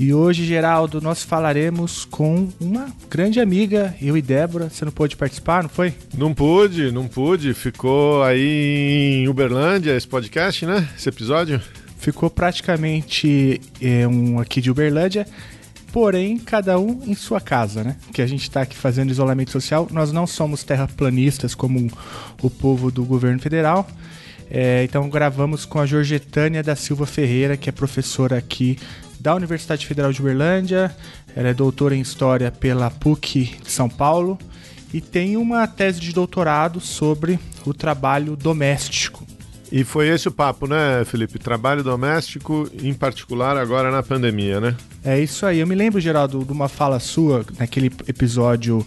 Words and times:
E 0.00 0.14
hoje, 0.14 0.46
Geraldo, 0.46 0.98
nós 0.98 1.22
falaremos 1.22 2.06
com 2.06 2.48
uma 2.58 2.86
grande 3.10 3.38
amiga, 3.38 3.94
eu 4.00 4.16
e 4.16 4.22
Débora. 4.22 4.70
Você 4.70 4.82
não 4.82 4.90
pôde 4.90 5.14
participar, 5.14 5.62
não 5.62 5.68
foi? 5.68 5.92
Não 6.16 6.32
pude, 6.32 6.90
não 6.90 7.06
pude. 7.06 7.52
Ficou 7.52 8.22
aí 8.22 9.20
em 9.20 9.28
Uberlândia 9.28 9.94
esse 9.94 10.08
podcast, 10.08 10.64
né? 10.64 10.88
Esse 10.96 11.10
episódio. 11.10 11.60
Ficou 11.98 12.30
praticamente 12.30 13.60
é, 13.78 14.08
um 14.08 14.40
aqui 14.40 14.62
de 14.62 14.70
Uberlândia 14.70 15.26
porém 15.92 16.38
cada 16.38 16.78
um 16.78 17.02
em 17.04 17.14
sua 17.14 17.40
casa, 17.40 17.84
né? 17.84 17.96
Que 18.10 18.22
a 18.22 18.26
gente 18.26 18.44
está 18.44 18.62
aqui 18.62 18.76
fazendo 18.76 19.10
isolamento 19.10 19.50
social. 19.50 19.86
Nós 19.90 20.10
não 20.12 20.26
somos 20.26 20.64
terraplanistas 20.64 21.54
como 21.54 21.90
o 22.40 22.48
povo 22.48 22.90
do 22.90 23.04
governo 23.04 23.38
federal. 23.38 23.86
É, 24.50 24.82
então 24.82 25.10
gravamos 25.10 25.66
com 25.66 25.78
a 25.78 25.84
Georgetânia 25.84 26.62
da 26.62 26.74
Silva 26.74 27.04
Ferreira, 27.04 27.54
que 27.54 27.68
é 27.68 27.72
professora 27.72 28.38
aqui 28.38 28.78
da 29.20 29.34
Universidade 29.34 29.86
Federal 29.86 30.12
de 30.12 30.20
Uberlândia. 30.20 30.94
Ela 31.36 31.48
é 31.48 31.54
doutora 31.54 31.94
em 31.94 32.00
História 32.00 32.50
pela 32.50 32.90
PUC 32.90 33.58
de 33.62 33.70
São 33.70 33.88
Paulo 33.88 34.38
e 34.92 35.00
tem 35.00 35.36
uma 35.36 35.66
tese 35.66 36.00
de 36.00 36.12
doutorado 36.12 36.80
sobre 36.80 37.38
o 37.64 37.72
trabalho 37.72 38.34
doméstico. 38.34 39.24
E 39.72 39.84
foi 39.84 40.08
esse 40.08 40.26
o 40.26 40.32
papo, 40.32 40.66
né, 40.66 41.04
Felipe? 41.04 41.38
Trabalho 41.38 41.84
doméstico, 41.84 42.68
em 42.82 42.92
particular 42.92 43.56
agora 43.56 43.90
na 43.90 44.02
pandemia, 44.02 44.60
né? 44.60 44.76
É 45.04 45.18
isso 45.20 45.46
aí. 45.46 45.60
Eu 45.60 45.66
me 45.66 45.76
lembro, 45.76 46.00
Geraldo, 46.00 46.44
de 46.44 46.52
uma 46.52 46.68
fala 46.68 46.98
sua 46.98 47.44
naquele 47.56 47.86
episódio 48.08 48.84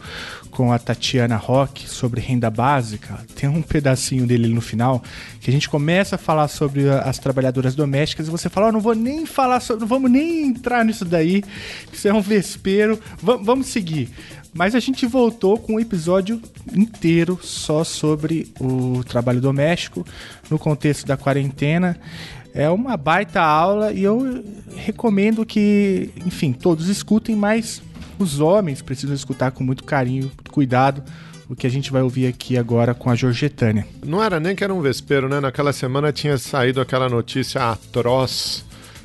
com 0.51 0.71
a 0.71 0.77
Tatiana 0.77 1.35
Rock 1.35 1.89
sobre 1.89 2.21
renda 2.21 2.49
básica. 2.49 3.19
Tem 3.33 3.49
um 3.49 3.61
pedacinho 3.61 4.27
dele 4.27 4.47
no 4.53 4.61
final 4.61 5.01
que 5.39 5.49
a 5.49 5.53
gente 5.53 5.69
começa 5.69 6.15
a 6.15 6.19
falar 6.19 6.47
sobre 6.47 6.89
as 6.89 7.17
trabalhadoras 7.17 7.75
domésticas 7.75 8.27
e 8.27 8.31
você 8.31 8.49
fala: 8.49 8.67
oh, 8.67 8.71
não 8.71 8.79
vou 8.79 8.93
nem 8.93 9.25
falar 9.25 9.59
sobre, 9.59 9.81
não 9.81 9.87
vamos 9.87 10.11
nem 10.11 10.47
entrar 10.47 10.85
nisso 10.85 11.05
daí, 11.05 11.43
isso 11.91 12.07
é 12.07 12.13
um 12.13 12.21
vespeiro. 12.21 12.99
V 13.21 13.39
vamos 13.41 13.67
seguir. 13.67 14.09
Mas 14.53 14.75
a 14.75 14.79
gente 14.79 15.05
voltou 15.07 15.57
com 15.57 15.75
um 15.75 15.79
episódio 15.79 16.39
inteiro 16.73 17.39
só 17.41 17.83
sobre 17.83 18.51
o 18.59 19.03
trabalho 19.03 19.41
doméstico 19.41 20.05
no 20.49 20.59
contexto 20.59 21.07
da 21.07 21.17
quarentena. 21.17 21.99
É 22.53 22.69
uma 22.69 22.95
baita 22.95 23.41
aula 23.41 23.91
e 23.91 24.03
eu 24.03 24.43
recomendo 24.75 25.43
que, 25.43 26.11
enfim, 26.23 26.53
todos 26.53 26.87
escutem, 26.87 27.35
mas 27.35 27.81
os 28.19 28.39
homens 28.39 28.81
precisam 28.81 29.15
escutar 29.15 29.51
com 29.51 29.63
muito 29.63 29.83
carinho, 29.83 30.31
cuidado, 30.51 31.03
o 31.49 31.55
que 31.55 31.65
a 31.65 31.69
gente 31.69 31.91
vai 31.91 32.03
ouvir 32.03 32.27
aqui 32.27 32.55
agora 32.55 32.93
com 32.93 33.09
a 33.09 33.15
Georgetânia. 33.15 33.87
Não 34.05 34.23
era 34.23 34.39
nem 34.39 34.55
que 34.55 34.63
era 34.63 34.73
um 34.73 34.81
vespeiro, 34.81 35.27
né? 35.27 35.39
Naquela 35.39 35.73
semana 35.73 36.11
tinha 36.11 36.37
saído 36.37 36.79
aquela 36.79 37.09
notícia 37.09 37.71
atroz 37.71 38.63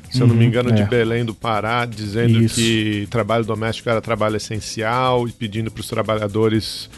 se 0.09 0.21
eu 0.21 0.27
não 0.27 0.35
me 0.35 0.43
uhum, 0.43 0.47
engano, 0.47 0.69
é. 0.69 0.73
de 0.73 0.83
Belém 0.83 1.23
do 1.23 1.33
Pará, 1.33 1.85
dizendo 1.85 2.41
Isso. 2.41 2.55
que 2.55 3.07
trabalho 3.09 3.45
doméstico 3.45 3.89
era 3.89 4.01
trabalho 4.01 4.37
essencial 4.37 5.27
e 5.27 5.31
pedindo 5.31 5.69
para 5.69 5.81
os 5.81 5.87
trabalhadores 5.87 6.89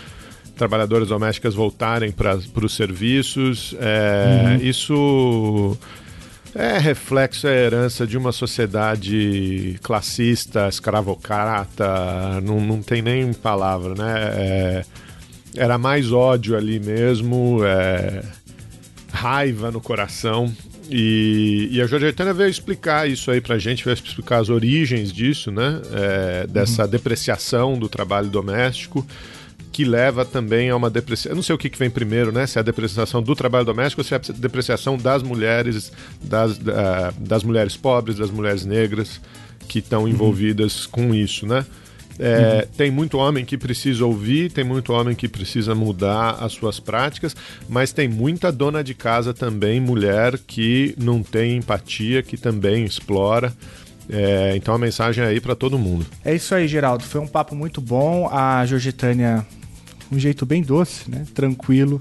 trabalhadoras 0.55 1.07
domésticas 1.07 1.55
voltarem 1.55 2.11
para 2.11 2.37
os 2.37 2.75
serviços. 2.75 3.75
É, 3.79 4.43
uhum. 4.45 4.55
Isso 4.57 5.77
é 6.53 6.77
reflexo, 6.77 7.47
é 7.47 7.65
herança 7.65 8.05
de 8.05 8.17
uma 8.17 8.31
sociedade 8.31 9.79
classista, 9.81 10.67
escravocrata, 10.67 12.41
não, 12.43 12.59
não 12.59 12.81
tem 12.81 13.01
nem 13.01 13.33
palavra, 13.33 13.95
né? 13.95 14.13
É, 14.35 14.85
era 15.55 15.77
mais 15.77 16.11
ódio 16.11 16.55
ali 16.55 16.79
mesmo, 16.79 17.59
é, 17.63 18.21
raiva 19.11 19.71
no 19.71 19.81
coração. 19.81 20.51
E, 20.91 21.69
e 21.71 21.81
a 21.81 21.87
Georgetana 21.87 22.33
veio 22.33 22.49
explicar 22.49 23.09
isso 23.09 23.31
aí 23.31 23.39
pra 23.39 23.57
gente, 23.57 23.85
veio 23.85 23.93
explicar 23.93 24.39
as 24.39 24.49
origens 24.49 25.13
disso, 25.13 25.49
né? 25.49 25.81
É, 25.93 26.47
dessa 26.47 26.83
uhum. 26.83 26.89
depreciação 26.89 27.79
do 27.79 27.87
trabalho 27.87 28.27
doméstico 28.27 29.05
que 29.71 29.85
leva 29.85 30.25
também 30.25 30.69
a 30.69 30.75
uma 30.75 30.89
depreciação. 30.89 31.31
Eu 31.31 31.35
não 31.37 31.43
sei 31.43 31.55
o 31.55 31.57
que, 31.57 31.69
que 31.69 31.79
vem 31.79 31.89
primeiro, 31.89 32.31
né? 32.31 32.45
Se 32.45 32.57
é 32.57 32.59
a 32.59 32.63
depreciação 32.63 33.23
do 33.23 33.33
trabalho 33.33 33.65
doméstico 33.65 34.01
ou 34.01 34.05
se 34.05 34.13
é 34.13 34.17
a 34.17 34.19
depreciação 34.35 34.97
das 34.97 35.23
mulheres, 35.23 35.93
das, 36.21 36.59
das 37.17 37.41
mulheres 37.41 37.77
pobres, 37.77 38.17
das 38.17 38.29
mulheres 38.29 38.65
negras 38.65 39.21
que 39.69 39.79
estão 39.79 40.01
uhum. 40.01 40.09
envolvidas 40.09 40.85
uhum. 40.85 40.91
com 40.91 41.15
isso, 41.15 41.45
né? 41.45 41.65
É, 42.19 42.65
uhum. 42.65 42.73
Tem 42.77 42.91
muito 42.91 43.17
homem 43.17 43.43
que 43.45 43.57
precisa 43.57 44.05
ouvir, 44.05 44.51
tem 44.51 44.63
muito 44.63 44.93
homem 44.93 45.15
que 45.15 45.27
precisa 45.27 45.73
mudar 45.73 46.37
as 46.39 46.53
suas 46.53 46.79
práticas, 46.79 47.35
mas 47.67 47.91
tem 47.91 48.07
muita 48.07 48.51
dona 48.51 48.83
de 48.83 48.93
casa 48.93 49.33
também, 49.33 49.79
mulher, 49.79 50.37
que 50.37 50.93
não 50.97 51.23
tem 51.23 51.57
empatia, 51.57 52.21
que 52.21 52.37
também 52.37 52.85
explora. 52.85 53.53
É, 54.09 54.53
então 54.55 54.73
a 54.73 54.77
mensagem 54.77 55.23
é 55.23 55.27
aí 55.27 55.39
para 55.39 55.55
todo 55.55 55.79
mundo. 55.79 56.05
É 56.23 56.35
isso 56.35 56.53
aí, 56.53 56.67
Geraldo. 56.67 57.03
Foi 57.03 57.21
um 57.21 57.27
papo 57.27 57.55
muito 57.55 57.79
bom. 57.79 58.27
A 58.31 58.65
Georgitânia, 58.65 59.45
um 60.11 60.19
jeito 60.19 60.45
bem 60.45 60.61
doce, 60.61 61.09
né? 61.09 61.25
Tranquilo 61.33 61.99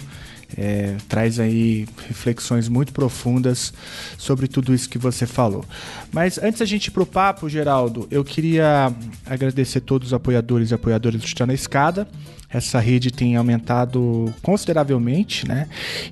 é, 0.57 0.97
traz 1.09 1.41
aí 1.41 1.87
reflexões 2.09 2.69
muito 2.69 2.93
profundas 2.93 3.73
sobre 4.19 4.49
tudo 4.49 4.75
isso 4.75 4.89
que 4.89 4.99
você 4.99 5.27
falou. 5.27 5.65
Mas 6.13 6.39
antes 6.39 6.61
da 6.61 6.67
gente 6.67 6.87
ir 6.87 6.91
pro 6.91 7.07
papo, 7.07 7.49
Geraldo, 7.49 8.07
eu 8.11 8.25
queria 8.25 8.93
agradecer 9.27 9.81
todos 9.81 10.09
os 10.09 10.15
apoiadores 10.15 10.71
e 10.71 10.75
apoiadoras 10.75 11.21
do 11.21 11.27
Chutando 11.27 11.53
Escada. 11.53 12.07
Essa 12.53 12.81
rede 12.81 13.13
tem 13.13 13.37
aumentado 13.37 14.35
consideravelmente, 14.43 15.47
né? 15.47 15.69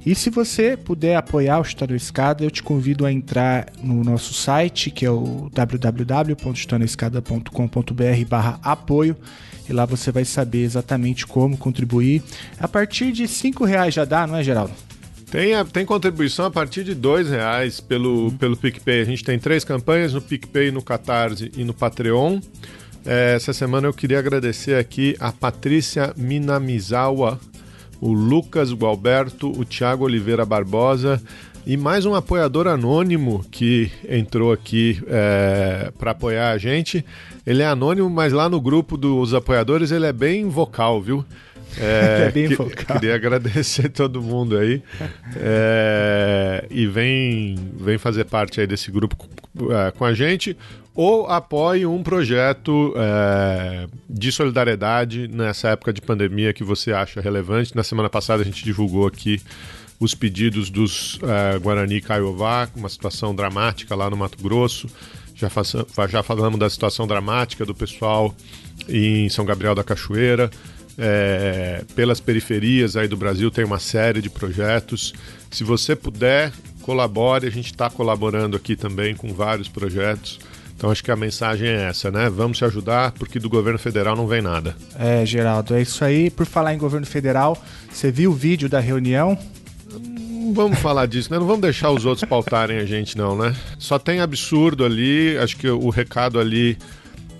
E 0.06 0.14
se 0.14 0.30
você 0.30 0.76
puder 0.76 1.16
apoiar 1.16 1.58
o 1.58 1.64
Chutando 1.64 1.96
Escada, 1.96 2.44
eu 2.44 2.50
te 2.50 2.62
convido 2.62 3.04
a 3.04 3.12
entrar 3.12 3.66
no 3.82 4.04
nosso 4.04 4.32
site, 4.32 4.88
que 4.88 5.04
é 5.04 5.10
o 5.10 5.50
www.chutanoescada.com.br 5.52 8.24
barra 8.28 8.60
apoio 8.62 9.16
e 9.68 9.72
lá 9.72 9.84
você 9.84 10.10
vai 10.10 10.24
saber 10.24 10.62
exatamente 10.62 11.26
como 11.26 11.56
contribuir. 11.56 12.22
A 12.58 12.66
partir 12.66 13.12
de 13.12 13.28
cinco 13.28 13.64
reais 13.64 13.94
já 13.94 14.04
dá, 14.04 14.26
não 14.26 14.36
é, 14.36 14.42
Geraldo? 14.42 14.72
Tem, 15.30 15.52
tem 15.66 15.84
contribuição 15.84 16.46
a 16.46 16.50
partir 16.50 16.84
de 16.84 16.94
dois 16.94 17.28
reais 17.28 17.80
pelo, 17.80 18.24
uhum. 18.24 18.30
pelo 18.30 18.56
PicPay. 18.56 19.02
A 19.02 19.04
gente 19.04 19.22
tem 19.22 19.38
três 19.38 19.62
campanhas 19.62 20.14
no 20.14 20.22
PicPay, 20.22 20.70
no 20.70 20.82
Catarse 20.82 21.52
e 21.56 21.64
no 21.64 21.74
Patreon. 21.74 22.40
É, 23.04 23.34
essa 23.36 23.52
semana 23.52 23.86
eu 23.86 23.92
queria 23.92 24.18
agradecer 24.18 24.76
aqui 24.76 25.16
a 25.20 25.30
Patrícia 25.30 26.12
Minamizawa, 26.16 27.38
o 28.00 28.12
Lucas 28.12 28.72
Gualberto, 28.72 29.50
o 29.50 29.64
Thiago 29.64 30.04
Oliveira 30.04 30.46
Barbosa 30.46 31.22
e 31.66 31.76
mais 31.76 32.06
um 32.06 32.14
apoiador 32.14 32.66
anônimo 32.66 33.44
que 33.50 33.90
entrou 34.08 34.52
aqui 34.52 35.02
é, 35.06 35.92
para 35.98 36.12
apoiar 36.12 36.52
a 36.52 36.56
gente. 36.56 37.04
Ele 37.48 37.62
é 37.62 37.66
anônimo, 37.66 38.10
mas 38.10 38.30
lá 38.30 38.46
no 38.46 38.60
grupo 38.60 38.98
dos 38.98 39.32
apoiadores 39.32 39.90
ele 39.90 40.04
é 40.04 40.12
bem 40.12 40.46
vocal, 40.50 41.00
viu? 41.00 41.24
É, 41.76 42.28
é 42.28 42.30
bem 42.32 42.48
que, 42.48 42.56
vocal. 42.56 42.98
Queria 42.98 43.14
agradecer 43.14 43.90
todo 43.92 44.22
mundo 44.22 44.56
aí. 44.56 44.82
É, 45.36 46.64
e 46.70 46.86
vem, 46.86 47.56
vem 47.78 47.98
fazer 47.98 48.24
parte 48.24 48.58
aí 48.58 48.66
desse 48.66 48.90
grupo 48.90 49.14
é, 49.70 49.90
com 49.90 50.04
a 50.06 50.14
gente. 50.14 50.56
Ou 50.94 51.26
apoie 51.26 51.84
um 51.84 52.02
projeto 52.02 52.94
é, 52.96 53.86
de 54.08 54.32
solidariedade 54.32 55.28
nessa 55.28 55.68
época 55.68 55.92
de 55.92 56.00
pandemia 56.00 56.54
que 56.54 56.64
você 56.64 56.90
acha 56.90 57.20
relevante. 57.20 57.76
Na 57.76 57.84
semana 57.84 58.08
passada 58.08 58.42
a 58.42 58.46
gente 58.46 58.64
divulgou 58.64 59.06
aqui 59.06 59.40
os 60.00 60.14
pedidos 60.14 60.70
dos 60.70 61.16
uh, 61.16 61.60
Guarani 61.60 62.00
Caiová, 62.00 62.68
uma 62.74 62.88
situação 62.88 63.34
dramática 63.34 63.94
lá 63.94 64.08
no 64.08 64.16
Mato 64.16 64.42
Grosso. 64.42 64.88
Já, 65.38 65.48
faça, 65.48 65.86
já 66.08 66.22
falamos 66.22 66.58
da 66.58 66.68
situação 66.68 67.06
dramática 67.06 67.64
do 67.64 67.74
pessoal 67.74 68.34
em 68.88 69.28
São 69.28 69.44
Gabriel 69.44 69.74
da 69.74 69.84
Cachoeira. 69.84 70.50
É, 71.00 71.84
pelas 71.94 72.18
periferias 72.18 72.96
aí 72.96 73.06
do 73.06 73.16
Brasil 73.16 73.50
tem 73.50 73.64
uma 73.64 73.78
série 73.78 74.20
de 74.20 74.28
projetos. 74.28 75.14
Se 75.48 75.62
você 75.62 75.94
puder, 75.94 76.52
colabore. 76.88 77.46
A 77.46 77.50
gente 77.50 77.66
está 77.66 77.90
colaborando 77.90 78.56
aqui 78.56 78.74
também 78.74 79.14
com 79.14 79.34
vários 79.34 79.68
projetos. 79.68 80.40
Então 80.74 80.90
acho 80.90 81.04
que 81.04 81.10
a 81.10 81.16
mensagem 81.16 81.68
é 81.68 81.88
essa, 81.88 82.10
né? 82.10 82.30
Vamos 82.30 82.56
se 82.56 82.64
ajudar, 82.64 83.12
porque 83.12 83.38
do 83.38 83.50
governo 83.50 83.78
federal 83.78 84.16
não 84.16 84.26
vem 84.26 84.40
nada. 84.40 84.74
É, 84.98 85.26
Geraldo, 85.26 85.74
é 85.74 85.82
isso 85.82 86.02
aí. 86.02 86.30
Por 86.30 86.46
falar 86.46 86.72
em 86.72 86.78
governo 86.78 87.04
federal, 87.04 87.62
você 87.92 88.10
viu 88.10 88.30
o 88.30 88.34
vídeo 88.34 88.70
da 88.70 88.80
reunião 88.80 89.36
vamos 90.52 90.78
falar 90.78 91.06
disso, 91.06 91.32
né? 91.32 91.38
Não 91.38 91.46
vamos 91.46 91.62
deixar 91.62 91.90
os 91.90 92.04
outros 92.04 92.28
pautarem 92.28 92.78
a 92.78 92.84
gente, 92.84 93.16
não, 93.16 93.36
né? 93.36 93.54
Só 93.78 93.98
tem 93.98 94.20
absurdo 94.20 94.84
ali. 94.84 95.36
Acho 95.38 95.56
que 95.56 95.68
o 95.68 95.88
recado 95.90 96.38
ali 96.38 96.76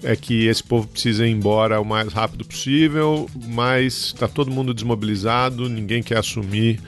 é 0.03 0.15
que 0.15 0.47
esse 0.47 0.63
povo 0.63 0.87
precisa 0.87 1.27
ir 1.27 1.31
embora 1.31 1.81
o 1.81 1.85
mais 1.85 2.13
rápido 2.13 2.45
possível, 2.45 3.29
mas 3.47 4.07
está 4.15 4.29
todo 4.29 4.51
mundo 4.51 4.73
desmobilizado, 4.73 5.69
ninguém 5.69 6.03
quer 6.03 6.19
assumir 6.19 6.81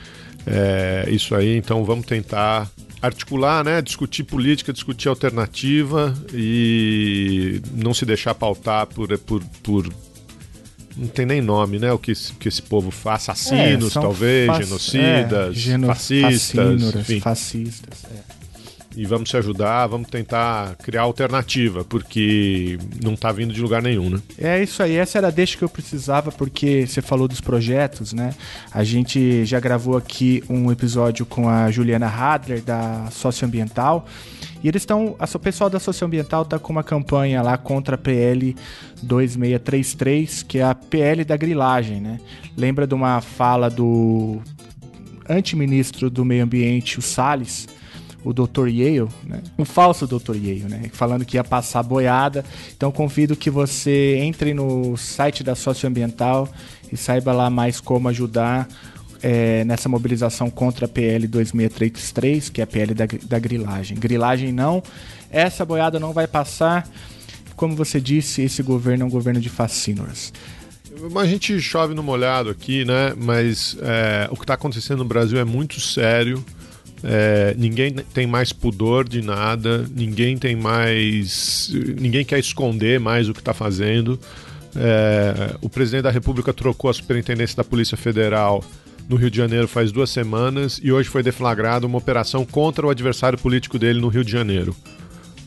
é, 0.47 1.07
isso 1.11 1.35
aí, 1.35 1.57
então 1.57 1.85
vamos 1.85 2.07
tentar 2.07 2.71
articular, 3.03 3.65
né, 3.65 3.81
discutir 3.81 4.25
política, 4.25 4.73
discutir 4.73 5.09
alternativa 5.09 6.15
e 6.33 7.61
não 7.75 7.95
se 7.95 8.05
deixar 8.05 8.35
pautar 8.35 8.87
por, 8.87 9.17
por, 9.19 9.43
por 9.63 9.89
não 11.01 11.09
tem 11.09 11.25
nem 11.25 11.41
nome, 11.41 11.79
né? 11.79 11.91
O 11.91 11.99
que, 11.99 12.13
que 12.39 12.47
esse 12.47 12.61
povo 12.61 12.91
faz, 12.91 13.31
assassinos, 13.31 13.97
é, 13.97 14.01
talvez, 14.01 14.57
genocidas, 14.59 15.57
é, 15.57 15.59
geno... 15.59 15.87
fascistas, 15.87 16.83
fascistas. 17.23 18.05
E 19.01 19.07
vamos 19.07 19.31
se 19.31 19.37
ajudar, 19.39 19.87
vamos 19.87 20.11
tentar 20.11 20.77
criar 20.77 21.01
alternativa, 21.05 21.83
porque 21.83 22.79
não 23.03 23.15
está 23.15 23.33
vindo 23.33 23.51
de 23.51 23.63
lugar 23.63 23.81
nenhum, 23.81 24.11
né? 24.11 24.21
É 24.37 24.63
isso 24.63 24.83
aí, 24.83 24.95
essa 24.95 25.17
era 25.17 25.29
a 25.29 25.31
deixa 25.31 25.57
que 25.57 25.65
eu 25.65 25.71
precisava, 25.71 26.31
porque 26.31 26.87
você 26.87 27.01
falou 27.01 27.27
dos 27.27 27.41
projetos, 27.41 28.13
né? 28.13 28.35
A 28.71 28.85
gente 28.85 29.43
já 29.47 29.59
gravou 29.59 29.97
aqui 29.97 30.45
um 30.51 30.71
episódio 30.71 31.25
com 31.25 31.49
a 31.49 31.71
Juliana 31.71 32.09
Hadler, 32.09 32.61
da 32.61 33.09
Socioambiental, 33.11 34.07
e 34.63 34.69
eles 34.69 34.83
estão. 34.83 35.17
O 35.19 35.39
pessoal 35.39 35.71
da 35.71 35.81
Socioambiental 35.81 36.43
está 36.43 36.59
com 36.59 36.71
uma 36.71 36.85
campanha 36.85 37.41
lá 37.41 37.57
contra 37.57 37.95
a 37.95 37.99
PL 37.99 38.55
2633, 39.03 40.43
que 40.43 40.59
é 40.59 40.63
a 40.63 40.75
PL 40.75 41.25
da 41.25 41.39
grilagem, 41.39 42.03
né? 42.03 42.21
Lembra 42.55 42.87
de 42.87 42.93
uma 42.93 43.23
fala 43.23 43.71
do 43.71 44.43
antiministro 45.27 46.11
do 46.11 46.23
Meio 46.23 46.45
Ambiente, 46.45 46.99
o 46.99 47.03
Salles, 47.03 47.67
o 48.25 48.33
Dr. 48.33 48.69
Yale, 48.69 49.09
né? 49.25 49.43
um 49.59 49.65
falso 49.65 50.07
Dr. 50.07 50.37
Yale, 50.37 50.65
né? 50.65 50.91
falando 50.93 51.25
que 51.25 51.37
ia 51.37 51.45
passar 51.45 51.83
boiada. 51.83 52.45
Então 52.77 52.93
convido 52.93 53.37
que 53.37 53.51
você 53.51 54.19
entre 54.21 54.53
no 54.55 54.97
site 54.97 55.43
da 55.43 55.55
Socioambiental 55.55 56.49
e 56.93 56.97
saiba 56.97 57.33
lá 57.33 57.49
mais 57.49 57.81
como 57.81 58.09
ajudar 58.09 58.69
é, 59.23 59.65
nessa 59.65 59.89
mobilização 59.89 60.51
contra 60.51 60.87
a 60.87 60.89
PL 60.89 61.27
2633, 61.27 62.49
que 62.49 62.61
é 62.61 62.65
a 62.65 62.67
PL 62.67 62.95
da, 62.95 63.07
da 63.25 63.39
grilagem. 63.39 63.97
Grilagem 63.97 64.53
não, 64.53 64.83
essa 65.31 65.65
boiada 65.65 65.99
não 65.99 66.13
vai 66.13 66.27
passar. 66.27 66.89
Como 67.57 67.77
você 67.77 68.01
disse, 68.01 68.43
esse 68.43 68.63
governo 68.63 69.05
é 69.05 69.07
um 69.07 69.11
governo 69.11 69.41
de 69.41 69.51
fascínoras. 69.51 70.33
A 71.17 71.27
gente 71.27 71.61
chove 71.61 71.95
no 71.95 72.03
molhado 72.03 72.51
aqui, 72.51 72.85
né? 72.85 73.15
Mas 73.17 73.77
é, 73.81 74.29
o 74.31 74.37
que 74.37 74.43
está 74.43 74.55
acontecendo 74.55 74.99
no 74.99 75.05
Brasil 75.05 75.39
é 75.39 75.45
muito 75.45 75.79
sério. 75.81 76.45
É, 77.03 77.55
ninguém 77.57 77.93
tem 77.93 78.27
mais 78.27 78.53
pudor 78.53 79.09
de 79.09 79.23
nada, 79.23 79.87
ninguém 79.95 80.37
tem 80.37 80.55
mais. 80.55 81.71
ninguém 81.99 82.25
quer 82.25 82.39
esconder 82.39 83.01
mais 83.01 83.29
o 83.29 83.33
que 83.33 83.41
está 83.41 83.55
fazendo. 83.55 84.19
É, 84.77 85.57
o 85.61 85.69
presidente 85.69 86.03
da 86.03 86.11
República 86.11 86.53
trocou 86.53 86.91
a 86.91 86.95
superintendência 86.95 87.57
da 87.57 87.65
Polícia 87.65 87.97
Federal 87.97 88.63
no 89.09 89.17
Rio 89.17 89.31
de 89.31 89.37
Janeiro 89.37 89.67
faz 89.67 89.91
duas 89.91 90.09
semanas 90.09 90.79
e 90.81 90.93
hoje 90.93 91.09
foi 91.09 91.21
deflagrada 91.21 91.85
uma 91.85 91.99
operação 91.99 92.47
contra 92.47 92.87
o 92.87 92.91
adversário 92.91 93.37
político 93.37 93.77
dele 93.77 94.01
no 94.01 94.07
Rio 94.07 94.25
de 94.25 94.31
Janeiro, 94.31 94.77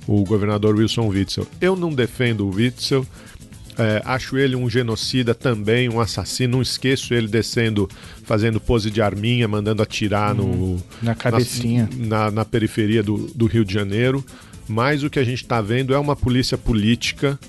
o 0.06 0.22
governador 0.26 0.76
Wilson 0.76 1.08
Witzel. 1.08 1.48
Eu 1.62 1.74
não 1.74 1.94
defendo 1.94 2.46
o 2.46 2.54
Witzel, 2.54 3.08
é, 3.78 4.02
acho 4.06 4.38
ele 4.38 4.56
um 4.56 4.70
genocida 4.70 5.34
também, 5.34 5.90
um 5.90 6.00
assassino. 6.00 6.58
Não 6.58 6.62
esqueço 6.62 7.14
ele 7.14 7.28
descendo, 7.28 7.90
fazendo 8.34 8.60
pose 8.60 8.90
de 8.90 9.00
arminha, 9.00 9.48
mandando 9.48 9.84
atirar 9.84 10.34
hum, 10.34 10.56
no, 10.56 10.84
na 11.04 11.14
cabecinha. 11.14 11.88
Na, 11.96 12.26
na, 12.26 12.32
na 12.32 12.46
periferia 12.46 13.04
do, 13.04 13.28
do, 13.36 13.46
Rio 13.46 13.64
de 13.64 13.72
Janeiro. 13.72 14.26
Mas 14.68 15.04
o 15.04 15.10
que 15.10 15.20
a 15.20 15.24
gente 15.24 15.44
está 15.44 15.62
vendo 15.62 15.94
é 15.94 16.00
uma 16.00 16.16
polícia 16.16 16.58
política. 16.58 17.40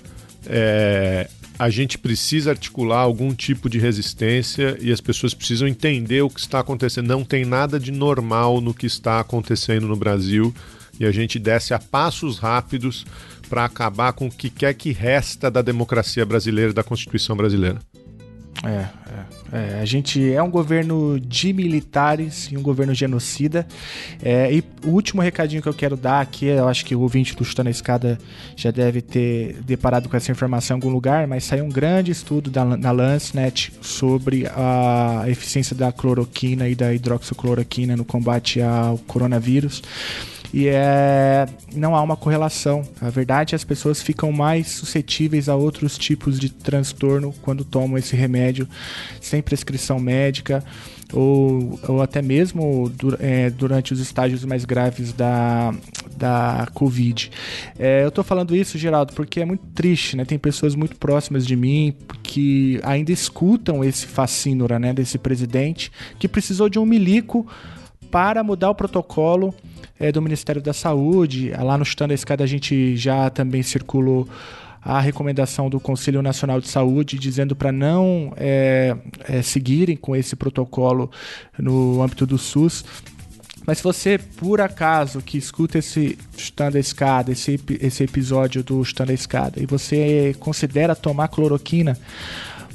É, 0.47 1.27
a 1.59 1.71
gente 1.71 1.97
precisa 1.97 2.51
articular 2.51 2.99
algum 2.99 3.33
tipo 3.33 3.71
de 3.71 3.79
resistência 3.79 4.77
e 4.79 4.93
as 4.93 5.01
pessoas 5.01 5.33
precisam 5.33 5.67
entender 5.67 6.21
o 6.21 6.29
que 6.29 6.41
está 6.41 6.61
acontecendo. 6.61 7.07
Não 7.07 7.25
tem 7.25 7.47
nada 7.47 7.81
de 7.81 7.91
normal 7.91 8.61
no 8.61 8.75
que 8.75 8.85
está 8.85 9.21
acontecendo 9.21 9.89
no 9.89 9.97
Brasil 9.97 10.55
e 11.01 11.07
a 11.07 11.11
gente 11.11 11.39
desce 11.39 11.73
a 11.73 11.79
passos 11.79 12.39
rápidos 12.39 13.07
para 13.49 13.65
acabar 13.65 14.13
com 14.13 14.27
o 14.27 14.31
que 14.31 14.51
quer 14.51 14.75
que 14.75 14.93
resta 14.93 15.51
da 15.51 15.63
democracia 15.63 16.27
brasileira 16.27 16.73
e 16.73 16.75
da 16.75 16.83
Constituição 16.83 17.35
brasileira. 17.35 17.81
É, 18.63 18.69
é, 18.69 19.77
é, 19.77 19.81
a 19.81 19.85
gente 19.85 20.33
é 20.33 20.43
um 20.43 20.51
governo 20.51 21.19
de 21.19 21.53
militares 21.53 22.49
e 22.51 22.57
um 22.57 22.63
governo 22.63 22.95
genocida. 22.95 23.67
É, 24.23 24.53
e 24.53 24.65
o 24.85 24.91
último 24.91 25.21
recadinho 25.21 25.61
que 25.61 25.69
eu 25.69 25.75
quero 25.75 25.97
dar 25.97 26.21
aqui, 26.21 26.47
eu 26.47 26.69
acho 26.69 26.85
que 26.85 26.95
o 26.95 27.01
ouvinte 27.01 27.35
do 27.35 27.45
Chutando 27.45 27.69
a 27.69 27.71
Escada 27.71 28.19
já 28.57 28.71
deve 28.71 29.03
ter 29.03 29.61
deparado 29.63 30.09
com 30.09 30.17
essa 30.17 30.31
informação 30.31 30.77
em 30.77 30.81
algum 30.81 30.93
lugar, 30.93 31.27
mas 31.27 31.45
saiu 31.45 31.65
um 31.65 31.69
grande 31.69 32.13
estudo 32.13 32.51
da, 32.51 32.65
na 32.65 32.91
Lancet 32.91 33.73
sobre 33.81 34.47
a 34.47 35.25
eficiência 35.27 35.75
da 35.75 35.91
cloroquina 35.91 36.69
e 36.69 36.75
da 36.75 36.95
hidroxicloroquina 36.95 37.97
no 37.97 38.05
combate 38.05 38.63
ao 38.63 38.99
coronavírus. 38.99 39.83
E 40.57 40.69
é, 40.69 41.47
não 41.75 41.97
há 41.97 42.01
uma 42.01 42.17
correlação. 42.17 42.85
A 43.01 43.11
verdade 43.11 43.55
é 43.55 43.57
as 43.57 43.65
pessoas 43.65 44.01
ficam 44.01 44.31
mais 44.31 44.69
suscetíveis 44.69 45.49
a 45.49 45.57
outros 45.57 45.99
tipos 45.99 46.39
de 46.39 46.49
transtorno 46.49 47.35
quando 47.43 47.65
tomam 47.65 47.99
esse 47.99 48.15
remédio 48.15 48.69
sem 49.21 49.43
prescrição 49.43 49.99
médica 49.99 50.63
ou, 51.13 51.81
ou 51.89 52.01
até 52.01 52.23
mesmo 52.23 52.89
é, 53.19 53.51
durante 53.51 53.93
os 53.93 53.99
estágios 53.99 54.45
mais 54.45 54.65
graves 54.65 55.13
da, 55.13 55.75
da 56.17 56.69
Covid. 56.73 57.33
É, 57.77 58.05
eu 58.05 58.09
estou 58.09 58.23
falando 58.23 58.55
isso, 58.55 58.79
Geraldo, 58.79 59.13
porque 59.13 59.41
é 59.41 59.45
muito 59.45 59.67
triste, 59.75 60.17
né? 60.17 60.25
Tem 60.25 60.39
pessoas 60.39 60.77
muito 60.77 60.95
próximas 60.95 61.45
de 61.45 61.57
mim 61.57 61.97
que 62.23 62.79
ainda 62.85 63.11
escutam 63.11 63.83
esse 63.83 64.07
fascínora, 64.07 64.79
né, 64.79 64.93
desse 64.93 65.19
presidente 65.19 65.91
que 66.17 66.29
precisou 66.29 66.69
de 66.69 66.79
um 66.79 66.87
milico 66.87 67.45
para 68.15 68.45
mudar 68.45 68.71
o 68.71 68.77
protocolo 68.77 69.53
é, 69.99 70.13
do 70.13 70.23
Ministério 70.23 70.63
da 70.63 70.73
Saúde. 70.73 71.51
Lá 71.51 71.77
no 71.77 71.85
Chutando 71.85 72.13
a 72.13 72.15
Escada 72.15 72.45
a 72.45 72.47
gente 72.47 72.97
já 72.97 73.29
também 73.29 73.61
circulou 73.61 74.29
a 74.81 75.01
recomendação 75.01 75.69
do 75.69 75.81
Conselho 75.81 76.23
Nacional 76.23 76.61
de 76.61 76.69
Saúde 76.69 77.19
dizendo 77.19 77.57
para 77.57 77.73
não 77.73 78.33
é, 78.37 78.97
é, 79.29 79.43
seguirem 79.43 79.97
com 79.97 80.15
esse 80.15 80.37
protocolo 80.37 81.11
no 81.59 82.01
âmbito 82.03 82.25
do 82.25 82.39
SUS. 82.39 82.85
Mas 83.67 83.79
se 83.79 83.85
você, 83.85 84.17
por 84.17 84.61
acaso, 84.61 85.21
que 85.21 85.37
escuta 85.37 85.79
esse 85.79 86.17
Chutando 86.37 86.77
a 86.77 86.81
Escada, 86.81 87.33
esse, 87.33 87.59
esse 87.81 88.05
episódio 88.05 88.63
do 88.63 88.85
Chutando 88.85 89.11
a 89.11 89.15
Escada, 89.15 89.61
e 89.61 89.67
você 89.67 90.37
considera 90.39 90.95
tomar 90.95 91.27
cloroquina, 91.27 91.99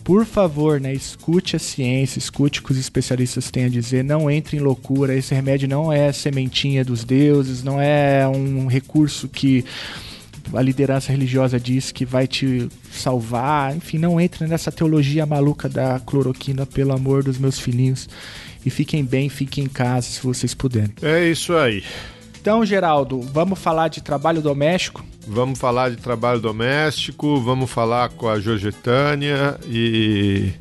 por 0.10 0.26
favor, 0.26 0.82
né, 0.82 0.92
escute 0.92 1.56
a 1.56 1.60
ciência, 1.60 2.18
escute 2.18 2.62
o 2.62 2.64
que 2.64 2.72
os 2.72 2.80
especialistas 2.80 3.52
têm 3.52 3.66
a 3.66 3.70
dizer, 3.70 4.04
não 4.04 4.28
entre 4.28 4.58
em 4.58 4.60
loucura. 4.60 5.14
Esse 5.14 5.36
remédio 5.36 5.70
não 5.70 5.94
é 5.94 6.12
sementinha 6.12 6.84
dos 6.84 7.04
deuses, 7.04 7.64
não 7.64 7.80
é 7.80 8.28
um 8.28 8.66
recurso 8.66 9.30
que 9.30 9.64
a 10.52 10.64
liderança 10.64 11.12
religiosa 11.12 11.60
diz 11.60 11.92
que 11.92 12.06
vai 12.06 12.26
te 12.26 12.68
salvar. 12.92 13.76
Enfim, 13.76 14.00
não 14.00 14.20
entre 14.20 14.48
nessa 14.48 14.72
teologia 14.72 15.28
maluca 15.28 15.70
da 15.70 16.00
cloroquina, 16.00 16.66
pelo 16.66 16.92
amor 16.92 17.24
dos 17.24 17.38
meus 17.38 17.60
filhinhos. 17.60 18.10
E 18.66 18.72
fiquem 18.72 19.06
bem, 19.06 19.30
fiquem 19.30 19.66
em 19.66 19.70
casa 19.70 20.08
se 20.08 20.24
vocês 20.24 20.56
puderem. 20.56 20.90
É 21.04 21.30
isso 21.30 21.54
aí. 21.54 21.84
Então, 22.42 22.66
Geraldo, 22.66 23.20
vamos 23.22 23.60
falar 23.60 23.90
de 23.90 24.02
trabalho 24.02 24.42
doméstico? 24.42 25.04
Vamos 25.28 25.60
falar 25.60 25.92
de 25.92 25.98
trabalho 25.98 26.40
doméstico, 26.40 27.40
vamos 27.42 27.70
falar 27.70 28.10
com 28.10 28.30
a 28.30 28.40
Georgetânia 28.40 29.60
e 29.68 30.54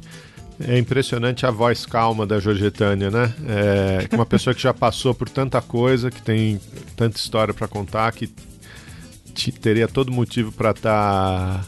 é 0.61 0.77
impressionante 0.77 1.47
a 1.47 1.51
voz 1.53 1.87
calma 1.87 2.27
da 2.27 2.41
Georgetânia, 2.41 3.11
né? 3.11 3.33
É 3.47 4.15
uma 4.15 4.27
pessoa 4.27 4.53
que 4.53 4.61
já 4.61 4.75
passou 4.75 5.15
por 5.15 5.29
tanta 5.29 5.63
coisa, 5.63 6.11
que 6.11 6.21
tem 6.21 6.61
tanta 6.97 7.17
história 7.17 7.55
para 7.55 7.69
contar, 7.69 8.11
que 8.13 8.29
teria 9.61 9.87
todo 9.87 10.11
motivo 10.11 10.51
para 10.51 10.73
estar 10.73 11.61
tá, 11.61 11.65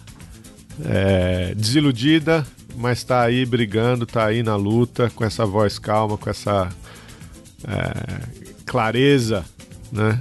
é, 0.86 1.54
desiludida, 1.54 2.44
mas 2.76 2.98
está 2.98 3.22
aí 3.22 3.46
brigando, 3.46 4.04
está 4.04 4.26
aí 4.26 4.42
na 4.42 4.56
luta, 4.56 5.08
com 5.14 5.24
essa 5.24 5.46
voz 5.46 5.78
calma, 5.78 6.18
com 6.18 6.28
essa 6.28 6.68
é, 7.64 8.50
clareza, 8.66 9.44
né? 9.92 10.18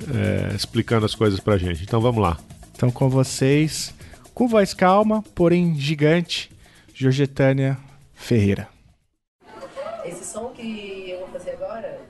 É, 0.52 0.56
explicando 0.56 1.06
as 1.06 1.16
coisas 1.16 1.40
para 1.40 1.58
gente. 1.58 1.84
Então 1.84 2.02
vamos 2.02 2.22
lá. 2.22 2.38
Então, 2.76 2.90
com 2.90 3.10
vocês, 3.10 3.94
com 4.34 4.48
voz 4.48 4.74
calma, 4.74 5.22
porém 5.36 5.76
gigante, 5.76 6.50
Georgetânia 6.94 7.78
Ferreira. 8.14 8.70
Esse 10.06 10.26
som 10.26 10.50
que 10.50 11.10
eu 11.10 11.20
vou 11.20 11.28
fazer 11.30 11.52
agora, 11.52 12.02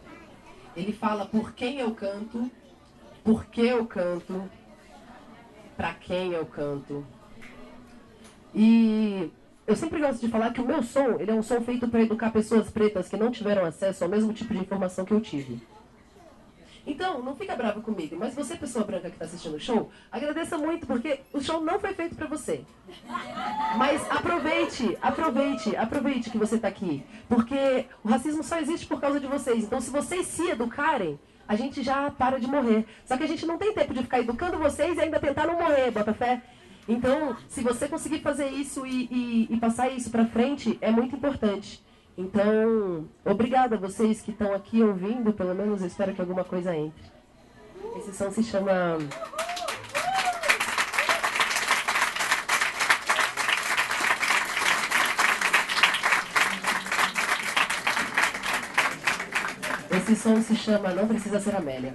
ele 0.75 0.93
fala 0.93 1.25
por 1.25 1.53
quem 1.53 1.79
eu 1.79 1.91
canto, 1.91 2.49
por 3.23 3.45
que 3.45 3.61
eu 3.61 3.85
canto, 3.85 4.43
para 5.75 5.93
quem 5.93 6.33
eu 6.33 6.45
canto. 6.45 7.05
E 8.53 9.31
eu 9.65 9.75
sempre 9.75 9.99
gosto 9.99 10.21
de 10.21 10.27
falar 10.27 10.51
que 10.51 10.61
o 10.61 10.65
meu 10.65 10.81
som, 10.81 11.17
ele 11.19 11.31
é 11.31 11.33
um 11.33 11.43
som 11.43 11.61
feito 11.61 11.87
para 11.87 12.01
educar 12.01 12.31
pessoas 12.31 12.69
pretas 12.69 13.07
que 13.07 13.17
não 13.17 13.31
tiveram 13.31 13.65
acesso 13.65 14.03
ao 14.03 14.09
mesmo 14.09 14.33
tipo 14.33 14.53
de 14.53 14.59
informação 14.59 15.05
que 15.05 15.13
eu 15.13 15.21
tive. 15.21 15.61
Então, 16.89 17.21
não 17.21 17.35
fica 17.35 17.55
bravo 17.55 17.83
comigo, 17.83 18.15
mas 18.17 18.33
você, 18.33 18.55
pessoa 18.55 18.83
branca 18.83 19.11
que 19.11 19.15
está 19.15 19.25
assistindo 19.25 19.55
o 19.55 19.59
show, 19.59 19.91
agradeça 20.11 20.57
muito, 20.57 20.87
porque 20.87 21.19
o 21.31 21.39
show 21.39 21.61
não 21.61 21.79
foi 21.79 21.93
feito 21.93 22.15
para 22.15 22.25
você. 22.25 22.65
Mas 23.77 24.09
aproveite, 24.09 24.97
aproveite, 24.99 25.75
aproveite 25.75 26.31
que 26.31 26.37
você 26.39 26.55
está 26.55 26.67
aqui. 26.67 27.05
Porque 27.27 27.85
o 28.03 28.07
racismo 28.09 28.43
só 28.43 28.57
existe 28.57 28.87
por 28.87 28.99
causa 28.99 29.19
de 29.19 29.27
vocês. 29.27 29.65
Então, 29.65 29.79
se 29.79 29.91
vocês 29.91 30.25
se 30.25 30.49
educarem, 30.49 31.19
a 31.47 31.55
gente 31.55 31.83
já 31.83 32.09
para 32.09 32.39
de 32.39 32.47
morrer. 32.47 32.87
Só 33.05 33.15
que 33.15 33.23
a 33.23 33.27
gente 33.27 33.45
não 33.45 33.59
tem 33.59 33.71
tempo 33.71 33.93
de 33.93 34.01
ficar 34.01 34.21
educando 34.21 34.57
vocês 34.57 34.97
e 34.97 35.01
ainda 35.01 35.19
tentar 35.19 35.45
não 35.45 35.59
morrer, 35.59 35.91
bota 35.91 36.11
fé. 36.11 36.41
Então, 36.87 37.37
se 37.47 37.61
você 37.61 37.87
conseguir 37.87 38.21
fazer 38.21 38.47
isso 38.49 38.83
e, 38.83 39.07
e, 39.11 39.47
e 39.51 39.57
passar 39.57 39.91
isso 39.91 40.09
para 40.09 40.25
frente, 40.25 40.75
é 40.81 40.89
muito 40.89 41.15
importante. 41.15 41.83
Então, 42.19 43.07
obrigada 43.23 43.77
a 43.77 43.79
vocês 43.79 44.21
que 44.21 44.31
estão 44.31 44.53
aqui 44.53 44.83
ouvindo, 44.83 45.31
pelo 45.31 45.55
menos 45.55 45.81
espero 45.81 46.13
que 46.13 46.19
alguma 46.19 46.43
coisa 46.43 46.75
entre. 46.75 47.01
Esse 47.95 48.13
som 48.13 48.29
se 48.29 48.43
chama 48.43 48.97
Esse 59.89 60.15
som 60.17 60.41
se 60.41 60.57
chama 60.57 60.89
Não 60.89 61.07
Precisa 61.07 61.39
Ser 61.39 61.55
Amélia. 61.55 61.93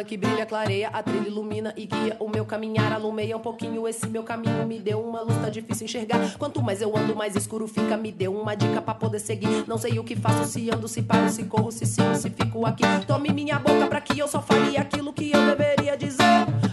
Estrela 0.00 0.04
que 0.04 0.16
brilha, 0.16 0.46
clareia, 0.46 0.88
a 0.88 1.02
trilha 1.02 1.28
ilumina 1.28 1.72
e 1.76 1.86
guia 1.86 2.16
o 2.18 2.28
meu 2.28 2.44
caminhar. 2.44 2.92
Alumeia 2.92 3.36
um 3.36 3.40
pouquinho 3.40 3.86
esse 3.86 4.06
meu 4.08 4.22
caminho, 4.22 4.66
me 4.66 4.78
deu 4.78 5.00
uma 5.00 5.20
luz, 5.20 5.36
tá 5.38 5.48
difícil 5.48 5.84
enxergar. 5.84 6.36
Quanto 6.38 6.62
mais 6.62 6.80
eu 6.80 6.96
ando, 6.96 7.14
mais 7.14 7.36
escuro 7.36 7.66
fica. 7.68 7.96
Me 7.96 8.10
deu 8.10 8.34
uma 8.34 8.54
dica 8.54 8.80
pra 8.80 8.94
poder 8.94 9.20
seguir. 9.20 9.64
Não 9.66 9.78
sei 9.78 9.98
o 9.98 10.04
que 10.04 10.16
faço, 10.16 10.44
se 10.44 10.70
ando, 10.70 10.88
se 10.88 11.02
paro, 11.02 11.28
se 11.28 11.44
corro, 11.44 11.70
se 11.70 11.86
sigo, 11.86 12.14
se 12.14 12.30
fico 12.30 12.66
aqui. 12.66 12.84
Tome 13.06 13.30
minha 13.32 13.58
boca 13.58 13.86
pra 13.86 14.00
que 14.00 14.18
eu 14.18 14.28
só 14.28 14.40
fale 14.40 14.76
aquilo 14.76 15.12
que 15.12 15.30
eu 15.32 15.46
deveria 15.46 15.96
dizer. 15.96 16.24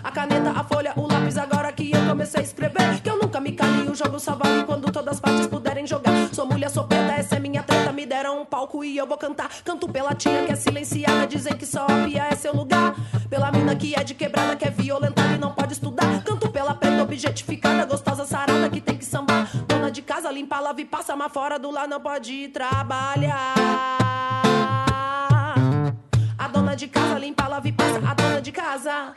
A 0.04 0.12
caneta, 0.12 0.52
a 0.52 0.64
folha, 0.64 0.94
o 0.96 1.08
lápis, 1.08 1.38
agora 1.38 1.72
que 1.72 1.92
eu 1.92 2.06
comecei 2.08 2.42
a 2.42 2.44
escrever. 2.44 3.02
Que 3.02 3.10
eu 3.10 3.20
nunca 3.20 3.40
me 3.40 3.52
cale, 3.52 3.90
o 3.90 3.96
jogo 3.96 4.20
só 4.20 4.36
vale 4.36 4.64
quando 4.64 4.92
todas 4.92 5.16
as 5.16 5.20
partes 5.20 5.48
puderem 5.48 5.86
jogar. 5.86 6.14
Sou 6.34 6.46
mulher, 6.46 6.70
sou 6.70 6.88
palco 8.48 8.84
e 8.84 8.98
eu 8.98 9.06
vou 9.06 9.18
cantar. 9.18 9.50
Canto 9.64 9.88
pela 9.88 10.16
tia 10.16 10.46
que 10.46 10.52
é 10.52 10.56
silenciada, 10.56 11.28
dizem 11.28 11.54
que 11.54 11.66
só 11.66 11.84
a 11.84 12.06
pia 12.06 12.28
é 12.32 12.36
seu 12.36 12.56
lugar. 12.56 12.96
Pela 13.30 13.52
mina 13.52 13.76
que 13.76 13.94
é 13.94 14.04
de 14.04 14.14
quebrada, 14.14 14.56
que 14.56 14.66
é 14.66 14.72
violentada 14.72 15.34
e 15.34 15.38
não 15.38 15.52
pode 15.52 15.74
estudar. 15.74 16.24
Canto 16.24 16.50
pela 16.50 16.74
preta 16.74 17.04
objetificada, 17.04 17.86
gostosa 17.86 18.26
sarada 18.26 18.70
que 18.70 18.82
tem 18.82 18.98
que 18.98 19.06
sambar. 19.06 19.50
Dona 19.68 19.92
de 19.92 20.02
casa, 20.02 20.32
limpa, 20.32 20.60
lava 20.60 20.82
e 20.82 20.86
passa, 20.86 21.16
mas 21.16 21.32
fora 21.32 21.60
do 21.60 21.70
lar 21.70 21.88
não 21.88 22.00
pode 22.00 22.48
trabalhar. 22.50 23.56
A 26.38 26.48
dona 26.48 26.76
de 26.76 26.88
casa 26.88 27.20
limpa, 27.20 27.48
lava 27.48 27.68
e 27.68 27.72
passa. 27.72 27.98
A 28.08 28.14
dona 28.14 28.42
de 28.42 28.52
casa 28.52 29.14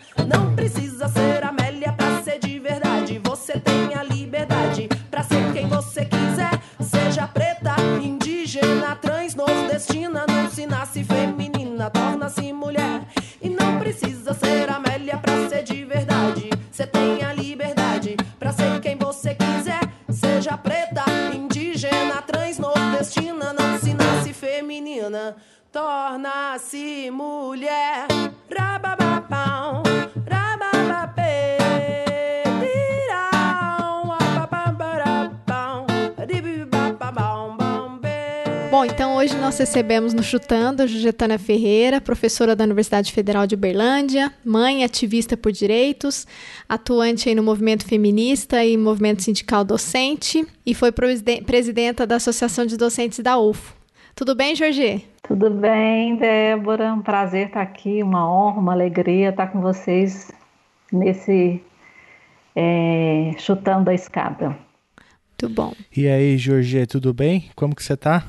recebemos 39.60 40.14
no 40.14 40.22
Chutando 40.22 40.82
a 40.82 40.86
Jujetana 40.86 41.38
Ferreira, 41.38 42.00
professora 42.00 42.56
da 42.56 42.64
Universidade 42.64 43.12
Federal 43.12 43.46
de 43.46 43.54
Uberlândia, 43.54 44.32
mãe 44.42 44.84
ativista 44.84 45.36
por 45.36 45.52
direitos, 45.52 46.26
atuante 46.66 47.28
aí 47.28 47.34
no 47.34 47.42
movimento 47.42 47.84
feminista 47.84 48.64
e 48.64 48.74
movimento 48.78 49.22
sindical 49.22 49.62
docente 49.62 50.46
e 50.64 50.72
foi 50.72 50.90
presidenta 50.90 52.06
da 52.06 52.16
Associação 52.16 52.64
de 52.64 52.78
Docentes 52.78 53.18
da 53.18 53.38
UFO. 53.38 53.74
Tudo 54.14 54.34
bem, 54.34 54.56
Jorge? 54.56 55.04
Tudo 55.22 55.50
bem, 55.50 56.16
Débora. 56.16 56.94
Um 56.94 57.02
prazer 57.02 57.48
estar 57.48 57.60
aqui, 57.60 58.02
uma 58.02 58.26
honra, 58.32 58.60
uma 58.60 58.72
alegria 58.72 59.28
estar 59.28 59.48
com 59.48 59.60
vocês 59.60 60.32
nesse 60.90 61.60
é, 62.56 63.32
chutando 63.36 63.90
a 63.90 63.94
escada. 63.94 64.56
Muito 65.42 65.54
bom. 65.54 65.74
E 65.94 66.08
aí, 66.08 66.38
Jorge, 66.38 66.86
tudo 66.86 67.12
bem? 67.12 67.50
Como 67.54 67.76
que 67.76 67.84
você 67.84 67.92
está? 67.92 68.24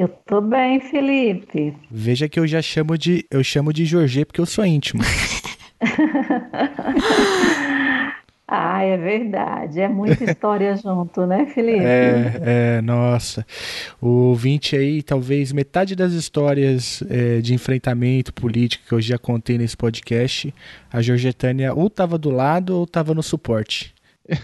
Eu 0.00 0.08
tô 0.08 0.40
bem, 0.40 0.80
Felipe. 0.80 1.76
Veja 1.90 2.26
que 2.26 2.40
eu 2.40 2.46
já 2.46 2.62
chamo 2.62 2.96
de 2.96 3.26
eu 3.30 3.44
chamo 3.44 3.70
de 3.70 3.84
Jorge 3.84 4.24
porque 4.24 4.40
eu 4.40 4.46
sou 4.46 4.64
íntimo. 4.64 5.02
ah, 8.48 8.82
é 8.82 8.96
verdade. 8.96 9.78
É 9.78 9.90
muita 9.90 10.24
história 10.24 10.74
junto, 10.82 11.26
né, 11.26 11.44
Felipe? 11.44 11.84
É, 11.84 12.40
é, 12.42 12.80
nossa. 12.80 13.44
O 14.00 14.30
ouvinte 14.30 14.74
aí, 14.74 15.02
talvez 15.02 15.52
metade 15.52 15.94
das 15.94 16.14
histórias 16.14 17.02
é, 17.10 17.42
de 17.42 17.52
enfrentamento 17.52 18.32
político 18.32 18.86
que 18.88 18.94
eu 18.94 19.02
já 19.02 19.18
contei 19.18 19.58
nesse 19.58 19.76
podcast, 19.76 20.54
a 20.90 21.02
Jorgetânia 21.02 21.74
ou 21.74 21.88
estava 21.88 22.16
do 22.16 22.30
lado 22.30 22.74
ou 22.74 22.84
estava 22.84 23.12
no 23.12 23.22
suporte. 23.22 23.94
é 24.26 24.40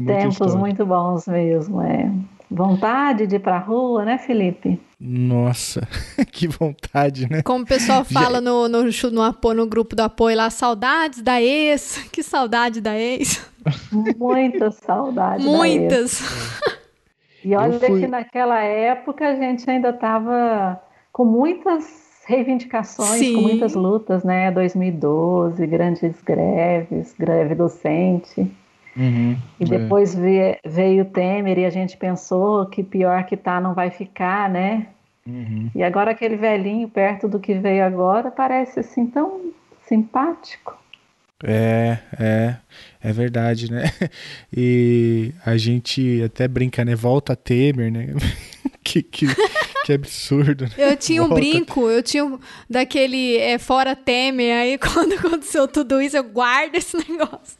muito, 0.00 0.10
é 0.10 0.20
Tempos 0.20 0.32
história. 0.32 0.56
muito 0.56 0.86
bons 0.86 1.28
mesmo, 1.28 1.82
é. 1.82 2.10
Vontade 2.50 3.28
de 3.28 3.36
ir 3.36 3.38
pra 3.38 3.58
rua, 3.58 4.04
né, 4.04 4.18
Felipe? 4.18 4.80
Nossa, 4.98 5.86
que 6.32 6.48
vontade, 6.48 7.30
né? 7.30 7.42
Como 7.42 7.62
o 7.62 7.66
pessoal 7.66 8.04
fala 8.04 8.40
no, 8.40 8.68
no, 8.68 8.82
no, 9.12 9.22
apoio, 9.22 9.56
no 9.56 9.66
grupo 9.66 9.94
do 9.94 10.00
apoio 10.00 10.36
lá, 10.36 10.50
saudades 10.50 11.22
da 11.22 11.40
ex. 11.40 12.04
Que 12.10 12.22
saudade 12.24 12.80
da 12.80 12.98
ex. 12.98 13.48
Muitas 14.16 14.74
saudades. 14.76 15.44
Muitas. 15.46 16.20
E 17.44 17.54
olha 17.54 17.78
que 17.78 18.06
naquela 18.08 18.60
época 18.60 19.28
a 19.28 19.34
gente 19.36 19.70
ainda 19.70 19.90
estava 19.90 20.80
com 21.12 21.24
muitas 21.24 21.84
reivindicações, 22.26 23.20
Sim. 23.20 23.34
com 23.34 23.42
muitas 23.42 23.74
lutas, 23.74 24.24
né? 24.24 24.50
2012, 24.50 25.66
grandes 25.66 26.20
greves, 26.22 27.14
greve 27.18 27.54
docente. 27.54 28.50
Uhum, 28.96 29.36
e 29.58 29.64
é. 29.64 29.66
depois 29.66 30.16
é. 30.18 30.58
veio 30.64 31.02
o 31.02 31.06
Temer 31.06 31.58
e 31.58 31.64
a 31.64 31.70
gente 31.70 31.96
pensou 31.96 32.66
que 32.66 32.82
pior 32.82 33.24
que 33.24 33.36
tá 33.36 33.60
não 33.60 33.74
vai 33.74 33.90
ficar, 33.90 34.50
né? 34.50 34.88
Uhum. 35.26 35.70
E 35.74 35.82
agora 35.82 36.10
aquele 36.10 36.36
velhinho 36.36 36.88
perto 36.88 37.28
do 37.28 37.38
que 37.38 37.54
veio 37.54 37.84
agora 37.84 38.30
parece 38.30 38.80
assim 38.80 39.06
tão 39.06 39.52
simpático. 39.86 40.78
É, 41.42 41.98
é, 42.18 42.56
é 43.02 43.12
verdade, 43.12 43.70
né? 43.70 43.84
E 44.54 45.32
a 45.44 45.56
gente 45.56 46.22
até 46.22 46.46
brinca, 46.46 46.84
né? 46.84 46.94
Volta 46.94 47.34
Temer, 47.34 47.90
né? 47.90 48.08
que, 48.84 49.02
que, 49.02 49.26
que 49.84 49.92
absurdo. 49.92 50.64
Né? 50.64 50.70
Eu 50.76 50.96
tinha 50.96 51.20
Volta. 51.20 51.34
um 51.34 51.38
brinco, 51.38 51.88
eu 51.88 52.02
tinha 52.02 52.24
um, 52.24 52.38
daquele 52.68 53.36
é, 53.38 53.58
fora 53.58 53.96
Temer, 53.96 54.54
aí 54.54 54.76
quando 54.78 55.14
aconteceu 55.14 55.66
tudo 55.66 56.00
isso, 56.02 56.16
eu 56.16 56.24
guardo 56.24 56.74
esse 56.74 56.96
negócio. 56.96 57.59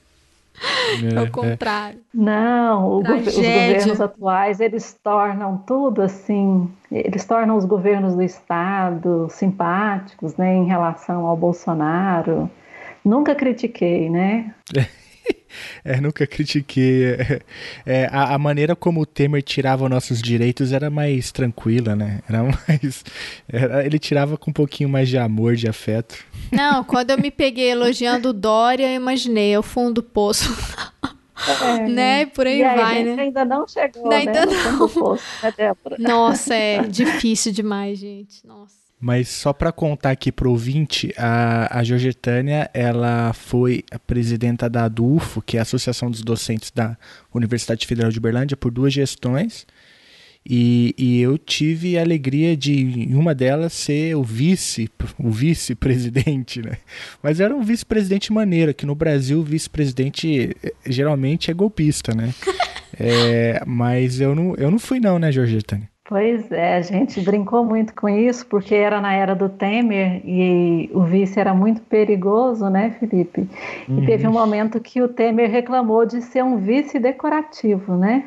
É, 1.13 1.19
Ao 1.19 1.25
é. 1.25 1.31
contrário. 1.31 1.99
É. 1.99 2.03
Não, 2.13 2.99
os 2.99 3.35
governos 3.35 4.01
atuais, 4.01 4.61
eles 4.61 4.99
tornam 5.03 5.57
tudo 5.67 6.03
assim, 6.03 6.71
eles 6.91 7.25
tornam 7.25 7.57
os 7.57 7.65
governos 7.65 8.15
do 8.15 8.23
Estado 8.23 9.29
simpáticos, 9.31 10.37
né, 10.37 10.55
em 10.55 10.67
relação 10.67 11.27
ao 11.27 11.37
Bolsonaro. 11.37 12.51
Nunca 13.05 13.35
critiquei, 13.35 14.11
né? 14.11 14.55
É, 15.85 16.01
nunca 16.01 16.27
critiquei. 16.27 17.05
É, 17.05 17.41
é, 17.87 18.09
a, 18.11 18.35
a, 18.35 18.39
maneira 18.39 18.75
como 18.75 19.01
o 19.01 19.07
Temer 19.07 19.43
tirava 19.43 19.89
nossos 19.89 20.21
direitos 20.21 20.73
era 20.73 20.91
mais 20.91 21.33
tranquila, 21.33 21.95
né? 21.95 22.21
Era 22.29 22.43
mais. 22.43 23.05
Era, 23.49 23.85
ele 23.85 23.99
tirava 23.99 24.37
com 24.37 24.51
um 24.51 24.55
pouquinho 24.55 24.89
mais 24.89 25.09
de 25.09 25.19
amor, 25.19 25.57
de 25.57 25.69
afeto. 25.69 26.17
Não, 26.51 26.83
quando 26.85 27.11
eu 27.11 27.19
me 27.19 27.31
peguei 27.31 27.71
elogiando 27.71 28.31
o 28.31 28.33
Dória, 28.33 28.91
eu 28.91 28.97
imaginei 28.97 29.57
o 29.57 29.63
fundo 29.63 29.95
do 29.95 30.03
poço. 30.03 30.49
É, 31.63 31.89
né? 31.89 32.27
Por 32.27 32.47
aí, 32.47 32.63
aí 32.63 32.77
vai, 32.77 33.03
né? 33.03 33.23
Ainda 33.23 33.45
não 33.45 33.67
chegou, 33.67 34.13
ainda 34.13 34.45
né? 34.45 34.53
não. 34.53 34.89
Poço, 34.89 35.25
né, 35.43 35.73
Nossa, 35.99 36.55
é 36.55 36.83
difícil 36.83 37.51
demais, 37.53 37.99
gente. 37.99 38.47
Nossa. 38.47 38.80
Mas 39.01 39.29
só 39.29 39.55
para 39.55 39.73
contar 39.73 40.11
aqui 40.11 40.31
pro 40.31 40.51
ouvinte, 40.51 41.11
a, 41.17 41.79
a 41.79 41.83
Georgetânia, 41.83 42.71
ela 42.75 43.33
foi 43.33 43.83
a 43.91 43.99
presidenta 43.99 44.69
da 44.69 44.85
ADUFO, 44.85 45.41
que 45.41 45.57
é 45.57 45.61
a 45.61 45.63
Associação 45.63 46.11
dos 46.11 46.21
Docentes 46.23 46.71
da 46.71 46.99
Universidade 47.33 47.87
Federal 47.87 48.11
de 48.11 48.19
Uberlândia, 48.19 48.59
por 48.59 48.71
duas 48.71 48.93
gestões. 48.93 49.67
E, 50.45 50.95
e, 50.99 51.21
eu 51.21 51.37
tive 51.37 51.99
a 51.99 52.03
alegria 52.03 52.57
de, 52.57 52.73
em 52.73 53.15
uma 53.15 53.35
delas, 53.35 53.73
ser 53.73 54.17
o 54.17 54.23
vice, 54.23 54.91
o 55.19 55.31
vice-presidente, 55.31 56.63
né? 56.63 56.79
Mas 57.23 57.41
era 57.41 57.55
um 57.55 57.63
vice-presidente 57.63 58.33
maneiro, 58.33 58.73
que 58.73 58.87
no 58.87 58.95
Brasil 58.95 59.41
o 59.41 59.45
vice-presidente 59.45 60.57
eh, 60.63 60.73
geralmente 60.87 61.51
é 61.51 61.55
golpista, 61.55 62.15
né? 62.15 62.35
é, 62.99 63.63
mas 63.67 64.19
eu 64.21 64.35
não, 64.35 64.55
eu 64.57 64.71
não 64.71 64.79
fui 64.79 64.99
não, 64.99 65.19
né, 65.19 65.31
Georgetânia? 65.31 65.89
Pois 66.11 66.51
é, 66.51 66.75
a 66.75 66.81
gente 66.81 67.21
brincou 67.21 67.65
muito 67.65 67.95
com 67.95 68.09
isso, 68.09 68.45
porque 68.47 68.75
era 68.75 69.01
na 69.01 69.15
era 69.15 69.33
do 69.33 69.49
Temer 69.49 70.21
e 70.25 70.91
o 70.93 71.05
vice 71.05 71.39
era 71.39 71.55
muito 71.55 71.81
perigoso, 71.83 72.69
né, 72.69 72.97
Felipe? 72.99 73.49
Uhum. 73.89 74.03
E 74.03 74.07
teve 74.07 74.27
um 74.27 74.33
momento 74.33 74.81
que 74.81 75.01
o 75.01 75.07
Temer 75.07 75.49
reclamou 75.49 76.05
de 76.05 76.21
ser 76.21 76.43
um 76.43 76.57
vice 76.57 76.99
decorativo, 76.99 77.95
né? 77.95 78.25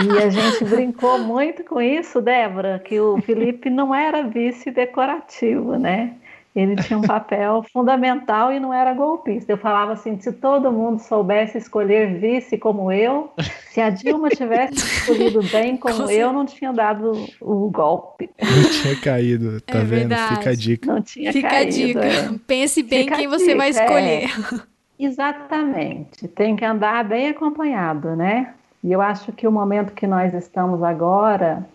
E 0.00 0.22
a 0.22 0.30
gente 0.30 0.64
brincou 0.64 1.18
muito 1.18 1.64
com 1.64 1.82
isso, 1.82 2.20
Débora, 2.20 2.78
que 2.78 3.00
o 3.00 3.20
Felipe 3.20 3.68
não 3.68 3.92
era 3.92 4.22
vice 4.22 4.70
decorativo, 4.70 5.76
né? 5.76 6.12
Ele 6.54 6.76
tinha 6.76 6.98
um 6.98 7.02
papel 7.02 7.64
fundamental 7.72 8.52
e 8.52 8.60
não 8.60 8.74
era 8.74 8.92
golpista. 8.92 9.50
Eu 9.50 9.56
falava 9.56 9.92
assim: 9.92 10.20
se 10.20 10.32
todo 10.32 10.70
mundo 10.70 11.00
soubesse 11.00 11.56
escolher 11.56 12.18
vice 12.18 12.58
como 12.58 12.92
eu, 12.92 13.32
se 13.70 13.80
a 13.80 13.88
Dilma 13.88 14.28
tivesse 14.28 14.74
escolhido 14.74 15.42
bem 15.44 15.76
como 15.78 16.10
eu, 16.10 16.32
não 16.32 16.44
tinha 16.44 16.72
dado 16.72 17.12
o 17.40 17.70
golpe. 17.70 18.30
Não 18.40 18.70
tinha 18.70 19.00
caído, 19.00 19.60
tá 19.62 19.78
é 19.78 19.84
vendo? 19.84 20.08
Verdade. 20.08 20.36
Fica 20.36 20.50
a 20.50 20.54
dica. 20.54 20.92
Não 20.92 21.02
tinha 21.02 21.32
Fica 21.32 21.48
caído, 21.48 21.68
a 21.68 21.70
dica. 21.70 22.04
É. 22.04 22.38
Pense 22.46 22.82
bem 22.82 23.04
Fica 23.04 23.16
quem 23.16 23.28
você 23.28 23.54
vai 23.54 23.70
escolher. 23.70 24.24
É. 24.24 24.72
Exatamente. 25.02 26.28
Tem 26.28 26.54
que 26.54 26.64
andar 26.64 27.02
bem 27.04 27.28
acompanhado, 27.28 28.14
né? 28.14 28.54
E 28.84 28.92
eu 28.92 29.00
acho 29.00 29.32
que 29.32 29.46
o 29.46 29.52
momento 29.52 29.92
que 29.92 30.06
nós 30.06 30.34
estamos 30.34 30.82
agora, 30.82 31.66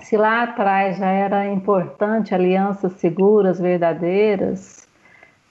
se 0.00 0.16
lá 0.16 0.42
atrás 0.42 0.98
já 0.98 1.08
era 1.08 1.46
importante 1.46 2.34
alianças 2.34 2.92
seguras, 2.94 3.58
verdadeiras, 3.58 4.86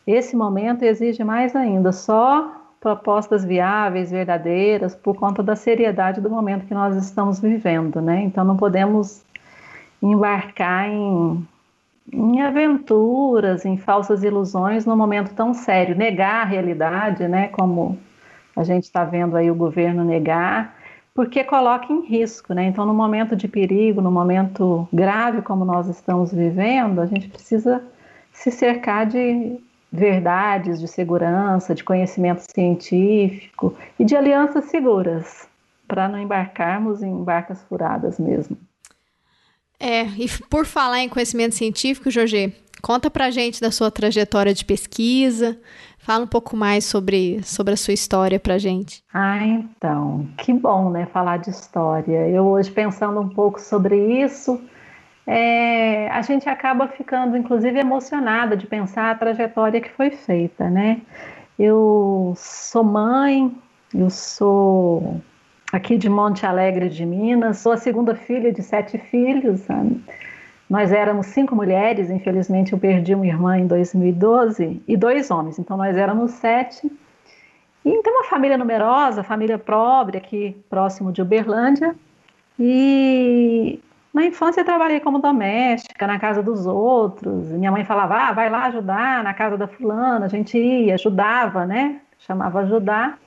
esse 0.05 0.35
momento 0.35 0.83
exige 0.83 1.23
mais 1.23 1.55
ainda, 1.55 1.91
só 1.91 2.61
propostas 2.79 3.43
viáveis, 3.43 4.11
verdadeiras, 4.11 4.95
por 4.95 5.15
conta 5.15 5.41
da 5.41 5.55
seriedade 5.55 6.21
do 6.21 6.29
momento 6.29 6.67
que 6.67 6.73
nós 6.73 6.95
estamos 6.95 7.39
vivendo, 7.39 7.99
né? 7.99 8.21
Então 8.21 8.45
não 8.45 8.55
podemos 8.55 9.23
embarcar 9.99 10.87
em, 10.87 11.47
em 12.13 12.41
aventuras, 12.43 13.65
em 13.65 13.77
falsas 13.77 14.23
ilusões 14.23 14.85
num 14.85 14.95
momento 14.95 15.33
tão 15.33 15.51
sério, 15.55 15.95
negar 15.95 16.43
a 16.43 16.45
realidade, 16.45 17.27
né? 17.27 17.47
Como 17.47 17.97
a 18.55 18.63
gente 18.63 18.83
está 18.83 19.03
vendo 19.03 19.35
aí 19.35 19.49
o 19.49 19.55
governo 19.55 20.03
negar 20.03 20.74
porque 21.15 21.45
coloca 21.45 21.91
em 21.93 22.01
risco, 22.01 22.53
né? 22.53 22.65
Então, 22.65 22.85
no 22.85 22.93
momento 22.93 23.37
de 23.37 23.47
perigo, 23.47 24.01
no 24.01 24.11
momento 24.11 24.85
grave 24.91 25.41
como 25.41 25.63
nós 25.63 25.87
estamos 25.87 26.33
vivendo, 26.33 26.99
a 26.99 27.05
gente 27.05 27.29
precisa 27.29 27.81
se 28.33 28.51
cercar 28.51 29.05
de 29.05 29.57
verdades, 29.89 30.77
de 30.77 30.89
segurança, 30.89 31.73
de 31.73 31.85
conhecimento 31.85 32.43
científico 32.53 33.73
e 33.97 34.03
de 34.03 34.13
alianças 34.13 34.65
seguras, 34.65 35.47
para 35.87 36.09
não 36.09 36.19
embarcarmos 36.19 37.01
em 37.01 37.23
barcas 37.23 37.63
furadas 37.63 38.19
mesmo. 38.19 38.57
É, 39.79 40.03
e 40.03 40.27
por 40.49 40.65
falar 40.65 40.99
em 40.99 41.07
conhecimento 41.07 41.55
científico, 41.55 42.11
Jorge, 42.11 42.53
conta 42.81 43.09
pra 43.09 43.31
gente 43.31 43.61
da 43.61 43.71
sua 43.71 43.89
trajetória 43.89 44.53
de 44.53 44.65
pesquisa, 44.65 45.57
Fala 46.05 46.23
um 46.23 46.27
pouco 46.27 46.55
mais 46.55 46.85
sobre, 46.85 47.41
sobre 47.41 47.73
a 47.73 47.77
sua 47.77 47.95
história 47.95 48.39
para 48.39 48.59
gente. 48.59 49.03
Ah, 49.11 49.43
então, 49.43 50.27
que 50.37 50.53
bom, 50.53 50.91
né, 50.91 51.07
falar 51.07 51.37
de 51.37 51.49
história. 51.49 52.29
Eu 52.29 52.45
hoje 52.45 52.69
pensando 52.69 53.19
um 53.19 53.27
pouco 53.27 53.59
sobre 53.59 54.21
isso, 54.21 54.61
é, 55.25 56.07
a 56.09 56.21
gente 56.21 56.47
acaba 56.47 56.87
ficando, 56.89 57.35
inclusive, 57.35 57.79
emocionada 57.79 58.55
de 58.55 58.67
pensar 58.67 59.09
a 59.09 59.15
trajetória 59.15 59.81
que 59.81 59.89
foi 59.89 60.11
feita, 60.11 60.69
né? 60.69 61.01
Eu 61.57 62.35
sou 62.37 62.83
mãe, 62.83 63.51
eu 63.91 64.11
sou 64.11 65.19
aqui 65.73 65.97
de 65.97 66.07
Monte 66.07 66.45
Alegre 66.45 66.87
de 66.87 67.03
Minas, 67.03 67.57
sou 67.57 67.71
a 67.71 67.77
segunda 67.77 68.13
filha 68.13 68.53
de 68.53 68.61
sete 68.61 68.99
filhos. 68.99 69.61
Sabe? 69.61 69.99
Nós 70.69 70.91
éramos 70.91 71.27
cinco 71.27 71.55
mulheres, 71.55 72.09
infelizmente 72.09 72.73
eu 72.73 72.79
perdi 72.79 73.13
uma 73.13 73.27
irmã 73.27 73.57
em 73.57 73.67
2012 73.67 74.81
e 74.87 74.97
dois 74.97 75.29
homens, 75.29 75.59
então 75.59 75.77
nós 75.77 75.95
éramos 75.95 76.31
sete. 76.31 76.91
E 77.83 77.89
então 77.89 78.11
uma 78.13 78.23
família 78.23 78.57
numerosa, 78.57 79.23
família 79.23 79.59
pobre 79.59 80.17
aqui 80.17 80.57
próximo 80.69 81.11
de 81.11 81.21
Uberlândia. 81.21 81.95
E 82.59 83.79
na 84.11 84.25
infância 84.25 84.61
eu 84.61 84.65
trabalhei 84.65 84.99
como 84.99 85.19
doméstica 85.19 86.07
na 86.07 86.17
casa 86.17 86.41
dos 86.41 86.65
outros. 86.65 87.51
Minha 87.51 87.71
mãe 87.71 87.85
falava: 87.85 88.15
"Ah, 88.15 88.33
vai 88.33 88.49
lá 88.49 88.65
ajudar 88.65 89.23
na 89.23 89.33
casa 89.35 89.57
da 89.57 89.67
fulana". 89.67 90.25
A 90.25 90.29
gente 90.29 90.57
ia, 90.57 90.95
ajudava, 90.95 91.65
né? 91.65 92.01
Chamava 92.17 92.61
ajudar 92.61 93.19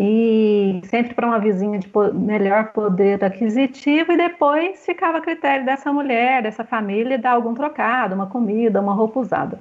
e 0.00 0.80
sempre 0.84 1.12
para 1.12 1.26
uma 1.26 1.40
vizinha 1.40 1.76
de 1.76 1.90
melhor 2.14 2.72
poder 2.72 3.22
aquisitivo, 3.24 4.12
e 4.12 4.16
depois 4.16 4.86
ficava 4.86 5.18
a 5.18 5.20
critério 5.20 5.66
dessa 5.66 5.92
mulher, 5.92 6.40
dessa 6.40 6.62
família, 6.62 7.18
dar 7.18 7.32
algum 7.32 7.52
trocado, 7.52 8.14
uma 8.14 8.26
comida, 8.26 8.80
uma 8.80 8.94
roupa 8.94 9.18
usada. 9.18 9.60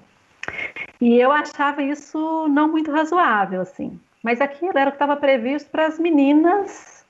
E 1.02 1.20
eu 1.20 1.32
achava 1.32 1.82
isso 1.82 2.48
não 2.50 2.68
muito 2.68 2.92
razoável, 2.92 3.62
assim. 3.62 4.00
Mas 4.22 4.40
aquilo 4.40 4.78
era 4.78 4.90
o 4.90 4.92
que 4.92 4.98
estava 4.98 5.16
previsto 5.16 5.72
para 5.72 5.88
as 5.88 5.98
meninas 5.98 7.04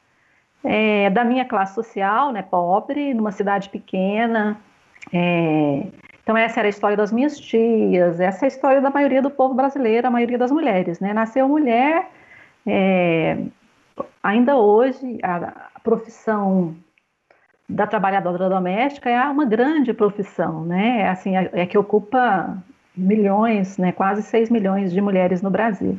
é, 0.63 1.09
da 1.09 1.25
minha 1.25 1.43
classe 1.43 1.75
social, 1.75 2.31
né, 2.31 2.41
pobre, 2.41 3.13
numa 3.13 3.33
cidade 3.33 3.67
pequena. 3.67 4.57
É, 5.11 5.83
então 6.23 6.37
essa 6.37 6.61
era 6.61 6.67
a 6.67 6.69
história 6.69 6.95
das 6.95 7.11
minhas 7.11 7.37
tias, 7.37 8.21
essa 8.21 8.45
é 8.45 8.47
a 8.47 8.47
história 8.47 8.81
da 8.81 8.89
maioria 8.89 9.21
do 9.21 9.29
povo 9.29 9.53
brasileiro, 9.53 10.07
a 10.07 10.11
maioria 10.11 10.37
das 10.37 10.51
mulheres, 10.51 10.99
né? 10.99 11.13
Nasceu 11.13 11.47
mulher, 11.47 12.09
é, 12.67 13.38
ainda 14.21 14.58
hoje, 14.58 15.17
a, 15.23 15.69
a 15.75 15.80
profissão 15.80 16.75
da 17.69 17.86
trabalhadora 17.86 18.49
doméstica 18.49 19.10
é 19.10 19.21
uma 19.23 19.45
grande 19.45 19.93
profissão, 19.93 20.65
né? 20.65 21.01
É, 21.01 21.10
assim, 21.10 21.36
é, 21.36 21.49
é 21.53 21.65
que 21.65 21.77
ocupa 21.77 22.58
milhões, 22.95 23.77
né? 23.77 23.91
Quase 23.91 24.23
6 24.23 24.49
milhões 24.49 24.91
de 24.91 25.01
mulheres 25.01 25.41
no 25.41 25.49
Brasil. 25.49 25.97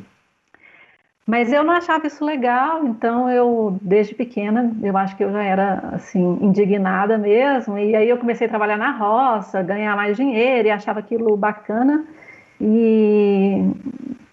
Mas 1.29 1.53
eu 1.53 1.63
não 1.63 1.75
achava 1.75 2.07
isso 2.07 2.25
legal, 2.25 2.87
então 2.87 3.29
eu, 3.29 3.77
desde 3.83 4.15
pequena, 4.15 4.75
eu 4.81 4.97
acho 4.97 5.15
que 5.15 5.23
eu 5.23 5.31
já 5.31 5.43
era, 5.43 5.91
assim, 5.93 6.39
indignada 6.41 7.19
mesmo, 7.19 7.77
e 7.77 7.95
aí 7.95 8.09
eu 8.09 8.17
comecei 8.17 8.47
a 8.47 8.49
trabalhar 8.49 8.77
na 8.77 8.89
roça, 8.89 9.61
ganhar 9.61 9.95
mais 9.95 10.17
dinheiro, 10.17 10.67
e 10.67 10.71
achava 10.71 10.99
aquilo 10.99 11.37
bacana, 11.37 12.03
e 12.59 13.61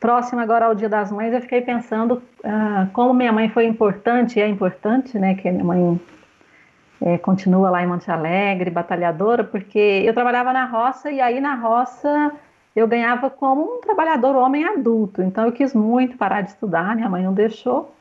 próximo 0.01 0.41
agora 0.41 0.67
ao 0.67 0.75
Dia 0.75 0.89
das 0.89 1.11
Mães, 1.11 1.33
eu 1.33 1.41
fiquei 1.41 1.61
pensando 1.61 2.23
ah, 2.45 2.87
como 2.93 3.15
minha 3.15 3.33
mãe 3.33 3.49
foi 3.49 3.67
importante, 3.67 4.39
e 4.39 4.43
é 4.43 4.49
importante, 4.49 5.19
né, 5.19 5.35
que 5.35 5.51
minha 5.51 5.65
mãe 5.65 6.01
é, 7.01 7.19
continua 7.19 7.71
lá 7.71 7.83
em 7.83 7.87
Monte 7.87 8.11
Alegre, 8.11 8.71
batalhadora, 8.71 9.45
porque 9.45 9.79
eu 9.79 10.15
trabalhava 10.15 10.53
na 10.53 10.65
roça 10.65 11.11
e 11.11 11.21
aí 11.21 11.41
na 11.41 11.55
roça 11.55 12.33
eu 12.75 12.87
ganhava 12.87 13.31
como 13.31 13.77
um 13.77 13.81
trabalhador 13.81 14.37
homem 14.37 14.65
adulto. 14.65 15.23
Então 15.23 15.47
eu 15.47 15.53
quis 15.53 15.75
muito 15.75 16.17
parar 16.17 16.43
de 16.43 16.51
estudar, 16.51 16.95
minha 16.95 17.09
mãe 17.09 17.23
não 17.23 17.33
deixou. 17.33 17.95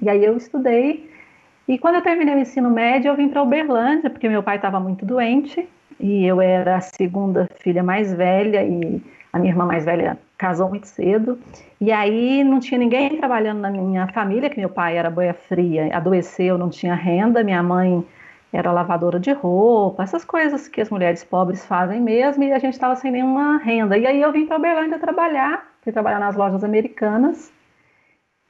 E 0.00 0.08
aí 0.08 0.24
eu 0.24 0.36
estudei. 0.36 1.10
E 1.68 1.78
quando 1.78 1.96
eu 1.96 2.02
terminei 2.02 2.34
o 2.34 2.38
ensino 2.38 2.68
médio, 2.70 3.08
eu 3.08 3.16
vim 3.16 3.28
para 3.28 3.42
Uberlândia, 3.42 4.10
porque 4.10 4.28
meu 4.28 4.42
pai 4.42 4.56
estava 4.56 4.80
muito 4.80 5.06
doente 5.06 5.68
e 6.00 6.26
eu 6.26 6.40
era 6.40 6.76
a 6.76 6.80
segunda 6.80 7.48
filha 7.60 7.82
mais 7.82 8.12
velha 8.12 8.64
e 8.64 9.00
a 9.32 9.38
minha 9.38 9.52
irmã 9.52 9.64
mais 9.64 9.84
velha 9.84 10.18
casou 10.42 10.68
muito 10.68 10.88
cedo. 10.88 11.38
E 11.80 11.92
aí 11.92 12.42
não 12.42 12.58
tinha 12.58 12.76
ninguém 12.76 13.16
trabalhando 13.16 13.60
na 13.60 13.70
minha 13.70 14.08
família, 14.08 14.50
que 14.50 14.58
meu 14.58 14.68
pai 14.68 14.96
era 14.96 15.08
boia 15.08 15.32
fria, 15.32 15.88
adoeceu, 15.96 16.58
não 16.58 16.68
tinha 16.68 16.94
renda, 16.96 17.44
minha 17.44 17.62
mãe 17.62 18.04
era 18.52 18.72
lavadora 18.72 19.20
de 19.20 19.32
roupa, 19.32 20.02
essas 20.02 20.24
coisas 20.24 20.66
que 20.66 20.80
as 20.80 20.90
mulheres 20.90 21.22
pobres 21.22 21.64
fazem 21.64 22.00
mesmo, 22.00 22.42
e 22.42 22.52
a 22.52 22.58
gente 22.58 22.74
estava 22.74 22.96
sem 22.96 23.12
nenhuma 23.12 23.58
renda. 23.58 23.96
E 23.96 24.04
aí 24.04 24.20
eu 24.20 24.32
vim 24.32 24.44
para 24.44 24.58
Uberlândia 24.58 24.98
trabalhar, 24.98 25.64
fui 25.80 25.92
trabalhar 25.92 26.18
nas 26.18 26.34
lojas 26.36 26.64
americanas. 26.64 27.52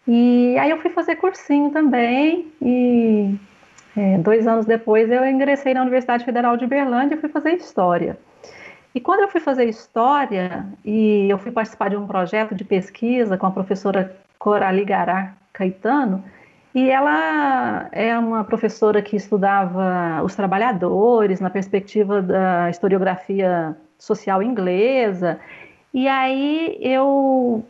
E 0.09 0.57
aí 0.59 0.71
eu 0.71 0.79
fui 0.79 0.91
fazer 0.91 1.17
cursinho 1.17 1.71
também, 1.71 2.51
e 2.61 3.37
é, 3.97 4.17
dois 4.19 4.47
anos 4.49 4.65
depois 4.65 5.11
eu 5.11 5.25
ingressei 5.27 5.75
na 5.75 5.83
Universidade 5.83 6.25
Federal 6.25 6.57
de 6.57 6.65
Uberlândia 6.65 7.17
e 7.17 7.19
fui 7.19 7.29
fazer 7.29 7.53
História. 7.53 8.19
E 8.95 9.01
quando 9.01 9.21
eu 9.21 9.29
fui 9.29 9.41
fazer 9.41 9.65
história 9.69 10.67
e 10.85 11.29
eu 11.29 11.39
fui 11.39 11.51
participar 11.51 11.91
de 11.91 11.97
um 11.97 12.07
projeto 12.07 12.55
de 12.55 12.65
pesquisa 12.65 13.39
com 13.39 13.47
a 13.47 13.51
professora 13.51 14.15
Coralie 14.39 14.85
Gará 14.85 15.35
Caetano, 15.53 16.23
E 16.75 16.89
ela 16.89 17.89
é 17.93 18.19
uma 18.19 18.45
professora 18.45 19.03
que 19.03 19.15
estudava 19.15 20.23
os 20.25 20.35
trabalhadores 20.35 21.39
na 21.39 21.51
perspectiva 21.51 22.23
da 22.23 22.71
historiografia 22.71 23.77
social 23.99 24.43
inglesa. 24.43 25.39
E 25.93 26.09
aí 26.09 26.79
eu 26.81 27.63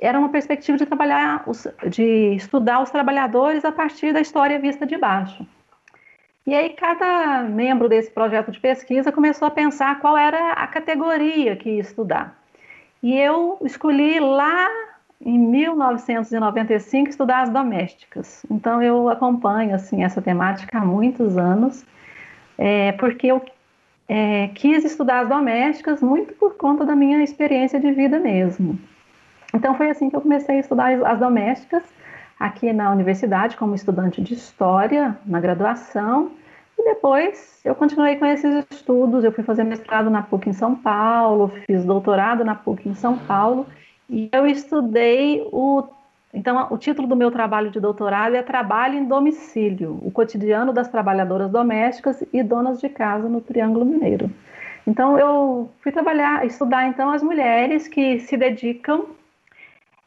era 0.00 0.18
uma 0.18 0.30
perspectiva 0.30 0.76
de 0.76 0.84
trabalhar, 0.84 1.44
de 1.88 2.34
estudar 2.34 2.82
os 2.82 2.90
trabalhadores 2.90 3.64
a 3.64 3.70
partir 3.70 4.12
da 4.12 4.20
história 4.20 4.58
vista 4.58 4.84
de 4.84 4.98
baixo. 4.98 5.46
E 6.46 6.54
aí 6.54 6.70
cada 6.70 7.42
membro 7.42 7.88
desse 7.88 8.10
projeto 8.10 8.50
de 8.50 8.60
pesquisa 8.60 9.10
começou 9.10 9.48
a 9.48 9.50
pensar 9.50 9.98
qual 10.00 10.16
era 10.16 10.52
a 10.52 10.66
categoria 10.66 11.56
que 11.56 11.70
ia 11.70 11.80
estudar. 11.80 12.38
E 13.02 13.18
eu 13.18 13.58
escolhi 13.62 14.20
lá 14.20 14.68
em 15.20 15.38
1995 15.38 17.08
estudar 17.08 17.42
as 17.42 17.50
domésticas. 17.50 18.44
Então 18.50 18.82
eu 18.82 19.08
acompanho 19.08 19.74
assim 19.74 20.04
essa 20.04 20.20
temática 20.20 20.78
há 20.78 20.84
muitos 20.84 21.38
anos, 21.38 21.84
é, 22.58 22.92
porque 22.92 23.28
eu 23.28 23.42
é, 24.06 24.48
quis 24.48 24.84
estudar 24.84 25.20
as 25.20 25.28
domésticas 25.28 26.02
muito 26.02 26.34
por 26.34 26.56
conta 26.56 26.84
da 26.84 26.94
minha 26.94 27.22
experiência 27.22 27.80
de 27.80 27.90
vida 27.92 28.18
mesmo. 28.18 28.78
Então 29.54 29.74
foi 29.76 29.88
assim 29.88 30.10
que 30.10 30.16
eu 30.16 30.20
comecei 30.20 30.56
a 30.56 30.60
estudar 30.60 30.92
as 31.06 31.18
domésticas 31.18 31.82
aqui 32.38 32.72
na 32.72 32.90
universidade 32.90 33.56
como 33.56 33.74
estudante 33.74 34.20
de 34.20 34.34
história 34.34 35.16
na 35.24 35.40
graduação 35.40 36.32
e 36.78 36.84
depois 36.84 37.60
eu 37.64 37.74
continuei 37.74 38.16
com 38.16 38.26
esses 38.26 38.64
estudos. 38.70 39.24
Eu 39.24 39.32
fui 39.32 39.44
fazer 39.44 39.64
mestrado 39.64 40.10
na 40.10 40.22
PUC 40.22 40.50
em 40.50 40.52
São 40.52 40.74
Paulo, 40.74 41.52
fiz 41.66 41.84
doutorado 41.84 42.44
na 42.44 42.54
PUC 42.54 42.88
em 42.88 42.94
São 42.94 43.16
Paulo 43.16 43.66
e 44.08 44.28
eu 44.32 44.46
estudei 44.46 45.46
o. 45.52 45.84
Então, 46.32 46.66
o 46.70 46.76
título 46.76 47.06
do 47.06 47.14
meu 47.14 47.30
trabalho 47.30 47.70
de 47.70 47.78
doutorado 47.78 48.34
é 48.34 48.42
Trabalho 48.42 48.98
em 48.98 49.04
Domicílio: 49.04 50.00
O 50.02 50.10
Cotidiano 50.10 50.72
das 50.72 50.88
Trabalhadoras 50.88 51.50
Domésticas 51.50 52.24
e 52.32 52.42
Donas 52.42 52.80
de 52.80 52.88
Casa 52.88 53.28
no 53.28 53.40
Triângulo 53.40 53.84
Mineiro. 53.84 54.28
Então, 54.86 55.16
eu 55.16 55.70
fui 55.80 55.92
trabalhar, 55.92 56.44
estudar 56.44 56.86
então 56.88 57.10
as 57.10 57.22
mulheres 57.22 57.86
que 57.86 58.18
se 58.18 58.36
dedicam 58.36 59.06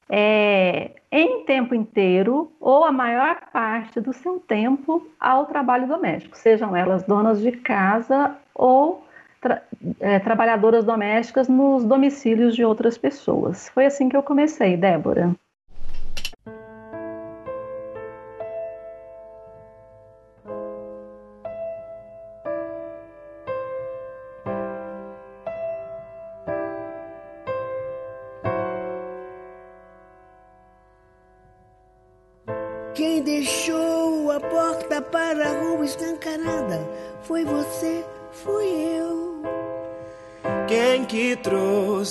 é, 0.09 0.91
em 1.11 1.43
tempo 1.45 1.75
inteiro 1.75 2.51
ou 2.59 2.83
a 2.85 2.91
maior 2.91 3.39
parte 3.51 3.99
do 3.99 4.13
seu 4.13 4.39
tempo 4.39 5.07
ao 5.19 5.45
trabalho 5.45 5.87
doméstico, 5.87 6.37
sejam 6.37 6.75
elas 6.75 7.03
donas 7.03 7.41
de 7.41 7.51
casa 7.51 8.35
ou 8.53 9.05
tra 9.41 9.61
é, 9.99 10.19
trabalhadoras 10.19 10.83
domésticas 10.83 11.47
nos 11.47 11.83
domicílios 11.83 12.55
de 12.55 12.65
outras 12.65 12.97
pessoas. 12.97 13.69
Foi 13.69 13.85
assim 13.85 14.09
que 14.09 14.17
eu 14.17 14.23
comecei, 14.23 14.75
Débora. 14.75 15.35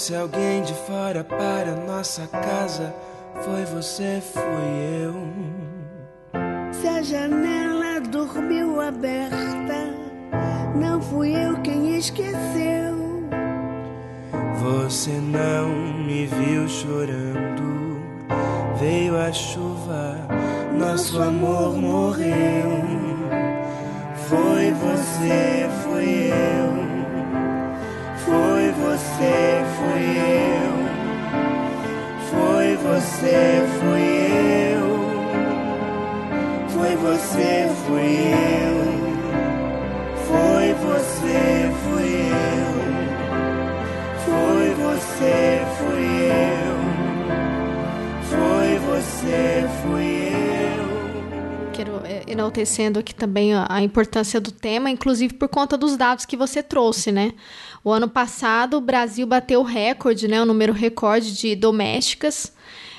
Trouxe 0.06 0.14
alguém 0.14 0.62
de 0.62 0.74
fora 0.74 1.24
para 1.24 1.74
nossa 1.86 2.26
casa 2.28 2.94
foi 3.44 3.64
você, 3.64 4.22
fui 4.22 4.42
eu. 5.02 5.14
Se 6.72 6.86
a 6.86 7.02
janela 7.02 8.00
dormiu 8.00 8.80
aberta, 8.80 9.94
não 10.76 11.00
fui 11.00 11.34
eu 11.34 11.60
quem 11.60 11.96
esqueceu. 11.96 13.26
Você 14.60 15.10
não 15.10 15.68
me 16.04 16.26
viu 16.26 16.68
chorando, 16.68 18.00
veio 18.78 19.16
a 19.18 19.32
chuva 19.32 20.18
nosso 20.78 21.20
amor 21.20 21.74
morreu. 21.76 22.84
Foi 24.28 24.72
você, 24.72 25.68
foi 25.84 26.30
eu. 26.30 26.86
Foi 28.24 28.72
você, 28.72 29.65
você, 33.16 33.62
foi 33.80 34.04
eu. 34.74 34.84
Foi 36.68 36.92
você, 36.96 37.68
foi 37.86 38.12
eu. 38.34 38.76
Foi 40.26 40.74
você, 40.74 41.72
foi 41.82 42.10
eu. 42.28 42.76
Foi 44.26 44.68
você, 44.74 45.62
foi 45.78 46.04
eu. 46.28 46.76
Foi 48.28 48.70
você, 48.78 49.64
fui 49.82 50.16
eu 50.78 51.72
quero 51.72 52.00
é, 52.06 52.22
enaltecendo 52.26 52.98
aqui 52.98 53.14
também 53.14 53.52
a 53.54 53.82
importância 53.82 54.40
do 54.40 54.50
tema, 54.50 54.90
inclusive 54.90 55.34
por 55.34 55.48
conta 55.48 55.76
dos 55.76 55.94
dados 55.96 56.24
que 56.24 56.36
você 56.36 56.62
trouxe, 56.62 57.12
né? 57.12 57.32
O 57.84 57.92
ano 57.92 58.08
passado 58.08 58.78
o 58.78 58.80
Brasil 58.80 59.26
bateu 59.26 59.60
o 59.60 59.62
recorde, 59.62 60.26
né? 60.26 60.40
O 60.40 60.46
número 60.46 60.72
recorde 60.72 61.36
de 61.36 61.54
domésticas, 61.54 62.52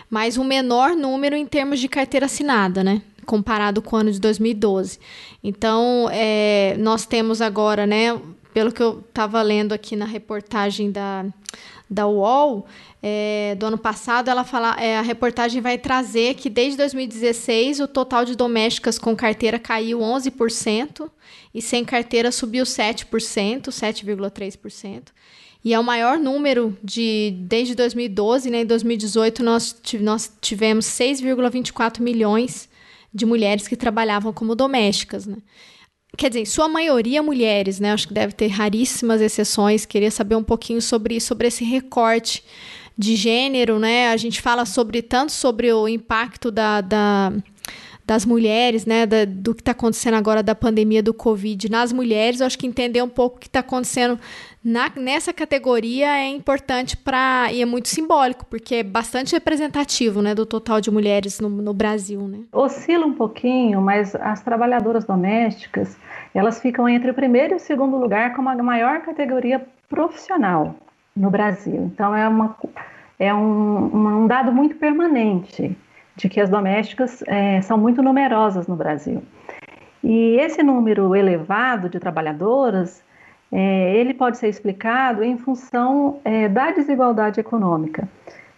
mas 0.10 0.38
o 0.38 0.44
menor 0.44 0.96
número 0.96 1.36
em 1.36 1.46
termos 1.46 1.80
de 1.80 1.88
carteira 1.88 2.26
assinada, 2.26 2.84
né? 2.84 3.02
Comparado 3.26 3.82
com 3.82 3.96
o 3.96 4.00
ano 4.00 4.12
de 4.12 4.20
2012. 4.20 5.00
Então, 5.44 6.10
é, 6.12 6.76
nós 6.80 7.06
temos 7.06 7.42
agora, 7.42 7.86
né? 7.86 8.20
Pelo 8.54 8.72
que 8.72 8.82
eu 8.82 9.04
estava 9.08 9.42
lendo 9.42 9.74
aqui 9.74 9.96
na 9.96 10.06
reportagem 10.06 10.92
da, 10.92 11.26
da 11.90 12.08
UOL, 12.08 12.66
é, 13.02 13.56
do 13.56 13.66
ano 13.66 13.78
passado, 13.78 14.30
ela 14.30 14.44
fala, 14.44 14.76
é, 14.80 14.98
a 14.98 15.02
reportagem 15.02 15.62
vai 15.62 15.78
trazer 15.78 16.34
que 16.36 16.50
desde 16.50 16.78
2016 16.78 17.80
o 17.80 17.88
total 17.88 18.26
de 18.26 18.36
domésticas 18.36 18.98
com 18.98 19.16
carteira 19.16 19.60
caiu 19.60 20.00
11% 20.00 21.10
e 21.54 21.62
sem 21.62 21.86
carteira 21.86 22.32
subiu 22.32 22.66
7%, 22.66 23.70
7,3%. 23.70 25.04
E 25.64 25.74
é 25.74 25.80
o 25.80 25.84
maior 25.84 26.18
número 26.18 26.78
de 26.84 27.34
desde 27.42 27.76
2012, 27.76 28.50
né? 28.50 28.62
Em 28.62 28.66
2018 28.66 29.44
nós, 29.44 29.76
nós 30.00 30.32
tivemos 30.42 30.86
6,24 30.86 32.00
milhões 32.00 32.70
de 33.14 33.26
mulheres 33.26 33.68
que 33.68 33.76
trabalhavam 33.76 34.32
como 34.32 34.56
domésticas, 34.56 35.26
né? 35.26 35.38
Quer 36.18 36.30
dizer, 36.30 36.46
sua 36.46 36.68
maioria 36.68 37.22
mulheres, 37.22 37.80
né? 37.80 37.92
Acho 37.92 38.08
que 38.08 38.14
deve 38.14 38.34
ter 38.34 38.48
raríssimas 38.48 39.22
exceções. 39.22 39.86
Queria 39.86 40.10
saber 40.10 40.36
um 40.36 40.44
pouquinho 40.44 40.82
sobre, 40.82 41.20
sobre 41.20 41.48
esse 41.48 41.64
recorte 41.64 42.44
de 42.98 43.16
gênero, 43.16 43.78
né? 43.78 44.10
A 44.10 44.18
gente 44.18 44.42
fala 44.42 44.66
sobre 44.66 45.02
tanto 45.02 45.32
sobre 45.32 45.72
o 45.72 45.88
impacto 45.88 46.50
da, 46.50 46.82
da 46.82 47.34
das 48.08 48.26
mulheres, 48.26 48.86
né, 48.86 49.06
da, 49.06 49.26
do 49.26 49.54
que 49.54 49.60
está 49.62 49.72
acontecendo 49.72 50.14
agora 50.14 50.42
da 50.42 50.56
pandemia 50.56 51.04
do 51.04 51.14
Covid 51.14 51.70
nas 51.70 51.92
mulheres, 51.92 52.40
eu 52.40 52.48
acho 52.48 52.58
que 52.58 52.66
entender 52.66 53.02
um 53.02 53.10
pouco 53.10 53.36
o 53.36 53.40
que 53.40 53.48
está 53.48 53.60
acontecendo 53.60 54.18
na, 54.68 54.92
nessa 54.98 55.32
categoria 55.32 56.18
é 56.18 56.28
importante 56.28 56.98
para 56.98 57.48
e 57.54 57.62
é 57.62 57.66
muito 57.66 57.88
simbólico, 57.88 58.46
porque 58.48 58.76
é 58.76 58.84
bastante 58.84 59.34
representativo, 59.34 60.22
né, 60.22 60.36
do 60.36 60.46
total 60.46 60.82
de 60.82 60.92
mulheres 60.92 61.40
no, 61.40 61.48
no 61.48 61.74
Brasil, 61.74 62.28
né? 62.28 62.40
Oscila 62.52 63.06
um 63.06 63.14
pouquinho, 63.14 63.80
mas 63.80 64.14
as 64.16 64.42
trabalhadoras 64.42 65.06
domésticas, 65.06 65.98
elas 66.36 66.60
ficam 66.60 66.90
entre 66.90 67.10
o 67.10 67.14
primeiro 67.14 67.54
e 67.54 67.56
o 67.56 67.60
segundo 67.60 67.96
lugar 67.96 68.36
como 68.36 68.50
a 68.50 68.56
maior 68.56 69.00
categoria 69.04 69.66
profissional 69.88 70.76
no 71.16 71.30
Brasil. 71.30 71.90
Então 71.94 72.14
é, 72.14 72.28
uma, 72.28 72.58
é 73.18 73.34
um, 73.34 74.24
um 74.24 74.28
dado 74.28 74.52
muito 74.52 74.76
permanente 74.76 75.78
de 76.18 76.28
que 76.28 76.42
as 76.42 76.50
domésticas 76.50 77.24
é, 77.26 77.62
são 77.62 77.78
muito 77.78 78.04
numerosas 78.04 78.68
no 78.68 78.76
Brasil. 78.76 79.24
E 80.04 80.36
esse 80.42 80.62
número 80.62 81.16
elevado 81.16 81.88
de 81.88 82.00
trabalhadoras, 82.00 83.02
é, 83.52 83.96
ele 83.96 84.14
pode 84.14 84.38
ser 84.38 84.48
explicado 84.48 85.24
em 85.24 85.38
função 85.38 86.20
é, 86.24 86.50
da 86.50 86.72
desigualdade 86.72 87.40
econômica. 87.40 88.08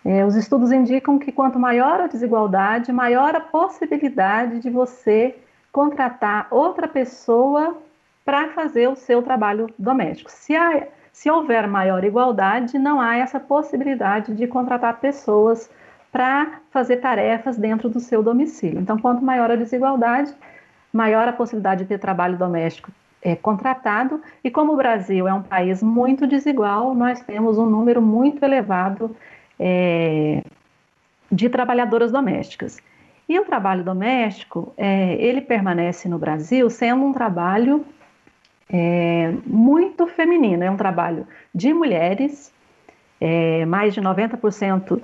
É, 0.04 0.26
os 0.26 0.36
estudos 0.36 0.72
indicam 0.72 1.20
que 1.20 1.32
quanto 1.32 1.60
maior 1.60 2.02
a 2.02 2.08
desigualdade, 2.08 2.92
maior 2.92 3.36
a 3.36 3.40
possibilidade 3.40 4.60
de 4.60 4.70
você 4.70 5.36
contratar 5.72 6.48
outra 6.50 6.88
pessoa 6.88 7.78
para 8.26 8.50
fazer 8.50 8.88
o 8.88 8.96
seu 8.96 9.22
trabalho 9.22 9.70
doméstico. 9.78 10.32
Se 10.32 10.56
a 10.56 10.88
se 11.12 11.30
houver 11.30 11.68
maior 11.68 12.02
igualdade, 12.06 12.80
não 12.80 13.02
há 13.02 13.18
essa 13.18 13.42
possibilidade 13.42 14.34
de 14.34 14.48
contratar 14.48 15.02
pessoas 15.02 15.70
para 16.12 16.62
fazer 16.72 16.98
tarefas 16.98 17.58
dentro 17.58 17.90
do 17.90 18.00
seu 18.00 18.24
domicílio. 18.24 18.80
Então, 18.80 18.98
quanto 18.98 19.22
maior 19.22 19.52
a 19.52 19.58
desigualdade, 19.58 20.34
maior 20.94 21.28
a 21.28 21.34
possibilidade 21.34 21.84
de 21.84 21.90
ter 21.90 22.00
trabalho 22.00 22.38
doméstico 22.38 22.90
é, 23.22 23.36
contratado. 23.36 24.22
E 24.44 24.50
como 24.50 24.74
o 24.74 24.78
Brasil 24.78 25.28
é 25.28 25.34
um 25.34 25.44
país 25.44 25.84
muito 25.84 26.26
desigual, 26.28 26.94
nós 26.94 27.22
temos 27.22 27.58
um 27.58 27.66
número 27.66 28.02
muito 28.02 28.44
elevado 28.44 29.16
é, 29.60 30.44
de 31.32 31.50
trabalhadoras 31.50 32.12
domésticas. 32.12 32.78
E 33.28 33.40
o 33.40 33.46
trabalho 33.46 33.84
doméstico, 33.84 34.74
é, 34.76 35.14
ele 35.16 35.42
permanece 35.42 36.10
no 36.10 36.18
Brasil 36.18 36.68
sendo 36.70 37.06
um 37.06 37.14
trabalho 37.14 37.86
é, 38.72 39.32
muito 39.46 40.08
feminino, 40.08 40.64
é 40.64 40.72
um 40.72 40.78
trabalho 40.78 41.28
de 41.54 41.72
mulheres, 41.72 42.52
é, 43.22 43.66
mais 43.66 43.94
de 43.94 44.02
90% 44.02 45.00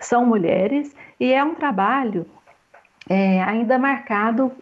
são 0.00 0.24
mulheres, 0.24 0.94
e 1.18 1.32
é 1.32 1.42
um 1.42 1.54
trabalho 1.54 2.26
é, 3.08 3.42
ainda 3.42 3.78
marcado 3.78 4.52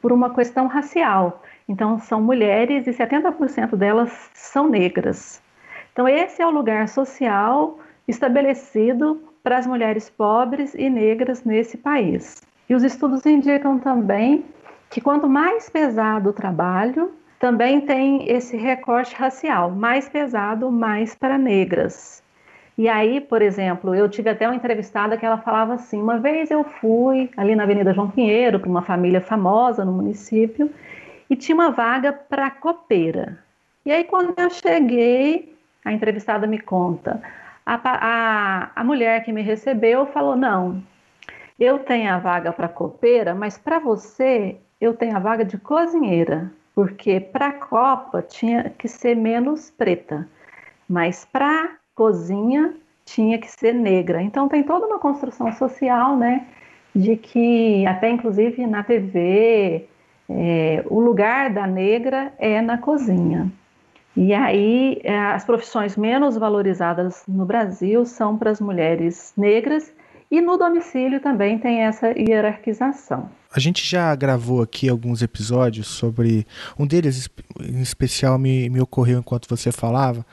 por 0.00 0.12
uma 0.12 0.34
questão 0.34 0.66
racial. 0.66 1.42
Então, 1.68 1.98
são 1.98 2.22
mulheres 2.22 2.86
e 2.86 2.90
70% 2.90 3.76
delas 3.76 4.30
são 4.32 4.68
negras. 4.68 5.42
Então, 5.92 6.08
esse 6.08 6.40
é 6.40 6.46
o 6.46 6.50
lugar 6.50 6.88
social 6.88 7.78
estabelecido 8.06 9.20
para 9.42 9.58
as 9.58 9.66
mulheres 9.66 10.08
pobres 10.08 10.74
e 10.74 10.88
negras 10.88 11.44
nesse 11.44 11.76
país. 11.76 12.42
E 12.68 12.74
os 12.74 12.82
estudos 12.82 13.24
indicam 13.26 13.78
também 13.78 14.44
que 14.90 15.00
quanto 15.00 15.28
mais 15.28 15.68
pesado 15.68 16.30
o 16.30 16.32
trabalho, 16.32 17.12
também 17.38 17.80
tem 17.80 18.30
esse 18.30 18.56
recorte 18.56 19.14
racial, 19.14 19.70
mais 19.70 20.08
pesado, 20.08 20.70
mais 20.70 21.14
para 21.14 21.38
negras. 21.38 22.22
E 22.76 22.88
aí, 22.88 23.20
por 23.20 23.42
exemplo, 23.42 23.94
eu 23.94 24.08
tive 24.08 24.30
até 24.30 24.46
uma 24.46 24.54
entrevistada 24.54 25.16
que 25.16 25.26
ela 25.26 25.38
falava 25.38 25.74
assim: 25.74 26.00
uma 26.00 26.18
vez 26.18 26.50
eu 26.50 26.64
fui 26.64 27.30
ali 27.36 27.54
na 27.54 27.64
Avenida 27.64 27.92
João 27.92 28.10
Pinheiro 28.10 28.60
para 28.60 28.70
uma 28.70 28.82
família 28.82 29.20
famosa 29.20 29.84
no 29.84 29.92
município 29.92 30.70
e 31.28 31.36
tinha 31.36 31.54
uma 31.54 31.70
vaga 31.70 32.12
para 32.12 32.50
copeira. 32.50 33.38
E 33.84 33.92
aí, 33.92 34.04
quando 34.04 34.34
eu 34.38 34.50
cheguei, 34.50 35.56
a 35.84 35.92
entrevistada 35.92 36.46
me 36.46 36.58
conta: 36.58 37.22
a, 37.64 37.80
a, 37.84 38.70
a 38.74 38.84
mulher 38.84 39.24
que 39.24 39.32
me 39.32 39.42
recebeu 39.42 40.06
falou: 40.06 40.36
Não, 40.36 40.82
eu 41.58 41.78
tenho 41.78 42.12
a 42.12 42.18
vaga 42.18 42.52
para 42.52 42.68
copeira, 42.68 43.34
mas 43.34 43.58
para 43.58 43.78
você 43.78 44.56
eu 44.80 44.94
tenho 44.94 45.16
a 45.16 45.20
vaga 45.20 45.44
de 45.44 45.58
cozinheira, 45.58 46.50
porque 46.74 47.20
para 47.20 47.52
copa 47.52 48.22
tinha 48.22 48.70
que 48.78 48.86
ser 48.86 49.16
menos 49.16 49.70
preta, 49.70 50.28
mas 50.88 51.24
para 51.24 51.76
cozinha 51.94 52.74
tinha 53.04 53.38
que 53.38 53.50
ser 53.50 53.72
negra. 53.74 54.22
Então 54.22 54.48
tem 54.48 54.62
toda 54.62 54.86
uma 54.86 54.98
construção 54.98 55.52
social, 55.52 56.16
né? 56.16 56.46
De 56.94 57.16
que 57.16 57.86
até 57.86 58.08
inclusive 58.08 58.66
na 58.66 58.82
TV 58.84 59.88
é, 60.28 60.84
o 60.86 61.00
lugar 61.00 61.52
da 61.52 61.66
negra 61.66 62.32
é 62.38 62.60
na 62.60 62.78
cozinha. 62.78 63.50
E 64.16 64.34
aí, 64.34 65.00
é, 65.04 65.16
as 65.16 65.44
profissões 65.44 65.96
menos 65.96 66.36
valorizadas 66.36 67.22
no 67.28 67.46
Brasil 67.46 68.04
são 68.04 68.36
para 68.36 68.50
as 68.50 68.60
mulheres 68.60 69.32
negras 69.36 69.92
e 70.30 70.40
no 70.40 70.58
domicílio 70.58 71.20
também 71.20 71.58
tem 71.58 71.82
essa 71.82 72.08
hierarquização. 72.18 73.30
A 73.54 73.58
gente 73.58 73.86
já 73.86 74.14
gravou 74.14 74.60
aqui 74.60 74.88
alguns 74.88 75.22
episódios 75.22 75.86
sobre. 75.86 76.46
Um 76.78 76.86
deles 76.86 77.30
em 77.60 77.80
especial 77.80 78.38
me, 78.38 78.68
me 78.68 78.80
ocorreu 78.80 79.20
enquanto 79.20 79.48
você 79.48 79.72
falava, 79.72 80.26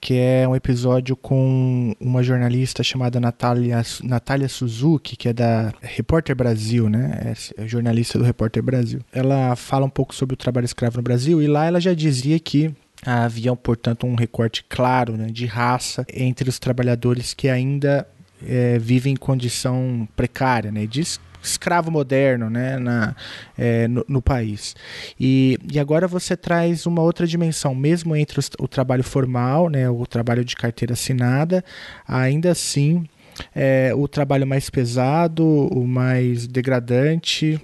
que 0.00 0.14
é 0.14 0.48
um 0.48 0.56
episódio 0.56 1.14
com 1.14 1.94
uma 2.00 2.22
jornalista 2.22 2.82
chamada 2.82 3.20
Natália, 3.20 3.82
Natália 4.02 4.48
Suzuki, 4.48 5.16
que 5.16 5.28
é 5.28 5.32
da 5.32 5.72
Repórter 5.82 6.34
Brasil, 6.34 6.88
né? 6.88 7.34
É 7.56 7.66
jornalista 7.66 8.18
do 8.18 8.24
Repórter 8.24 8.62
Brasil. 8.62 9.00
Ela 9.12 9.54
fala 9.56 9.84
um 9.84 9.90
pouco 9.90 10.14
sobre 10.14 10.34
o 10.34 10.36
trabalho 10.36 10.64
escravo 10.64 10.96
no 10.96 11.02
Brasil 11.02 11.42
e 11.42 11.46
lá 11.46 11.66
ela 11.66 11.80
já 11.80 11.92
dizia 11.92 12.38
que 12.38 12.74
Havia, 13.04 13.56
portanto, 13.56 14.06
um 14.06 14.14
recorte 14.14 14.64
claro 14.68 15.16
né, 15.16 15.28
de 15.28 15.46
raça 15.46 16.04
entre 16.12 16.50
os 16.50 16.58
trabalhadores 16.58 17.32
que 17.32 17.48
ainda 17.48 18.06
é, 18.46 18.78
vivem 18.78 19.14
em 19.14 19.16
condição 19.16 20.06
precária, 20.14 20.70
né, 20.70 20.86
de 20.86 21.00
escravo 21.42 21.90
moderno 21.90 22.50
né, 22.50 22.78
na, 22.78 23.14
é, 23.56 23.88
no, 23.88 24.04
no, 24.08 24.22
país. 24.22 24.74
E, 25.18 25.58
e 25.72 25.78
agora 25.78 26.06
você 26.06 26.36
traz 26.36 26.86
uma 26.86 27.02
outra 27.02 27.26
dimensão, 27.26 27.74
mesmo 27.74 28.14
entre 28.14 28.40
o 28.58 28.68
trabalho 28.68 29.04
formal, 29.04 29.68
né, 29.68 29.88
o 29.88 30.06
trabalho 30.06 30.44
de 30.44 30.54
carteira 30.54 30.94
assinada, 30.94 31.64
ainda 32.06 32.50
assim 32.50 33.06
é, 33.54 33.92
o 33.94 34.06
trabalho 34.06 34.46
mais 34.46 34.68
pesado, 34.68 35.44
o 35.44 35.86
mais 35.86 36.46
degradante, 36.46 37.60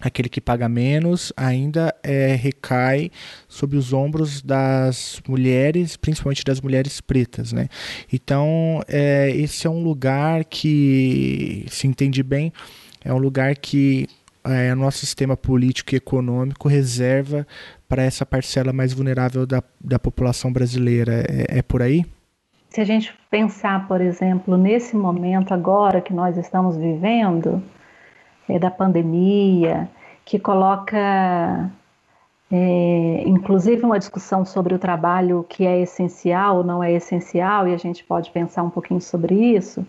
aquele 0.00 0.28
que 0.28 0.40
paga 0.40 0.68
menos 0.68 1.32
ainda 1.36 1.94
é, 2.02 2.34
recai 2.34 3.10
sobre 3.48 3.76
os 3.76 3.92
ombros 3.92 4.40
das 4.42 5.20
mulheres, 5.26 5.96
principalmente 5.96 6.44
das 6.44 6.60
mulheres 6.60 7.00
pretas, 7.00 7.52
né? 7.52 7.68
Então 8.12 8.82
é, 8.86 9.30
esse 9.34 9.66
é 9.66 9.70
um 9.70 9.82
lugar 9.82 10.44
que, 10.44 11.64
se 11.68 11.86
entende 11.86 12.22
bem, 12.22 12.52
é 13.08 13.14
um 13.14 13.18
lugar 13.18 13.56
que 13.56 14.06
é, 14.44 14.70
o 14.72 14.76
nosso 14.76 14.98
sistema 14.98 15.34
político 15.34 15.94
e 15.94 15.96
econômico 15.96 16.68
reserva 16.68 17.46
para 17.88 18.02
essa 18.02 18.26
parcela 18.26 18.70
mais 18.70 18.92
vulnerável 18.92 19.46
da, 19.46 19.62
da 19.80 19.98
população 19.98 20.52
brasileira. 20.52 21.24
É, 21.26 21.58
é 21.58 21.62
por 21.62 21.80
aí? 21.80 22.04
Se 22.68 22.82
a 22.82 22.84
gente 22.84 23.14
pensar, 23.30 23.88
por 23.88 24.02
exemplo, 24.02 24.58
nesse 24.58 24.94
momento 24.94 25.54
agora 25.54 26.02
que 26.02 26.12
nós 26.12 26.36
estamos 26.36 26.76
vivendo, 26.76 27.62
é, 28.46 28.58
da 28.58 28.70
pandemia, 28.70 29.88
que 30.22 30.38
coloca 30.38 31.70
é, 32.50 33.22
inclusive 33.26 33.82
uma 33.84 33.98
discussão 33.98 34.44
sobre 34.44 34.74
o 34.74 34.78
trabalho 34.78 35.46
que 35.48 35.66
é 35.66 35.80
essencial 35.80 36.58
ou 36.58 36.64
não 36.64 36.82
é 36.82 36.92
essencial, 36.92 37.66
e 37.66 37.72
a 37.72 37.78
gente 37.78 38.04
pode 38.04 38.30
pensar 38.30 38.62
um 38.62 38.70
pouquinho 38.70 39.00
sobre 39.00 39.34
isso. 39.34 39.86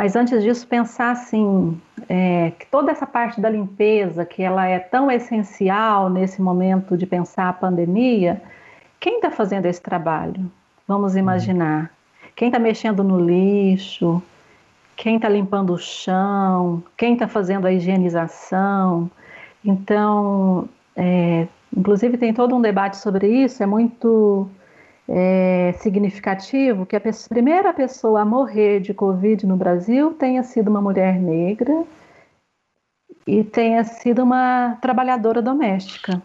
Mas 0.00 0.16
antes 0.16 0.42
disso, 0.42 0.66
pensar 0.66 1.10
assim, 1.10 1.78
é, 2.08 2.52
que 2.58 2.64
toda 2.68 2.90
essa 2.90 3.06
parte 3.06 3.38
da 3.38 3.50
limpeza, 3.50 4.24
que 4.24 4.42
ela 4.42 4.66
é 4.66 4.78
tão 4.78 5.10
essencial 5.10 6.08
nesse 6.08 6.40
momento 6.40 6.96
de 6.96 7.04
pensar 7.04 7.50
a 7.50 7.52
pandemia, 7.52 8.40
quem 8.98 9.16
está 9.16 9.30
fazendo 9.30 9.66
esse 9.66 9.82
trabalho? 9.82 10.50
Vamos 10.88 11.16
imaginar. 11.16 11.90
Quem 12.34 12.48
está 12.48 12.58
mexendo 12.58 13.04
no 13.04 13.20
lixo? 13.20 14.22
quem 14.96 15.16
está 15.16 15.28
limpando 15.28 15.74
o 15.74 15.78
chão, 15.78 16.82
quem 16.96 17.12
está 17.12 17.28
fazendo 17.28 17.66
a 17.66 17.72
higienização. 17.72 19.10
Então, 19.62 20.66
é, 20.96 21.46
inclusive 21.76 22.16
tem 22.16 22.32
todo 22.32 22.56
um 22.56 22.60
debate 22.62 22.96
sobre 22.96 23.28
isso, 23.28 23.62
é 23.62 23.66
muito 23.66 24.48
é, 25.12 25.74
significativo 25.80 26.86
que 26.86 26.94
a 26.94 27.02
primeira 27.28 27.74
pessoa 27.74 28.20
a 28.20 28.24
morrer 28.24 28.78
de 28.78 28.94
Covid 28.94 29.44
no 29.44 29.56
Brasil 29.56 30.14
tenha 30.14 30.44
sido 30.44 30.68
uma 30.68 30.80
mulher 30.80 31.18
negra 31.18 31.84
e 33.26 33.42
tenha 33.42 33.82
sido 33.82 34.22
uma 34.22 34.78
trabalhadora 34.80 35.42
doméstica. 35.42 36.22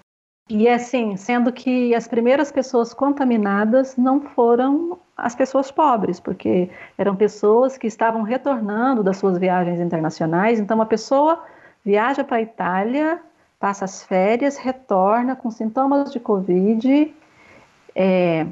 E 0.48 0.69
assim, 0.69 1.17
sendo 1.17 1.52
que 1.52 1.95
as 1.95 2.08
primeiras 2.08 2.52
pessoas 2.52 2.93
contaminadas 2.93 3.98
não 3.98 4.21
foram 4.21 5.00
as 5.17 5.34
pessoas 5.34 5.71
pobres, 5.71 6.19
porque 6.19 6.69
eram 6.95 7.15
pessoas 7.15 7.80
que 7.80 7.88
estavam 7.88 8.21
retornando 8.21 9.02
das 9.02 9.17
suas 9.17 9.39
viagens 9.39 9.80
internacionais. 9.80 10.60
Então, 10.60 10.78
uma 10.78 10.86
pessoa 10.86 11.43
viaja 11.84 12.24
para 12.24 12.38
a 12.38 12.41
Itália, 12.41 13.19
passa 13.60 13.86
as 13.86 14.04
férias, 14.04 14.58
retorna 14.58 15.36
com 15.36 15.50
sintomas 15.50 16.12
de 16.12 16.19
Covid, 16.19 17.12
é, 17.95 18.45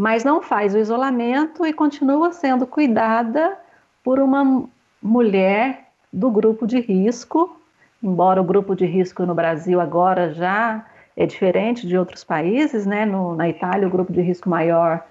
mas 0.00 0.24
não 0.24 0.40
faz 0.40 0.74
o 0.74 0.78
isolamento 0.78 1.66
e 1.66 1.74
continua 1.74 2.32
sendo 2.32 2.66
cuidada 2.66 3.54
por 4.02 4.18
uma 4.18 4.64
mulher 5.02 5.90
do 6.10 6.30
grupo 6.30 6.66
de 6.66 6.80
risco, 6.80 7.54
embora 8.02 8.40
o 8.40 8.44
grupo 8.44 8.74
de 8.74 8.86
risco 8.86 9.26
no 9.26 9.34
Brasil 9.34 9.78
agora 9.78 10.32
já 10.32 10.86
é 11.14 11.26
diferente 11.26 11.86
de 11.86 11.98
outros 11.98 12.24
países, 12.24 12.86
né? 12.86 13.04
No, 13.04 13.36
na 13.36 13.46
Itália, 13.46 13.86
o 13.86 13.90
grupo 13.90 14.10
de 14.10 14.22
risco 14.22 14.48
maior 14.48 15.04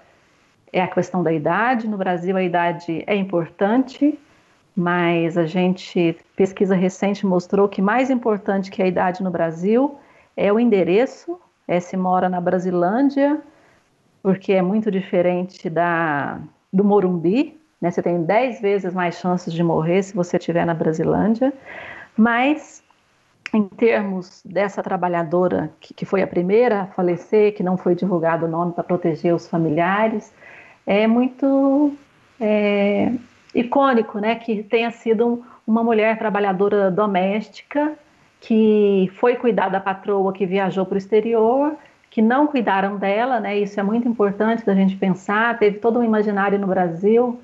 é 0.72 0.82
a 0.82 0.88
questão 0.88 1.22
da 1.22 1.32
idade. 1.32 1.86
No 1.86 1.96
Brasil, 1.96 2.36
a 2.36 2.42
idade 2.42 3.04
é 3.06 3.14
importante, 3.14 4.18
mas 4.74 5.38
a 5.38 5.46
gente, 5.46 6.18
pesquisa 6.34 6.74
recente 6.74 7.24
mostrou 7.24 7.68
que 7.68 7.80
mais 7.80 8.10
importante 8.10 8.72
que 8.72 8.82
a 8.82 8.88
idade 8.88 9.22
no 9.22 9.30
Brasil 9.30 9.96
é 10.36 10.52
o 10.52 10.58
endereço, 10.58 11.38
é 11.68 11.78
se 11.78 11.96
mora 11.96 12.28
na 12.28 12.40
Brasilândia, 12.40 13.40
porque 14.22 14.52
é 14.52 14.62
muito 14.62 14.90
diferente 14.90 15.68
da, 15.70 16.40
do 16.72 16.84
Morumbi, 16.84 17.58
né? 17.80 17.90
Você 17.90 18.02
tem 18.02 18.22
10 18.22 18.60
vezes 18.60 18.92
mais 18.92 19.16
chances 19.16 19.52
de 19.52 19.62
morrer 19.62 20.02
se 20.02 20.14
você 20.14 20.36
estiver 20.36 20.66
na 20.66 20.74
Brasilândia, 20.74 21.52
mas 22.16 22.82
em 23.52 23.66
termos 23.66 24.42
dessa 24.44 24.82
trabalhadora 24.82 25.70
que, 25.80 25.92
que, 25.94 26.04
foi 26.04 26.22
a 26.22 26.26
primeira 26.26 26.82
a 26.82 26.86
falecer, 26.86 27.54
que 27.54 27.62
não 27.62 27.76
foi 27.76 27.94
divulgado 27.94 28.46
o 28.46 28.48
nome 28.48 28.72
para 28.72 28.84
proteger 28.84 29.34
os 29.34 29.48
familiares, 29.48 30.32
é 30.86 31.06
muito 31.06 31.92
é, 32.38 33.12
icônico, 33.54 34.18
né, 34.18 34.36
que 34.36 34.62
tenha 34.62 34.90
sido 34.90 35.26
um, 35.26 35.42
uma 35.66 35.82
mulher 35.82 36.18
trabalhadora 36.18 36.90
doméstica 36.90 37.92
que 38.40 39.10
foi 39.16 39.36
cuidar 39.36 39.68
da 39.68 39.80
patroa 39.80 40.32
que 40.32 40.46
viajou 40.46 40.86
para 40.86 40.94
o 40.94 40.98
exterior, 40.98 41.76
que 42.10 42.20
não 42.20 42.46
cuidaram 42.46 42.96
dela, 42.96 43.40
né? 43.40 43.58
Isso 43.58 43.78
é 43.78 43.82
muito 43.82 44.06
importante 44.08 44.66
da 44.66 44.74
gente 44.74 44.96
pensar. 44.96 45.58
Teve 45.58 45.78
todo 45.78 46.00
um 46.00 46.04
imaginário 46.04 46.58
no 46.58 46.66
Brasil, 46.66 47.40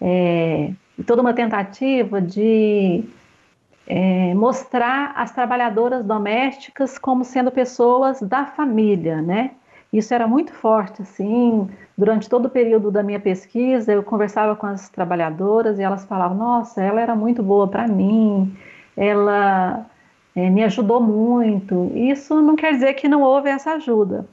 é, 0.00 0.72
toda 1.06 1.20
uma 1.20 1.34
tentativa 1.34 2.20
de 2.20 3.04
mostrar 4.34 5.12
as 5.16 5.30
trabalhadoras 5.30 6.04
domésticas 6.04 6.98
como 6.98 7.24
sendo 7.24 7.52
pessoas 7.52 8.20
da 8.20 8.44
família, 8.44 9.22
né? 9.22 9.52
Isso 9.92 10.12
era 10.12 10.26
muito 10.26 10.52
forte, 10.52 11.02
assim, 11.02 11.68
durante 11.96 12.28
todo 12.28 12.46
o 12.46 12.50
período 12.50 12.90
da 12.90 13.02
minha 13.02 13.20
pesquisa, 13.20 13.92
eu 13.92 14.02
conversava 14.02 14.56
com 14.56 14.66
as 14.66 14.88
trabalhadoras 14.88 15.78
e 15.78 15.82
elas 15.82 16.04
falavam: 16.04 16.36
Nossa, 16.36 16.82
ela 16.82 17.00
era 17.00 17.14
muito 17.14 17.42
boa 17.42 17.68
para 17.68 17.86
mim, 17.86 18.54
ela 18.96 19.86
é, 20.36 20.50
me 20.50 20.62
ajudou 20.62 21.00
muito. 21.00 21.90
Isso 21.94 22.42
não 22.42 22.54
quer 22.54 22.72
dizer 22.74 22.92
que 22.94 23.08
não 23.08 23.22
houve 23.22 23.48
essa 23.48 23.72
ajuda, 23.72 24.26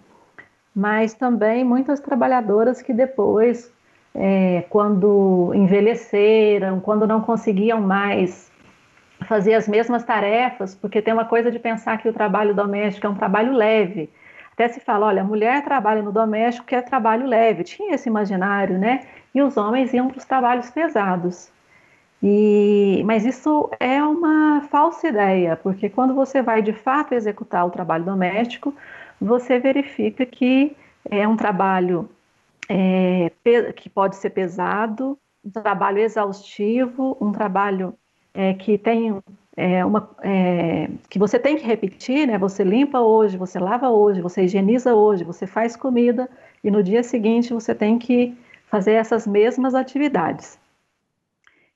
mas 0.76 1.14
também 1.14 1.64
muitas 1.64 2.02
trabalhadoras 2.02 2.82
que 2.82 2.94
depois, 2.94 3.72
é, 4.14 4.66
quando 4.70 5.54
envelheceram, 5.56 6.82
quando 6.82 7.08
não 7.08 7.22
conseguiam 7.22 7.80
mais 7.80 8.52
fazer 9.24 9.54
as 9.54 9.68
mesmas 9.70 10.04
tarefas, 10.04 10.76
porque 10.76 11.02
tem 11.02 11.14
uma 11.14 11.24
coisa 11.24 11.50
de 11.50 11.58
pensar 11.58 11.98
que 11.98 12.10
o 12.10 12.14
trabalho 12.14 12.54
doméstico 12.54 13.08
é 13.08 13.10
um 13.10 13.16
trabalho 13.16 13.54
leve. 13.54 14.10
Até 14.52 14.68
se 14.68 14.82
fala, 14.82 15.08
olha, 15.08 15.22
a 15.22 15.26
mulher 15.26 15.64
trabalha 15.64 16.02
no 16.02 16.12
doméstico 16.12 16.68
que 16.68 16.76
é 16.76 16.82
trabalho 16.82 17.26
leve. 17.26 17.64
Tinha 17.64 17.96
esse 17.96 18.10
imaginário, 18.10 18.78
né? 18.78 19.06
E 19.34 19.42
os 19.42 19.56
homens 19.56 19.94
iam 19.94 20.10
para 20.10 20.18
os 20.18 20.26
trabalhos 20.26 20.70
pesados. 20.70 21.53
E, 22.26 23.04
mas 23.06 23.26
isso 23.26 23.70
é 23.82 24.02
uma 24.02 24.62
falsa 24.72 25.10
ideia, 25.10 25.58
porque 25.58 25.90
quando 25.90 26.16
você 26.16 26.42
vai 26.42 26.62
de 26.62 26.72
fato 26.72 27.14
executar 27.14 27.68
o 27.68 27.70
trabalho 27.70 28.06
doméstico, 28.06 28.74
você 29.20 29.60
verifica 29.60 30.26
que 30.26 30.74
é 31.12 31.28
um 31.28 31.36
trabalho 31.36 32.10
é, 32.70 33.30
que 33.76 33.90
pode 33.90 34.16
ser 34.16 34.30
pesado, 34.30 35.20
um 35.44 35.50
trabalho 35.50 36.00
exaustivo, 36.00 37.18
um 37.20 37.34
trabalho 37.34 37.94
é, 38.34 38.54
que 38.54 38.78
tem 38.78 39.22
é, 39.58 39.84
uma 39.84 40.10
é, 40.22 40.90
que 41.10 41.20
você 41.20 41.38
tem 41.38 41.58
que 41.58 41.66
repetir, 41.66 42.26
né? 42.26 42.38
Você 42.38 42.64
limpa 42.64 43.02
hoje, 43.02 43.38
você 43.38 43.60
lava 43.60 43.90
hoje, 43.90 44.22
você 44.22 44.44
higieniza 44.44 44.96
hoje, 44.96 45.26
você 45.26 45.46
faz 45.46 45.76
comida 45.76 46.30
e 46.64 46.72
no 46.72 46.82
dia 46.82 47.04
seguinte 47.04 47.54
você 47.54 47.76
tem 47.76 48.00
que 48.00 48.34
fazer 48.68 48.94
essas 48.94 49.28
mesmas 49.28 49.76
atividades. 49.76 50.63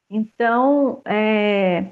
Então, 0.10 1.02
é, 1.06 1.86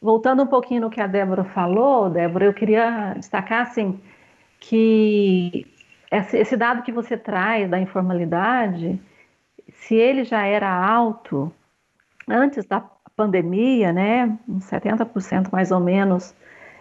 voltando 0.00 0.42
um 0.42 0.46
pouquinho 0.46 0.82
no 0.82 0.90
que 0.90 1.00
a 1.00 1.06
Débora 1.06 1.44
falou, 1.44 2.08
Débora, 2.08 2.46
eu 2.46 2.54
queria 2.54 3.14
destacar 3.14 3.62
assim 3.62 4.00
que 4.58 5.66
esse 6.10 6.56
dado 6.56 6.82
que 6.82 6.92
você 6.92 7.16
traz 7.16 7.68
da 7.70 7.78
informalidade, 7.78 9.00
se 9.72 9.94
ele 9.94 10.24
já 10.24 10.44
era 10.44 10.68
alto 10.68 11.52
antes 12.28 12.64
da 12.64 12.80
pandemia, 13.14 13.92
né, 13.92 14.38
uns 14.48 14.64
70% 14.64 15.50
mais 15.52 15.70
ou 15.70 15.80
menos 15.80 16.34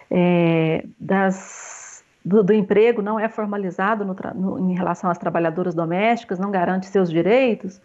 é, 0.09 0.85
das, 0.99 2.03
do, 2.23 2.43
do, 2.43 2.53
emprego 2.53 3.01
não 3.01 3.19
é 3.19 3.27
formalizado 3.29 4.05
no, 4.05 4.15
no, 4.35 4.59
em 4.71 4.73
relação 4.73 5.09
às 5.09 5.17
trabalhadoras 5.17 5.75
domésticas, 5.75 6.39
não 6.39 6.49
garante 6.49 6.87
seus 6.87 7.09
direitos. 7.09 7.81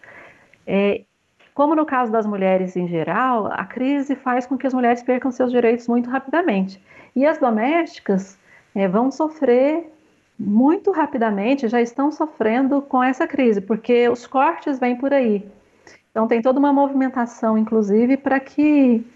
É, 0.66 1.02
como 1.54 1.74
no 1.74 1.86
caso 1.86 2.10
das 2.10 2.26
mulheres 2.26 2.76
em 2.76 2.88
geral, 2.88 3.46
a 3.46 3.64
crise 3.64 4.16
faz 4.16 4.44
com 4.44 4.58
que 4.58 4.66
as 4.66 4.74
mulheres 4.74 5.02
percam 5.02 5.30
seus 5.30 5.52
direitos 5.52 5.86
muito 5.86 6.10
rapidamente. 6.10 6.82
E 7.14 7.24
as 7.24 7.38
domésticas 7.38 8.36
é, 8.74 8.88
vão 8.88 9.10
sofrer 9.10 9.88
muito 10.38 10.90
rapidamente, 10.90 11.68
já 11.68 11.80
estão 11.80 12.10
sofrendo 12.10 12.82
com 12.82 13.00
essa 13.02 13.24
crise, 13.24 13.60
porque 13.60 14.08
os 14.08 14.26
cortes 14.26 14.80
vêm 14.80 14.96
por 14.96 15.12
aí. 15.12 15.46
Então, 16.10 16.26
tem 16.26 16.42
toda 16.42 16.58
uma 16.58 16.72
movimentação, 16.72 17.56
inclusive, 17.56 18.16
para 18.16 18.40
que 18.40 19.06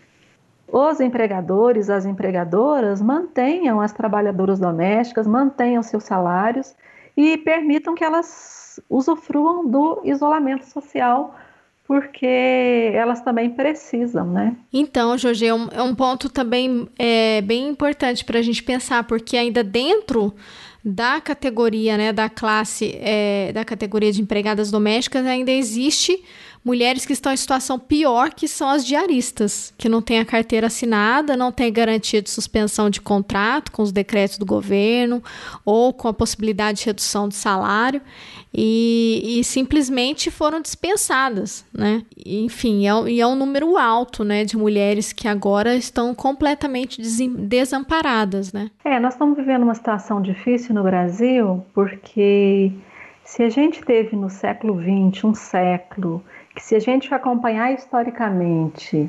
os 0.70 1.00
empregadores, 1.00 1.90
as 1.90 2.04
empregadoras 2.04 3.02
mantenham 3.02 3.80
as 3.80 3.92
trabalhadoras 3.92 4.60
domésticas, 4.60 5.26
mantenham 5.26 5.82
seus 5.82 6.04
salários 6.04 6.76
e 7.16 7.36
permitam 7.38 7.94
que 7.94 8.04
elas 8.04 8.78
usufruam 8.88 9.66
do 9.66 10.00
isolamento 10.04 10.66
social, 10.66 11.34
porque 11.88 12.92
elas 12.92 13.22
também 13.22 13.48
precisam, 13.48 14.30
né? 14.30 14.54
Então, 14.70 15.16
Jorge, 15.16 15.46
é 15.46 15.54
um, 15.54 15.68
é 15.72 15.82
um 15.82 15.94
ponto 15.94 16.28
também 16.28 16.86
é, 16.98 17.40
bem 17.40 17.66
importante 17.66 18.26
para 18.26 18.38
a 18.38 18.42
gente 18.42 18.62
pensar, 18.62 19.04
porque 19.04 19.38
ainda 19.38 19.64
dentro 19.64 20.34
da 20.84 21.18
categoria, 21.18 21.96
né, 21.96 22.12
da 22.12 22.28
classe, 22.28 22.94
é, 23.00 23.52
da 23.54 23.64
categoria 23.64 24.12
de 24.12 24.20
empregadas 24.20 24.70
domésticas, 24.70 25.24
ainda 25.24 25.50
existe 25.50 26.22
mulheres 26.64 27.06
que 27.06 27.12
estão 27.12 27.32
em 27.32 27.36
situação 27.36 27.78
pior, 27.78 28.30
que 28.30 28.48
são 28.48 28.68
as 28.68 28.84
diaristas, 28.84 29.72
que 29.78 29.88
não 29.88 30.02
têm 30.02 30.18
a 30.18 30.24
carteira 30.24 30.66
assinada, 30.66 31.36
não 31.36 31.52
têm 31.52 31.72
garantia 31.72 32.20
de 32.20 32.30
suspensão 32.30 32.90
de 32.90 33.00
contrato 33.00 33.72
com 33.72 33.82
os 33.82 33.92
decretos 33.92 34.38
do 34.38 34.46
governo 34.46 35.22
ou 35.64 35.92
com 35.92 36.08
a 36.08 36.12
possibilidade 36.12 36.78
de 36.78 36.86
redução 36.86 37.28
de 37.28 37.34
salário 37.34 38.00
e, 38.52 39.38
e 39.38 39.44
simplesmente 39.44 40.30
foram 40.30 40.60
dispensadas, 40.60 41.64
né? 41.72 42.02
Enfim, 42.24 42.86
é, 42.86 43.18
é 43.20 43.26
um 43.26 43.36
número 43.36 43.76
alto, 43.76 44.24
né, 44.24 44.44
de 44.44 44.56
mulheres 44.56 45.12
que 45.12 45.28
agora 45.28 45.74
estão 45.76 46.14
completamente 46.14 47.00
desamparadas, 47.36 48.52
né? 48.52 48.70
É, 48.84 48.98
nós 48.98 49.14
estamos 49.14 49.36
vivendo 49.36 49.62
uma 49.62 49.74
situação 49.74 50.20
difícil 50.20 50.74
no 50.74 50.82
Brasil 50.82 51.64
porque 51.74 52.72
se 53.24 53.42
a 53.42 53.50
gente 53.50 53.84
teve 53.84 54.16
no 54.16 54.30
século 54.30 54.80
XX 54.80 55.24
um 55.24 55.34
século 55.34 56.24
que 56.58 56.64
se 56.64 56.74
a 56.74 56.80
gente 56.80 57.14
acompanhar 57.14 57.72
historicamente, 57.72 59.08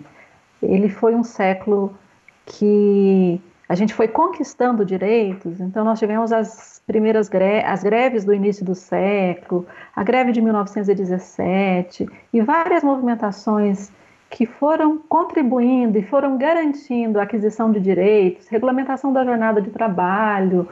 ele 0.62 0.88
foi 0.88 1.16
um 1.16 1.24
século 1.24 1.98
que 2.46 3.42
a 3.68 3.74
gente 3.74 3.92
foi 3.94 4.08
conquistando 4.08 4.86
direitos, 4.86 5.60
então 5.60 5.84
nós 5.84 5.98
tivemos 5.98 6.32
as 6.32 6.82
primeiras 6.86 7.28
gre 7.28 7.62
as 7.64 7.84
greves 7.84 8.24
do 8.24 8.34
início 8.34 8.64
do 8.64 8.76
século, 8.76 9.66
a 9.96 10.04
greve 10.04 10.32
de 10.32 10.42
1917 10.42 12.08
e 12.32 12.42
várias 12.42 12.84
movimentações 12.84 13.92
que 14.30 14.46
foram 14.46 14.98
contribuindo 14.98 15.98
e 15.98 16.04
foram 16.04 16.38
garantindo 16.38 17.20
a 17.20 17.24
aquisição 17.24 17.72
de 17.72 17.80
direitos, 17.80 18.48
regulamentação 18.48 19.12
da 19.12 19.26
jornada 19.26 19.60
de 19.60 19.72
trabalho, 19.72 20.68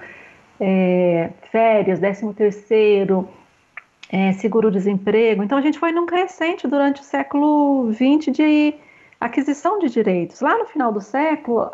é, 0.60 1.32
férias, 1.52 2.00
13 2.00 2.34
terceiro, 2.34 3.28
é, 4.10 4.32
seguro-desemprego. 4.34 5.44
Então, 5.44 5.58
a 5.58 5.62
gente 5.62 5.80
foi 5.80 5.92
num 5.92 6.06
crescente 6.06 6.68
durante 6.68 7.02
o 7.02 7.04
século 7.04 7.92
XX 7.94 8.32
de 8.32 8.74
aquisição 9.20 9.80
de 9.80 9.90
direitos. 9.90 10.42
Lá 10.42 10.58
no 10.58 10.66
final 10.66 10.92
do 10.92 11.02
século, 11.02 11.72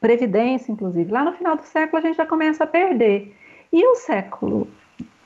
previdência, 0.00 0.72
inclusive, 0.72 1.10
lá 1.10 1.24
no 1.24 1.32
final 1.32 1.56
do 1.56 1.62
século 1.62 1.98
a 1.98 2.06
gente 2.06 2.16
já 2.16 2.26
começa 2.26 2.64
a 2.64 2.66
perder. 2.66 3.34
E 3.72 3.84
o 3.86 3.94
século? 3.96 4.68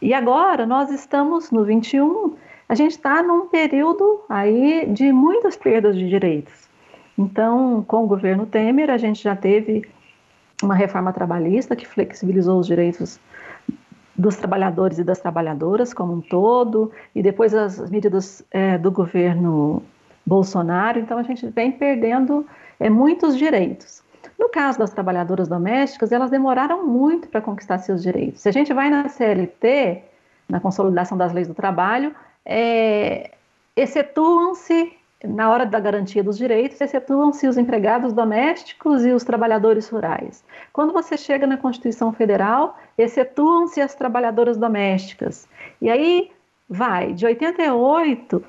E 0.01 0.13
agora 0.13 0.67
nós 0.67 0.91
estamos 0.91 1.51
no 1.51 1.65
21, 1.65 2.35
a 2.69 2.75
gente 2.75 2.93
está 2.93 3.23
num 3.23 3.47
período 3.47 4.21
aí 4.29 4.87
de 4.87 5.13
muitas 5.13 5.57
perdas 5.57 5.97
de 5.97 6.09
direitos. 6.09 6.69
Então, 7.17 7.85
com 7.87 8.05
o 8.05 8.07
governo 8.07 8.47
Temer, 8.47 8.91
a 8.91 8.97
gente 8.97 9.23
já 9.23 9.37
teve 9.37 9.87
uma 10.63 10.75
reforma 10.75 11.13
trabalhista 11.13 11.77
que 11.77 11.87
flexibilizou 11.87 12.59
os 12.59 12.67
direitos 12.67 13.21
dos 14.17 14.37
trabalhadores 14.37 14.99
e 14.99 15.05
das 15.05 15.21
trabalhadoras 15.21 15.95
como 15.95 16.13
um 16.15 16.21
todo, 16.21 16.93
e 17.15 17.23
depois 17.23 17.55
as 17.55 17.91
medidas 17.91 18.45
é, 18.51 18.77
do 18.79 18.91
governo 18.91 19.83
Bolsonaro. 20.25 20.99
Então, 20.99 21.19
a 21.19 21.23
gente 21.23 21.47
vem 21.49 21.73
perdendo 21.73 22.47
é, 22.79 22.91
muitos 22.91 23.37
direitos. 23.37 24.03
No 24.39 24.49
caso 24.49 24.79
das 24.79 24.91
trabalhadoras 24.91 25.49
domésticas, 25.49 26.13
elas 26.13 26.31
demoraram 26.31 26.87
muito 26.87 27.29
para 27.29 27.41
conquistar 27.41 27.79
seus 27.79 28.03
direitos. 28.03 28.41
Se 28.41 28.49
a 28.49 28.53
gente 28.53 28.73
vai 28.73 28.91
na 28.91 29.09
CLT, 29.09 30.03
na 30.49 30.61
consolidação 30.61 31.17
das 31.17 31.33
leis 31.33 31.49
do 31.49 31.55
trabalho, 31.55 32.15
é, 32.45 33.31
excetuam-se 33.77 34.93
na 35.25 35.51
hora 35.51 35.65
da 35.65 35.79
garantia 35.79 36.23
dos 36.23 36.37
direitos, 36.37 36.81
excetuam-se 36.81 37.47
os 37.47 37.57
empregados 37.57 38.13
domésticos 38.13 39.05
e 39.05 39.13
os 39.13 39.25
trabalhadores 39.25 39.89
rurais. 39.89 40.45
Quando 40.73 40.93
você 40.93 41.17
chega 41.17 41.47
na 41.47 41.57
Constituição 41.57 42.13
Federal, 42.13 42.77
excetuam-se 42.99 43.81
as 43.81 43.95
trabalhadoras 43.95 44.57
domésticas. 44.57 45.49
E 45.81 45.91
aí 45.91 46.31
vai 46.69 47.13
de 47.13 47.27
88 47.27 48.45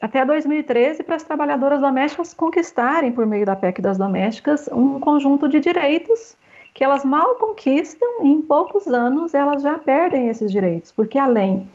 até 0.00 0.24
2013 0.24 1.02
para 1.02 1.16
as 1.16 1.22
trabalhadoras 1.22 1.80
domésticas 1.80 2.34
conquistarem, 2.34 3.12
por 3.12 3.24
meio 3.24 3.46
da 3.46 3.56
PEC 3.56 3.80
das 3.80 3.96
domésticas, 3.96 4.68
um 4.72 5.00
conjunto 5.00 5.48
de 5.48 5.60
direitos 5.60 6.36
que 6.74 6.82
elas 6.82 7.04
mal 7.04 7.36
conquistam 7.36 8.08
e 8.22 8.28
em 8.28 8.42
poucos 8.42 8.86
anos 8.88 9.32
elas 9.32 9.62
já 9.62 9.78
perdem 9.78 10.28
esses 10.28 10.50
direitos, 10.50 10.90
porque 10.90 11.18
além 11.18 11.70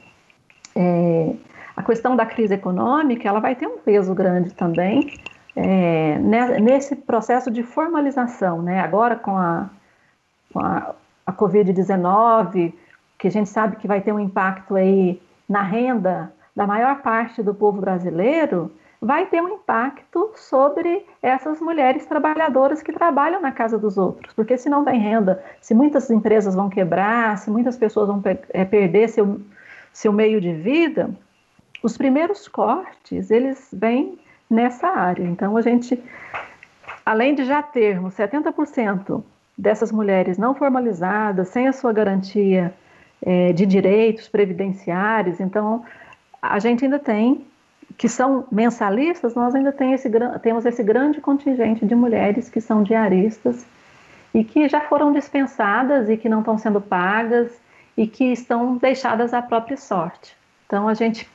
é, 0.75 1.33
a 1.79 1.83
questão 1.83 2.13
da 2.13 2.25
crise 2.25 2.53
econômica 2.53 3.25
ela 3.25 3.39
vai 3.39 3.55
ter 3.55 3.65
um 3.65 3.77
peso 3.77 4.13
grande 4.13 4.53
também 4.53 5.17
é, 5.55 6.19
nesse 6.59 6.93
processo 6.93 7.49
de 7.49 7.63
formalização, 7.63 8.61
né? 8.61 8.81
Agora 8.81 9.15
com 9.15 9.37
a, 9.37 9.69
com 10.51 10.59
a, 10.59 10.93
a 11.25 11.31
Covid-19, 11.31 12.73
que 13.17 13.29
a 13.29 13.31
gente 13.31 13.47
sabe 13.47 13.77
que 13.77 13.87
vai 13.87 14.01
ter 14.01 14.11
um 14.11 14.19
impacto 14.19 14.75
aí 14.75 15.21
na 15.47 15.61
renda 15.61 16.33
da 16.53 16.67
maior 16.67 17.01
parte 17.01 17.41
do 17.41 17.55
povo 17.55 17.79
brasileiro, 17.79 18.69
vai 19.01 19.27
ter 19.27 19.41
um 19.41 19.47
impacto 19.47 20.31
sobre 20.35 21.05
essas 21.21 21.61
mulheres 21.61 22.05
trabalhadoras 22.05 22.83
que 22.83 22.91
trabalham 22.91 23.41
na 23.41 23.53
casa 23.53 23.79
dos 23.79 23.97
outros, 23.97 24.33
porque 24.33 24.57
se 24.57 24.69
não 24.69 24.83
tem 24.83 24.99
renda, 24.99 25.41
se 25.61 25.73
muitas 25.73 26.09
empresas 26.09 26.55
vão 26.55 26.69
quebrar, 26.69 27.37
se 27.37 27.49
muitas 27.49 27.77
pessoas 27.77 28.09
vão 28.09 28.21
é, 28.49 28.65
perder 28.65 29.07
seu, 29.07 29.39
seu 29.93 30.11
meio 30.11 30.41
de 30.41 30.51
vida, 30.51 31.09
os 31.81 31.97
primeiros 31.97 32.47
cortes 32.47 33.31
eles 33.31 33.69
vêm 33.71 34.17
nessa 34.49 34.87
área. 34.87 35.23
Então 35.23 35.55
a 35.55 35.61
gente, 35.61 36.01
além 37.05 37.35
de 37.35 37.45
já 37.45 37.61
termos 37.61 38.15
70% 38.15 39.23
dessas 39.57 39.91
mulheres 39.91 40.37
não 40.37 40.55
formalizadas, 40.55 41.49
sem 41.49 41.67
a 41.67 41.73
sua 41.73 41.93
garantia 41.93 42.73
é, 43.21 43.53
de 43.53 43.65
direitos 43.65 44.27
previdenciários, 44.27 45.39
então 45.39 45.83
a 46.41 46.59
gente 46.59 46.85
ainda 46.85 46.99
tem 46.99 47.45
que 47.97 48.07
são 48.07 48.45
mensalistas, 48.51 49.35
nós 49.35 49.53
ainda 49.55 49.71
tem 49.71 49.93
esse, 49.93 50.09
temos 50.41 50.65
esse 50.65 50.83
grande 50.83 51.19
contingente 51.19 51.85
de 51.85 51.95
mulheres 51.95 52.47
que 52.49 52.61
são 52.61 52.83
diaristas 52.83 53.65
e 54.33 54.43
que 54.43 54.69
já 54.69 54.81
foram 54.81 55.11
dispensadas 55.11 56.09
e 56.09 56.15
que 56.15 56.29
não 56.29 56.39
estão 56.39 56.57
sendo 56.57 56.79
pagas 56.79 57.51
e 57.97 58.07
que 58.07 58.25
estão 58.25 58.77
deixadas 58.77 59.33
à 59.33 59.41
própria 59.41 59.75
sorte. 59.75 60.37
Então 60.65 60.87
a 60.87 60.93
gente 60.93 61.27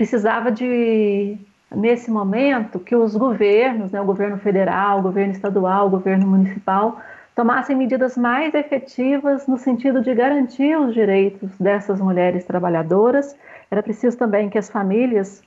precisava 0.00 0.50
de 0.50 1.36
nesse 1.70 2.10
momento 2.10 2.80
que 2.80 2.96
os 2.96 3.14
governos, 3.14 3.92
né, 3.92 4.00
o 4.00 4.04
governo 4.06 4.38
federal, 4.38 5.00
o 5.00 5.02
governo 5.02 5.34
estadual, 5.34 5.88
o 5.88 5.90
governo 5.90 6.26
municipal 6.26 6.98
tomassem 7.36 7.76
medidas 7.76 8.16
mais 8.16 8.54
efetivas 8.54 9.46
no 9.46 9.58
sentido 9.58 10.00
de 10.00 10.14
garantir 10.14 10.74
os 10.74 10.94
direitos 10.94 11.50
dessas 11.58 12.00
mulheres 12.00 12.46
trabalhadoras. 12.46 13.36
Era 13.70 13.82
preciso 13.82 14.16
também 14.16 14.48
que 14.48 14.56
as 14.56 14.70
famílias 14.70 15.42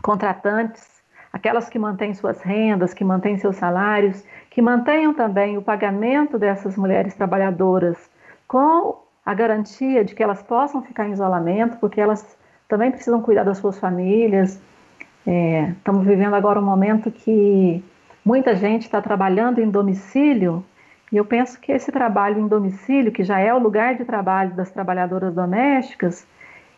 contratantes, 0.00 1.02
aquelas 1.32 1.68
que 1.68 1.76
mantêm 1.76 2.14
suas 2.14 2.40
rendas, 2.42 2.94
que 2.94 3.02
mantêm 3.02 3.38
seus 3.38 3.56
salários, 3.56 4.24
que 4.50 4.62
mantenham 4.62 5.12
também 5.12 5.58
o 5.58 5.62
pagamento 5.62 6.38
dessas 6.38 6.76
mulheres 6.76 7.12
trabalhadoras 7.14 7.98
com 8.46 9.02
a 9.26 9.34
garantia 9.34 10.04
de 10.04 10.14
que 10.14 10.22
elas 10.22 10.44
possam 10.44 10.80
ficar 10.80 11.08
em 11.08 11.12
isolamento, 11.12 11.76
porque 11.78 12.00
elas 12.00 12.38
também 12.70 12.90
precisam 12.90 13.20
cuidar 13.20 13.42
das 13.42 13.58
suas 13.58 13.78
famílias. 13.78 14.58
É, 15.26 15.72
estamos 15.76 16.06
vivendo 16.06 16.34
agora 16.34 16.60
um 16.60 16.64
momento 16.64 17.10
que 17.10 17.84
muita 18.24 18.54
gente 18.54 18.82
está 18.82 19.02
trabalhando 19.02 19.58
em 19.58 19.68
domicílio, 19.68 20.64
e 21.12 21.16
eu 21.16 21.24
penso 21.24 21.60
que 21.60 21.72
esse 21.72 21.90
trabalho 21.90 22.38
em 22.38 22.46
domicílio, 22.46 23.10
que 23.10 23.24
já 23.24 23.40
é 23.40 23.52
o 23.52 23.58
lugar 23.58 23.96
de 23.96 24.04
trabalho 24.04 24.54
das 24.54 24.70
trabalhadoras 24.70 25.34
domésticas, 25.34 26.24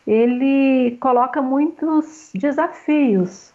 ele 0.05 0.97
coloca 0.99 1.39
muitos 1.41 2.31
desafios 2.33 3.53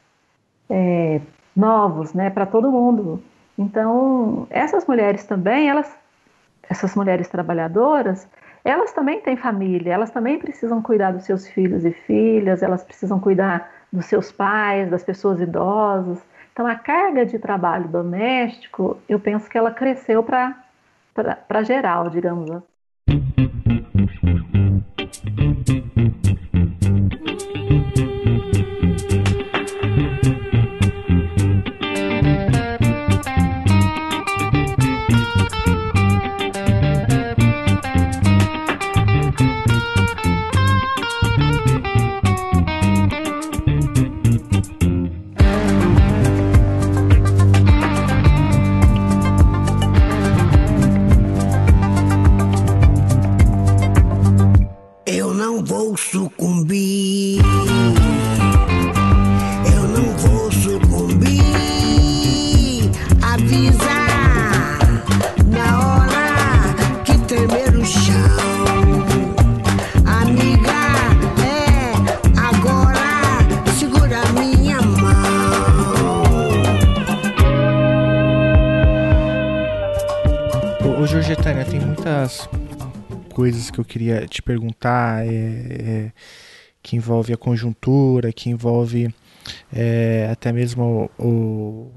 é, 0.71 1.21
novos 1.55 2.15
né, 2.15 2.31
para 2.31 2.47
todo 2.47 2.71
mundo. 2.71 3.21
Então, 3.59 4.47
essas 4.49 4.87
mulheres 4.87 5.25
também, 5.25 5.69
elas, 5.69 5.93
essas 6.71 6.95
mulheres 6.95 7.29
trabalhadoras, 7.29 8.29
elas 8.69 8.93
também 8.93 9.21
têm 9.21 9.37
família, 9.37 9.93
elas 9.95 10.11
também 10.11 10.39
precisam 10.39 10.83
cuidar 10.83 11.13
dos 11.13 11.25
seus 11.25 11.49
filhos 11.49 11.85
e 11.85 11.93
filhas, 11.93 12.63
elas 12.63 12.85
precisam 12.85 13.19
cuidar 13.21 13.71
dos 13.93 14.07
seus 14.07 14.31
pais, 14.31 14.91
das 14.91 15.03
pessoas 15.03 15.41
idosas. 15.41 16.23
Então, 16.53 16.67
a 16.67 16.75
carga 16.77 17.25
de 17.25 17.39
trabalho 17.39 17.89
doméstico, 17.89 19.01
eu 19.09 19.19
penso 19.21 19.49
que 19.49 19.57
ela 19.57 19.71
cresceu 19.73 20.23
para 20.23 21.63
geral, 21.63 22.11
digamos 22.11 22.51
assim. 22.51 22.78
Que 83.73 83.79
eu 83.79 83.85
queria 83.85 84.27
te 84.27 84.43
perguntar, 84.43 85.27
é, 85.27 85.31
é, 85.31 86.13
que 86.83 86.97
envolve 86.97 87.33
a 87.33 87.37
conjuntura, 87.37 88.33
que 88.33 88.51
envolve 88.51 89.13
é, 89.73 90.29
até 90.31 90.53
mesmo 90.53 91.11
o, 91.19 91.91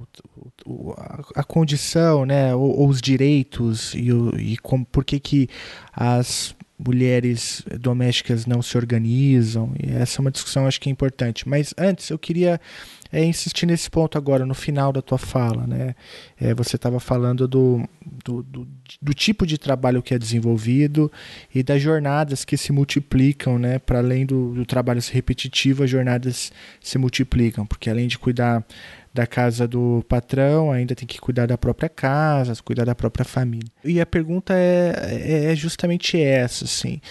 o, 0.65 0.93
a, 1.35 1.43
condição, 1.43 2.25
né, 2.25 2.53
ou, 2.55 2.87
os 2.87 3.01
direitos 3.01 3.93
e, 3.93 4.09
e 4.39 4.57
por 4.91 5.03
que, 5.03 5.19
que 5.19 5.49
as 5.93 6.55
mulheres 6.77 7.63
domésticas 7.79 8.45
não 8.45 8.61
se 8.61 8.75
organizam. 8.77 9.71
E 9.81 9.91
essa 9.91 10.19
é 10.19 10.21
uma 10.21 10.31
discussão 10.31 10.65
acho 10.65 10.81
que 10.81 10.89
é 10.89 10.91
importante. 10.91 11.47
Mas 11.47 11.73
antes 11.77 12.09
eu 12.09 12.17
queria 12.17 12.59
é, 13.11 13.23
insistir 13.23 13.65
nesse 13.65 13.89
ponto 13.89 14.17
agora, 14.17 14.45
no 14.45 14.53
final 14.53 14.93
da 14.93 15.01
tua 15.01 15.17
fala. 15.17 15.67
Né? 15.67 15.95
É, 16.39 16.53
você 16.53 16.75
estava 16.75 16.99
falando 16.99 17.47
do, 17.47 17.87
do, 18.23 18.41
do, 18.43 18.67
do, 19.01 19.13
tipo 19.13 19.45
de 19.45 19.57
trabalho 19.57 20.01
que 20.01 20.13
é 20.13 20.19
desenvolvido 20.19 21.11
e 21.53 21.61
das 21.61 21.81
jornadas 21.81 22.45
que 22.45 22.55
se 22.55 22.71
multiplicam, 22.71 23.59
né? 23.59 23.79
para 23.79 23.99
além 23.99 24.25
do, 24.25 24.53
do 24.53 24.65
trabalho 24.65 25.01
repetitivo, 25.11 25.83
as 25.83 25.89
jornadas 25.89 26.51
se 26.79 26.97
multiplicam, 26.97 27.65
porque 27.65 27.89
além 27.89 28.07
de 28.07 28.17
cuidar 28.17 28.65
da 29.13 29.27
casa 29.27 29.67
do 29.67 30.05
patrão, 30.07 30.71
ainda 30.71 30.95
tem 30.95 31.05
que 31.05 31.19
cuidar 31.19 31.45
da 31.45 31.57
própria 31.57 31.89
casa, 31.89 32.55
cuidar 32.63 32.85
da 32.85 32.95
própria 32.95 33.25
família. 33.25 33.69
E 33.83 33.99
a 33.99 34.05
pergunta 34.05 34.53
é, 34.53 34.93
é, 35.21 35.51
é 35.51 35.55
justamente 35.55 36.19
essa, 36.19 36.63
assim, 36.63 37.01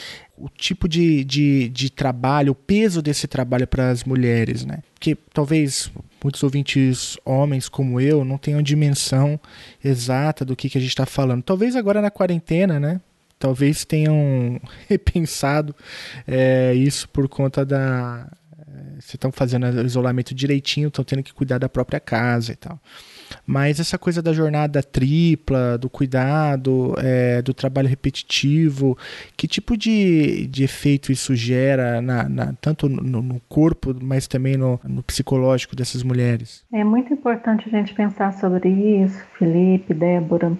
o 0.41 0.49
tipo 0.49 0.89
de, 0.89 1.23
de, 1.25 1.69
de 1.69 1.91
trabalho, 1.91 2.53
o 2.53 2.55
peso 2.55 3.03
desse 3.03 3.29
trabalho 3.29 3.67
para 3.67 3.91
as 3.91 4.05
mulheres, 4.05 4.65
né? 4.65 4.79
Que 4.99 5.15
talvez 5.15 5.91
muitos 6.23 6.43
ouvintes 6.43 7.19
homens 7.25 7.69
como 7.69 8.01
eu 8.01 8.25
não 8.25 8.39
tenham 8.39 8.63
dimensão 8.63 9.39
exata 9.85 10.45
do 10.45 10.57
que, 10.57 10.71
que 10.71 10.79
a 10.79 10.81
gente 10.81 10.91
está 10.91 11.07
falando. 11.07 11.43
Talvez 11.43 11.77
agora 11.77 12.01
na 12.01 12.11
quarentena, 12.11 12.81
né? 12.81 13.01
Talvez 13.39 13.85
tenham 13.85 14.61
repensado 14.89 15.75
é, 16.27 16.75
isso 16.75 17.09
por 17.09 17.29
conta 17.29 17.65
da, 17.65 18.27
vocês 19.01 19.15
estão 19.15 19.33
fazendo 19.33 19.67
isolamento 19.85 20.35
direitinho, 20.35 20.89
estão 20.89 21.05
tendo 21.05 21.23
que 21.23 21.33
cuidar 21.33 21.59
da 21.59 21.69
própria 21.69 21.99
casa 21.99 22.53
e 22.53 22.57
tal. 22.57 22.81
Mas 23.47 23.81
essa 23.81 23.99
coisa 23.99 24.23
da 24.23 24.33
jornada 24.33 24.83
tripla, 24.83 25.79
do 25.79 25.89
cuidado, 25.89 26.95
é, 26.99 27.43
do 27.43 27.53
trabalho 27.53 27.89
repetitivo, 27.89 28.97
que 29.37 29.47
tipo 29.47 29.77
de, 29.77 30.47
de 30.47 30.65
efeito 30.65 31.13
isso 31.13 31.35
gera, 31.35 32.01
na, 32.01 32.29
na 32.29 32.55
tanto 32.61 32.89
no, 32.89 33.23
no, 33.23 33.41
corpo, 33.49 33.95
mas 34.01 34.27
também 34.27 34.57
no, 34.57 34.79
no 34.85 35.03
psicológico 35.03 35.75
dessas 35.75 36.03
mulheres? 36.03 36.65
É 36.73 36.85
muito 36.85 37.13
importante 37.13 37.69
a 37.69 37.71
gente 37.71 37.95
pensar 37.95 38.33
sobre 38.35 38.69
isso, 38.69 39.23
Felipe, 39.39 39.95
Débora. 39.95 40.53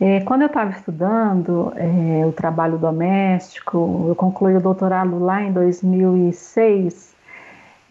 É, 0.00 0.20
quando 0.20 0.42
eu 0.42 0.48
estava 0.48 0.70
estudando 0.70 1.72
é, 1.76 2.26
o 2.26 2.32
trabalho 2.32 2.76
doméstico, 2.76 4.06
eu 4.08 4.14
concluí 4.16 4.56
o 4.56 4.60
doutorado 4.60 5.18
lá 5.18 5.42
em 5.42 5.52
2006 5.52 7.11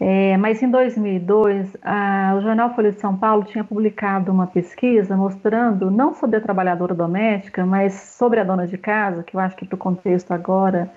é, 0.04 0.36
mas 0.36 0.60
em 0.60 0.68
2002, 0.68 1.76
a, 1.80 2.34
o 2.36 2.40
jornal 2.40 2.74
Folha 2.74 2.90
de 2.90 2.98
São 2.98 3.16
Paulo 3.16 3.44
tinha 3.44 3.62
publicado 3.62 4.32
uma 4.32 4.48
pesquisa 4.48 5.16
mostrando, 5.16 5.92
não 5.92 6.12
sobre 6.12 6.38
a 6.38 6.40
trabalhadora 6.40 6.92
doméstica, 6.92 7.64
mas 7.64 7.94
sobre 7.94 8.40
a 8.40 8.44
dona 8.44 8.66
de 8.66 8.76
casa, 8.76 9.22
que 9.22 9.36
eu 9.36 9.40
acho 9.40 9.54
que 9.54 9.64
para 9.64 9.76
o 9.76 9.78
contexto 9.78 10.32
agora 10.32 10.90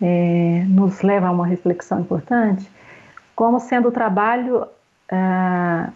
é, 0.00 0.64
nos 0.68 1.02
leva 1.02 1.26
a 1.26 1.30
uma 1.32 1.46
reflexão 1.46 2.00
importante, 2.00 2.66
como 3.34 3.60
sendo 3.60 3.88
o 3.88 3.92
trabalho, 3.92 4.66
a, 5.10 5.92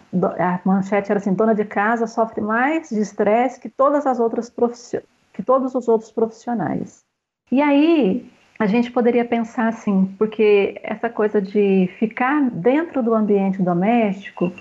manchete 0.63 1.11
era 1.11 1.19
assim, 1.19 1.33
dona 1.33 1.55
de 1.55 1.65
casa 1.65 2.05
sofre 2.05 2.41
mais 2.41 2.89
de 2.89 2.99
estresse 2.99 3.59
que 3.59 3.69
todas 3.69 4.05
as 4.05 4.19
outras 4.19 4.53
que 5.33 5.41
todos 5.41 5.73
os 5.73 5.87
outros 5.87 6.11
profissionais. 6.11 6.99
E 7.51 7.59
aí 7.59 8.31
a 8.61 8.67
gente 8.67 8.91
poderia 8.91 9.25
pensar 9.25 9.69
assim, 9.69 10.13
porque 10.19 10.79
essa 10.83 11.09
coisa 11.09 11.41
de 11.41 11.89
ficar 11.97 12.47
dentro 12.51 13.01
do 13.01 13.11
ambiente 13.11 13.59
doméstico, 13.59 14.53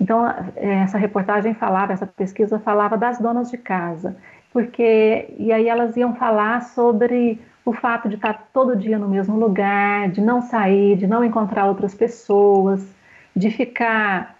então 0.00 0.26
essa 0.56 0.98
reportagem 0.98 1.54
falava, 1.54 1.92
essa 1.92 2.04
pesquisa 2.04 2.58
falava 2.58 2.98
das 2.98 3.20
donas 3.20 3.48
de 3.48 3.56
casa, 3.56 4.16
porque 4.52 5.32
e 5.38 5.52
aí 5.52 5.68
elas 5.68 5.96
iam 5.96 6.16
falar 6.16 6.62
sobre 6.62 7.40
o 7.64 7.72
fato 7.72 8.08
de 8.08 8.16
estar 8.16 8.48
todo 8.52 8.74
dia 8.74 8.98
no 8.98 9.08
mesmo 9.08 9.38
lugar, 9.38 10.08
de 10.08 10.20
não 10.20 10.42
sair, 10.42 10.96
de 10.96 11.06
não 11.06 11.24
encontrar 11.24 11.66
outras 11.66 11.94
pessoas, 11.94 12.84
de 13.36 13.52
ficar. 13.52 14.36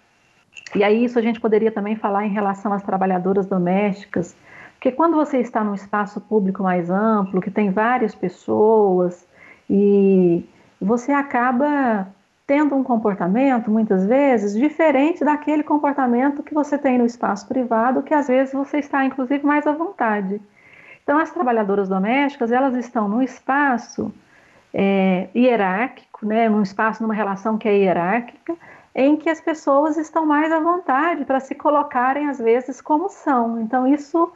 E 0.75 0.83
aí 0.83 1.05
isso 1.05 1.17
a 1.17 1.21
gente 1.21 1.39
poderia 1.39 1.71
também 1.71 1.95
falar 1.95 2.25
em 2.25 2.33
relação 2.33 2.73
às 2.73 2.83
trabalhadoras 2.83 3.45
domésticas, 3.45 4.35
porque 4.83 4.97
quando 4.97 5.15
você 5.15 5.37
está 5.37 5.63
num 5.63 5.73
espaço 5.73 6.19
público 6.19 6.61
mais 6.61 6.89
amplo, 6.89 7.39
que 7.39 7.49
tem 7.49 7.71
várias 7.71 8.13
pessoas, 8.13 9.25
e 9.69 10.43
você 10.81 11.13
acaba 11.13 12.05
tendo 12.45 12.75
um 12.75 12.83
comportamento, 12.83 13.71
muitas 13.71 14.05
vezes, 14.05 14.53
diferente 14.53 15.23
daquele 15.23 15.63
comportamento 15.63 16.43
que 16.43 16.53
você 16.53 16.77
tem 16.77 16.97
no 16.97 17.05
espaço 17.05 17.47
privado, 17.47 18.03
que 18.03 18.13
às 18.13 18.27
vezes 18.27 18.53
você 18.53 18.79
está, 18.79 19.05
inclusive, 19.05 19.45
mais 19.45 19.65
à 19.65 19.71
vontade. 19.71 20.41
Então, 21.01 21.17
as 21.17 21.31
trabalhadoras 21.31 21.87
domésticas, 21.87 22.51
elas 22.51 22.75
estão 22.75 23.07
num 23.07 23.21
espaço 23.21 24.13
é, 24.73 25.29
hierárquico, 25.33 26.25
né, 26.25 26.49
num 26.49 26.61
espaço, 26.61 27.01
numa 27.01 27.13
relação 27.13 27.57
que 27.57 27.69
é 27.69 27.77
hierárquica, 27.77 28.53
em 28.93 29.15
que 29.15 29.29
as 29.29 29.39
pessoas 29.39 29.95
estão 29.95 30.25
mais 30.25 30.51
à 30.51 30.59
vontade 30.59 31.23
para 31.23 31.39
se 31.39 31.55
colocarem, 31.55 32.27
às 32.27 32.37
vezes, 32.37 32.81
como 32.81 33.07
são. 33.07 33.61
Então, 33.61 33.87
isso, 33.87 34.29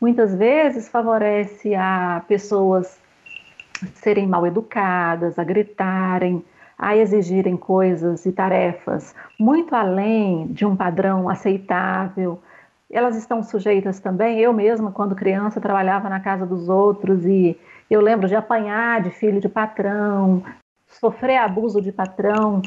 muitas 0.00 0.34
vezes, 0.34 0.88
favorece 0.88 1.74
a 1.74 2.22
pessoas 2.26 2.98
serem 3.94 4.26
mal 4.26 4.46
educadas, 4.46 5.38
a 5.38 5.44
gritarem, 5.44 6.44
a 6.78 6.96
exigirem 6.96 7.56
coisas 7.56 8.24
e 8.24 8.32
tarefas 8.32 9.14
muito 9.38 9.74
além 9.74 10.46
de 10.48 10.66
um 10.66 10.76
padrão 10.76 11.28
aceitável, 11.28 12.40
elas 12.90 13.16
estão 13.16 13.42
sujeitas 13.42 14.00
também. 14.00 14.38
Eu 14.38 14.52
mesma, 14.52 14.90
quando 14.90 15.14
criança, 15.14 15.60
trabalhava 15.60 16.08
na 16.08 16.20
casa 16.20 16.44
dos 16.44 16.68
outros 16.68 17.24
e 17.24 17.58
eu 17.88 18.00
lembro 18.00 18.28
de 18.28 18.34
apanhar 18.34 19.02
de 19.02 19.10
filho 19.10 19.40
de 19.40 19.48
patrão, 19.48 20.42
sofrer 20.88 21.38
abuso 21.38 21.80
de 21.80 21.90
patrão, 21.92 22.60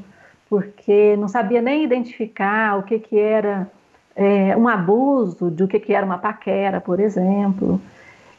porque 0.50 1.16
não 1.18 1.28
sabia 1.28 1.62
nem 1.62 1.84
identificar 1.84 2.80
o 2.80 2.84
que, 2.84 3.00
que 3.00 3.20
era 3.20 3.70
é, 4.16 4.56
um 4.56 4.68
abuso, 4.68 5.50
de 5.50 5.64
o 5.64 5.68
que, 5.68 5.80
que 5.80 5.94
era 5.94 6.06
uma 6.06 6.18
paquera, 6.18 6.80
por 6.80 7.00
exemplo. 7.00 7.80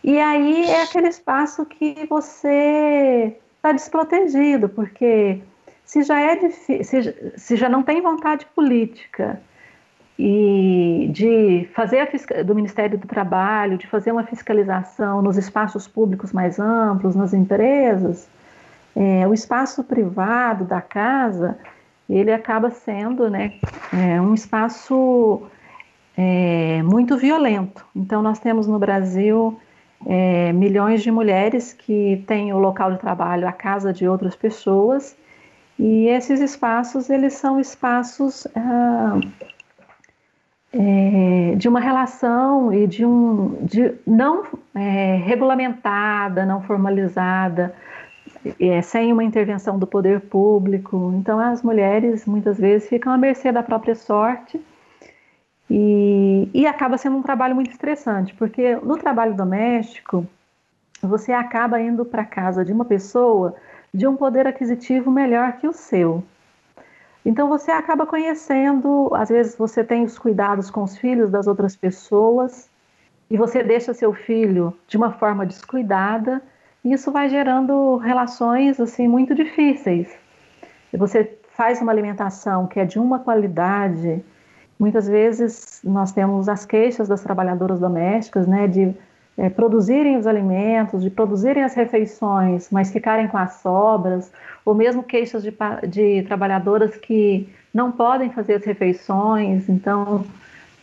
E 0.03 0.19
aí 0.21 0.67
é 0.67 0.83
aquele 0.83 1.09
espaço 1.09 1.65
que 1.67 2.07
você 2.09 3.37
está 3.57 3.73
desprotegido, 3.73 4.69
porque 4.69 5.41
se 5.85 6.03
já 6.03 6.21
é 6.21 6.37
difícil, 6.37 7.03
se, 7.03 7.33
se 7.37 7.57
já 7.57 7.69
não 7.69 7.83
tem 7.83 8.03
vontade 8.03 8.47
política, 8.55 9.41
e 10.19 11.11
de 11.13 11.69
fazer 11.75 12.01
a 12.01 12.43
do 12.43 12.55
Ministério 12.55 12.97
do 12.97 13.07
Trabalho, 13.07 13.77
de 13.77 13.87
fazer 13.87 14.13
uma 14.13 14.25
fiscalização 14.25 15.21
nos 15.21 15.37
espaços 15.37 15.89
públicos 15.89 16.33
mais 16.33 16.59
amplos, 16.59 17.17
nas 17.17 17.35
empresas, 17.35 18.29
é, 18.95 19.27
o 19.27 19.35
espaço 19.35 19.83
privado 19.83 20.65
da 20.65 20.81
casa, 20.81 21.59
ele 22.09 22.33
acaba 22.33 22.71
sendo 22.71 23.29
né, 23.29 23.55
é, 23.93 24.21
um 24.21 24.35
espaço 24.35 25.43
é, 26.17 26.83
muito 26.83 27.17
violento. 27.17 27.85
Então, 27.95 28.23
nós 28.23 28.39
temos 28.39 28.67
no 28.67 28.79
Brasil 28.79 29.59
é, 30.07 30.53
milhões 30.53 31.03
de 31.03 31.11
mulheres 31.11 31.73
que 31.73 32.23
têm 32.27 32.53
o 32.53 32.59
local 32.59 32.93
de 32.93 32.99
trabalho 32.99 33.49
a 33.49 33.53
casa 33.53 33.93
de 33.93 34.07
outras 34.07 34.37
pessoas, 34.37 35.17
e 35.79 36.07
esses 36.07 36.41
espaços, 36.41 37.11
eles 37.11 37.35
são 37.35 37.59
espaços... 37.59 38.47
Ah, 38.55 39.19
é, 40.75 41.55
de 41.55 41.69
uma 41.69 41.79
relação 41.79 42.73
e 42.73 42.87
de 42.87 43.07
um 43.07 43.59
de 43.63 43.95
não 44.05 44.45
é, 44.75 45.17
regulamentada, 45.25 46.45
não 46.45 46.61
formalizada, 46.63 47.73
é, 48.59 48.83
sem 48.83 49.13
uma 49.13 49.23
intervenção 49.23 49.79
do 49.79 49.87
poder 49.87 50.21
público. 50.23 51.15
Então 51.17 51.39
as 51.39 51.63
mulheres 51.63 52.27
muitas 52.27 52.59
vezes 52.59 52.89
ficam 52.89 53.13
à 53.13 53.17
mercê 53.17 53.53
da 53.53 53.63
própria 53.63 53.95
sorte 53.95 54.61
e, 55.69 56.49
e 56.53 56.67
acaba 56.67 56.99
sendo 56.99 57.17
um 57.17 57.23
trabalho 57.23 57.55
muito 57.55 57.71
estressante, 57.71 58.35
porque 58.35 58.77
no 58.77 58.97
trabalho 58.97 59.35
doméstico 59.35 60.27
você 61.03 61.33
acaba 61.33 61.81
indo 61.81 62.05
para 62.05 62.25
casa 62.25 62.65
de 62.65 62.73
uma 62.73 62.85
pessoa 62.85 63.55
de 63.93 64.07
um 64.07 64.17
poder 64.17 64.47
aquisitivo 64.47 65.11
melhor 65.11 65.53
que 65.55 65.69
o 65.69 65.73
seu. 65.73 66.23
Então 67.25 67.49
você 67.49 67.71
acaba 67.71 68.05
conhecendo, 68.05 69.11
às 69.15 69.31
vezes 69.31 69.57
você 69.57 69.83
tem 69.83 70.05
os 70.05 70.19
cuidados 70.19 70.71
com 70.71 70.83
os 70.83 70.99
filhos 70.99 71.31
das 71.31 71.47
outras 71.47 71.75
pessoas 71.75 72.69
e 73.31 73.37
você 73.37 73.63
deixa 73.63 73.95
seu 73.95 74.13
filho 74.13 74.77
de 74.87 74.97
uma 74.97 75.13
forma 75.13 75.47
descuidada, 75.47 76.43
e 76.85 76.93
isso 76.93 77.11
vai 77.11 77.31
gerando 77.31 77.97
relações 77.97 78.79
assim 78.79 79.09
muito 79.09 79.35
difíceis. 79.35 80.15
Você 80.93 81.39
faz 81.57 81.81
uma 81.81 81.91
alimentação 81.91 82.67
que 82.67 82.79
é 82.79 82.85
de 82.85 82.99
uma 82.99 83.19
qualidade, 83.19 84.23
muitas 84.79 85.09
vezes 85.09 85.81
nós 85.85 86.13
temos 86.13 86.49
as 86.49 86.65
queixas 86.65 87.09
das 87.09 87.23
trabalhadoras 87.23 87.81
domésticas, 87.81 88.47
né, 88.47 88.67
de 88.67 88.95
é, 89.37 89.51
produzirem 89.51 90.17
os 90.17 90.27
alimentos, 90.27 91.03
de 91.03 91.11
produzirem 91.11 91.65
as 91.65 91.75
refeições, 91.75 92.69
mas 92.71 92.93
ficarem 92.93 93.27
com 93.29 93.37
as 93.37 93.55
sobras, 93.55 94.33
ou 94.65 94.75
mesmo 94.75 95.03
queixas 95.03 95.43
de, 95.43 95.53
de 95.89 96.23
trabalhadoras 96.23 96.97
que 96.97 97.49
não 97.73 97.91
podem 97.91 98.31
fazer 98.31 98.55
as 98.55 98.65
refeições. 98.65 99.69
Então, 99.69 100.25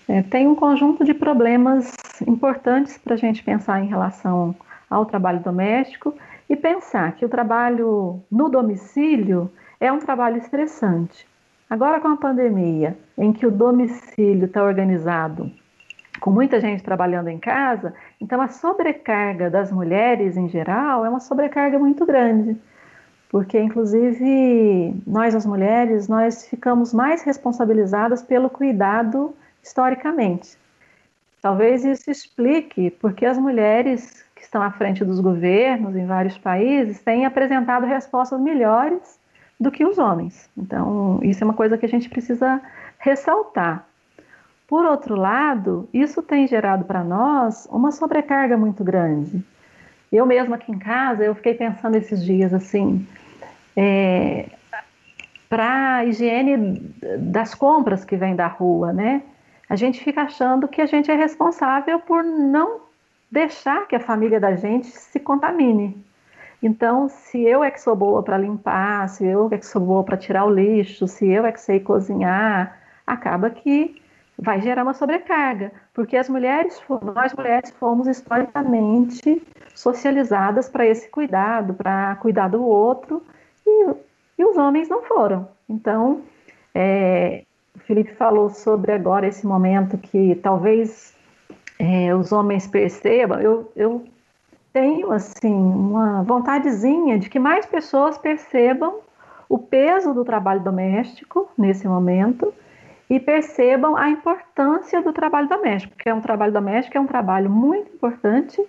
é, 0.08 0.22
tem 0.22 0.48
um 0.48 0.56
conjunto 0.56 1.06
de 1.06 1.14
problemas 1.14 1.94
importantes 2.28 2.98
para 2.98 3.14
a 3.14 3.18
gente 3.18 3.44
pensar 3.44 3.82
em 3.82 3.88
relação 3.88 4.54
ao 4.90 5.06
trabalho 5.06 5.40
doméstico 5.40 6.14
e 6.50 6.56
pensar 6.56 7.14
que 7.14 7.26
o 7.26 7.30
trabalho 7.30 8.22
no 8.30 8.50
domicílio 8.50 9.50
é 9.80 9.90
um 9.92 10.00
trabalho 10.00 10.38
estressante. 10.38 11.26
Agora, 11.72 12.02
com 12.02 12.10
a 12.10 12.18
pandemia, 12.18 12.98
em 13.18 13.32
que 13.32 13.46
o 13.46 13.50
domicílio 13.50 14.44
está 14.44 14.62
organizado 14.62 15.50
com 16.20 16.30
muita 16.30 16.60
gente 16.60 16.84
trabalhando 16.84 17.30
em 17.30 17.40
casa, 17.40 17.94
então 18.20 18.42
a 18.42 18.50
sobrecarga 18.50 19.50
das 19.50 19.72
mulheres 19.72 20.36
em 20.36 20.50
geral 20.50 21.06
é 21.06 21.10
uma 21.10 21.22
sobrecarga 21.22 21.80
muito 21.80 22.06
grande, 22.06 22.58
porque 23.30 23.58
inclusive 23.58 25.02
nós 25.08 25.34
as 25.34 25.46
mulheres 25.46 26.10
nós 26.10 26.46
ficamos 26.46 26.94
mais 26.94 27.24
responsabilizadas 27.24 28.22
pelo 28.22 28.50
cuidado 28.50 29.34
historicamente. 29.64 30.58
Talvez 31.42 31.86
isso 31.86 32.12
explique 32.12 32.92
porque 32.92 33.26
as 33.26 33.38
mulheres 33.38 34.26
que 34.36 34.44
estão 34.44 34.62
à 34.62 34.72
frente 34.72 35.06
dos 35.06 35.22
governos 35.22 35.96
em 35.96 36.06
vários 36.06 36.38
países 36.38 37.00
têm 37.00 37.26
apresentado 37.26 37.86
respostas 37.86 38.42
melhores 38.42 39.21
do 39.62 39.72
que 39.72 39.86
os 39.86 40.00
homens. 40.00 40.50
Então, 40.58 41.20
isso 41.22 41.44
é 41.44 41.46
uma 41.46 41.54
coisa 41.54 41.78
que 41.78 41.86
a 41.86 41.90
gente 41.90 42.10
precisa 42.10 42.60
ressaltar. 42.98 43.86
Por 44.68 44.86
outro 44.86 45.16
lado, 45.16 45.88
isso 45.94 46.24
tem 46.24 46.48
gerado 46.48 46.84
para 46.86 47.04
nós 47.04 47.68
uma 47.70 47.92
sobrecarga 47.92 48.58
muito 48.58 48.84
grande. 48.84 49.44
Eu 50.12 50.26
mesma 50.26 50.56
aqui 50.56 50.72
em 50.72 50.80
casa, 50.80 51.24
eu 51.24 51.36
fiquei 51.36 51.54
pensando 51.54 51.96
esses 51.96 52.24
dias 52.24 52.54
assim, 52.54 53.06
é, 53.76 54.50
para 55.48 55.98
a 55.98 56.06
higiene 56.06 56.94
das 57.20 57.54
compras 57.54 58.04
que 58.04 58.18
vem 58.18 58.36
da 58.36 58.48
rua, 58.48 58.92
né? 58.92 59.22
A 59.70 59.76
gente 59.76 60.04
fica 60.04 60.24
achando 60.24 60.68
que 60.68 60.82
a 60.82 60.86
gente 60.88 61.12
é 61.12 61.16
responsável 61.16 62.00
por 62.00 62.24
não 62.24 62.82
deixar 63.30 63.88
que 63.88 63.96
a 63.96 64.00
família 64.00 64.40
da 64.40 64.56
gente 64.56 64.88
se 64.88 65.20
contamine. 65.20 66.04
Então, 66.62 67.10
se 67.10 67.42
eu 67.42 67.64
é 67.64 67.72
que 67.72 67.82
sou 67.82 67.96
boa 67.96 68.22
para 68.22 68.38
limpar, 68.38 69.10
se 69.10 69.26
eu 69.26 69.50
é 69.52 69.58
que 69.58 69.66
sou 69.66 69.82
boa 69.82 70.04
para 70.04 70.16
tirar 70.16 70.46
o 70.46 70.54
lixo, 70.54 71.08
se 71.08 71.28
eu 71.28 71.46
é 71.46 71.52
que 71.52 71.60
sei 71.60 71.80
cozinhar, 71.80 72.80
acaba 73.06 73.50
que 73.50 74.00
vai 74.38 74.62
gerar 74.62 74.84
uma 74.84 74.94
sobrecarga, 74.94 75.72
porque 75.94 76.18
as 76.18 76.28
mulheres, 76.28 76.82
nós 77.14 77.34
mulheres 77.34 77.72
fomos 77.72 78.08
historicamente 78.08 79.42
socializadas 79.76 80.68
para 80.68 80.86
esse 80.86 81.10
cuidado, 81.10 81.74
para 81.74 82.16
cuidar 82.16 82.48
do 82.48 82.64
outro, 82.64 83.24
e, 83.66 83.90
e, 84.40 84.44
os 84.44 84.58
homens 84.58 84.90
não 84.90 85.04
foram. 85.04 85.48
Então, 85.70 86.22
é, 86.74 87.44
o 87.76 87.80
Felipe 87.80 88.14
falou 88.16 88.50
sobre 88.50 88.92
agora 88.92 89.28
esse 89.28 89.46
momento 89.46 89.98
que 89.98 90.36
talvez 90.36 91.16
é, 91.78 92.14
os 92.16 92.32
homens 92.32 92.66
percebam, 92.66 93.40
eu, 93.40 93.72
eu 93.76 94.06
tenho 94.74 95.12
assim 95.12 95.54
uma 95.54 96.24
vontadezinha 96.24 97.20
de 97.20 97.30
que 97.30 97.40
mais 97.40 97.66
pessoas 97.66 98.18
percebam 98.18 99.00
o 99.50 99.58
peso 99.58 100.14
do 100.14 100.24
trabalho 100.24 100.62
doméstico 100.62 101.50
nesse 101.58 101.88
momento 101.88 102.54
e 103.10 103.20
percebam 103.20 103.98
a 103.98 104.10
importância 104.10 105.02
do 105.02 105.12
trabalho 105.12 105.50
doméstico, 105.50 105.94
porque 105.96 106.10
é 106.10 106.14
um 106.14 106.22
trabalho 106.22 106.54
doméstico, 106.54 106.98
é 106.98 107.02
um 107.02 107.08
trabalho 107.08 107.50
muito 107.50 107.94
importante, 107.94 108.64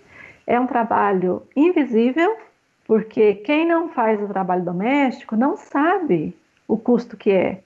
é 0.47 0.59
um 0.59 0.67
trabalho 0.67 1.43
invisível, 1.55 2.37
Porque 2.85 3.35
quem 3.35 3.67
não 3.67 3.89
faz 3.89 4.21
o 4.21 4.27
trabalho 4.27 4.65
doméstico 4.65 5.37
não 5.37 5.57
sabe 5.57 6.37
o 6.67 6.77
custo 6.77 7.17
que 7.17 7.31
é. 7.31 7.61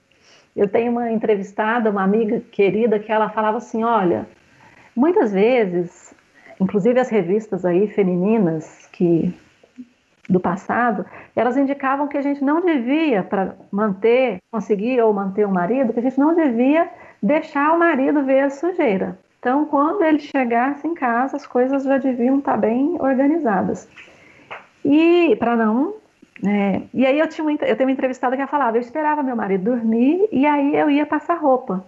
Eu 0.55 0.69
tenho 0.69 0.93
uma 0.93 1.11
entrevistada, 1.11 1.91
uma 1.91 2.03
amiga 2.03 2.41
querida, 2.53 2.99
que 2.99 3.11
ela 3.11 3.31
falava 3.31 3.59
assim: 3.59 3.83
olha, 3.83 4.27
muitas 4.95 5.33
vezes, 5.33 6.15
inclusive 6.61 6.99
as 6.99 7.09
revistas 7.09 7.65
aí 7.65 7.89
femininas 7.89 8.89
que 8.93 9.35
do 10.29 10.41
passado, 10.41 11.07
elas 11.35 11.57
indicavam 11.57 12.09
que 12.09 12.19
a 12.19 12.23
gente 12.23 12.43
não 12.43 12.61
devia, 12.61 13.23
para 13.23 13.55
manter, 13.71 14.39
conseguir 14.51 15.01
ou 15.01 15.13
manter 15.13 15.47
o 15.47 15.51
marido, 15.51 15.93
que 15.93 16.01
a 16.01 16.03
gente 16.03 16.19
não 16.19 16.35
devia 16.35 16.91
deixar 17.23 17.73
o 17.73 17.79
marido 17.79 18.25
ver 18.25 18.41
a 18.41 18.51
sujeira. 18.51 19.19
Então, 19.39 19.65
quando 19.67 20.03
ele 20.03 20.19
chegasse 20.19 20.87
em 20.87 20.95
casa, 20.95 21.37
as 21.37 21.47
coisas 21.47 21.85
já 21.85 21.99
deviam 21.99 22.39
estar 22.39 22.57
bem 22.57 22.97
organizadas. 22.99 23.89
E 24.85 25.37
para 25.37 25.57
não. 25.57 25.95
É, 26.45 26.83
e 26.93 27.07
aí 27.07 27.19
eu, 27.19 27.29
tinha 27.29 27.45
uma, 27.45 27.53
eu 27.53 27.77
tenho 27.77 27.89
uma 27.89 27.93
entrevistada 27.93 28.37
que 28.37 28.47
falava: 28.47 28.77
eu 28.77 28.81
esperava 28.81 29.23
meu 29.23 29.37
marido 29.37 29.65
dormir 29.65 30.29
e 30.33 30.45
aí 30.45 30.77
eu 30.77 30.91
ia 30.91 31.07
passar 31.07 31.37
roupa. 31.37 31.85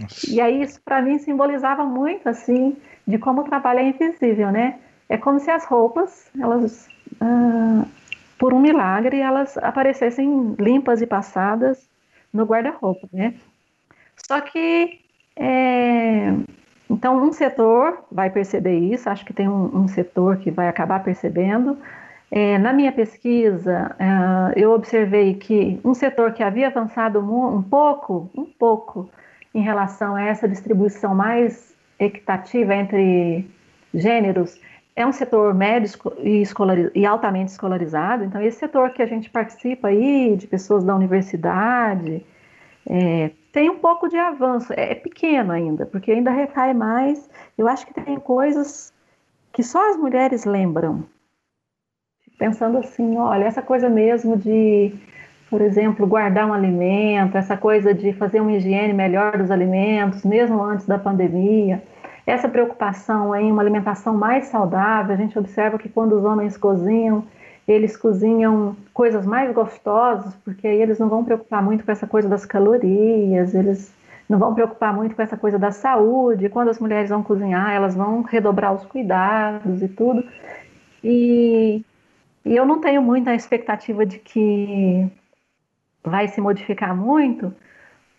Nossa. 0.00 0.30
E 0.30 0.40
aí 0.40 0.62
isso 0.62 0.80
para 0.84 1.02
mim 1.02 1.18
simbolizava 1.18 1.84
muito 1.84 2.28
assim 2.28 2.76
de 3.06 3.18
como 3.18 3.40
o 3.42 3.44
trabalho 3.44 3.80
é 3.80 3.88
invisível, 3.88 4.50
né? 4.50 4.78
É 5.08 5.16
como 5.16 5.38
se 5.40 5.50
as 5.50 5.64
roupas, 5.64 6.30
elas 6.40 6.88
ah, 7.20 7.84
por 8.38 8.52
um 8.52 8.58
milagre, 8.58 9.20
elas 9.20 9.56
aparecessem 9.58 10.56
limpas 10.58 11.00
e 11.00 11.06
passadas 11.06 11.88
no 12.32 12.44
guarda-roupa, 12.44 13.08
né? 13.12 13.34
Só 14.26 14.40
que, 14.40 15.00
é, 15.36 16.32
então, 16.90 17.22
um 17.22 17.32
setor 17.32 18.04
vai 18.10 18.30
perceber 18.30 18.76
isso, 18.78 19.08
acho 19.08 19.24
que 19.24 19.32
tem 19.32 19.48
um, 19.48 19.82
um 19.82 19.86
setor 19.86 20.38
que 20.38 20.50
vai 20.50 20.66
acabar 20.66 21.04
percebendo. 21.04 21.78
É, 22.32 22.58
na 22.58 22.72
minha 22.72 22.90
pesquisa, 22.90 23.94
é, 23.98 24.60
eu 24.60 24.72
observei 24.72 25.34
que 25.34 25.78
um 25.84 25.94
setor 25.94 26.32
que 26.32 26.42
havia 26.42 26.66
avançado 26.66 27.20
um 27.20 27.62
pouco, 27.62 28.28
um 28.36 28.44
pouco, 28.44 29.08
em 29.54 29.62
relação 29.62 30.16
a 30.16 30.22
essa 30.22 30.48
distribuição 30.48 31.14
mais 31.14 31.71
equitativa 32.06 32.74
entre 32.74 33.46
gêneros, 33.94 34.60
é 34.94 35.06
um 35.06 35.12
setor 35.12 35.54
médio 35.54 35.90
e, 36.18 36.42
e, 36.94 37.06
altamente 37.06 37.50
escolarizado, 37.50 38.24
então 38.24 38.42
esse 38.42 38.58
setor 38.58 38.90
que 38.90 39.02
a 39.02 39.06
gente 39.06 39.30
participa 39.30 39.88
aí, 39.88 40.36
de 40.36 40.46
pessoas 40.46 40.84
da 40.84 40.94
universidade, 40.94 42.24
é, 42.86 43.30
tem 43.52 43.70
um 43.70 43.78
pouco 43.78 44.08
de 44.08 44.18
avanço, 44.18 44.72
é, 44.74 44.92
é, 44.92 44.94
pequeno 44.94 45.52
ainda, 45.52 45.86
porque 45.86 46.12
ainda 46.12 46.30
recai 46.30 46.74
mais. 46.74 47.28
Eu 47.56 47.68
acho 47.68 47.86
que 47.86 47.94
tem 47.94 48.18
coisas 48.18 48.92
que 49.52 49.62
só 49.62 49.90
as 49.90 49.96
mulheres 49.96 50.44
lembram. 50.44 51.04
Pensando 52.38 52.78
assim, 52.78 53.16
olha, 53.16 53.44
essa 53.44 53.62
coisa 53.62 53.88
mesmo 53.88 54.36
de, 54.36 54.92
por 55.48 55.60
exemplo, 55.60 56.06
guardar 56.06 56.46
um 56.46 56.52
alimento, 56.52 57.36
essa 57.36 57.56
coisa 57.56 57.94
de 57.94 58.12
fazer 58.14 58.40
uma 58.40 58.52
higiene 58.52 58.92
melhor 58.92 59.38
dos 59.38 59.50
alimentos, 59.50 60.24
mesmo 60.24 60.60
antes 60.62 60.86
da 60.86 60.98
pandemia 60.98 61.82
essa 62.26 62.48
preocupação 62.48 63.34
em 63.34 63.50
uma 63.50 63.62
alimentação 63.62 64.16
mais 64.16 64.46
saudável, 64.46 65.14
a 65.14 65.18
gente 65.18 65.38
observa 65.38 65.78
que 65.78 65.88
quando 65.88 66.16
os 66.16 66.24
homens 66.24 66.56
cozinham, 66.56 67.24
eles 67.66 67.96
cozinham 67.96 68.76
coisas 68.92 69.26
mais 69.26 69.52
gostosas, 69.52 70.34
porque 70.44 70.66
aí 70.66 70.80
eles 70.80 70.98
não 70.98 71.08
vão 71.08 71.24
preocupar 71.24 71.62
muito 71.62 71.84
com 71.84 71.90
essa 71.90 72.06
coisa 72.06 72.28
das 72.28 72.44
calorias, 72.44 73.54
eles 73.54 73.92
não 74.28 74.38
vão 74.38 74.54
preocupar 74.54 74.94
muito 74.94 75.14
com 75.14 75.22
essa 75.22 75.36
coisa 75.36 75.58
da 75.58 75.72
saúde. 75.72 76.48
Quando 76.48 76.68
as 76.68 76.78
mulheres 76.78 77.10
vão 77.10 77.22
cozinhar, 77.22 77.70
elas 77.72 77.94
vão 77.94 78.22
redobrar 78.22 78.72
os 78.72 78.84
cuidados 78.86 79.82
e 79.82 79.88
tudo. 79.88 80.24
E, 81.02 81.84
e 82.44 82.56
eu 82.56 82.64
não 82.64 82.80
tenho 82.80 83.02
muita 83.02 83.34
expectativa 83.34 84.06
de 84.06 84.18
que 84.18 85.06
vai 86.04 86.28
se 86.28 86.40
modificar 86.40 86.96
muito, 86.96 87.54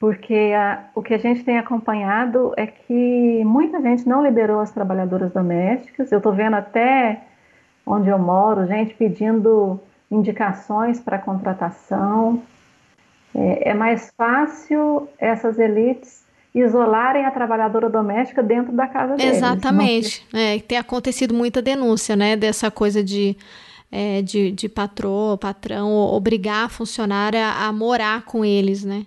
porque 0.03 0.51
a, 0.53 0.83
o 0.93 1.01
que 1.01 1.13
a 1.13 1.17
gente 1.17 1.45
tem 1.45 1.57
acompanhado 1.57 2.51
é 2.57 2.67
que 2.67 3.41
muita 3.45 3.81
gente 3.81 4.05
não 4.05 4.21
liberou 4.21 4.59
as 4.59 4.69
trabalhadoras 4.69 5.31
domésticas. 5.31 6.11
Eu 6.11 6.17
estou 6.17 6.33
vendo 6.33 6.55
até 6.55 7.21
onde 7.85 8.09
eu 8.09 8.19
moro, 8.19 8.67
gente 8.67 8.93
pedindo 8.95 9.79
indicações 10.11 10.99
para 10.99 11.17
contratação. 11.17 12.43
É, 13.33 13.69
é, 13.69 13.73
mais 13.73 14.11
fácil 14.17 15.07
essas 15.17 15.57
elites 15.57 16.25
isolarem 16.53 17.25
a 17.25 17.31
trabalhadora 17.31 17.89
doméstica 17.89 18.43
dentro 18.43 18.73
da 18.73 18.87
casa 18.87 19.15
deles. 19.15 19.37
Exatamente. 19.37 20.27
Não... 20.33 20.37
É, 20.37 20.59
tem 20.59 20.77
acontecido 20.77 21.33
muita 21.33 21.61
denúncia, 21.61 22.13
né, 22.13 22.35
dessa 22.35 22.69
coisa 22.69 23.01
de, 23.01 23.37
é, 23.89 24.21
de, 24.21 24.51
de 24.51 24.67
patrão, 24.67 25.37
patrão 25.39 25.93
obrigar 25.93 26.65
a 26.65 26.69
funcionária 26.69 27.47
a 27.47 27.71
morar 27.71 28.25
com 28.25 28.43
eles, 28.43 28.83
né? 28.83 29.05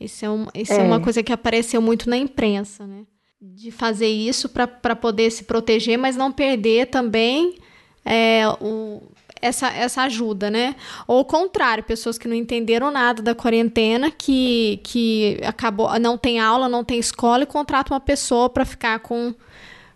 Isso, 0.00 0.24
é, 0.24 0.30
um, 0.30 0.46
isso 0.54 0.72
é. 0.72 0.78
é 0.78 0.82
uma 0.82 1.00
coisa 1.00 1.22
que 1.22 1.32
apareceu 1.32 1.82
muito 1.82 2.08
na 2.08 2.16
imprensa, 2.16 2.86
né? 2.86 3.04
De 3.40 3.70
fazer 3.70 4.08
isso 4.08 4.48
para 4.48 4.96
poder 4.96 5.30
se 5.30 5.44
proteger, 5.44 5.98
mas 5.98 6.16
não 6.16 6.32
perder 6.32 6.86
também 6.86 7.56
é, 8.04 8.42
o, 8.60 9.02
essa, 9.40 9.68
essa 9.68 10.02
ajuda, 10.02 10.50
né? 10.50 10.74
Ou 11.06 11.20
o 11.20 11.24
contrário, 11.24 11.84
pessoas 11.84 12.18
que 12.18 12.28
não 12.28 12.34
entenderam 12.34 12.90
nada 12.90 13.22
da 13.22 13.34
quarentena, 13.34 14.10
que, 14.10 14.80
que 14.82 15.38
acabou 15.44 15.98
não 15.98 16.16
tem 16.16 16.40
aula, 16.40 16.68
não 16.68 16.84
tem 16.84 16.98
escola 16.98 17.42
e 17.42 17.46
contrata 17.46 17.92
uma 17.92 18.00
pessoa 18.00 18.48
para 18.48 18.64
ficar 18.64 19.00
com, 19.00 19.34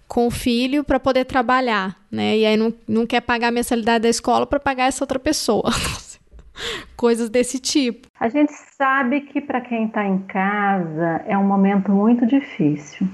com 0.07 0.27
o 0.27 0.31
filho 0.31 0.85
para 0.85 1.01
poder 1.01 1.25
trabalhar, 1.25 1.97
né? 2.11 2.39
E 2.39 2.47
aí 2.47 2.57
não, 2.57 2.73
não 2.87 3.07
quer 3.07 3.21
pagar 3.21 3.49
a 3.49 3.53
mensalidade 3.53 4.03
da 4.03 4.09
escola 4.09 4.47
para 4.47 4.61
pagar 4.61 4.87
essa 4.87 5.03
outra 5.03 5.19
pessoa. 5.19 5.71
coisas 6.97 7.29
desse 7.29 7.59
tipo. 7.59 8.09
A 8.19 8.29
gente 8.29 8.53
sabe 8.53 9.23
que 9.23 9.41
para 9.41 9.61
quem 9.61 9.87
está 9.87 10.05
em 10.05 10.19
casa 10.19 11.23
é 11.27 11.37
um 11.37 11.45
momento 11.45 11.91
muito 11.91 12.27
difícil. 12.27 13.09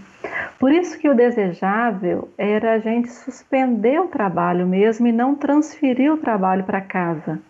Por 0.59 0.73
isso 0.73 0.99
que 0.99 1.09
o 1.09 1.15
desejável 1.15 2.29
era 2.37 2.75
a 2.75 2.79
gente 2.79 3.11
suspender 3.11 4.01
o 4.01 4.09
trabalho 4.09 4.67
mesmo 4.67 5.07
e 5.07 5.13
não 5.13 5.35
transferir 5.35 6.13
o 6.13 6.17
trabalho 6.17 6.65
para 6.65 6.81
casa. 6.81 7.41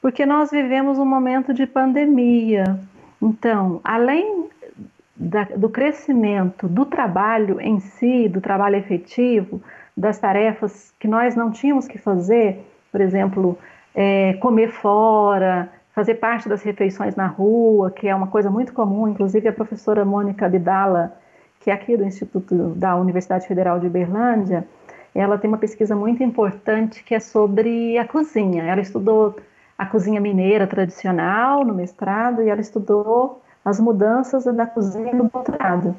Porque 0.00 0.24
nós 0.24 0.50
vivemos 0.50 0.98
um 0.98 1.04
momento 1.04 1.52
de 1.52 1.66
pandemia. 1.66 2.78
Então, 3.20 3.80
além 3.82 4.48
da, 5.16 5.44
do 5.44 5.68
crescimento 5.68 6.68
do 6.68 6.86
trabalho 6.86 7.60
em 7.60 7.80
si, 7.80 8.28
do 8.28 8.40
trabalho 8.40 8.76
efetivo, 8.76 9.60
das 9.96 10.18
tarefas 10.18 10.94
que 11.00 11.08
nós 11.08 11.34
não 11.34 11.50
tínhamos 11.50 11.88
que 11.88 11.98
fazer, 11.98 12.64
por 12.92 13.00
exemplo, 13.00 13.58
é, 14.00 14.34
comer 14.34 14.70
fora, 14.70 15.68
fazer 15.92 16.14
parte 16.14 16.48
das 16.48 16.62
refeições 16.62 17.16
na 17.16 17.26
rua, 17.26 17.90
que 17.90 18.06
é 18.06 18.14
uma 18.14 18.28
coisa 18.28 18.48
muito 18.48 18.72
comum. 18.72 19.08
Inclusive, 19.08 19.48
a 19.48 19.52
professora 19.52 20.04
Mônica 20.04 20.46
Abdala, 20.46 21.12
que 21.58 21.68
é 21.68 21.74
aqui 21.74 21.96
do 21.96 22.04
Instituto 22.04 22.54
da 22.76 22.94
Universidade 22.94 23.48
Federal 23.48 23.80
de 23.80 23.88
Berlândia, 23.88 24.64
ela 25.12 25.36
tem 25.36 25.48
uma 25.48 25.58
pesquisa 25.58 25.96
muito 25.96 26.22
importante 26.22 27.02
que 27.02 27.12
é 27.12 27.18
sobre 27.18 27.98
a 27.98 28.06
cozinha. 28.06 28.62
Ela 28.62 28.80
estudou 28.80 29.34
a 29.76 29.84
cozinha 29.84 30.20
mineira 30.20 30.68
tradicional 30.68 31.64
no 31.64 31.74
mestrado 31.74 32.40
e 32.40 32.48
ela 32.48 32.60
estudou 32.60 33.42
as 33.64 33.80
mudanças 33.80 34.44
da 34.44 34.64
cozinha 34.64 35.12
no 35.12 35.28
doutorado. 35.28 35.96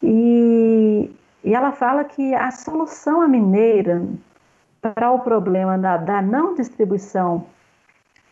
E, 0.00 1.10
e 1.42 1.54
ela 1.56 1.72
fala 1.72 2.04
que 2.04 2.32
a 2.36 2.52
solução 2.52 3.20
à 3.20 3.26
mineira 3.26 4.00
para 4.80 5.10
o 5.10 5.20
problema 5.20 5.76
da, 5.78 5.96
da 5.96 6.22
não 6.22 6.54
distribuição 6.54 7.46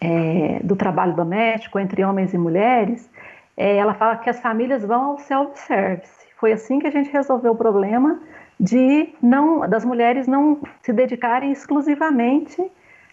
é, 0.00 0.60
do 0.62 0.76
trabalho 0.76 1.14
doméstico 1.14 1.78
entre 1.78 2.04
homens 2.04 2.32
e 2.32 2.38
mulheres, 2.38 3.10
é, 3.56 3.76
ela 3.76 3.94
fala 3.94 4.16
que 4.16 4.30
as 4.30 4.40
famílias 4.40 4.84
vão 4.84 5.02
ao 5.04 5.18
self-service. 5.18 6.26
Foi 6.36 6.52
assim 6.52 6.78
que 6.78 6.86
a 6.86 6.90
gente 6.90 7.10
resolveu 7.10 7.52
o 7.52 7.56
problema 7.56 8.20
de 8.58 9.14
não 9.22 9.68
das 9.68 9.84
mulheres 9.84 10.26
não 10.26 10.60
se 10.82 10.92
dedicarem 10.92 11.52
exclusivamente 11.52 12.70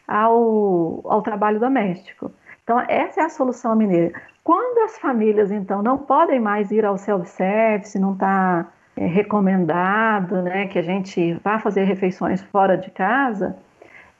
ao, 0.07 1.01
ao 1.05 1.21
trabalho 1.21 1.59
doméstico. 1.59 2.31
Então, 2.63 2.79
essa 2.87 3.21
é 3.21 3.23
a 3.23 3.29
solução 3.29 3.75
mineira. 3.75 4.19
Quando 4.43 4.83
as 4.83 4.97
famílias, 4.97 5.51
então, 5.51 5.81
não 5.81 5.97
podem 5.97 6.39
mais 6.39 6.71
ir 6.71 6.85
ao 6.85 6.97
self-service, 6.97 7.97
não 7.97 8.13
está 8.13 8.67
é 8.95 9.05
recomendado 9.05 10.41
né, 10.41 10.67
que 10.67 10.79
a 10.79 10.81
gente 10.81 11.33
vá 11.43 11.59
fazer 11.59 11.83
refeições 11.83 12.41
fora 12.41 12.77
de 12.77 12.89
casa, 12.91 13.57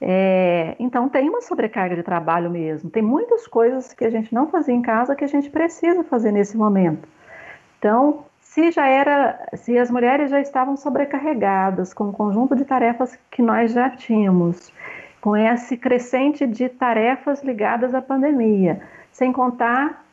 é, 0.00 0.76
então 0.78 1.08
tem 1.08 1.28
uma 1.28 1.40
sobrecarga 1.40 1.96
de 1.96 2.02
trabalho 2.02 2.50
mesmo. 2.50 2.90
Tem 2.90 3.02
muitas 3.02 3.46
coisas 3.46 3.92
que 3.94 4.04
a 4.04 4.10
gente 4.10 4.34
não 4.34 4.48
fazia 4.48 4.74
em 4.74 4.82
casa 4.82 5.16
que 5.16 5.24
a 5.24 5.28
gente 5.28 5.48
precisa 5.48 6.04
fazer 6.04 6.32
nesse 6.32 6.56
momento. 6.56 7.08
Então, 7.78 8.24
se 8.40 8.70
já 8.70 8.86
era, 8.86 9.48
se 9.54 9.78
as 9.78 9.90
mulheres 9.90 10.30
já 10.30 10.40
estavam 10.40 10.76
sobrecarregadas 10.76 11.94
com 11.94 12.10
o 12.10 12.12
conjunto 12.12 12.54
de 12.54 12.64
tarefas 12.64 13.18
que 13.30 13.40
nós 13.40 13.72
já 13.72 13.88
tínhamos, 13.90 14.72
com 15.20 15.36
esse 15.36 15.76
crescente 15.76 16.46
de 16.46 16.68
tarefas 16.68 17.42
ligadas 17.42 17.94
à 17.94 18.02
pandemia, 18.02 18.80
sem 19.10 19.32
contar 19.32 20.04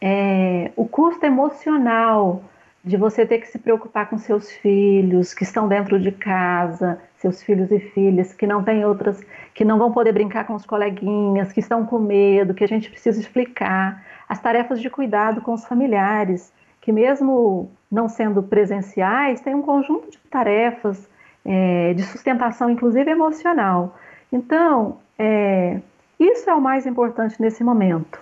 é, 0.00 0.72
o 0.74 0.86
custo 0.86 1.24
emocional 1.24 2.42
de 2.84 2.96
você 2.96 3.24
ter 3.24 3.38
que 3.38 3.46
se 3.46 3.58
preocupar 3.58 4.10
com 4.10 4.18
seus 4.18 4.50
filhos 4.50 5.32
que 5.32 5.44
estão 5.44 5.68
dentro 5.68 6.00
de 6.00 6.10
casa, 6.10 7.00
seus 7.16 7.42
filhos 7.42 7.70
e 7.70 7.78
filhas 7.78 8.32
que 8.32 8.46
não 8.46 8.64
têm 8.64 8.84
outras, 8.84 9.24
que 9.54 9.64
não 9.64 9.78
vão 9.78 9.92
poder 9.92 10.12
brincar 10.12 10.44
com 10.46 10.54
os 10.54 10.66
coleguinhas, 10.66 11.52
que 11.52 11.60
estão 11.60 11.86
com 11.86 11.98
medo, 11.98 12.54
que 12.54 12.64
a 12.64 12.68
gente 12.68 12.90
precisa 12.90 13.20
explicar, 13.20 14.04
as 14.28 14.40
tarefas 14.40 14.80
de 14.80 14.90
cuidado 14.90 15.40
com 15.40 15.52
os 15.52 15.64
familiares, 15.64 16.52
que 16.80 16.90
mesmo 16.90 17.70
não 17.90 18.08
sendo 18.08 18.42
presenciais, 18.42 19.40
tem 19.40 19.54
um 19.54 19.62
conjunto 19.62 20.10
de 20.10 20.18
tarefas 20.18 21.08
é, 21.44 21.94
de 21.94 22.02
sustentação, 22.02 22.68
inclusive 22.68 23.10
emocional. 23.10 23.96
Então, 24.32 24.98
é, 25.18 25.80
isso 26.18 26.48
é 26.50 26.54
o 26.54 26.60
mais 26.60 26.86
importante 26.86 27.40
nesse 27.40 27.62
momento. 27.62 28.20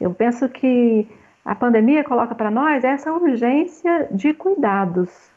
Eu 0.00 0.14
penso 0.14 0.48
que 0.48 1.08
a 1.46 1.54
pandemia 1.54 2.02
coloca 2.02 2.34
para 2.34 2.50
nós 2.50 2.82
essa 2.82 3.12
urgência 3.12 4.08
de 4.10 4.34
cuidados. 4.34 5.30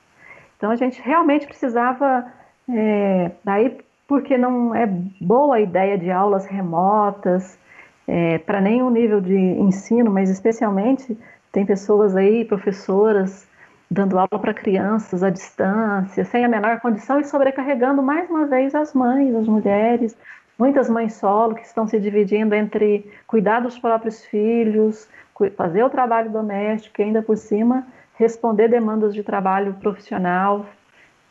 Então 0.58 0.72
a 0.72 0.76
gente 0.76 1.00
realmente 1.00 1.46
precisava, 1.46 2.26
é, 2.68 3.32
daí 3.44 3.78
porque 4.08 4.36
não 4.36 4.74
é 4.74 4.88
boa 5.22 5.58
a 5.58 5.62
ideia 5.62 5.96
de 6.00 6.10
aulas 6.10 6.48
remotas 6.48 7.60
é, 8.08 8.40
para 8.40 8.60
nenhum 8.60 8.90
nível 8.90 9.22
de 9.22 9.38
ensino, 9.38 10.10
mas 10.10 10.32
especialmente 10.32 11.16
tem 11.52 11.64
pessoas 11.64 12.16
aí, 12.16 12.44
professoras, 12.44 13.48
dando 13.90 14.18
aula 14.18 14.40
para 14.40 14.54
crianças 14.54 15.22
à 15.22 15.30
distância, 15.30 16.26
sem 16.26 16.44
a 16.44 16.50
menor 16.50 16.80
condição 16.80 17.20
e 17.20 17.24
sobrecarregando 17.24 18.02
mais 18.02 18.28
uma 18.32 18.48
vez 18.48 18.74
as 18.74 18.96
mães, 18.96 19.36
as 19.36 19.48
mulheres, 19.48 20.18
muitas 20.58 20.90
mães 20.90 21.14
solo 21.14 21.54
que 21.54 21.62
estão 21.62 21.88
se 21.88 22.00
dividindo 22.00 22.56
entre 22.56 23.12
cuidar 23.28 23.60
dos 23.60 23.78
próprios 23.78 24.26
filhos, 24.26 25.08
fazer 25.56 25.84
o 25.84 25.90
trabalho 25.90 26.32
doméstico 26.32 27.02
e 27.02 27.06
ainda 27.06 27.22
por 27.22 27.38
cima 27.38 27.86
responder 28.16 28.68
demandas 28.68 29.14
de 29.14 29.24
trabalho 29.24 29.74
profissional. 29.76 30.66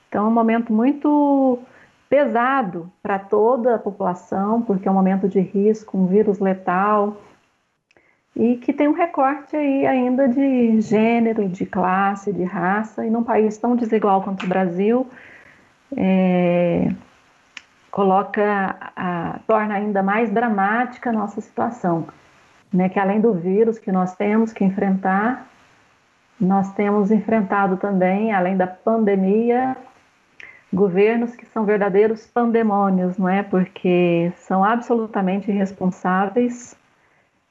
Então 0.09 0.25
é 0.25 0.29
um 0.29 0.33
momento 0.33 0.73
muito 0.73 1.59
pesado 2.09 2.91
para 3.03 3.19
toda 3.19 3.75
a 3.75 3.79
população, 3.79 4.63
porque 4.63 4.89
é 4.89 4.91
um 4.91 4.95
momento 4.95 5.29
de 5.29 5.41
risco, 5.41 5.99
um 5.99 6.07
vírus 6.07 6.39
letal 6.39 7.17
e 8.35 8.57
que 8.57 8.73
tem 8.73 8.89
um 8.89 8.93
recorte 8.93 9.57
aí 9.57 9.85
ainda 9.85 10.29
de 10.29 10.81
gênero, 10.81 11.49
de 11.49 11.67
classe, 11.67 12.33
de 12.33 12.45
raça, 12.45 13.05
e 13.05 13.11
num 13.11 13.25
país 13.25 13.59
tão 13.59 13.75
desigual 13.75 14.23
quanto 14.23 14.47
o 14.47 14.49
Brasil, 14.49 15.09
é, 15.97 16.89
coloca, 17.91 18.77
a, 18.95 19.41
torna 19.47 19.75
ainda 19.75 20.03
mais 20.05 20.31
dramática 20.31 21.11
a 21.11 21.13
nossa 21.13 21.41
situação 21.41 22.07
né, 22.73 22.89
que 22.89 22.99
além 22.99 23.21
do 23.21 23.33
vírus 23.35 23.79
que 23.79 23.91
nós 23.91 24.15
temos 24.15 24.53
que 24.53 24.65
enfrentar, 24.65 25.49
nós 26.41 26.73
temos 26.75 27.11
enfrentado 27.11 27.77
também, 27.77 28.33
além 28.33 28.57
da 28.57 28.67
pandemia, 28.67 29.77
governos 30.73 31.35
que 31.35 31.47
são 31.47 31.65
verdadeiros 31.65 32.27
pandemônios, 32.27 33.19
não 33.19 33.29
é? 33.29 33.43
Porque 33.43 34.33
são 34.37 34.63
absolutamente 34.63 35.51
irresponsáveis, 35.51 36.77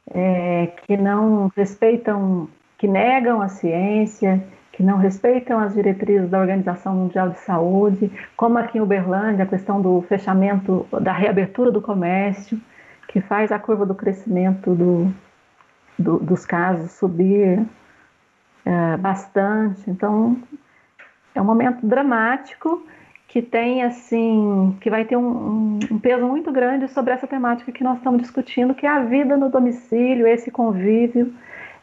é, 0.09 0.67
que 0.85 0.95
não 0.95 1.51
respeitam, 1.55 2.47
que 2.77 2.87
negam 2.87 3.41
a 3.41 3.49
ciência, 3.49 4.41
que 4.71 4.83
não 4.83 4.97
respeitam 4.97 5.59
as 5.59 5.73
diretrizes 5.73 6.29
da 6.29 6.39
Organização 6.39 6.95
Mundial 6.95 7.29
de 7.29 7.39
Saúde, 7.39 8.11
como 8.37 8.57
aqui 8.59 8.77
em 8.77 8.81
Uberlândia, 8.81 9.43
a 9.43 9.47
questão 9.47 9.81
do 9.81 10.01
fechamento, 10.03 10.87
da 11.01 11.11
reabertura 11.11 11.71
do 11.71 11.81
comércio 11.81 12.61
que 13.17 13.21
faz 13.21 13.51
a 13.51 13.57
curva 13.57 13.83
do 13.83 13.95
crescimento 13.95 14.75
do, 14.75 15.11
do, 15.97 16.19
dos 16.19 16.45
casos 16.45 16.91
subir 16.91 17.65
é, 18.63 18.97
bastante. 18.97 19.89
Então, 19.89 20.37
é 21.33 21.41
um 21.41 21.43
momento 21.43 21.83
dramático 21.83 22.85
que 23.27 23.41
tem 23.41 23.81
assim, 23.81 24.77
que 24.79 24.91
vai 24.91 25.03
ter 25.03 25.17
um, 25.17 25.79
um, 25.89 25.99
peso 25.99 26.27
muito 26.27 26.51
grande 26.51 26.87
sobre 26.89 27.11
essa 27.11 27.25
temática 27.25 27.71
que 27.71 27.83
nós 27.83 27.97
estamos 27.97 28.21
discutindo, 28.21 28.75
que 28.75 28.85
é 28.85 28.89
a 28.89 29.03
vida 29.03 29.35
no 29.35 29.49
domicílio, 29.49 30.27
esse 30.27 30.51
convívio, 30.51 31.33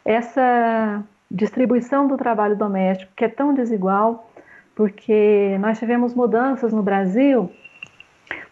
essa 0.05 1.03
distribuição 1.28 2.07
do 2.07 2.16
trabalho 2.16 2.57
doméstico 2.57 3.11
que 3.16 3.24
é 3.24 3.28
tão 3.28 3.53
desigual, 3.53 4.30
porque 4.76 5.59
nós 5.59 5.80
tivemos 5.80 6.14
mudanças 6.14 6.72
no 6.72 6.82
Brasil 6.82 7.51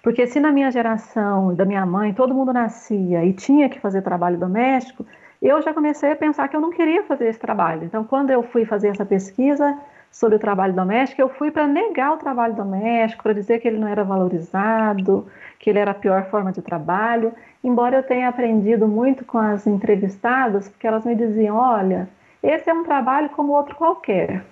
porque 0.02 0.26
se 0.26 0.40
na 0.40 0.50
minha 0.50 0.70
geração, 0.70 1.54
da 1.54 1.64
minha 1.64 1.86
mãe, 1.86 2.12
todo 2.12 2.34
mundo 2.34 2.52
nascia 2.52 3.24
e 3.24 3.32
tinha 3.32 3.68
que 3.68 3.78
fazer 3.78 4.02
trabalho 4.02 4.36
doméstico, 4.36 5.06
eu 5.40 5.62
já 5.62 5.72
comecei 5.72 6.10
a 6.10 6.16
pensar 6.16 6.48
que 6.48 6.56
eu 6.56 6.60
não 6.60 6.70
queria 6.70 7.04
fazer 7.04 7.28
esse 7.28 7.38
trabalho. 7.38 7.84
Então, 7.84 8.04
quando 8.04 8.30
eu 8.30 8.42
fui 8.42 8.64
fazer 8.64 8.88
essa 8.88 9.04
pesquisa 9.04 9.78
sobre 10.10 10.36
o 10.36 10.38
trabalho 10.38 10.74
doméstico, 10.74 11.22
eu 11.22 11.28
fui 11.28 11.50
para 11.50 11.66
negar 11.66 12.12
o 12.12 12.16
trabalho 12.16 12.54
doméstico, 12.54 13.22
para 13.22 13.32
dizer 13.32 13.60
que 13.60 13.66
ele 13.66 13.78
não 13.78 13.88
era 13.88 14.04
valorizado, 14.04 15.26
que 15.58 15.70
ele 15.70 15.78
era 15.78 15.92
a 15.92 15.94
pior 15.94 16.26
forma 16.26 16.52
de 16.52 16.60
trabalho, 16.60 17.32
embora 17.62 17.96
eu 17.96 18.02
tenha 18.02 18.28
aprendido 18.28 18.86
muito 18.86 19.24
com 19.24 19.38
as 19.38 19.66
entrevistadas, 19.66 20.68
porque 20.68 20.86
elas 20.86 21.04
me 21.04 21.14
diziam: 21.14 21.56
olha, 21.56 22.08
esse 22.42 22.68
é 22.68 22.74
um 22.74 22.84
trabalho 22.84 23.30
como 23.30 23.52
outro 23.52 23.74
qualquer. 23.76 24.44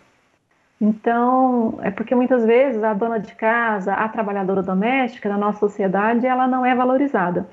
Então, 0.81 1.79
é 1.83 1.91
porque 1.91 2.15
muitas 2.15 2.45
vezes 2.45 2.83
a 2.83 2.95
dona 2.95 3.19
de 3.19 3.35
casa, 3.35 3.93
a 3.93 4.09
trabalhadora 4.09 4.63
doméstica 4.63 5.29
na 5.29 5.37
nossa 5.37 5.59
sociedade, 5.59 6.27
ela 6.27 6.49
não 6.49 6.65
é 6.65 6.75
valorizada. 6.75 7.47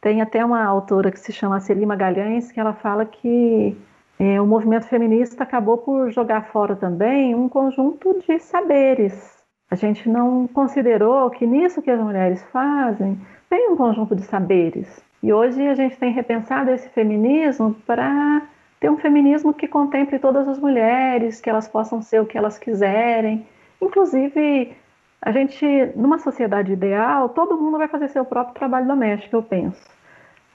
Tem 0.00 0.20
até 0.20 0.44
uma 0.44 0.64
autora 0.64 1.10
que 1.10 1.18
se 1.18 1.32
chama 1.32 1.60
Celima 1.60 1.96
Galhães, 1.96 2.52
que 2.52 2.60
ela 2.60 2.72
fala 2.72 3.04
que 3.04 3.76
é, 4.18 4.40
o 4.40 4.46
movimento 4.46 4.86
feminista 4.86 5.42
acabou 5.42 5.78
por 5.78 6.10
jogar 6.12 6.46
fora 6.52 6.76
também 6.76 7.34
um 7.34 7.48
conjunto 7.48 8.20
de 8.20 8.38
saberes. 8.38 9.42
A 9.68 9.74
gente 9.74 10.08
não 10.08 10.46
considerou 10.46 11.30
que 11.30 11.46
nisso 11.46 11.82
que 11.82 11.90
as 11.90 12.00
mulheres 12.00 12.42
fazem 12.52 13.20
tem 13.50 13.70
um 13.70 13.76
conjunto 13.76 14.14
de 14.14 14.22
saberes. 14.22 15.02
E 15.22 15.32
hoje 15.32 15.66
a 15.66 15.74
gente 15.74 15.96
tem 15.96 16.12
repensado 16.12 16.70
esse 16.70 16.88
feminismo 16.90 17.74
para 17.86 18.42
ter 18.82 18.90
um 18.90 18.96
feminismo 18.96 19.54
que 19.54 19.68
contemple 19.68 20.18
todas 20.18 20.48
as 20.48 20.58
mulheres, 20.58 21.40
que 21.40 21.48
elas 21.48 21.68
possam 21.68 22.02
ser 22.02 22.20
o 22.20 22.26
que 22.26 22.36
elas 22.36 22.58
quiserem. 22.58 23.46
Inclusive, 23.80 24.76
a 25.22 25.30
gente, 25.30 25.64
numa 25.94 26.18
sociedade 26.18 26.72
ideal, 26.72 27.28
todo 27.28 27.56
mundo 27.56 27.78
vai 27.78 27.86
fazer 27.86 28.08
seu 28.08 28.24
próprio 28.24 28.56
trabalho 28.56 28.88
doméstico, 28.88 29.36
eu 29.36 29.42
penso. 29.44 29.88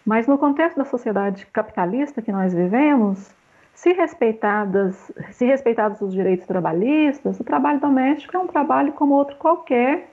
Mas 0.05 0.27
no 0.27 0.37
contexto 0.37 0.75
da 0.75 0.83
sociedade 0.83 1.45
capitalista 1.53 2.21
que 2.21 2.29
nós 2.29 2.53
vivemos, 2.53 3.33
se 3.73 3.93
respeitadas, 3.93 5.09
se 5.31 5.45
respeitados 5.45 6.01
os 6.01 6.11
direitos 6.11 6.45
trabalhistas, 6.45 7.39
o 7.39 7.45
trabalho 7.45 7.79
doméstico 7.79 8.35
é 8.35 8.39
um 8.41 8.47
trabalho 8.47 8.91
como 8.91 9.13
outro 9.13 9.37
qualquer 9.37 10.09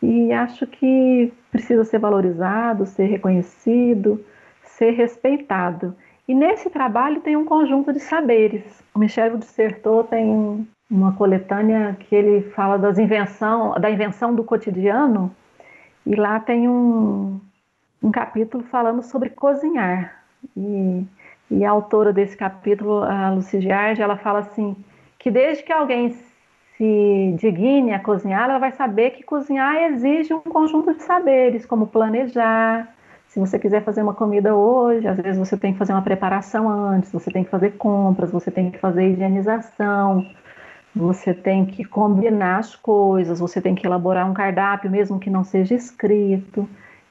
e 0.00 0.32
acho 0.32 0.64
que 0.64 1.32
precisa 1.50 1.82
ser 1.82 1.98
valorizado, 1.98 2.86
ser 2.86 3.06
reconhecido, 3.06 4.24
ser 4.62 4.92
respeitado. 4.92 5.96
E 6.28 6.34
nesse 6.34 6.68
trabalho 6.68 7.22
tem 7.22 7.36
um 7.36 7.46
conjunto 7.46 7.90
de 7.90 8.00
saberes. 8.00 8.62
O 8.94 8.98
Michel 8.98 9.38
Dissertou 9.38 10.04
tem 10.04 10.68
uma 10.90 11.12
coletânea 11.12 11.96
que 11.98 12.14
ele 12.14 12.42
fala 12.50 12.78
das 12.78 12.98
invenção, 12.98 13.72
da 13.80 13.90
invenção 13.90 14.34
do 14.34 14.44
cotidiano, 14.44 15.34
e 16.04 16.14
lá 16.14 16.38
tem 16.38 16.68
um, 16.68 17.40
um 18.02 18.10
capítulo 18.10 18.62
falando 18.64 19.02
sobre 19.02 19.30
cozinhar. 19.30 20.22
E, 20.54 21.02
e 21.50 21.64
a 21.64 21.70
autora 21.70 22.12
desse 22.12 22.36
capítulo, 22.36 23.02
a 23.02 23.30
Lucy 23.30 23.62
Giardi, 23.62 24.02
ela 24.02 24.18
fala 24.18 24.40
assim, 24.40 24.76
que 25.18 25.30
desde 25.30 25.62
que 25.62 25.72
alguém 25.72 26.10
se 26.76 27.36
digne 27.38 27.92
a 27.92 27.98
cozinhar, 27.98 28.44
ela 28.44 28.58
vai 28.58 28.72
saber 28.72 29.10
que 29.10 29.22
cozinhar 29.22 29.76
exige 29.76 30.34
um 30.34 30.40
conjunto 30.40 30.94
de 30.94 31.02
saberes, 31.02 31.64
como 31.64 31.86
planejar, 31.86 32.94
se 33.38 33.52
você 33.52 33.58
quiser 33.58 33.84
fazer 33.84 34.02
uma 34.02 34.14
comida 34.14 34.56
hoje, 34.56 35.06
às 35.06 35.16
vezes 35.16 35.38
você 35.38 35.56
tem 35.56 35.72
que 35.72 35.78
fazer 35.78 35.92
uma 35.92 36.02
preparação 36.02 36.68
antes, 36.68 37.12
você 37.12 37.30
tem 37.30 37.44
que 37.44 37.50
fazer 37.50 37.76
compras, 37.76 38.32
você 38.32 38.50
tem 38.50 38.68
que 38.68 38.78
fazer 38.78 39.10
higienização, 39.10 40.26
você 40.94 41.32
tem 41.32 41.64
que 41.64 41.84
combinar 41.84 42.58
as 42.58 42.74
coisas, 42.74 43.38
você 43.38 43.60
tem 43.60 43.76
que 43.76 43.86
elaborar 43.86 44.28
um 44.28 44.34
cardápio, 44.34 44.90
mesmo 44.90 45.20
que 45.20 45.30
não 45.30 45.44
seja 45.44 45.74
escrito. 45.74 46.68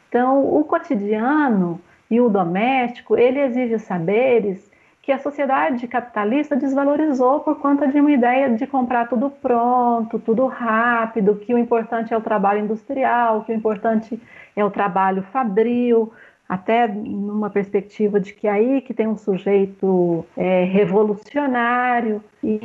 Então, 0.10 0.44
o 0.54 0.66
cotidiano 0.66 1.80
e 2.12 2.20
o 2.20 2.28
doméstico, 2.28 3.18
ele 3.18 3.40
exige 3.40 3.80
saberes 3.80 4.70
que 5.02 5.14
a 5.14 5.20
sociedade 5.20 5.88
capitalista 5.88 6.58
desvalorizou 6.58 7.40
por 7.40 7.58
conta 7.60 7.88
de 7.88 8.02
uma 8.02 8.12
ideia 8.12 8.50
de 8.50 8.68
comprar 8.68 9.08
tudo 9.08 9.30
pronto, 9.30 10.20
tudo 10.20 10.46
rápido, 10.48 11.36
que 11.36 11.54
o 11.54 11.58
importante 11.58 12.14
é 12.14 12.18
o 12.18 12.22
trabalho 12.22 12.60
industrial, 12.60 13.46
que 13.46 13.54
o 13.54 13.56
importante 13.56 14.22
é 14.58 14.66
o 14.66 14.72
trabalho 14.72 15.22
fabril, 15.32 16.12
até 16.50 16.88
numa 16.88 17.50
perspectiva 17.50 18.20
de 18.20 18.34
que 18.34 18.48
aí 18.48 18.82
que 18.82 18.94
tem 18.94 19.08
um 19.08 19.16
sujeito 19.16 20.26
é, 20.36 20.64
revolucionário 20.64 22.24
e, 22.44 22.60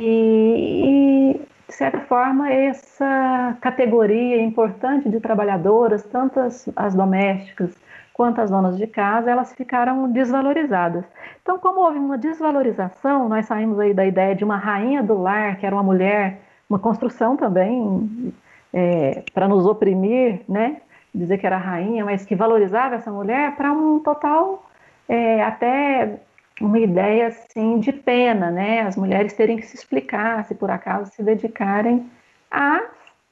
e, 1.37 1.41
de 1.67 1.73
certa 1.73 1.99
forma 2.01 2.51
essa 2.51 3.55
categoria 3.61 4.41
importante 4.41 5.07
de 5.07 5.19
trabalhadoras, 5.19 6.03
tanto 6.03 6.39
as, 6.39 6.67
as 6.75 6.95
domésticas 6.95 7.75
quanto 8.11 8.41
as 8.41 8.49
donas 8.49 8.77
de 8.77 8.87
casa, 8.87 9.29
elas 9.29 9.53
ficaram 9.53 10.11
desvalorizadas. 10.11 11.03
Então, 11.41 11.59
como 11.59 11.81
houve 11.81 11.97
uma 11.97 12.17
desvalorização, 12.17 13.27
nós 13.27 13.47
saímos 13.47 13.79
aí 13.79 13.93
da 13.93 14.05
ideia 14.05 14.35
de 14.35 14.43
uma 14.43 14.55
rainha 14.55 15.01
do 15.01 15.19
lar, 15.19 15.57
que 15.57 15.65
era 15.65 15.75
uma 15.75 15.83
mulher, 15.83 16.39
uma 16.69 16.77
construção 16.77 17.35
também 17.35 18.33
é, 18.71 19.23
para 19.33 19.47
nos 19.47 19.65
oprimir, 19.65 20.41
né? 20.47 20.77
Dizer 21.13 21.37
que 21.37 21.45
era 21.45 21.57
rainha, 21.57 22.03
mas 22.03 22.25
que 22.25 22.35
valorizava 22.35 22.95
essa 22.95 23.11
mulher 23.11 23.55
para 23.55 23.71
um 23.71 23.99
total 23.99 24.67
é, 25.07 25.43
até 25.43 26.19
uma 26.59 26.79
ideia 26.79 27.27
assim 27.27 27.79
de 27.79 27.91
pena, 27.91 28.49
né? 28.49 28.81
As 28.81 28.95
mulheres 28.95 29.33
terem 29.33 29.57
que 29.57 29.65
se 29.65 29.75
explicar, 29.75 30.45
se 30.45 30.55
por 30.55 30.71
acaso 30.71 31.11
se 31.11 31.23
dedicarem 31.23 32.09
a 32.49 32.81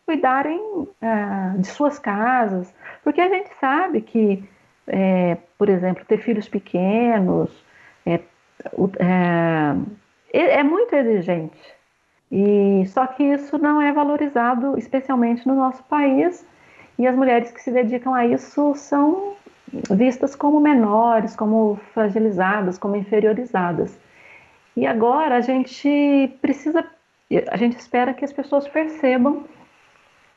cuidarem 0.05 0.59
uh, 0.59 1.57
de 1.57 1.67
suas 1.67 1.99
casas, 1.99 2.73
porque 3.03 3.21
a 3.21 3.29
gente 3.29 3.49
sabe 3.59 4.01
que, 4.01 4.43
é, 4.87 5.37
por 5.57 5.69
exemplo, 5.69 6.03
ter 6.05 6.17
filhos 6.17 6.49
pequenos 6.49 7.63
é, 8.05 8.19
é, 10.33 10.59
é 10.59 10.63
muito 10.63 10.93
exigente. 10.93 11.57
E 12.31 12.85
só 12.87 13.05
que 13.07 13.23
isso 13.23 13.57
não 13.57 13.81
é 13.81 13.91
valorizado, 13.91 14.77
especialmente 14.77 15.47
no 15.47 15.55
nosso 15.55 15.83
país, 15.83 16.45
e 16.97 17.07
as 17.07 17.15
mulheres 17.15 17.51
que 17.51 17.61
se 17.61 17.71
dedicam 17.71 18.13
a 18.13 18.25
isso 18.25 18.73
são 18.75 19.33
vistas 19.89 20.35
como 20.35 20.59
menores, 20.59 21.35
como 21.35 21.79
fragilizadas, 21.93 22.77
como 22.77 22.95
inferiorizadas. 22.95 23.97
E 24.75 24.85
agora 24.85 25.35
a 25.35 25.41
gente 25.41 26.33
precisa, 26.41 26.85
a 27.49 27.57
gente 27.57 27.77
espera 27.77 28.13
que 28.13 28.25
as 28.25 28.33
pessoas 28.33 28.67
percebam 28.67 29.45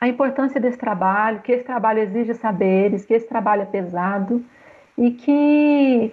a 0.01 0.09
importância 0.09 0.61
desse 0.61 0.79
trabalho, 0.79 1.41
que 1.41 1.53
esse 1.53 1.65
trabalho 1.65 2.01
exige 2.01 2.35
saberes, 2.35 3.05
que 3.05 3.15
esse 3.15 3.29
trabalho 3.29 3.63
é 3.63 3.67
pesado 3.67 4.45
e 4.97 5.11
que 5.13 6.13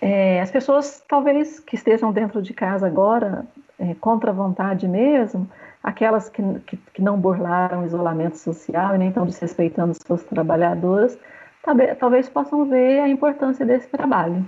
é, 0.00 0.40
as 0.40 0.50
pessoas 0.50 1.04
talvez 1.08 1.60
que 1.60 1.74
estejam 1.74 2.12
dentro 2.12 2.40
de 2.40 2.54
casa 2.54 2.86
agora, 2.86 3.46
é, 3.78 3.94
contra 4.00 4.30
a 4.30 4.34
vontade 4.34 4.88
mesmo, 4.88 5.48
aquelas 5.84 6.30
que, 6.30 6.42
que, 6.66 6.78
que 6.94 7.02
não 7.02 7.20
burlaram 7.20 7.82
o 7.82 7.86
isolamento 7.86 8.38
social 8.38 8.94
e 8.94 8.98
nem 8.98 9.08
estão 9.08 9.26
desrespeitando 9.26 9.92
suas 10.06 10.24
trabalhadoras, 10.24 11.18
talvez, 11.62 11.98
talvez 11.98 12.26
possam 12.28 12.64
ver 12.64 13.00
a 13.00 13.08
importância 13.08 13.66
desse 13.66 13.88
trabalho. 13.88 14.46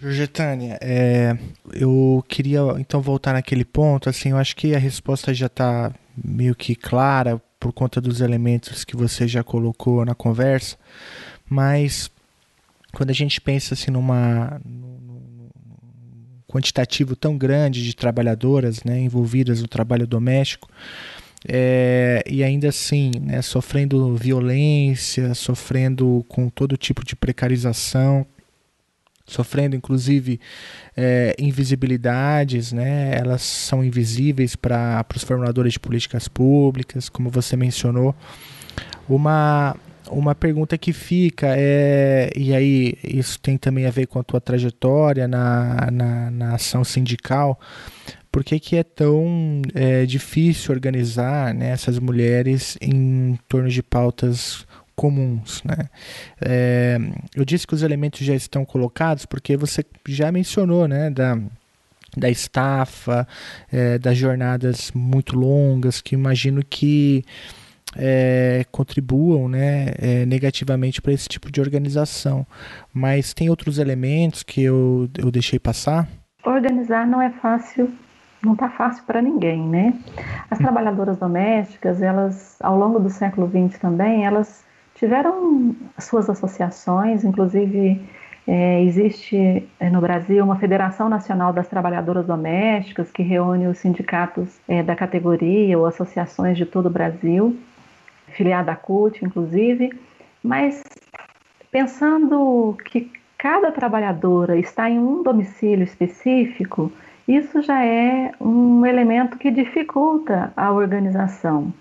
Georgetânia, 0.06 0.78
é, 0.80 1.36
eu 1.72 2.24
queria 2.28 2.60
então 2.78 3.00
voltar 3.00 3.32
naquele 3.32 3.64
ponto, 3.64 4.08
assim, 4.08 4.30
eu 4.30 4.36
acho 4.36 4.54
que 4.54 4.72
a 4.72 4.78
resposta 4.78 5.34
já 5.34 5.46
está 5.46 5.92
meio 6.16 6.54
que 6.54 6.76
clara 6.76 7.42
por 7.58 7.72
conta 7.72 8.00
dos 8.00 8.20
elementos 8.20 8.84
que 8.84 8.96
você 8.96 9.26
já 9.26 9.42
colocou 9.42 10.04
na 10.04 10.14
conversa, 10.14 10.76
mas 11.50 12.08
quando 12.92 13.10
a 13.10 13.12
gente 13.12 13.40
pensa 13.40 13.74
assim 13.74 13.90
numa 13.90 14.60
num 14.64 15.48
quantitativo 16.46 17.16
tão 17.16 17.36
grande 17.36 17.82
de 17.84 17.94
trabalhadoras 17.94 18.84
né, 18.84 19.00
envolvidas 19.00 19.60
no 19.60 19.66
trabalho 19.66 20.06
doméstico, 20.06 20.70
é, 21.48 22.22
e 22.28 22.44
ainda 22.44 22.68
assim, 22.68 23.10
né, 23.20 23.42
sofrendo 23.42 24.14
violência, 24.14 25.34
sofrendo 25.34 26.24
com 26.28 26.48
todo 26.48 26.76
tipo 26.76 27.04
de 27.04 27.16
precarização, 27.16 28.24
sofrendo 29.26 29.74
inclusive 29.74 30.40
é, 30.96 31.34
invisibilidades, 31.38 32.72
né? 32.72 33.16
elas 33.16 33.42
são 33.42 33.84
invisíveis 33.84 34.54
para 34.54 35.04
os 35.14 35.24
formuladores 35.24 35.74
de 35.74 35.80
políticas 35.80 36.28
públicas, 36.28 37.08
como 37.08 37.28
você 37.28 37.56
mencionou. 37.56 38.14
Uma, 39.08 39.76
uma 40.10 40.34
pergunta 40.34 40.78
que 40.78 40.92
fica 40.92 41.48
é, 41.56 42.30
e 42.36 42.54
aí 42.54 42.94
isso 43.02 43.38
tem 43.40 43.56
também 43.56 43.86
a 43.86 43.90
ver 43.90 44.06
com 44.06 44.18
a 44.18 44.24
tua 44.24 44.40
trajetória 44.40 45.26
na, 45.28 45.90
na, 45.90 46.30
na 46.30 46.54
ação 46.54 46.84
sindical, 46.84 47.58
por 48.36 48.44
que, 48.44 48.60
que 48.60 48.76
é 48.76 48.82
tão 48.82 49.62
é, 49.74 50.04
difícil 50.04 50.74
organizar 50.74 51.54
né, 51.54 51.70
essas 51.70 51.98
mulheres 51.98 52.76
em 52.82 53.38
torno 53.48 53.70
de 53.70 53.82
pautas 53.82 54.66
comuns. 54.96 55.62
Né? 55.62 55.76
É, 56.40 56.98
eu 57.34 57.44
disse 57.44 57.66
que 57.66 57.74
os 57.74 57.82
elementos 57.82 58.20
já 58.20 58.34
estão 58.34 58.64
colocados 58.64 59.26
porque 59.26 59.56
você 59.56 59.84
já 60.08 60.32
mencionou 60.32 60.88
né, 60.88 61.10
da, 61.10 61.38
da 62.16 62.30
estafa, 62.30 63.28
é, 63.70 63.98
das 63.98 64.16
jornadas 64.16 64.90
muito 64.92 65.38
longas, 65.38 66.00
que 66.00 66.14
imagino 66.14 66.64
que 66.64 67.22
é, 67.94 68.64
contribuam 68.72 69.48
né, 69.48 69.92
é, 69.98 70.26
negativamente 70.26 71.00
para 71.00 71.12
esse 71.12 71.28
tipo 71.28 71.52
de 71.52 71.60
organização. 71.60 72.46
Mas 72.92 73.34
tem 73.34 73.50
outros 73.50 73.78
elementos 73.78 74.42
que 74.42 74.62
eu, 74.62 75.08
eu 75.18 75.30
deixei 75.30 75.58
passar? 75.58 76.08
Organizar 76.44 77.06
não 77.06 77.20
é 77.20 77.30
fácil 77.30 77.92
não 78.44 78.52
está 78.52 78.68
fácil 78.68 79.02
para 79.04 79.20
ninguém, 79.20 79.66
né? 79.66 79.92
As 80.48 80.58
trabalhadoras 80.58 81.18
domésticas, 81.18 82.00
elas, 82.00 82.56
ao 82.60 82.78
longo 82.78 83.00
do 83.00 83.10
século 83.10 83.48
XX 83.48 83.78
também, 83.80 84.24
elas 84.24 84.64
tiveram 84.96 85.76
suas 85.98 86.28
associações, 86.28 87.22
inclusive 87.22 88.00
é, 88.46 88.82
existe 88.82 89.68
é, 89.78 89.90
no 89.90 90.00
Brasil 90.00 90.42
uma 90.42 90.56
Federação 90.56 91.08
Nacional 91.08 91.52
das 91.52 91.68
Trabalhadoras 91.68 92.26
Domésticas 92.26 93.10
que 93.10 93.22
reúne 93.22 93.66
os 93.66 93.78
sindicatos 93.78 94.58
é, 94.66 94.82
da 94.82 94.96
categoria 94.96 95.78
ou 95.78 95.86
associações 95.86 96.56
de 96.56 96.64
todo 96.64 96.86
o 96.86 96.90
Brasil, 96.90 97.56
filiada 98.28 98.72
à 98.72 98.76
CUT, 98.76 99.24
inclusive, 99.24 99.92
mas 100.42 100.82
pensando 101.70 102.76
que 102.84 103.10
cada 103.36 103.70
trabalhadora 103.70 104.56
está 104.58 104.88
em 104.88 104.98
um 104.98 105.22
domicílio 105.22 105.84
específico, 105.84 106.90
isso 107.28 107.60
já 107.60 107.84
é 107.84 108.32
um 108.40 108.86
elemento 108.86 109.36
que 109.36 109.50
dificulta 109.50 110.52
a 110.56 110.72
organização. 110.72 111.72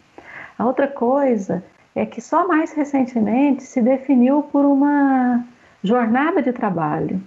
A 0.57 0.65
outra 0.65 0.87
coisa 0.87 1.63
é 1.95 2.05
que 2.05 2.19
só 2.19 2.47
mais 2.47 2.73
recentemente 2.73 3.63
se 3.63 3.81
definiu 3.81 4.43
por 4.43 4.65
uma 4.65 5.43
jornada 5.81 6.41
de 6.41 6.51
trabalho. 6.51 7.21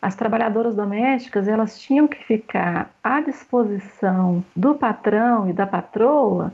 As 0.00 0.14
trabalhadoras 0.14 0.76
domésticas 0.76 1.48
elas 1.48 1.80
tinham 1.80 2.06
que 2.06 2.22
ficar 2.24 2.90
à 3.02 3.20
disposição 3.20 4.44
do 4.54 4.74
patrão 4.74 5.48
e 5.48 5.52
da 5.52 5.66
patroa 5.66 6.52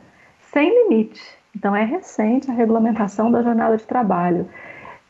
sem 0.53 0.71
limite. 0.71 1.21
Então 1.55 1.75
é 1.75 1.85
recente 1.85 2.51
a 2.51 2.55
regulamentação 2.55 3.31
da 3.31 3.43
jornada 3.43 3.77
de 3.77 3.85
trabalho. 3.85 4.49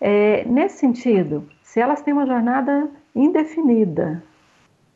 É, 0.01 0.45
nesse 0.47 0.79
sentido, 0.79 1.49
se 1.63 1.79
elas 1.79 2.03
têm 2.03 2.13
uma 2.13 2.27
jornada 2.27 2.89
indefinida 3.15 4.23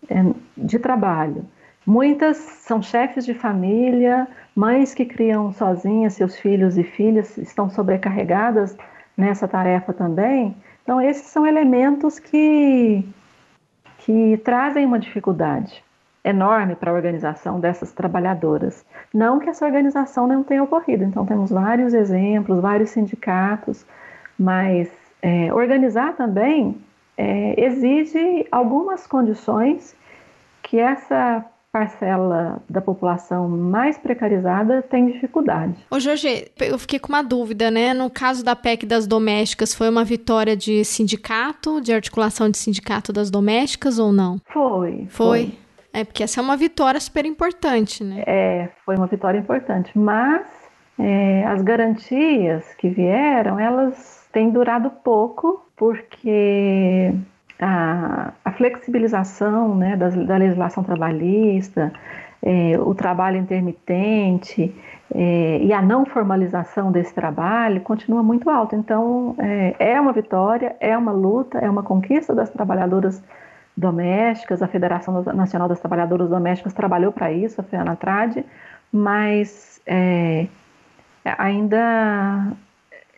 é, 0.08 0.14
de 0.56 0.78
trabalho, 0.78 1.44
muitas 1.86 2.36
são 2.36 2.82
chefes 2.82 3.24
de 3.24 3.34
família, 3.34 4.26
Mães 4.58 4.92
que 4.92 5.04
criam 5.04 5.52
sozinhas 5.52 6.14
seus 6.14 6.36
filhos 6.36 6.76
e 6.76 6.82
filhas 6.82 7.38
estão 7.38 7.70
sobrecarregadas 7.70 8.76
nessa 9.16 9.46
tarefa 9.46 9.92
também. 9.92 10.56
Então, 10.82 11.00
esses 11.00 11.28
são 11.28 11.46
elementos 11.46 12.18
que, 12.18 13.06
que 13.98 14.36
trazem 14.38 14.84
uma 14.84 14.98
dificuldade 14.98 15.84
enorme 16.24 16.74
para 16.74 16.90
a 16.90 16.94
organização 16.94 17.60
dessas 17.60 17.92
trabalhadoras. 17.92 18.84
Não 19.14 19.38
que 19.38 19.48
essa 19.48 19.64
organização 19.64 20.26
não 20.26 20.42
tenha 20.42 20.64
ocorrido, 20.64 21.04
então 21.04 21.24
temos 21.24 21.52
vários 21.52 21.94
exemplos, 21.94 22.60
vários 22.60 22.90
sindicatos, 22.90 23.86
mas 24.36 24.90
é, 25.22 25.54
organizar 25.54 26.16
também 26.16 26.76
é, 27.16 27.54
exige 27.64 28.44
algumas 28.50 29.06
condições 29.06 29.94
que 30.64 30.80
essa 30.80 31.44
parcela 31.72 32.62
da 32.68 32.80
população 32.80 33.48
mais 33.48 33.98
precarizada 33.98 34.82
tem 34.82 35.10
dificuldade. 35.12 35.74
Ô 35.90 36.00
Jorge, 36.00 36.50
eu 36.60 36.78
fiquei 36.78 36.98
com 36.98 37.08
uma 37.08 37.22
dúvida, 37.22 37.70
né? 37.70 37.92
No 37.92 38.10
caso 38.10 38.44
da 38.44 38.56
PEC 38.56 38.86
das 38.86 39.06
domésticas, 39.06 39.74
foi 39.74 39.88
uma 39.88 40.04
vitória 40.04 40.56
de 40.56 40.84
sindicato, 40.84 41.80
de 41.80 41.92
articulação 41.92 42.50
de 42.50 42.58
sindicato 42.58 43.12
das 43.12 43.30
domésticas 43.30 43.98
ou 43.98 44.12
não? 44.12 44.40
Foi. 44.46 45.06
Foi? 45.08 45.46
foi. 45.46 45.58
É, 45.92 46.04
porque 46.04 46.22
essa 46.22 46.40
é 46.40 46.42
uma 46.42 46.56
vitória 46.56 47.00
super 47.00 47.24
importante, 47.24 48.04
né? 48.04 48.22
É, 48.26 48.68
foi 48.84 48.96
uma 48.96 49.06
vitória 49.06 49.38
importante, 49.38 49.90
mas 49.98 50.46
é, 50.98 51.44
as 51.46 51.62
garantias 51.62 52.74
que 52.74 52.88
vieram, 52.88 53.58
elas 53.58 54.28
têm 54.32 54.50
durado 54.50 54.90
pouco, 54.90 55.66
porque 55.76 57.12
a, 57.60 58.32
a 58.44 58.52
flexibilização 58.52 59.74
né, 59.74 59.96
da, 59.96 60.08
da 60.08 60.36
legislação 60.36 60.82
trabalhista, 60.84 61.92
é, 62.42 62.78
o 62.78 62.94
trabalho 62.94 63.36
intermitente 63.36 64.74
é, 65.14 65.58
e 65.62 65.72
a 65.72 65.82
não 65.82 66.06
formalização 66.06 66.92
desse 66.92 67.12
trabalho 67.14 67.80
continua 67.80 68.22
muito 68.22 68.48
alto. 68.48 68.76
Então, 68.76 69.34
é, 69.38 69.74
é, 69.78 70.00
uma 70.00 70.12
vitória, 70.12 70.76
é 70.80 70.96
uma 70.96 71.12
luta, 71.12 71.58
é 71.58 71.68
uma 71.68 71.82
conquista 71.82 72.34
das 72.34 72.50
trabalhadoras 72.50 73.22
domésticas. 73.76 74.62
A 74.62 74.68
Federação 74.68 75.22
Nacional 75.22 75.68
das 75.68 75.80
Trabalhadoras 75.80 76.28
Domésticas 76.28 76.72
trabalhou 76.72 77.12
para 77.12 77.32
isso, 77.32 77.60
a 77.60 77.64
FEANATRAD, 77.64 78.44
mas 78.92 79.80
é, 79.86 80.46
ainda 81.38 82.52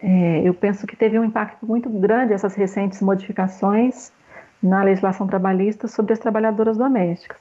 é, 0.02 0.40
eu 0.44 0.54
penso 0.54 0.86
que 0.86 0.96
teve 0.96 1.18
um 1.18 1.24
impacto 1.24 1.66
muito 1.66 1.90
grande 1.90 2.32
essas 2.32 2.54
recentes 2.54 3.02
modificações 3.02 4.12
na 4.62 4.82
legislação 4.82 5.26
trabalhista 5.26 5.88
sobre 5.88 6.12
as 6.12 6.18
trabalhadoras 6.18 6.76
domésticas. 6.76 7.38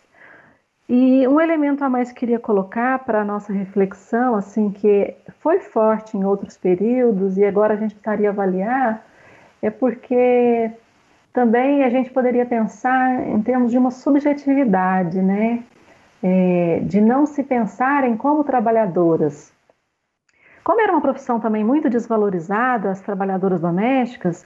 E 0.88 1.28
um 1.28 1.40
elemento 1.40 1.84
a 1.84 1.90
mais 1.90 2.12
que 2.12 2.22
queria 2.22 2.40
colocar 2.40 2.98
para 3.00 3.22
a 3.22 3.26
nossa 3.26 3.54
reflexão, 3.54 4.36
assim, 4.36 4.72
que 4.72 5.16
foi 5.40 5.60
forte 5.60 6.18
em 6.18 6.24
outros 6.24 6.58
períodos 6.58 7.38
e 7.38 7.46
agora 7.46 7.76
a 7.76 7.78
gente 7.78 7.94
precisaria 7.94 8.30
avaliar, 8.30 9.06
é 9.62 9.70
porque 9.70 10.72
também 11.32 11.84
a 11.84 11.90
gente 11.90 12.10
poderia 12.10 12.46
pensar 12.46 13.28
em 13.28 13.40
termos 13.44 13.72
de 13.72 13.78
uma 13.78 13.92
subjetividade, 13.92 15.22
né? 15.22 15.64
É, 16.24 16.82
de 16.84 17.00
não 17.00 17.26
se 17.26 17.44
pensarem 17.44 18.18
como 18.18 18.44
trabalhadoras. 18.44 19.54
Como 20.64 20.82
era 20.82 20.92
uma 20.92 21.02
profissão 21.02 21.40
também 21.40 21.64
muito 21.64 21.90
desvalorizada, 21.90 22.90
as 22.92 23.00
trabalhadoras 23.00 23.62
domésticas, 23.62 24.46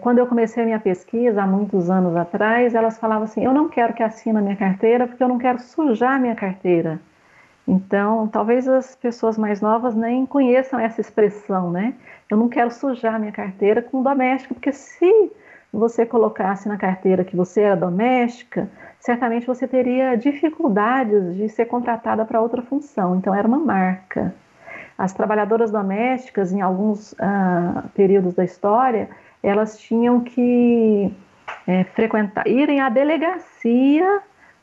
quando 0.00 0.18
eu 0.18 0.26
comecei 0.26 0.62
a 0.62 0.66
minha 0.66 0.80
pesquisa, 0.80 1.42
há 1.42 1.46
muitos 1.46 1.88
anos 1.88 2.16
atrás, 2.16 2.74
elas 2.74 2.98
falavam 2.98 3.24
assim: 3.24 3.44
eu 3.44 3.52
não 3.52 3.68
quero 3.68 3.94
que 3.94 4.02
assine 4.02 4.38
a 4.38 4.42
minha 4.42 4.56
carteira 4.56 5.06
porque 5.06 5.22
eu 5.22 5.28
não 5.28 5.38
quero 5.38 5.60
sujar 5.60 6.20
minha 6.20 6.34
carteira. 6.34 7.00
Então, 7.66 8.26
talvez 8.26 8.66
as 8.66 8.96
pessoas 8.96 9.36
mais 9.36 9.60
novas 9.60 9.94
nem 9.94 10.24
conheçam 10.24 10.80
essa 10.80 11.02
expressão, 11.02 11.70
né? 11.70 11.94
Eu 12.30 12.36
não 12.38 12.48
quero 12.48 12.70
sujar 12.70 13.20
minha 13.20 13.30
carteira 13.30 13.82
com 13.82 14.02
doméstico, 14.02 14.54
porque 14.54 14.72
se 14.72 15.30
você 15.70 16.06
colocasse 16.06 16.66
na 16.66 16.78
carteira 16.78 17.22
que 17.22 17.36
você 17.36 17.60
era 17.60 17.76
doméstica, 17.76 18.70
certamente 18.98 19.46
você 19.46 19.68
teria 19.68 20.16
dificuldades 20.16 21.36
de 21.36 21.46
ser 21.50 21.66
contratada 21.66 22.24
para 22.24 22.40
outra 22.40 22.62
função. 22.62 23.16
Então, 23.16 23.34
era 23.34 23.46
uma 23.46 23.58
marca. 23.58 24.34
As 24.96 25.12
trabalhadoras 25.12 25.70
domésticas, 25.70 26.52
em 26.52 26.62
alguns 26.62 27.12
uh, 27.12 27.86
períodos 27.94 28.34
da 28.34 28.44
história, 28.44 29.10
elas 29.42 29.78
tinham 29.78 30.20
que 30.20 31.12
é, 31.66 31.84
frequentar, 31.84 32.46
irem 32.46 32.80
à 32.80 32.88
delegacia 32.88 34.20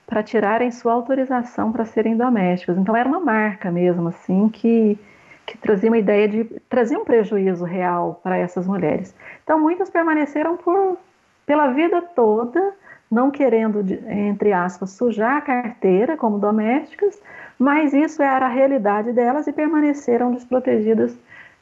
para 0.08 0.22
tirarem 0.22 0.72
sua 0.72 0.94
autorização 0.94 1.72
para 1.72 1.86
serem 1.86 2.16
domésticas. 2.16 2.78
Então 2.78 2.96
era 2.96 3.08
uma 3.08 3.20
marca 3.20 3.72
mesmo, 3.72 4.10
assim, 4.10 4.50
que, 4.50 4.98
que 5.46 5.58
trazia 5.58 5.90
uma 5.90 5.98
ideia 5.98 6.28
de 6.28 6.44
trazer 6.70 6.98
um 6.98 7.06
prejuízo 7.06 7.66
real 7.66 8.20
para 8.24 8.38
essas 8.38 8.68
mulheres. 8.68 9.16
Então 9.44 9.60
muitas 9.60 9.90
permaneceram 9.90 10.58
por 10.58 10.98
pela 11.46 11.68
vida 11.68 12.02
toda, 12.02 12.74
não 13.10 13.30
querendo, 13.30 13.82
entre 14.10 14.52
aspas, 14.52 14.92
sujar 14.92 15.38
a 15.38 15.42
carteira 15.42 16.18
como 16.18 16.40
domésticas, 16.40 17.22
mas 17.58 17.94
isso 17.94 18.22
era 18.22 18.48
a 18.48 18.50
realidade 18.50 19.14
delas 19.14 19.46
e 19.48 19.54
permaneceram 19.54 20.32
desprotegidas 20.32 21.16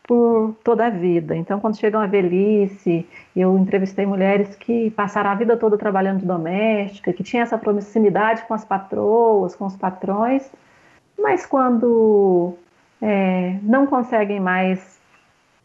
por 0.03 0.55
toda 0.63 0.87
a 0.87 0.89
vida. 0.89 1.35
Então, 1.35 1.59
quando 1.59 1.77
chegam 1.77 2.01
à 2.01 2.07
velhice, 2.07 3.07
eu 3.35 3.57
entrevistei 3.57 4.05
mulheres 4.05 4.55
que 4.55 4.91
passaram 4.91 5.29
a 5.29 5.35
vida 5.35 5.55
toda 5.55 5.77
trabalhando 5.77 6.19
de 6.19 6.25
doméstica, 6.25 7.13
que 7.13 7.23
tinham 7.23 7.43
essa 7.43 7.57
proximidade 7.57 8.43
com 8.43 8.53
as 8.53 8.65
patroas, 8.65 9.55
com 9.55 9.65
os 9.65 9.77
patrões, 9.77 10.51
mas 11.17 11.45
quando 11.45 12.53
é, 13.01 13.57
não 13.63 13.87
conseguem 13.87 14.39
mais 14.41 14.99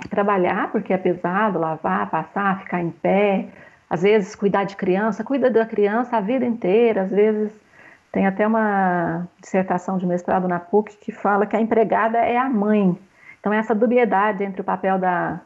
trabalhar, 0.08 0.70
porque 0.70 0.92
é 0.92 0.98
pesado 0.98 1.58
lavar, 1.58 2.08
passar, 2.08 2.60
ficar 2.60 2.80
em 2.80 2.90
pé, 2.90 3.48
às 3.90 4.02
vezes 4.02 4.36
cuidar 4.36 4.64
de 4.64 4.76
criança, 4.76 5.24
cuida 5.24 5.50
da 5.50 5.66
criança 5.66 6.16
a 6.16 6.20
vida 6.20 6.44
inteira, 6.44 7.02
às 7.02 7.10
vezes 7.10 7.52
tem 8.12 8.26
até 8.26 8.46
uma 8.46 9.26
dissertação 9.40 9.98
de 9.98 10.06
mestrado 10.06 10.46
na 10.46 10.60
PUC 10.60 10.96
que 10.98 11.10
fala 11.10 11.46
que 11.46 11.56
a 11.56 11.60
empregada 11.60 12.18
é 12.18 12.36
a 12.36 12.48
mãe 12.48 12.96
então, 13.40 13.52
essa 13.52 13.74
dubiedade 13.74 14.42
entre 14.44 14.60
o 14.60 14.64
papel 14.64 14.98
da, 14.98 15.40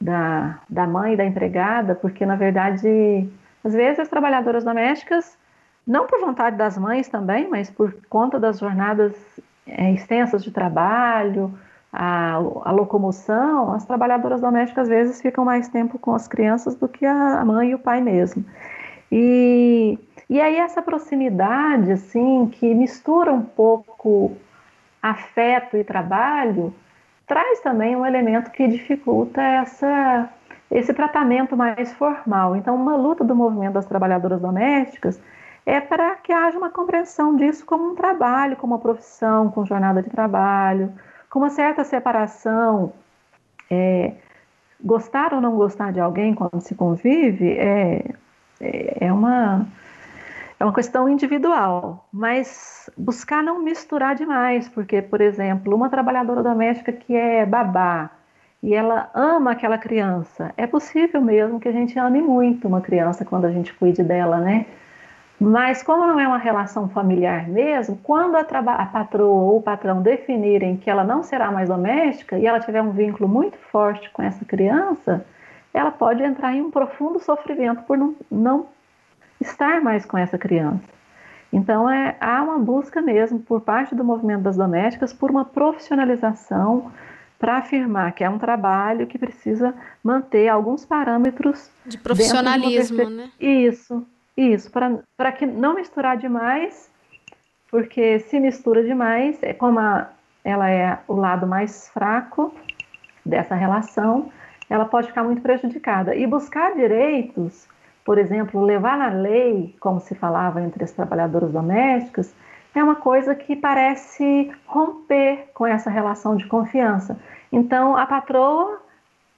da, 0.00 0.58
da 0.68 0.86
mãe 0.86 1.14
e 1.14 1.16
da 1.16 1.24
empregada, 1.24 1.94
porque, 1.94 2.24
na 2.26 2.36
verdade, 2.36 3.28
às 3.64 3.72
vezes 3.72 4.00
as 4.00 4.08
trabalhadoras 4.08 4.64
domésticas, 4.64 5.38
não 5.86 6.06
por 6.06 6.20
vontade 6.20 6.56
das 6.56 6.76
mães 6.76 7.08
também, 7.08 7.48
mas 7.48 7.70
por 7.70 7.94
conta 8.08 8.38
das 8.38 8.58
jornadas 8.58 9.14
é, 9.66 9.92
extensas 9.92 10.44
de 10.44 10.50
trabalho, 10.50 11.52
a, 11.92 12.34
a, 12.34 12.70
locomoção, 12.70 13.72
as 13.72 13.84
trabalhadoras 13.84 14.40
domésticas 14.40 14.82
às 14.84 14.88
vezes 14.88 15.20
ficam 15.20 15.44
mais 15.44 15.68
tempo 15.68 15.98
com 15.98 16.14
as 16.14 16.28
crianças 16.28 16.74
do 16.76 16.88
que 16.88 17.04
a 17.04 17.44
mãe 17.44 17.70
e 17.70 17.74
o 17.74 17.78
pai 17.78 18.00
mesmo. 18.00 18.44
E, 19.10 19.98
e 20.28 20.40
aí 20.40 20.56
essa 20.56 20.80
proximidade, 20.80 21.90
assim, 21.90 22.46
que 22.52 22.72
mistura 22.74 23.32
um 23.32 23.42
pouco 23.42 24.36
afeto 25.02 25.76
e 25.76 25.82
trabalho, 25.82 26.72
traz 27.30 27.60
também 27.60 27.94
um 27.94 28.04
elemento 28.04 28.50
que 28.50 28.66
dificulta 28.66 29.40
essa, 29.40 30.28
esse 30.68 30.92
tratamento 30.92 31.56
mais 31.56 31.92
formal. 31.92 32.56
Então, 32.56 32.74
uma 32.74 32.96
luta 32.96 33.22
do 33.22 33.36
movimento 33.36 33.74
das 33.74 33.86
trabalhadoras 33.86 34.40
domésticas 34.40 35.22
é 35.64 35.80
para 35.80 36.16
que 36.16 36.32
haja 36.32 36.58
uma 36.58 36.70
compreensão 36.70 37.36
disso 37.36 37.64
como 37.64 37.92
um 37.92 37.94
trabalho, 37.94 38.56
como 38.56 38.74
uma 38.74 38.80
profissão, 38.80 39.48
com 39.48 39.64
jornada 39.64 40.02
de 40.02 40.10
trabalho, 40.10 40.92
com 41.30 41.38
uma 41.38 41.50
certa 41.50 41.84
separação. 41.84 42.92
É, 43.70 44.14
gostar 44.82 45.32
ou 45.32 45.40
não 45.40 45.54
gostar 45.54 45.92
de 45.92 46.00
alguém 46.00 46.34
quando 46.34 46.60
se 46.60 46.74
convive 46.74 47.52
é, 47.52 48.06
é, 48.60 49.06
é 49.06 49.12
uma 49.12 49.68
é 50.60 50.64
uma 50.64 50.74
questão 50.74 51.08
individual, 51.08 52.06
mas 52.12 52.90
buscar 52.94 53.42
não 53.42 53.62
misturar 53.62 54.14
demais, 54.14 54.68
porque, 54.68 55.00
por 55.00 55.22
exemplo, 55.22 55.74
uma 55.74 55.88
trabalhadora 55.88 56.42
doméstica 56.42 56.92
que 56.92 57.16
é 57.16 57.46
babá 57.46 58.10
e 58.62 58.74
ela 58.74 59.10
ama 59.14 59.52
aquela 59.52 59.78
criança, 59.78 60.52
é 60.58 60.66
possível 60.66 61.22
mesmo 61.22 61.58
que 61.58 61.66
a 61.66 61.72
gente 61.72 61.98
ame 61.98 62.20
muito 62.20 62.68
uma 62.68 62.82
criança 62.82 63.24
quando 63.24 63.46
a 63.46 63.50
gente 63.50 63.72
cuide 63.72 64.02
dela, 64.02 64.36
né? 64.36 64.66
Mas 65.40 65.82
como 65.82 66.06
não 66.06 66.20
é 66.20 66.28
uma 66.28 66.36
relação 66.36 66.90
familiar 66.90 67.48
mesmo, 67.48 67.98
quando 68.02 68.36
a, 68.36 68.40
a 68.40 68.86
patroa 68.86 69.40
ou 69.52 69.56
o 69.56 69.62
patrão 69.62 70.02
definirem 70.02 70.76
que 70.76 70.90
ela 70.90 71.02
não 71.02 71.22
será 71.22 71.50
mais 71.50 71.70
doméstica 71.70 72.38
e 72.38 72.46
ela 72.46 72.60
tiver 72.60 72.82
um 72.82 72.90
vínculo 72.90 73.26
muito 73.26 73.56
forte 73.72 74.10
com 74.10 74.22
essa 74.22 74.44
criança, 74.44 75.24
ela 75.72 75.90
pode 75.90 76.22
entrar 76.22 76.54
em 76.54 76.60
um 76.60 76.70
profundo 76.70 77.18
sofrimento 77.18 77.82
por 77.84 77.96
não, 77.96 78.14
não 78.30 78.66
estar 79.40 79.80
mais 79.80 80.04
com 80.04 80.18
essa 80.18 80.36
criança. 80.38 80.84
Então, 81.52 81.90
é, 81.90 82.16
há 82.20 82.42
uma 82.42 82.58
busca 82.58 83.00
mesmo 83.00 83.40
por 83.40 83.60
parte 83.60 83.94
do 83.94 84.04
movimento 84.04 84.42
das 84.42 84.56
domésticas 84.56 85.12
por 85.12 85.30
uma 85.30 85.44
profissionalização 85.44 86.92
para 87.38 87.56
afirmar 87.56 88.12
que 88.12 88.22
é 88.22 88.28
um 88.28 88.38
trabalho 88.38 89.06
que 89.06 89.18
precisa 89.18 89.74
manter 90.04 90.48
alguns 90.48 90.84
parâmetros 90.84 91.70
de 91.86 91.96
profissionalismo, 91.98 93.06
de 93.06 93.10
né? 93.10 93.30
Isso, 93.40 94.06
isso, 94.36 94.70
para 94.70 95.32
que 95.32 95.46
não 95.46 95.74
misturar 95.74 96.18
demais, 96.18 96.90
porque 97.70 98.18
se 98.20 98.38
mistura 98.38 98.84
demais, 98.84 99.42
é 99.42 99.54
como 99.54 99.80
a, 99.80 100.10
ela 100.44 100.70
é 100.70 100.98
o 101.08 101.14
lado 101.14 101.46
mais 101.46 101.88
fraco 101.88 102.54
dessa 103.24 103.54
relação, 103.54 104.30
ela 104.68 104.84
pode 104.84 105.08
ficar 105.08 105.24
muito 105.24 105.40
prejudicada. 105.40 106.14
E 106.14 106.26
buscar 106.26 106.74
direitos 106.74 107.66
por 108.04 108.18
exemplo, 108.18 108.62
levar 108.62 108.96
na 108.96 109.08
lei, 109.08 109.76
como 109.80 110.00
se 110.00 110.14
falava 110.14 110.60
entre 110.60 110.84
as 110.84 110.92
trabalhadoras 110.92 111.52
domésticas, 111.52 112.34
é 112.74 112.82
uma 112.82 112.96
coisa 112.96 113.34
que 113.34 113.56
parece 113.56 114.50
romper 114.66 115.50
com 115.54 115.66
essa 115.66 115.90
relação 115.90 116.36
de 116.36 116.46
confiança. 116.46 117.18
Então, 117.52 117.96
a 117.96 118.06
patroa, 118.06 118.80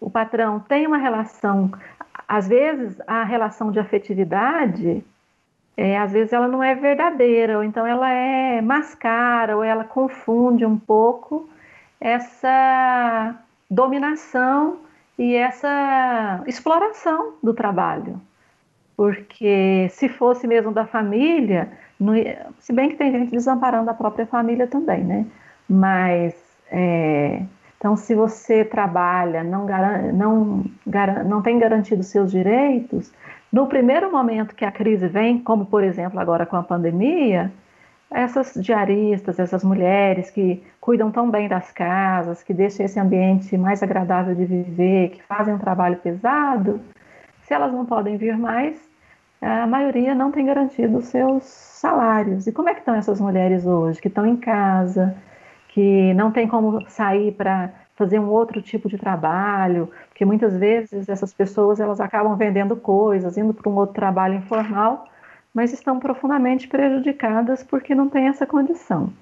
o 0.00 0.10
patrão 0.10 0.60
tem 0.60 0.86
uma 0.86 0.98
relação, 0.98 1.72
às 2.28 2.46
vezes 2.46 3.00
a 3.06 3.24
relação 3.24 3.70
de 3.72 3.80
afetividade, 3.80 5.04
é, 5.76 5.98
às 5.98 6.12
vezes 6.12 6.32
ela 6.32 6.46
não 6.46 6.62
é 6.62 6.74
verdadeira, 6.74 7.56
ou 7.56 7.64
então 7.64 7.86
ela 7.86 8.10
é 8.10 8.60
mascara, 8.60 9.56
ou 9.56 9.64
ela 9.64 9.84
confunde 9.84 10.66
um 10.66 10.78
pouco 10.78 11.48
essa 11.98 13.34
dominação 13.70 14.78
e 15.18 15.34
essa 15.34 16.42
exploração 16.46 17.34
do 17.42 17.54
trabalho 17.54 18.20
porque 18.97 19.88
se 19.90 20.09
fosse 20.09 20.47
mesmo 20.47 20.72
da 20.72 20.86
família, 20.86 21.68
ia, 22.01 22.47
se 22.59 22.72
bem 22.72 22.90
que 22.90 22.97
tem 22.97 23.11
gente 23.12 23.30
desamparando 23.30 23.90
a 23.90 23.95
própria 23.95 24.26
família 24.26 24.66
também, 24.66 25.05
né? 25.05 25.26
Mas 25.68 26.34
é, 26.70 27.43
então, 27.82 27.97
se 27.97 28.14
você 28.14 28.64
trabalha, 28.64 29.43
não, 29.43 29.66
não, 30.14 30.64
não 31.26 31.43
tem 31.43 31.59
garantido 31.59 32.05
seus 32.05 32.30
direitos, 32.30 33.12
no 33.53 33.66
primeiro 33.66 34.11
momento 34.11 34.55
que 34.55 34.64
a 34.64 34.70
crise 34.70 35.09
vem, 35.09 35.40
como 35.40 35.66
por 35.66 35.82
exemplo 35.82 36.20
agora 36.20 36.47
com 36.47 36.57
a 36.57 36.62
pandemia, 36.62 37.53
essas 38.09 38.55
diaristas, 38.55 39.38
essas 39.38 39.64
mulheres 39.64 40.30
que 40.30 40.62
cuidam 40.80 41.11
tão 41.11 41.28
bem 41.28 41.49
das 41.49 41.72
casas, 41.72 42.43
que 42.43 42.55
deixam 42.55 42.86
esse 42.86 43.01
ambiente 43.01 43.59
mais 43.59 43.82
agradável 43.82 44.34
de 44.34 44.45
viver, 44.45 45.11
que 45.11 45.22
fazem 45.24 45.53
um 45.53 45.59
trabalho 45.59 45.97
pesado, 45.97 46.80
se 47.53 47.55
elas 47.55 47.70
não 47.70 47.84
podem 47.84 48.16
vir 48.16 48.38
mais, 48.38 48.80
a 49.42 49.66
maioria 49.66 50.14
não 50.14 50.32
tem 50.32 50.46
garantido 50.46 50.96
os 50.96 51.05
seus 51.05 51.44
salários. 51.44 52.46
E 52.46 52.53
como 52.53 52.70
é 52.70 52.72
que 52.72 52.80
estão 52.80 52.94
essas 52.94 53.20
mulheres 53.20 53.66
hoje, 53.66 54.00
que 54.00 54.09
estão 54.09 54.26
em 54.26 54.36
casa, 54.36 55.14
que 55.68 56.14
não 56.14 56.32
tem 56.32 56.48
como 56.48 56.82
sair 56.88 57.30
para 57.32 57.70
fazer 57.94 58.18
um 58.18 58.30
outro 58.30 58.62
tipo 58.62 58.88
de 58.88 58.96
trabalho, 58.96 59.90
porque 60.09 60.24
muitas 60.24 60.57
vezes 60.57 61.11
essas 61.11 61.34
pessoas 61.34 61.78
elas 61.78 62.00
acabam 62.00 62.34
vendendo 62.36 62.74
coisas, 62.74 63.36
indo 63.36 63.53
para 63.53 63.70
um 63.70 63.74
outro 63.74 63.94
trabalho 63.94 64.36
informal, 64.36 65.05
mas 65.53 65.74
estão 65.74 66.00
profundamente 66.00 66.66
prejudicadas 66.66 67.62
porque 67.62 67.94
não 67.94 68.09
tem 68.09 68.28
essa 68.28 68.46
condição. 68.46 69.12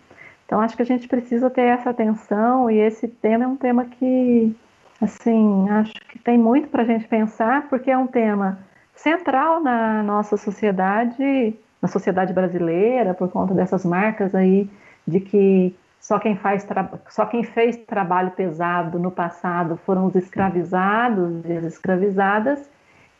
Então 0.46 0.60
acho 0.60 0.76
que 0.76 0.82
a 0.82 0.86
gente 0.86 1.08
precisa 1.08 1.50
ter 1.50 1.62
essa 1.62 1.90
atenção 1.90 2.70
e 2.70 2.78
esse 2.78 3.08
tema 3.08 3.42
é 3.42 3.48
um 3.48 3.56
tema 3.56 3.86
que, 3.86 4.54
assim, 5.00 5.68
acho 5.70 5.94
que 6.08 6.18
tem 6.18 6.36
muito 6.36 6.68
para 6.68 6.82
a 6.82 6.86
gente 6.86 7.06
pensar 7.08 7.68
porque 7.68 7.90
é 7.90 7.96
um 7.96 8.06
tema 8.06 8.58
central 8.94 9.60
na 9.60 10.02
nossa 10.02 10.36
sociedade, 10.36 11.54
na 11.80 11.88
sociedade 11.88 12.32
brasileira, 12.32 13.14
por 13.14 13.30
conta 13.30 13.54
dessas 13.54 13.84
marcas 13.84 14.34
aí 14.34 14.68
de 15.06 15.20
que 15.20 15.74
só 16.00 16.18
quem, 16.18 16.36
faz 16.36 16.66
só 17.08 17.26
quem 17.26 17.44
fez 17.44 17.76
trabalho 17.76 18.30
pesado 18.30 18.98
no 18.98 19.10
passado 19.10 19.76
foram 19.84 20.06
os 20.06 20.16
escravizados 20.16 21.44
e 21.44 21.52
as 21.52 21.64
escravizadas, 21.64 22.68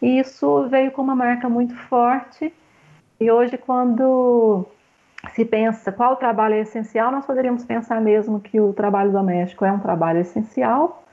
e 0.01 0.19
isso 0.19 0.67
veio 0.69 0.91
com 0.91 1.03
uma 1.03 1.15
marca 1.15 1.49
muito 1.49 1.75
forte. 1.75 2.53
E 3.21 3.31
hoje, 3.31 3.59
quando 3.59 4.67
se 5.35 5.45
pensa 5.45 5.93
qual 5.93 6.17
trabalho 6.17 6.55
é 6.55 6.61
essencial, 6.61 7.13
nós 7.13 7.27
poderíamos 7.27 7.65
pensar 7.65 8.01
mesmo 8.01 8.41
que 8.41 8.59
o 8.59 8.73
trabalho 8.73 9.13
doméstico 9.13 9.65
é 9.67 9.71
um 9.71 9.79
trabalho 9.79 10.21
essencial, 10.21 11.05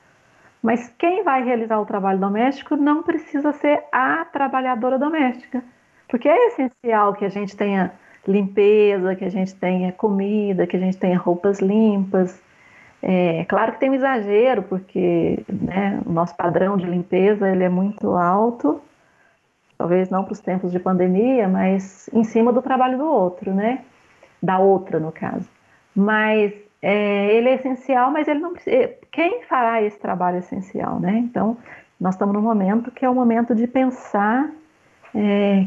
mas 0.68 0.94
quem 0.98 1.24
vai 1.24 1.46
realizar 1.46 1.80
o 1.80 1.86
trabalho 1.86 2.20
doméstico 2.20 2.76
não 2.76 3.02
precisa 3.02 3.54
ser 3.54 3.86
a 3.90 4.26
trabalhadora 4.26 5.00
doméstica, 5.00 5.64
porque 6.10 6.28
é 6.28 6.48
essencial 6.48 7.14
que 7.14 7.24
a 7.24 7.30
gente 7.30 7.56
tenha 7.56 7.94
limpeza, 8.28 9.16
que 9.16 9.24
a 9.24 9.30
gente 9.30 9.56
tenha 9.56 9.94
comida, 9.94 10.68
que 10.68 10.76
a 10.76 10.80
gente 10.82 10.98
tenha 10.98 11.18
roupas 11.18 11.62
limpas. 11.62 12.44
É 13.02 13.46
claro 13.46 13.72
que 13.72 13.80
tem 13.80 13.92
um 13.92 13.94
exagero, 13.94 14.62
porque 14.64 15.42
né, 15.48 16.02
o 16.06 16.12
nosso 16.12 16.36
padrão 16.36 16.76
de 16.76 16.86
limpeza 16.86 17.50
ele 17.50 17.64
é 17.64 17.70
muito 17.70 18.18
alto, 18.18 18.82
talvez 19.78 20.10
não 20.10 20.26
para 20.26 20.34
os 20.34 20.42
tempos 20.42 20.70
de 20.70 20.80
pandemia, 20.80 21.48
mas 21.48 22.10
em 22.12 22.26
cima 22.26 22.52
do 22.52 22.62
trabalho 22.62 22.98
do 22.98 23.06
outro, 23.06 23.54
né? 23.54 23.86
Da 24.44 24.60
outra, 24.60 25.00
no 25.00 25.14
caso. 25.14 25.48
Mas 25.96 26.67
é, 26.82 27.34
ele 27.34 27.50
é 27.50 27.56
essencial, 27.56 28.12
mas 28.12 28.28
ele 28.28 28.40
não 28.40 28.54
precisa. 28.54 28.92
Quem 29.12 29.44
fará 29.44 29.82
esse 29.82 29.98
trabalho 30.00 30.38
essencial, 30.38 31.00
né? 31.00 31.18
Então, 31.18 31.58
nós 32.00 32.16
estamos 32.16 32.34
num 32.34 32.42
momento 32.42 32.92
que 32.92 33.04
é 33.04 33.10
o 33.10 33.16
momento 33.16 33.56
de 33.56 33.68
pensar 33.68 34.50
é, 35.16 35.66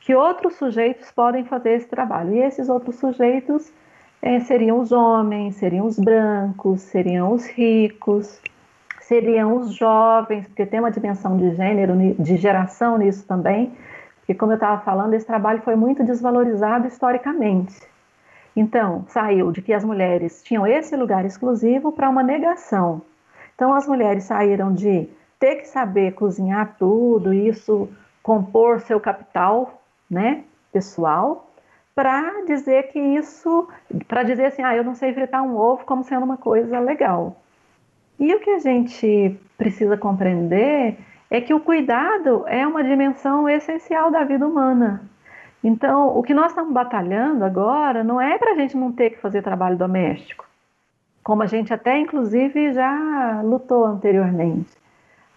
que 0.00 0.14
outros 0.14 0.54
sujeitos 0.54 1.10
podem 1.10 1.44
fazer 1.44 1.72
esse 1.72 1.88
trabalho. 1.88 2.34
E 2.34 2.38
esses 2.40 2.68
outros 2.68 2.96
sujeitos 2.96 3.72
é, 4.20 4.38
seriam 4.40 4.78
os 4.78 4.92
homens, 4.92 5.56
seriam 5.56 5.86
os 5.86 5.98
brancos, 5.98 6.80
seriam 6.82 7.32
os 7.32 7.46
ricos, 7.46 8.40
seriam 9.00 9.56
os 9.56 9.74
jovens, 9.74 10.46
porque 10.46 10.64
tem 10.64 10.80
uma 10.80 10.90
dimensão 10.90 11.36
de 11.36 11.54
gênero, 11.54 11.94
de 12.18 12.36
geração 12.36 12.98
nisso 12.98 13.26
também, 13.26 13.72
porque 14.18 14.34
como 14.34 14.52
eu 14.52 14.56
estava 14.56 14.80
falando, 14.82 15.14
esse 15.14 15.26
trabalho 15.26 15.60
foi 15.62 15.74
muito 15.74 16.04
desvalorizado 16.04 16.86
historicamente. 16.86 17.91
Então, 18.54 19.04
saiu 19.08 19.50
de 19.50 19.62
que 19.62 19.72
as 19.72 19.84
mulheres 19.84 20.42
tinham 20.42 20.66
esse 20.66 20.94
lugar 20.96 21.24
exclusivo 21.24 21.90
para 21.92 22.08
uma 22.08 22.22
negação. 22.22 23.02
Então, 23.54 23.72
as 23.72 23.86
mulheres 23.86 24.24
saíram 24.24 24.72
de 24.72 25.08
ter 25.38 25.56
que 25.56 25.68
saber 25.68 26.12
cozinhar 26.12 26.76
tudo, 26.78 27.32
isso 27.32 27.88
compor 28.22 28.80
seu 28.80 29.00
capital 29.00 29.82
né, 30.08 30.44
pessoal, 30.72 31.50
para 31.94 32.44
dizer 32.46 32.88
que 32.88 32.98
isso, 32.98 33.68
para 34.06 34.22
dizer 34.22 34.46
assim, 34.46 34.62
ah, 34.62 34.76
eu 34.76 34.84
não 34.84 34.94
sei 34.94 35.12
fritar 35.12 35.42
um 35.42 35.56
ovo 35.56 35.84
como 35.84 36.04
sendo 36.04 36.24
uma 36.24 36.36
coisa 36.36 36.78
legal. 36.78 37.36
E 38.18 38.34
o 38.34 38.40
que 38.40 38.50
a 38.50 38.58
gente 38.58 39.38
precisa 39.58 39.96
compreender 39.96 40.96
é 41.30 41.40
que 41.40 41.52
o 41.52 41.60
cuidado 41.60 42.44
é 42.46 42.66
uma 42.66 42.84
dimensão 42.84 43.48
essencial 43.48 44.10
da 44.10 44.22
vida 44.22 44.46
humana. 44.46 45.10
Então, 45.62 46.16
o 46.16 46.22
que 46.22 46.34
nós 46.34 46.48
estamos 46.48 46.72
batalhando 46.72 47.44
agora 47.44 48.02
não 48.02 48.20
é 48.20 48.36
para 48.36 48.52
a 48.52 48.54
gente 48.56 48.76
não 48.76 48.90
ter 48.90 49.10
que 49.10 49.20
fazer 49.20 49.42
trabalho 49.42 49.76
doméstico, 49.76 50.44
como 51.22 51.42
a 51.42 51.46
gente 51.46 51.72
até 51.72 51.98
inclusive 51.98 52.72
já 52.72 53.40
lutou 53.42 53.84
anteriormente. 53.84 54.70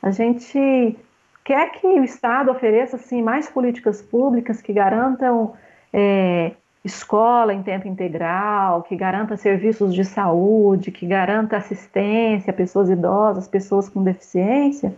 A 0.01 0.09
gente 0.11 0.97
quer 1.43 1.71
que 1.73 1.85
o 1.85 2.03
Estado 2.03 2.49
ofereça 2.49 2.95
assim, 2.95 3.21
mais 3.21 3.49
políticas 3.49 4.01
públicas 4.01 4.61
que 4.61 4.73
garantam 4.73 5.53
é, 5.93 6.53
escola 6.83 7.53
em 7.53 7.61
tempo 7.63 7.87
integral, 7.87 8.83
que 8.83 8.95
garanta 8.95 9.37
serviços 9.37 9.93
de 9.93 10.03
saúde, 10.03 10.91
que 10.91 11.05
garanta 11.05 11.57
assistência 11.57 12.51
a 12.51 12.53
pessoas 12.53 12.89
idosas, 12.89 13.47
pessoas 13.47 13.87
com 13.87 14.03
deficiência. 14.03 14.93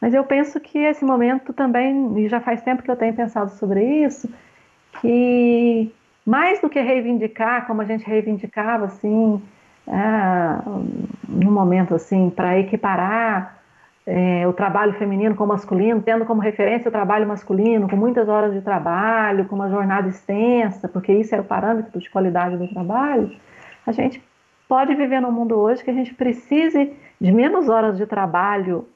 Mas 0.00 0.14
eu 0.14 0.24
penso 0.24 0.60
que 0.60 0.78
esse 0.78 1.04
momento 1.04 1.52
também, 1.52 2.18
e 2.18 2.28
já 2.28 2.40
faz 2.40 2.62
tempo 2.62 2.82
que 2.82 2.90
eu 2.90 2.96
tenho 2.96 3.14
pensado 3.14 3.50
sobre 3.52 3.84
isso, 3.84 4.28
que 5.00 5.92
mais 6.24 6.60
do 6.60 6.68
que 6.68 6.80
reivindicar, 6.80 7.66
como 7.66 7.82
a 7.82 7.84
gente 7.84 8.04
reivindicava 8.04 8.84
assim, 8.84 9.42
no 11.28 11.50
momento 11.50 11.94
assim, 11.94 12.30
para 12.30 12.58
equiparar 12.58 13.58
é, 14.06 14.46
o 14.46 14.52
trabalho 14.52 14.94
feminino 14.94 15.34
com 15.34 15.44
o 15.44 15.46
masculino, 15.46 16.00
tendo 16.00 16.24
como 16.24 16.40
referência 16.40 16.88
o 16.88 16.92
trabalho 16.92 17.26
masculino, 17.26 17.88
com 17.88 17.96
muitas 17.96 18.28
horas 18.28 18.54
de 18.54 18.60
trabalho, 18.62 19.44
com 19.46 19.54
uma 19.54 19.68
jornada 19.68 20.08
extensa, 20.08 20.88
porque 20.88 21.12
isso 21.12 21.34
é 21.34 21.40
o 21.40 21.44
parâmetro 21.44 22.00
de 22.00 22.08
qualidade 22.08 22.56
do 22.56 22.66
trabalho, 22.68 23.30
a 23.86 23.92
gente 23.92 24.22
pode 24.68 24.94
viver 24.94 25.20
num 25.20 25.32
mundo 25.32 25.58
hoje 25.58 25.82
que 25.82 25.90
a 25.90 25.94
gente 25.94 26.14
precise 26.14 26.94
de 27.20 27.32
menos 27.32 27.68
horas 27.68 27.96
de 27.96 28.06
trabalho 28.06 28.86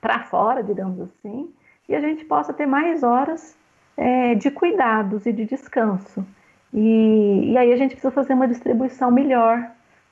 para 0.00 0.20
fora, 0.20 0.62
digamos 0.62 1.00
assim, 1.00 1.48
e 1.88 1.94
a 1.94 2.00
gente 2.00 2.24
possa 2.24 2.52
ter 2.52 2.66
mais 2.66 3.02
horas 3.02 3.56
é, 4.00 4.34
de 4.34 4.50
cuidados 4.50 5.26
e 5.26 5.32
de 5.32 5.44
descanso. 5.44 6.26
E, 6.72 7.52
e, 7.52 7.58
aí 7.58 7.70
a 7.70 7.76
gente 7.76 7.90
precisa 7.90 8.10
fazer 8.10 8.32
uma 8.32 8.48
distribuição 8.48 9.10
melhor, 9.10 9.62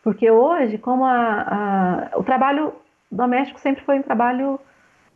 porque 0.02 0.30
hoje, 0.30 0.76
como 0.76 1.06
a, 1.06 2.10
a, 2.12 2.18
o 2.18 2.22
trabalho 2.22 2.74
doméstico 3.10 3.58
sempre 3.58 3.82
foi 3.84 3.98
um 3.98 4.02
trabalho 4.02 4.60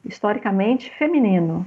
historicamente 0.03 0.91
feminino. 0.97 1.67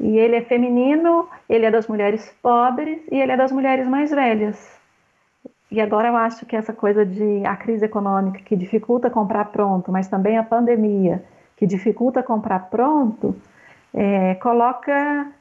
E 0.00 0.18
ele 0.18 0.36
é 0.36 0.42
feminino, 0.42 1.28
ele 1.48 1.64
é 1.64 1.70
das 1.70 1.86
mulheres 1.86 2.34
pobres 2.42 3.00
e 3.10 3.20
ele 3.20 3.30
é 3.30 3.36
das 3.36 3.52
mulheres 3.52 3.86
mais 3.86 4.10
velhas. 4.10 4.76
E 5.70 5.80
agora 5.80 6.08
eu 6.08 6.16
acho 6.16 6.44
que 6.44 6.56
essa 6.56 6.72
coisa 6.72 7.06
de 7.06 7.46
a 7.46 7.56
crise 7.56 7.84
econômica 7.84 8.40
que 8.40 8.56
dificulta 8.56 9.08
comprar 9.08 9.46
pronto, 9.46 9.92
mas 9.92 10.08
também 10.08 10.36
a 10.36 10.42
pandemia 10.42 11.24
que 11.56 11.66
dificulta 11.66 12.22
comprar 12.22 12.68
pronto, 12.68 13.34
é, 13.94 14.34
coloca 14.34 15.32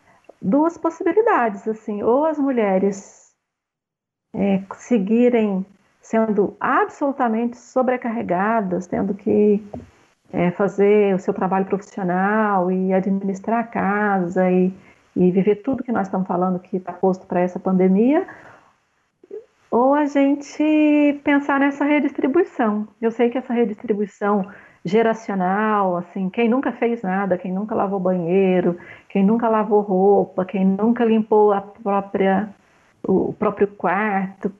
duas 0.45 0.77
possibilidades 0.77 1.67
assim, 1.67 2.03
ou 2.03 2.25
as 2.25 2.37
mulheres 2.37 3.33
é, 4.33 4.61
seguirem 4.75 5.65
sendo 6.01 6.55
absolutamente 6.59 7.57
sobrecarregadas, 7.57 8.85
tendo 8.85 9.15
que 9.15 9.63
é, 10.31 10.51
fazer 10.51 11.15
o 11.15 11.19
seu 11.19 11.33
trabalho 11.33 11.65
profissional 11.65 12.71
e 12.71 12.93
administrar 12.93 13.61
a 13.61 13.67
casa 13.67 14.51
e, 14.51 14.71
e 15.15 15.31
viver 15.31 15.63
tudo 15.63 15.83
que 15.83 15.91
nós 15.91 16.07
estamos 16.07 16.27
falando 16.27 16.59
que 16.59 16.77
está 16.77 16.93
posto 16.93 17.25
para 17.25 17.39
essa 17.39 17.59
pandemia, 17.59 18.27
ou 19.71 19.95
a 19.95 20.05
gente 20.05 21.19
pensar 21.23 21.59
nessa 21.59 21.83
redistribuição. 21.83 22.87
Eu 23.01 23.09
sei 23.09 23.31
que 23.31 23.37
essa 23.39 23.51
redistribuição 23.51 24.47
geracional, 24.85 25.97
assim, 25.97 26.29
quem 26.29 26.47
nunca 26.47 26.71
fez 26.71 27.01
nada, 27.01 27.39
quem 27.39 27.51
nunca 27.51 27.73
lavou 27.73 27.99
banheiro, 27.99 28.77
quem 29.09 29.25
nunca 29.25 29.49
lavou 29.49 29.81
roupa, 29.81 30.45
quem 30.45 30.63
nunca 30.63 31.03
limpou 31.03 31.51
a 31.51 31.59
própria 31.59 32.49
o 33.07 33.33
próprio 33.33 33.67
quarto, 33.67 34.51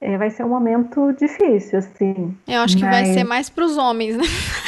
é, 0.00 0.16
vai 0.16 0.30
ser 0.30 0.44
um 0.44 0.48
momento 0.48 1.12
difícil, 1.12 1.78
assim. 1.78 2.36
Eu 2.46 2.60
acho 2.60 2.76
que 2.76 2.84
vai 2.84 3.04
ser 3.06 3.24
mais 3.24 3.48
para 3.50 3.64
os 3.64 3.76
homens, 3.76 4.16
né? 4.16 4.24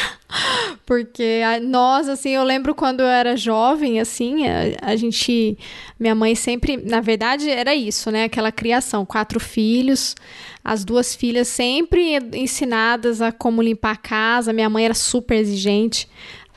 Porque 0.91 1.41
nós, 1.63 2.09
assim, 2.09 2.31
eu 2.31 2.43
lembro 2.43 2.75
quando 2.75 2.99
eu 2.99 3.07
era 3.07 3.37
jovem, 3.37 4.01
assim, 4.01 4.49
a, 4.49 4.91
a, 4.91 4.97
gente. 4.97 5.57
Minha 5.97 6.17
mãe 6.17 6.35
sempre. 6.35 6.79
Na 6.79 7.01
verdade, 7.01 7.49
era 7.49 7.73
isso, 7.73 8.11
né? 8.11 8.25
Aquela 8.25 8.51
criação: 8.51 9.07
quatro 9.07 9.39
filhos, 9.39 10.17
as 10.65 10.85
duas 10.85 11.15
filhas 11.15 11.47
sempre 11.47 12.19
ensinadas 12.35 13.23
a 13.23 13.31
como 13.31 13.63
limpar 13.63 13.93
a 13.93 13.97
casa. 13.97 14.53
Minha 14.53 14.69
mãe 14.69 14.85
era 14.85 14.95
super 14.95 15.37
exigente. 15.37 16.09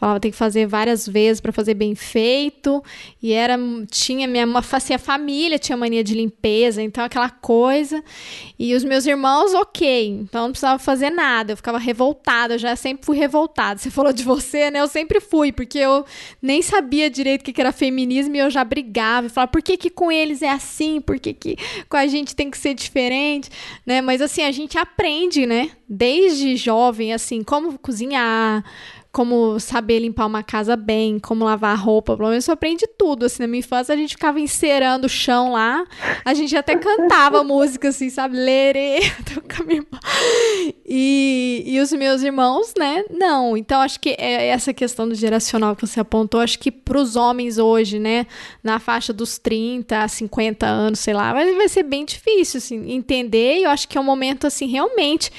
Falava 0.04 0.20
tem 0.20 0.32
que 0.32 0.38
fazer 0.38 0.68
várias 0.68 1.08
vezes 1.08 1.40
para 1.40 1.54
fazer 1.54 1.74
bem 1.76 1.96
feito. 1.96 2.84
E 3.22 3.32
era 3.32 3.58
tinha 3.90 4.28
minha 4.28 4.46
assim, 4.74 4.94
a 4.94 5.00
família 5.00 5.58
tinha 5.58 5.78
mania 5.78 6.04
de 6.04 6.14
limpeza, 6.14 6.82
então 6.82 7.04
aquela 7.06 7.30
coisa. 7.30 8.04
E 8.60 8.76
os 8.76 8.84
meus 8.84 9.06
irmãos, 9.06 9.54
OK, 9.54 10.08
então 10.08 10.44
não 10.44 10.52
precisava 10.52 10.78
fazer 10.78 11.10
nada. 11.10 11.54
Eu 11.54 11.58
ficava 11.58 11.78
revoltada, 11.78 12.56
eu 12.56 12.60
já 12.60 12.76
sempre 12.76 13.06
fui 13.06 13.18
revoltada. 13.18 13.80
Você 13.80 13.90
falou 13.90 14.12
de 14.12 14.24
você, 14.24 14.70
né? 14.70 14.82
Eu 14.82 14.88
sempre 14.90 15.22
fui, 15.22 15.54
porque 15.54 15.80
eu 15.80 16.06
nem 16.42 16.62
sabia 16.62 17.10
direito 17.10 17.42
o 17.42 17.54
que 17.54 17.62
era 17.62 17.72
feminismo 17.72 18.36
e 18.36 18.40
eu 18.40 18.50
já 18.50 18.64
brigava 18.64 19.28
e 19.28 19.30
falava, 19.30 19.52
por 19.52 19.62
que 19.62 19.78
que 19.78 19.90
com 19.90 20.12
eles 20.12 20.42
é 20.42 20.50
assim? 20.50 21.00
Por 21.00 21.18
que 21.18 21.34
que 21.34 21.56
com 21.88 21.96
a 21.96 22.08
gente 22.08 22.36
tem 22.36 22.52
que 22.52 22.58
ser 22.58 22.74
diferente, 22.74 23.50
né? 23.86 24.02
Mas 24.02 24.22
assim, 24.22 24.42
a 24.42 24.52
gente 24.52 24.78
aprende, 24.78 25.46
né? 25.46 25.72
Desde 25.88 26.58
jovem 26.58 27.14
assim, 27.14 27.42
como 27.42 27.80
cozinhar, 27.80 28.64
como 29.14 29.60
saber 29.60 30.00
limpar 30.00 30.26
uma 30.26 30.42
casa 30.42 30.76
bem, 30.76 31.20
como 31.20 31.46
lavar 31.46 31.78
roupa, 31.78 32.18
pelo 32.18 32.30
menos 32.30 32.48
eu 32.48 32.54
aprendi 32.56 32.88
tudo, 32.98 33.28
assim, 33.28 33.44
na 33.44 33.48
minha 33.48 33.60
infância 33.60 33.94
a 33.94 33.96
gente 33.96 34.16
ficava 34.16 34.40
encerando 34.40 35.06
o 35.06 35.10
chão 35.10 35.52
lá, 35.52 35.86
a 36.26 36.34
gente 36.34 36.58
até 36.58 36.76
cantava 36.76 37.44
música, 37.46 37.90
assim, 37.90 38.10
sabe, 38.10 38.36
lerê, 38.36 39.02
e, 40.84 41.64
e 41.64 41.80
os 41.80 41.94
meus 41.94 42.24
irmãos, 42.24 42.74
né, 42.76 43.06
não, 43.12 43.56
então 43.56 43.82
acho 43.82 44.00
que 44.00 44.16
é 44.18 44.48
essa 44.48 44.74
questão 44.74 45.08
do 45.08 45.14
geracional 45.14 45.76
que 45.76 45.86
você 45.86 46.00
apontou, 46.00 46.40
acho 46.40 46.58
que 46.58 46.72
para 46.72 46.98
os 46.98 47.16
homens 47.16 47.60
hoje, 47.60 48.00
né, 48.00 48.26
na 48.64 48.80
faixa 48.80 49.14
dos 49.14 49.38
30, 49.38 50.08
50 50.08 50.66
anos, 50.66 51.00
sei 51.00 51.14
lá, 51.14 51.32
vai, 51.34 51.54
vai 51.54 51.70
ser 51.70 51.84
bem 51.84 52.04
difícil, 52.04 52.58
assim, 52.58 52.92
entender, 52.92 53.60
e 53.60 53.64
eu 53.66 53.70
acho 53.70 53.88
que 53.88 53.96
é 53.96 54.02
um 54.02 54.04
momento, 54.04 54.48
assim, 54.48 54.66
realmente, 54.66 55.32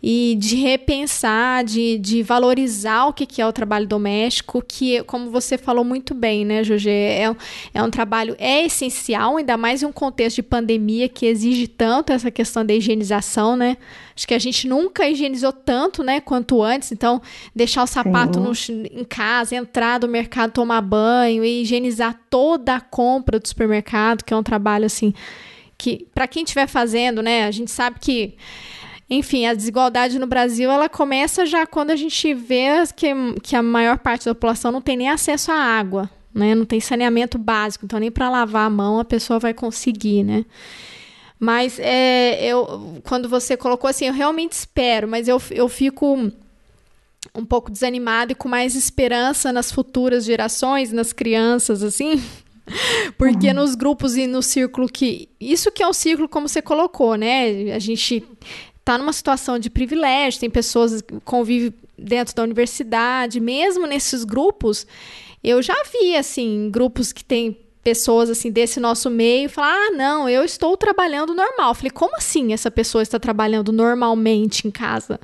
e 0.00 0.36
de 0.38 0.54
repensar, 0.54 1.64
de, 1.64 1.98
de 1.98 2.22
valorizar 2.22 3.07
o 3.08 3.12
que, 3.12 3.26
que 3.26 3.40
é 3.42 3.46
o 3.46 3.52
trabalho 3.52 3.86
doméstico, 3.86 4.62
que, 4.66 5.02
como 5.04 5.30
você 5.30 5.58
falou 5.58 5.84
muito 5.84 6.14
bem, 6.14 6.44
né, 6.44 6.62
Jorge, 6.62 6.90
é, 6.90 7.34
é 7.74 7.82
um 7.82 7.90
trabalho, 7.90 8.36
é 8.38 8.64
essencial, 8.64 9.36
ainda 9.36 9.56
mais 9.56 9.82
em 9.82 9.86
um 9.86 9.92
contexto 9.92 10.36
de 10.36 10.42
pandemia 10.42 11.08
que 11.08 11.26
exige 11.26 11.66
tanto 11.66 12.12
essa 12.12 12.30
questão 12.30 12.64
da 12.64 12.74
higienização, 12.74 13.56
né? 13.56 13.76
Acho 14.14 14.26
que 14.26 14.34
a 14.34 14.38
gente 14.38 14.66
nunca 14.66 15.08
higienizou 15.08 15.52
tanto, 15.52 16.02
né, 16.02 16.20
quanto 16.20 16.62
antes. 16.62 16.90
Então, 16.90 17.22
deixar 17.54 17.84
o 17.84 17.86
sapato 17.86 18.40
no, 18.40 18.52
em 18.90 19.04
casa, 19.04 19.54
entrar 19.54 19.98
do 19.98 20.08
mercado, 20.08 20.52
tomar 20.52 20.80
banho 20.80 21.44
e 21.44 21.62
higienizar 21.62 22.18
toda 22.28 22.74
a 22.74 22.80
compra 22.80 23.38
do 23.38 23.46
supermercado, 23.46 24.24
que 24.24 24.34
é 24.34 24.36
um 24.36 24.42
trabalho 24.42 24.86
assim 24.86 25.14
que 25.78 26.08
para 26.12 26.26
quem 26.26 26.42
estiver 26.42 26.66
fazendo, 26.66 27.22
né, 27.22 27.44
a 27.44 27.50
gente 27.52 27.70
sabe 27.70 28.00
que 28.00 28.34
enfim, 29.10 29.46
a 29.46 29.54
desigualdade 29.54 30.18
no 30.18 30.26
Brasil 30.26 30.70
ela 30.70 30.88
começa 30.88 31.46
já 31.46 31.66
quando 31.66 31.90
a 31.90 31.96
gente 31.96 32.34
vê 32.34 32.68
que, 32.94 33.08
que 33.42 33.56
a 33.56 33.62
maior 33.62 33.98
parte 33.98 34.26
da 34.26 34.34
população 34.34 34.70
não 34.70 34.82
tem 34.82 34.96
nem 34.96 35.08
acesso 35.08 35.50
à 35.50 35.54
água, 35.54 36.10
né? 36.34 36.54
Não 36.54 36.66
tem 36.66 36.78
saneamento 36.78 37.38
básico, 37.38 37.86
então 37.86 37.98
nem 37.98 38.10
para 38.10 38.28
lavar 38.28 38.66
a 38.66 38.70
mão 38.70 39.00
a 39.00 39.04
pessoa 39.04 39.38
vai 39.38 39.54
conseguir, 39.54 40.24
né? 40.24 40.44
Mas 41.40 41.78
é, 41.78 42.44
eu, 42.44 43.00
quando 43.04 43.28
você 43.28 43.56
colocou 43.56 43.88
assim, 43.88 44.06
eu 44.06 44.12
realmente 44.12 44.52
espero, 44.52 45.08
mas 45.08 45.26
eu, 45.28 45.40
eu 45.52 45.68
fico 45.68 46.30
um 47.34 47.44
pouco 47.44 47.70
desanimado 47.70 48.32
e 48.32 48.34
com 48.34 48.48
mais 48.48 48.74
esperança 48.74 49.52
nas 49.52 49.70
futuras 49.70 50.24
gerações, 50.24 50.92
nas 50.92 51.12
crianças, 51.12 51.82
assim, 51.82 52.22
porque 53.16 53.48
uhum. 53.48 53.54
nos 53.54 53.74
grupos 53.74 54.16
e 54.16 54.26
no 54.26 54.42
círculo 54.42 54.88
que. 54.88 55.28
Isso 55.40 55.70
que 55.70 55.82
é 55.82 55.88
um 55.88 55.92
círculo, 55.92 56.28
como 56.28 56.48
você 56.48 56.60
colocou, 56.60 57.14
né? 57.14 57.72
A 57.72 57.78
gente 57.78 58.24
está 58.88 58.96
numa 58.96 59.12
situação 59.12 59.58
de 59.58 59.68
privilégio, 59.68 60.40
tem 60.40 60.48
pessoas 60.48 61.02
que 61.02 61.20
convivem 61.20 61.74
dentro 61.96 62.34
da 62.34 62.42
universidade, 62.42 63.38
mesmo 63.38 63.86
nesses 63.86 64.24
grupos, 64.24 64.86
eu 65.44 65.60
já 65.60 65.74
vi, 65.92 66.16
assim, 66.16 66.70
grupos 66.70 67.12
que 67.12 67.22
tem 67.22 67.58
pessoas 67.84 68.30
assim 68.30 68.50
desse 68.50 68.80
nosso 68.80 69.10
meio 69.10 69.48
falar: 69.48 69.74
"Ah, 69.74 69.90
não, 69.90 70.28
eu 70.28 70.42
estou 70.42 70.76
trabalhando 70.76 71.34
normal". 71.34 71.74
Falei: 71.74 71.90
"Como 71.90 72.16
assim 72.16 72.52
essa 72.52 72.70
pessoa 72.70 73.02
está 73.02 73.18
trabalhando 73.18 73.72
normalmente 73.72 74.66
em 74.66 74.70
casa?" 74.70 75.20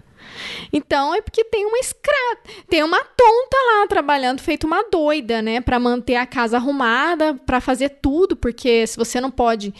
Então 0.72 1.14
é 1.14 1.20
porque 1.20 1.44
tem 1.44 1.64
uma 1.64 1.78
escrava, 1.78 2.38
tem 2.68 2.82
uma 2.82 2.98
tonta 2.98 3.56
lá 3.56 3.86
trabalhando 3.86 4.40
feito 4.40 4.66
uma 4.66 4.82
doida, 4.90 5.40
né, 5.40 5.60
para 5.60 5.78
manter 5.78 6.16
a 6.16 6.26
casa 6.26 6.56
arrumada, 6.56 7.34
para 7.46 7.60
fazer 7.60 7.90
tudo, 8.02 8.34
porque 8.34 8.86
se 8.86 8.96
você 8.96 9.20
não 9.20 9.30
pode 9.30 9.72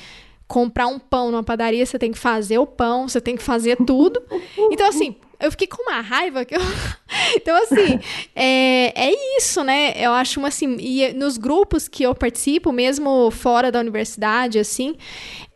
comprar 0.47 0.87
um 0.87 0.99
pão 0.99 1.31
numa 1.31 1.43
padaria, 1.43 1.85
você 1.85 1.99
tem 1.99 2.13
que 2.13 2.19
fazer 2.19 2.59
o 2.59 2.67
pão, 2.67 3.09
você 3.09 3.21
tem 3.21 3.37
que 3.37 3.43
fazer 3.43 3.77
tudo. 3.85 4.23
Então, 4.71 4.87
assim, 4.89 5.17
eu 5.41 5.51
fiquei 5.51 5.67
com 5.67 5.83
uma 5.83 6.01
raiva 6.01 6.45
que 6.45 6.55
eu... 6.55 6.61
então 7.37 7.55
assim 7.63 7.99
é, 8.35 9.09
é 9.09 9.37
isso 9.37 9.63
né 9.63 9.93
eu 9.97 10.13
acho 10.13 10.39
uma 10.39 10.49
assim 10.49 10.77
e 10.79 11.13
nos 11.13 11.37
grupos 11.37 11.87
que 11.89 12.03
eu 12.03 12.15
participo 12.15 12.73
mesmo 12.73 13.31
fora 13.31 13.71
da 13.71 13.81
universidade 13.81 14.59
assim 14.59 14.97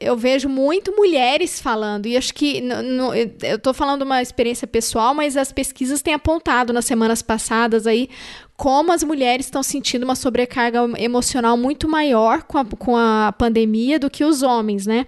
eu 0.01 0.17
vejo 0.17 0.49
muito 0.49 0.95
mulheres 0.95 1.61
falando 1.61 2.07
e 2.07 2.17
acho 2.17 2.35
que 2.35 2.61
no, 2.61 3.15
eu 3.15 3.57
estou 3.57 3.73
falando 3.73 4.03
uma 4.03 4.21
experiência 4.21 4.67
pessoal 4.67 5.15
mas 5.15 5.37
as 5.37 5.53
pesquisas 5.53 6.03
têm 6.03 6.15
apontado 6.15 6.73
nas 6.73 6.85
semanas 6.85 7.23
passadas 7.23 7.87
aí 7.87 8.09
como 8.59 8.91
as 8.91 9.05
mulheres 9.05 9.47
estão 9.47 9.63
sentindo 9.63 10.03
uma 10.03 10.17
sobrecarga 10.17 10.81
emocional 10.99 11.57
muito 11.57 11.89
maior 11.89 12.43
com 12.43 12.59
a, 12.59 12.65
com 12.65 12.97
a 12.97 13.33
pandemia 13.39 14.01
do 14.01 14.11
que 14.11 14.25
os 14.25 14.43
homens, 14.43 14.85
né? 14.85 15.07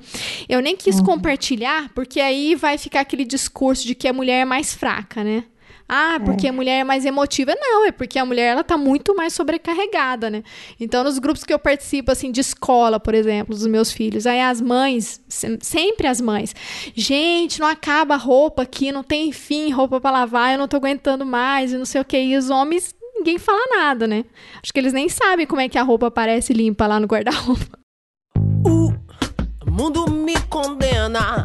Eu 0.48 0.60
nem 0.60 0.76
quis 0.76 1.00
uhum. 1.00 1.04
compartilhar, 1.04 1.90
porque 1.92 2.20
aí 2.20 2.54
vai 2.54 2.78
ficar 2.78 3.00
aquele 3.00 3.24
discurso 3.24 3.84
de 3.84 3.96
que 3.96 4.06
a 4.06 4.12
mulher 4.12 4.42
é 4.42 4.44
mais 4.44 4.72
fraca, 4.72 5.24
né? 5.24 5.42
Ah, 5.88 6.20
porque 6.24 6.46
é. 6.46 6.50
a 6.50 6.52
mulher 6.52 6.78
é 6.78 6.84
mais 6.84 7.04
emotiva. 7.04 7.52
Não, 7.58 7.84
é 7.84 7.90
porque 7.90 8.20
a 8.20 8.24
mulher 8.24 8.52
ela 8.52 8.62
tá 8.62 8.78
muito 8.78 9.16
mais 9.16 9.32
sobrecarregada, 9.32 10.30
né? 10.30 10.44
Então, 10.78 11.02
nos 11.02 11.18
grupos 11.18 11.42
que 11.42 11.52
eu 11.52 11.58
participo, 11.58 12.12
assim, 12.12 12.30
de 12.30 12.40
escola, 12.40 13.00
por 13.00 13.14
exemplo, 13.14 13.52
dos 13.52 13.66
meus 13.66 13.90
filhos, 13.90 14.28
aí 14.28 14.40
as 14.40 14.60
mães, 14.60 15.20
sempre 15.28 16.06
as 16.06 16.20
mães, 16.20 16.54
gente, 16.94 17.58
não 17.58 17.66
acaba 17.66 18.14
a 18.14 18.16
roupa 18.16 18.62
aqui, 18.62 18.92
não 18.92 19.02
tem 19.02 19.32
fim, 19.32 19.72
roupa 19.72 20.00
para 20.00 20.12
lavar, 20.12 20.52
eu 20.52 20.58
não 20.58 20.68
tô 20.68 20.76
aguentando 20.76 21.26
mais, 21.26 21.72
e 21.72 21.76
não 21.76 21.84
sei 21.84 22.00
o 22.00 22.04
que. 22.04 22.16
E 22.16 22.36
os 22.36 22.48
homens 22.48 22.94
ninguém 23.20 23.38
fala 23.38 23.60
nada, 23.68 24.06
né? 24.06 24.24
Acho 24.62 24.72
que 24.72 24.80
eles 24.80 24.94
nem 24.94 25.08
sabem 25.08 25.46
como 25.46 25.60
é 25.60 25.68
que 25.68 25.78
a 25.78 25.82
roupa 25.82 26.06
aparece 26.06 26.52
limpa 26.54 26.86
lá 26.86 26.98
no 26.98 27.06
guarda-roupa. 27.06 27.78
O 28.64 28.94
mundo 29.70 30.10
me 30.10 30.34
condena 30.48 31.44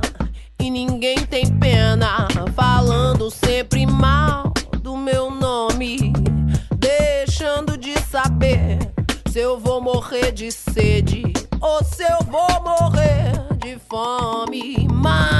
e 0.60 0.69
ninguém 0.72 1.18
tem 1.26 1.45
pena, 1.60 2.27
falando 2.56 3.30
sempre 3.30 3.85
mal 3.85 4.53
do 4.81 4.95
meu 4.95 5.30
nome, 5.30 6.14
deixando 6.77 7.77
de 7.77 7.99
saber 7.99 8.80
se 9.30 9.39
eu 9.39 9.60
vou 9.60 9.81
morrer 9.81 10.31
de 10.31 10.52
sede 10.52 11.23
ou 11.60 11.84
se 11.84 12.03
eu 12.03 12.19
vou 12.26 12.64
morrer 12.64 13.34
de 13.57 13.77
fome. 13.89 14.88
Mas 14.91 15.35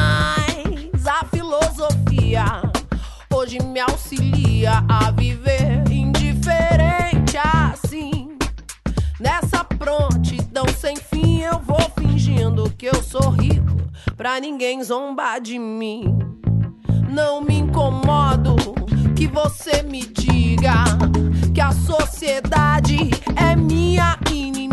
fingindo 12.86 12.86
que 12.86 12.88
eu 12.88 13.04
sou 13.04 13.30
rico, 13.30 13.76
pra 14.16 14.40
ninguém 14.40 14.84
zombar 14.84 15.42
de 15.42 15.58
mim. 15.58 16.20
Não 17.10 17.42
me 17.42 17.58
incomodo 17.58 18.56
que 19.16 19.28
você 19.28 19.82
me 19.82 20.06
diga 20.06 20.84
que 21.54 21.62
a 21.62 21.72
sociedade 21.72 22.98
é 23.36 23.56
minha 23.56 24.18
inimiga. 24.30 24.65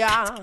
Hipocrisia. 0.00 0.34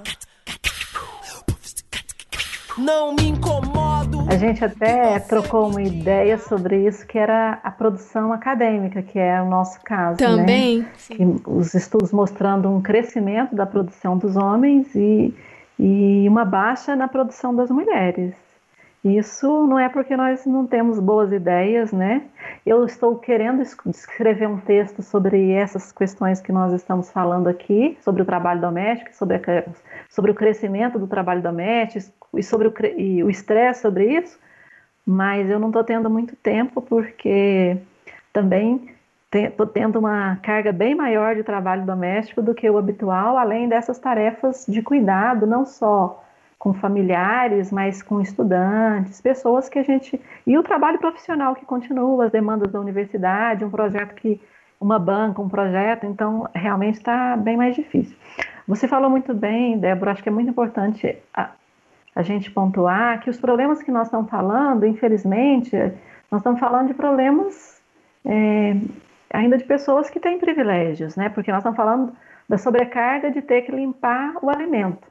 Não 2.77 3.13
me 3.13 3.29
incomodo. 3.29 4.25
A 4.29 4.38
gente 4.38 4.63
até 4.63 5.19
trocou 5.19 5.69
uma 5.69 5.81
ideia 5.81 6.38
sobre 6.38 6.88
isso, 6.88 7.07
que 7.07 7.17
era 7.17 7.59
a 7.63 7.71
produção 7.71 8.31
acadêmica, 8.31 9.01
que 9.01 9.17
é 9.17 9.41
o 9.41 9.49
nosso 9.49 9.81
caso. 9.81 10.21
Né? 10.21 10.27
Também. 10.27 10.79
Né? 10.81 10.88
Que 11.09 11.23
os 11.47 11.73
estudos 11.73 12.11
mostrando 12.11 12.69
um 12.69 12.81
crescimento 12.81 13.55
da 13.55 13.65
produção 13.65 14.15
dos 14.17 14.35
homens 14.35 14.93
e, 14.93 15.34
e 15.79 16.27
uma 16.29 16.45
baixa 16.45 16.95
na 16.95 17.07
produção 17.07 17.55
das 17.55 17.71
mulheres. 17.71 18.35
Isso 19.15 19.65
não 19.67 19.79
é 19.79 19.88
porque 19.88 20.17
nós 20.17 20.45
não 20.45 20.67
temos 20.67 20.99
boas 20.99 21.31
ideias, 21.31 21.93
né? 21.93 22.23
Eu 22.65 22.84
estou 22.84 23.17
querendo 23.17 23.61
escrever 23.61 24.47
um 24.47 24.57
texto 24.57 25.01
sobre 25.01 25.51
essas 25.51 25.93
questões 25.93 26.41
que 26.41 26.51
nós 26.51 26.73
estamos 26.73 27.09
falando 27.09 27.47
aqui, 27.47 27.97
sobre 28.01 28.21
o 28.21 28.25
trabalho 28.25 28.59
doméstico, 28.59 29.15
sobre, 29.15 29.38
a, 29.38 29.63
sobre 30.09 30.31
o 30.31 30.35
crescimento 30.35 30.99
do 30.99 31.07
trabalho 31.07 31.41
doméstico 31.41 32.27
e 32.38 32.43
sobre 32.43 32.67
o 32.67 33.29
estresse 33.29 33.81
sobre 33.81 34.17
isso, 34.17 34.38
mas 35.05 35.49
eu 35.49 35.57
não 35.57 35.67
estou 35.67 35.85
tendo 35.85 36.09
muito 36.09 36.35
tempo 36.35 36.81
porque 36.81 37.77
também 38.34 38.89
estou 39.31 39.67
tendo 39.67 39.99
uma 39.99 40.35
carga 40.38 40.73
bem 40.73 40.95
maior 40.95 41.34
de 41.35 41.43
trabalho 41.43 41.85
doméstico 41.85 42.41
do 42.41 42.53
que 42.53 42.69
o 42.69 42.77
habitual, 42.77 43.38
além 43.38 43.69
dessas 43.69 43.99
tarefas 43.99 44.65
de 44.67 44.81
cuidado, 44.81 45.47
não 45.47 45.65
só 45.65 46.23
com 46.57 46.73
familiares, 46.73 47.71
mas 47.71 48.01
com 48.01 48.19
estudantes, 48.19 49.21
pessoas 49.21 49.69
que 49.69 49.79
a 49.79 49.84
gente. 49.84 50.19
E 50.45 50.57
o 50.57 50.63
trabalho 50.63 50.99
profissional 50.99 51.55
que 51.55 51.65
continua, 51.65 52.25
as 52.25 52.31
demandas 52.31 52.71
da 52.71 52.79
universidade, 52.79 53.65
um 53.65 53.69
projeto 53.69 54.15
que. 54.15 54.41
Uma 54.79 54.99
banca, 54.99 55.41
um 55.41 55.49
projeto, 55.49 56.05
então 56.05 56.47
realmente 56.53 56.97
está 56.97 57.35
bem 57.35 57.57
mais 57.57 57.75
difícil. 57.75 58.15
Você 58.67 58.88
falou 58.88 59.09
muito 59.09 59.34
bem, 59.34 59.79
Débora, 59.79 60.11
acho 60.11 60.21
que 60.21 60.29
é 60.29 60.31
muito 60.31 60.51
importante 60.51 61.17
a, 61.34 61.49
a 62.13 62.21
gente 62.21 62.51
pontuar 62.51 63.19
que 63.21 63.27
os 63.27 63.39
problemas 63.39 63.81
que 63.81 63.89
nós 63.89 64.05
estamos 64.05 64.29
falando, 64.29 64.85
infelizmente, 64.85 65.75
nós 66.29 66.41
estamos 66.41 66.59
falando 66.59 66.89
de 66.89 66.93
problemas 66.93 67.81
é, 68.25 68.75
ainda 69.34 69.57
de 69.57 69.63
pessoas 69.63 70.09
que 70.09 70.19
têm 70.19 70.38
privilégios, 70.38 71.15
né? 71.15 71.29
Porque 71.29 71.51
nós 71.51 71.59
estamos 71.59 71.77
falando 71.77 72.13
da 72.47 72.57
sobrecarga 72.57 73.31
de 73.31 73.41
ter 73.41 73.61
que 73.63 73.71
limpar 73.71 74.34
o 74.41 74.49
alimento. 74.49 75.07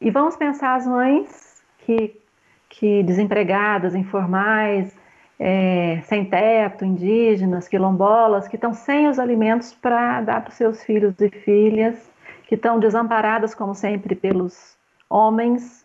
E 0.00 0.10
vamos 0.10 0.36
pensar 0.36 0.74
as 0.74 0.86
mães 0.86 1.62
que, 1.78 2.20
que 2.68 3.02
desempregadas, 3.02 3.94
informais, 3.94 4.96
é, 5.38 6.00
sem 6.04 6.24
teto, 6.24 6.84
indígenas, 6.84 7.68
quilombolas, 7.68 8.48
que 8.48 8.56
estão 8.56 8.72
sem 8.72 9.08
os 9.08 9.18
alimentos 9.18 9.72
para 9.72 10.20
dar 10.22 10.40
para 10.40 10.50
os 10.50 10.56
seus 10.56 10.82
filhos 10.82 11.14
e 11.20 11.30
filhas, 11.30 12.10
que 12.46 12.54
estão 12.54 12.78
desamparadas, 12.78 13.54
como 13.54 13.74
sempre, 13.74 14.14
pelos 14.14 14.76
homens. 15.08 15.84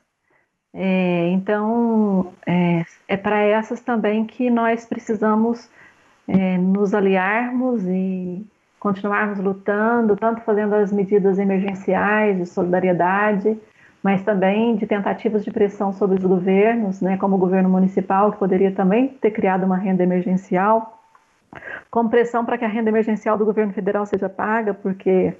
É, 0.73 1.29
então, 1.29 2.33
é, 2.45 2.85
é 3.07 3.17
para 3.17 3.41
essas 3.41 3.81
também 3.81 4.25
que 4.25 4.49
nós 4.49 4.85
precisamos 4.85 5.69
é, 6.27 6.57
nos 6.57 6.93
aliarmos 6.93 7.83
e 7.85 8.45
continuarmos 8.79 9.39
lutando, 9.39 10.15
tanto 10.15 10.41
fazendo 10.41 10.73
as 10.75 10.91
medidas 10.91 11.37
emergenciais 11.37 12.37
de 12.37 12.45
solidariedade, 12.45 13.59
mas 14.03 14.23
também 14.23 14.75
de 14.75 14.87
tentativas 14.87 15.43
de 15.43 15.51
pressão 15.51 15.93
sobre 15.93 16.17
os 16.17 16.23
governos, 16.23 17.01
né, 17.01 17.17
como 17.17 17.35
o 17.35 17.39
governo 17.39 17.69
municipal, 17.69 18.31
que 18.31 18.39
poderia 18.39 18.71
também 18.71 19.07
ter 19.07 19.31
criado 19.31 19.63
uma 19.63 19.77
renda 19.77 20.03
emergencial, 20.03 20.99
como 21.89 22.09
pressão 22.09 22.43
para 22.43 22.57
que 22.57 22.65
a 22.65 22.67
renda 22.67 22.89
emergencial 22.89 23.37
do 23.37 23.45
governo 23.45 23.73
federal 23.73 24.05
seja 24.05 24.27
paga, 24.27 24.73
porque 24.73 25.33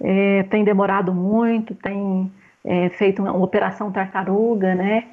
é, 0.00 0.42
tem 0.44 0.64
demorado 0.64 1.12
muito, 1.12 1.74
tem 1.74 2.32
é, 2.64 2.88
feito 2.88 3.22
uma 3.22 3.36
operação 3.36 3.92
tartaruga, 3.92 4.74
né, 4.74 5.04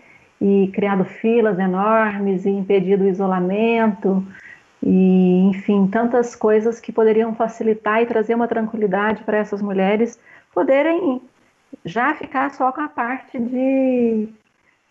e 0.42 0.70
criado 0.74 1.06
filas 1.06 1.60
enormes 1.60 2.46
e 2.46 2.50
impedido 2.50 3.04
o 3.04 3.08
isolamento, 3.08 4.26
e 4.82 5.42
enfim, 5.50 5.88
tantas 5.88 6.36
coisas 6.36 6.80
que 6.80 6.92
poderiam 6.92 7.36
facilitar 7.36 8.02
e 8.02 8.06
trazer 8.06 8.36
uma 8.36 8.48
tranquilidade 8.48 9.24
para 9.24 9.38
essas 9.38 9.62
mulheres 9.62 10.20
poderem 10.54 11.22
já 11.84 12.14
ficar 12.16 12.52
só 12.52 12.72
com 12.72 12.82
a 12.82 12.90
parte 12.90 13.40
de, 13.40 14.30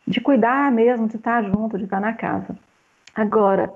de 0.06 0.20
cuidar 0.20 0.70
mesmo, 0.70 1.08
de 1.08 1.16
estar 1.16 1.42
junto, 1.44 1.78
de 1.78 1.84
estar 1.84 2.00
na 2.00 2.12
casa. 2.12 2.56
Agora, 3.14 3.72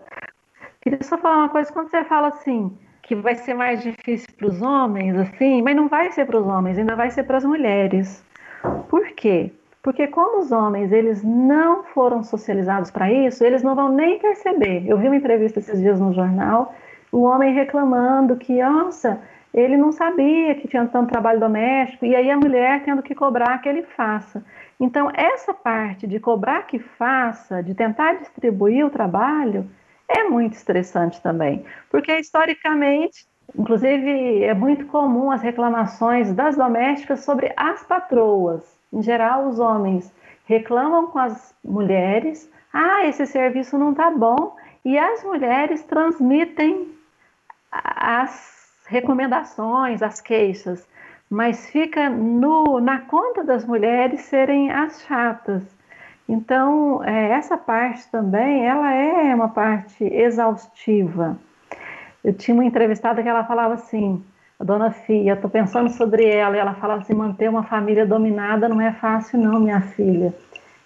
queria 0.80 1.02
só 1.02 1.16
falar 1.16 1.38
uma 1.38 1.48
coisa, 1.48 1.72
quando 1.72 1.90
você 1.90 2.04
fala 2.04 2.28
assim, 2.28 2.76
que 3.02 3.14
vai 3.14 3.34
ser 3.34 3.54
mais 3.54 3.82
difícil 3.82 4.28
para 4.36 4.48
os 4.48 4.60
homens, 4.60 5.16
assim, 5.16 5.62
mas 5.62 5.74
não 5.74 5.88
vai 5.88 6.12
ser 6.12 6.26
para 6.26 6.38
os 6.38 6.46
homens, 6.46 6.76
ainda 6.76 6.94
vai 6.94 7.10
ser 7.10 7.22
para 7.22 7.38
as 7.38 7.44
mulheres. 7.44 8.22
Por 8.88 9.06
quê? 9.12 9.52
Porque 9.82 10.08
como 10.08 10.40
os 10.40 10.52
homens 10.52 10.92
eles 10.92 11.22
não 11.22 11.84
foram 11.84 12.22
socializados 12.22 12.90
para 12.90 13.10
isso, 13.10 13.44
eles 13.44 13.62
não 13.62 13.74
vão 13.74 13.88
nem 13.88 14.18
perceber. 14.18 14.84
Eu 14.86 14.98
vi 14.98 15.06
uma 15.06 15.16
entrevista 15.16 15.60
esses 15.60 15.80
dias 15.80 15.98
no 16.00 16.12
jornal, 16.12 16.74
o 17.10 17.22
homem 17.22 17.54
reclamando 17.54 18.36
que, 18.36 18.62
nossa, 18.62 19.20
ele 19.58 19.76
não 19.76 19.90
sabia 19.90 20.54
que 20.54 20.68
tinha 20.68 20.86
tanto 20.86 21.10
trabalho 21.10 21.40
doméstico, 21.40 22.06
e 22.06 22.14
aí 22.14 22.30
a 22.30 22.36
mulher 22.36 22.84
tendo 22.84 23.02
que 23.02 23.14
cobrar 23.14 23.58
que 23.58 23.68
ele 23.68 23.82
faça. 23.82 24.44
Então, 24.78 25.10
essa 25.12 25.52
parte 25.52 26.06
de 26.06 26.20
cobrar 26.20 26.62
que 26.62 26.78
faça, 26.78 27.60
de 27.62 27.74
tentar 27.74 28.14
distribuir 28.14 28.86
o 28.86 28.90
trabalho, 28.90 29.68
é 30.08 30.24
muito 30.24 30.54
estressante 30.54 31.20
também, 31.20 31.64
porque 31.90 32.16
historicamente, 32.16 33.26
inclusive, 33.58 34.44
é 34.44 34.54
muito 34.54 34.86
comum 34.86 35.30
as 35.30 35.42
reclamações 35.42 36.32
das 36.32 36.56
domésticas 36.56 37.24
sobre 37.24 37.52
as 37.56 37.82
patroas. 37.82 38.62
Em 38.92 39.02
geral, 39.02 39.48
os 39.48 39.58
homens 39.58 40.14
reclamam 40.46 41.08
com 41.08 41.18
as 41.18 41.54
mulheres: 41.64 42.50
ah, 42.72 43.04
esse 43.06 43.26
serviço 43.26 43.76
não 43.76 43.90
está 43.90 44.08
bom, 44.10 44.56
e 44.84 44.96
as 44.96 45.24
mulheres 45.24 45.82
transmitem 45.82 46.88
as 47.70 48.57
recomendações, 48.88 50.02
as 50.02 50.20
queixas, 50.20 50.86
mas 51.30 51.68
fica 51.70 52.08
no, 52.08 52.80
na 52.80 53.00
conta 53.00 53.44
das 53.44 53.64
mulheres 53.64 54.22
serem 54.22 54.70
as 54.70 55.02
chatas. 55.02 55.62
Então, 56.26 57.04
é, 57.04 57.30
essa 57.32 57.56
parte 57.56 58.10
também, 58.10 58.66
ela 58.66 58.92
é 58.92 59.34
uma 59.34 59.48
parte 59.48 60.04
exaustiva. 60.04 61.38
Eu 62.24 62.32
tinha 62.32 62.54
uma 62.54 62.64
entrevistada 62.64 63.22
que 63.22 63.28
ela 63.28 63.44
falava 63.44 63.74
assim, 63.74 64.22
a 64.58 64.64
dona 64.64 64.90
Fia, 64.90 65.34
estou 65.34 65.48
pensando 65.48 65.90
sobre 65.90 66.26
ela, 66.26 66.56
e 66.56 66.58
ela 66.58 66.74
falava 66.74 67.02
assim, 67.02 67.14
manter 67.14 67.48
uma 67.48 67.62
família 67.62 68.06
dominada 68.06 68.68
não 68.68 68.80
é 68.80 68.92
fácil 68.92 69.38
não, 69.38 69.60
minha 69.60 69.80
filha. 69.80 70.34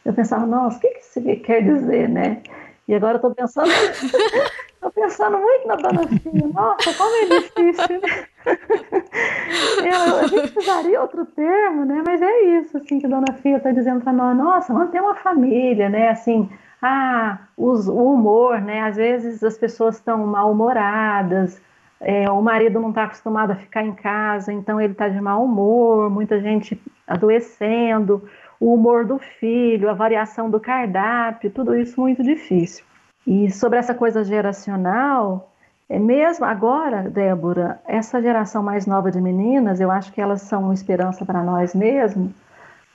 Eu 0.04 0.12
pensava, 0.12 0.44
nossa, 0.44 0.78
o 0.78 0.80
que, 0.80 0.88
que 0.88 0.98
isso 1.00 1.42
quer 1.42 1.62
dizer, 1.62 2.08
né? 2.08 2.42
E 2.86 2.94
agora 2.94 3.16
estou 3.16 3.32
pensando 3.32 3.70
Tô 4.82 4.90
pensando 4.90 5.38
muito 5.38 5.68
na 5.68 5.76
dona 5.76 6.08
Fia. 6.08 6.48
Nossa, 6.52 6.92
como 6.94 7.14
é 7.14 7.40
difícil, 7.40 8.00
né? 8.00 8.26
Eu, 9.84 10.18
a 10.18 10.26
gente 10.26 10.50
precisaria 10.50 11.00
outro 11.00 11.24
termo, 11.24 11.84
né? 11.84 12.02
Mas 12.04 12.20
é 12.20 12.58
isso, 12.58 12.76
assim, 12.76 12.98
que 12.98 13.06
a 13.06 13.08
dona 13.08 13.32
Fia 13.40 13.58
está 13.58 13.70
dizendo 13.70 14.00
para 14.00 14.12
nós. 14.12 14.36
Nossa, 14.36 14.74
manter 14.74 15.00
uma 15.00 15.14
família, 15.14 15.88
né? 15.88 16.08
Assim, 16.08 16.50
ah, 16.82 17.38
os, 17.56 17.86
o 17.86 18.12
humor, 18.12 18.60
né? 18.60 18.80
Às 18.80 18.96
vezes 18.96 19.44
as 19.44 19.56
pessoas 19.56 19.98
estão 19.98 20.26
mal-humoradas, 20.26 21.62
é, 22.00 22.28
o 22.28 22.42
marido 22.42 22.80
não 22.80 22.88
está 22.88 23.04
acostumado 23.04 23.52
a 23.52 23.56
ficar 23.56 23.84
em 23.84 23.94
casa, 23.94 24.52
então 24.52 24.80
ele 24.80 24.94
está 24.94 25.08
de 25.08 25.20
mau 25.20 25.44
humor, 25.44 26.10
muita 26.10 26.40
gente 26.40 26.80
adoecendo, 27.06 28.28
o 28.58 28.74
humor 28.74 29.04
do 29.04 29.20
filho, 29.20 29.88
a 29.88 29.94
variação 29.94 30.50
do 30.50 30.58
cardápio, 30.58 31.52
tudo 31.52 31.76
isso 31.76 32.00
muito 32.00 32.20
difícil. 32.24 32.84
E 33.26 33.50
sobre 33.50 33.78
essa 33.78 33.94
coisa 33.94 34.24
geracional, 34.24 35.52
é 35.88 35.98
mesmo 35.98 36.44
agora, 36.44 37.08
Débora, 37.08 37.80
essa 37.86 38.20
geração 38.20 38.62
mais 38.62 38.86
nova 38.86 39.10
de 39.10 39.20
meninas, 39.20 39.80
eu 39.80 39.90
acho 39.90 40.12
que 40.12 40.20
elas 40.20 40.42
são 40.42 40.64
uma 40.64 40.74
esperança 40.74 41.24
para 41.24 41.42
nós 41.42 41.74
mesmo, 41.74 42.32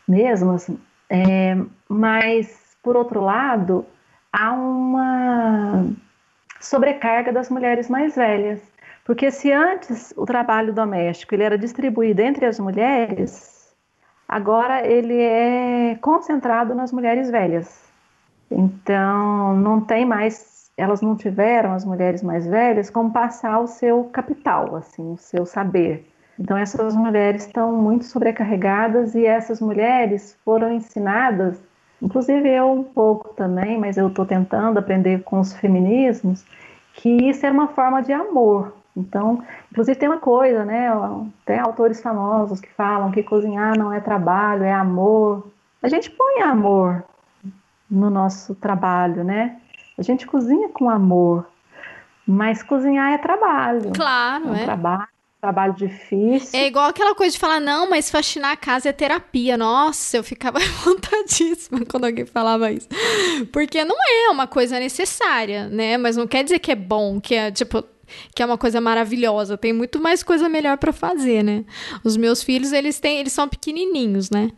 mesmas, 0.07 0.69
é, 1.09 1.55
mas, 1.87 2.75
por 2.83 2.97
outro 2.97 3.21
lado, 3.21 3.85
há 4.31 4.51
uma 4.51 5.85
sobrecarga 6.59 7.31
das 7.31 7.49
mulheres 7.49 7.89
mais 7.89 8.15
velhas. 8.15 8.61
Porque 9.05 9.31
se 9.31 9.51
antes 9.51 10.13
o 10.17 10.25
trabalho 10.25 10.73
doméstico 10.73 11.33
ele 11.33 11.43
era 11.43 11.57
distribuído 11.57 12.21
entre 12.21 12.45
as 12.45 12.59
mulheres, 12.59 13.73
agora 14.27 14.85
ele 14.85 15.21
é 15.21 15.97
concentrado 16.01 16.75
nas 16.75 16.91
mulheres 16.91 17.31
velhas. 17.31 17.86
Então, 18.49 19.55
não 19.57 19.81
tem 19.81 20.05
mais, 20.05 20.71
elas 20.77 21.01
não 21.01 21.15
tiveram, 21.15 21.73
as 21.73 21.83
mulheres 21.83 22.23
mais 22.23 22.47
velhas, 22.47 22.89
como 22.89 23.11
passar 23.11 23.59
o 23.59 23.67
seu 23.67 24.05
capital, 24.05 24.75
assim, 24.75 25.13
o 25.13 25.17
seu 25.17 25.45
saber. 25.45 26.07
Então, 26.39 26.55
essas 26.55 26.95
mulheres 26.95 27.45
estão 27.45 27.73
muito 27.73 28.05
sobrecarregadas 28.05 29.15
e 29.15 29.25
essas 29.25 29.59
mulheres 29.59 30.37
foram 30.45 30.71
ensinadas, 30.71 31.59
inclusive 32.01 32.47
eu 32.47 32.71
um 32.71 32.83
pouco 32.83 33.33
também, 33.33 33.77
mas 33.77 33.97
eu 33.97 34.07
estou 34.07 34.25
tentando 34.25 34.77
aprender 34.77 35.23
com 35.23 35.39
os 35.39 35.53
feminismos, 35.53 36.45
que 36.93 37.09
isso 37.29 37.45
é 37.45 37.51
uma 37.51 37.67
forma 37.69 38.01
de 38.01 38.13
amor. 38.13 38.73
Então, 38.95 39.43
inclusive 39.71 39.97
tem 39.97 40.09
uma 40.09 40.19
coisa, 40.19 40.63
né? 40.65 40.89
Tem 41.45 41.59
autores 41.59 42.01
famosos 42.01 42.59
que 42.59 42.69
falam 42.69 43.11
que 43.11 43.21
cozinhar 43.21 43.77
não 43.77 43.93
é 43.93 43.99
trabalho, 43.99 44.63
é 44.63 44.73
amor. 44.73 45.47
A 45.83 45.87
gente 45.87 46.09
põe 46.09 46.41
amor 46.41 47.03
no 47.89 48.09
nosso 48.09 48.55
trabalho, 48.55 49.23
né? 49.23 49.57
A 49.97 50.01
gente 50.01 50.27
cozinha 50.27 50.69
com 50.69 50.89
amor, 50.89 51.47
mas 52.25 52.61
cozinhar 52.61 53.13
é 53.13 53.17
trabalho. 53.17 53.91
Claro, 53.95 54.47
é. 54.47 54.51
Um 54.51 54.55
é. 54.55 54.63
trabalho 54.65 55.07
trabalho 55.39 55.73
difícil. 55.73 56.59
É 56.59 56.67
igual 56.67 56.89
aquela 56.89 57.13
coisa 57.13 57.33
de 57.33 57.39
falar, 57.39 57.59
não, 57.59 57.89
mas 57.89 58.09
faxinar 58.09 58.51
a 58.51 58.57
casa 58.57 58.89
é 58.89 58.91
terapia. 58.91 59.55
Nossa, 59.55 60.17
eu 60.17 60.23
ficava 60.23 60.59
vontadíssima 60.83 61.85
quando 61.85 62.05
alguém 62.05 62.25
falava 62.25 62.71
isso. 62.71 62.87
Porque 63.51 63.83
não 63.85 63.95
é 63.95 64.29
uma 64.29 64.47
coisa 64.47 64.79
necessária, 64.79 65.69
né? 65.69 65.97
Mas 65.97 66.17
não 66.17 66.27
quer 66.27 66.43
dizer 66.43 66.59
que 66.59 66.71
é 66.71 66.75
bom, 66.75 67.21
que 67.21 67.35
é 67.35 67.51
tipo 67.51 67.83
que 68.33 68.41
é 68.41 68.45
uma 68.45 68.57
coisa 68.57 68.79
maravilhosa. 68.79 69.57
Tem 69.57 69.73
muito 69.73 69.99
mais 69.99 70.23
coisa 70.23 70.47
melhor 70.47 70.77
para 70.77 70.93
fazer, 70.93 71.43
né? 71.43 71.65
Os 72.03 72.15
meus 72.15 72.41
filhos, 72.41 72.71
eles 72.71 72.99
têm, 72.99 73.19
eles 73.19 73.33
são 73.33 73.49
pequenininhos, 73.49 74.29
né? 74.29 74.51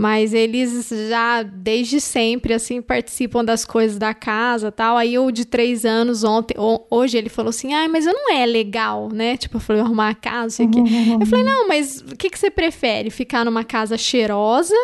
Mas 0.00 0.32
eles 0.32 0.88
já, 1.10 1.42
desde 1.42 2.00
sempre, 2.00 2.54
assim, 2.54 2.80
participam 2.80 3.44
das 3.44 3.66
coisas 3.66 3.98
da 3.98 4.14
casa 4.14 4.72
tal. 4.72 4.96
Aí 4.96 5.18
o 5.18 5.30
de 5.30 5.44
três 5.44 5.84
anos, 5.84 6.24
ontem, 6.24 6.54
hoje, 6.88 7.18
ele 7.18 7.28
falou 7.28 7.50
assim: 7.50 7.74
ah, 7.74 7.86
mas 7.86 8.06
não 8.06 8.32
é 8.32 8.46
legal, 8.46 9.10
né? 9.12 9.36
Tipo, 9.36 9.58
eu 9.58 9.60
falei, 9.60 9.82
arrumar 9.82 10.08
a 10.08 10.14
casa, 10.14 10.56
sei 10.56 10.66
o 10.66 10.70
quê. 10.70 10.80
Eu 11.20 11.26
falei, 11.26 11.44
não, 11.44 11.68
mas 11.68 12.00
o 12.00 12.16
que, 12.16 12.30
que 12.30 12.38
você 12.38 12.50
prefere? 12.50 13.10
Ficar 13.10 13.44
numa 13.44 13.62
casa 13.62 13.98
cheirosa 13.98 14.74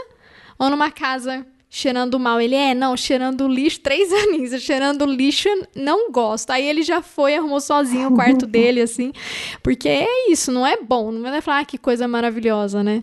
ou 0.59 0.69
numa 0.69 0.91
casa 0.91 1.47
cheirando 1.71 2.19
mal. 2.19 2.39
Ele 2.39 2.55
é, 2.55 2.75
não, 2.75 2.95
cheirando 2.95 3.49
lixo, 3.49 3.81
três 3.81 4.13
aninhos, 4.13 4.61
cheirando 4.61 5.07
lixo, 5.07 5.49
não 5.75 6.13
gosto. 6.13 6.51
Aí 6.51 6.69
ele 6.69 6.83
já 6.83 7.01
foi, 7.01 7.37
arrumou 7.37 7.61
sozinho 7.63 8.11
o 8.11 8.15
quarto 8.15 8.45
dele, 8.47 8.83
assim, 8.83 9.15
porque 9.63 9.89
é 9.89 10.31
isso, 10.31 10.53
não 10.53 10.67
é 10.67 10.77
bom. 10.77 11.11
Não 11.11 11.23
vai 11.23 11.41
falar 11.41 11.61
ah, 11.61 11.65
que 11.65 11.79
coisa 11.79 12.07
maravilhosa, 12.07 12.83
né? 12.83 13.03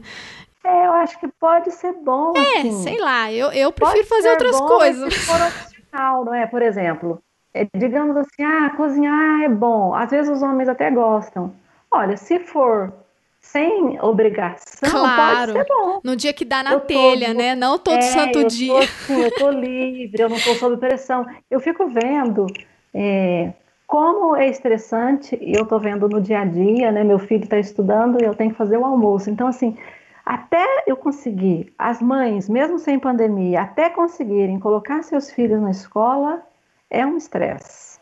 É, 0.63 0.85
eu 0.87 0.93
acho 0.93 1.19
que 1.19 1.27
pode 1.27 1.71
ser 1.71 1.93
bom. 1.93 2.33
É, 2.35 2.59
assim. 2.59 2.71
sei 2.83 2.99
lá, 2.99 3.31
eu, 3.31 3.51
eu 3.51 3.71
prefiro 3.71 4.05
fazer 4.05 4.29
outras 4.31 4.57
bom, 4.57 4.67
coisas. 4.67 5.13
Se 5.13 5.19
for 5.19 5.41
opcional, 5.41 6.25
não 6.25 6.33
é? 6.33 6.47
Por 6.47 6.61
exemplo, 6.61 7.21
é, 7.53 7.67
digamos 7.75 8.15
assim, 8.17 8.43
ah, 8.43 8.69
cozinhar 8.75 9.43
é 9.43 9.49
bom. 9.49 9.93
Às 9.93 10.11
vezes 10.11 10.31
os 10.31 10.41
homens 10.41 10.69
até 10.69 10.89
gostam. 10.89 11.53
Olha, 11.91 12.17
se 12.17 12.39
for 12.39 12.93
sem 13.39 13.99
obrigação, 14.01 14.89
claro. 14.89 15.53
pode 15.53 15.67
ser 15.67 15.73
bom. 15.73 15.99
No 16.03 16.15
dia 16.15 16.33
que 16.33 16.45
dá 16.45 16.63
na 16.63 16.73
eu 16.73 16.79
telha, 16.79 17.27
tô, 17.27 17.33
né? 17.33 17.55
Não 17.55 17.77
todo 17.77 17.97
é, 17.97 18.01
santo 18.01 18.39
eu 18.39 18.47
dia. 18.47 18.73
Tô, 18.73 18.79
assim, 18.79 19.21
eu 19.21 19.35
tô 19.35 19.49
livre, 19.51 20.23
eu 20.23 20.29
não 20.29 20.39
tô 20.39 20.55
sob 20.55 20.77
pressão. 20.77 21.25
Eu 21.51 21.59
fico 21.59 21.87
vendo 21.87 22.47
é, 22.93 23.51
como 23.85 24.35
é 24.35 24.49
estressante, 24.49 25.37
eu 25.39 25.67
tô 25.67 25.77
vendo 25.77 26.09
no 26.09 26.19
dia 26.19 26.39
a 26.39 26.45
dia, 26.45 26.91
né? 26.91 27.03
Meu 27.03 27.19
filho 27.19 27.43
está 27.43 27.59
estudando 27.59 28.19
e 28.19 28.25
eu 28.25 28.33
tenho 28.33 28.49
que 28.51 28.57
fazer 28.57 28.77
o 28.77 28.85
almoço. 28.85 29.29
Então, 29.29 29.47
assim, 29.47 29.77
até 30.25 30.65
eu 30.87 30.95
conseguir, 30.95 31.73
as 31.77 32.01
mães, 32.01 32.47
mesmo 32.47 32.79
sem 32.79 32.97
pandemia, 32.97 33.61
até 33.61 33.89
conseguirem 33.89 34.59
colocar 34.59 35.03
seus 35.03 35.31
filhos 35.31 35.61
na 35.61 35.71
escola, 35.71 36.41
é 36.89 37.05
um 37.05 37.17
estresse. 37.17 37.99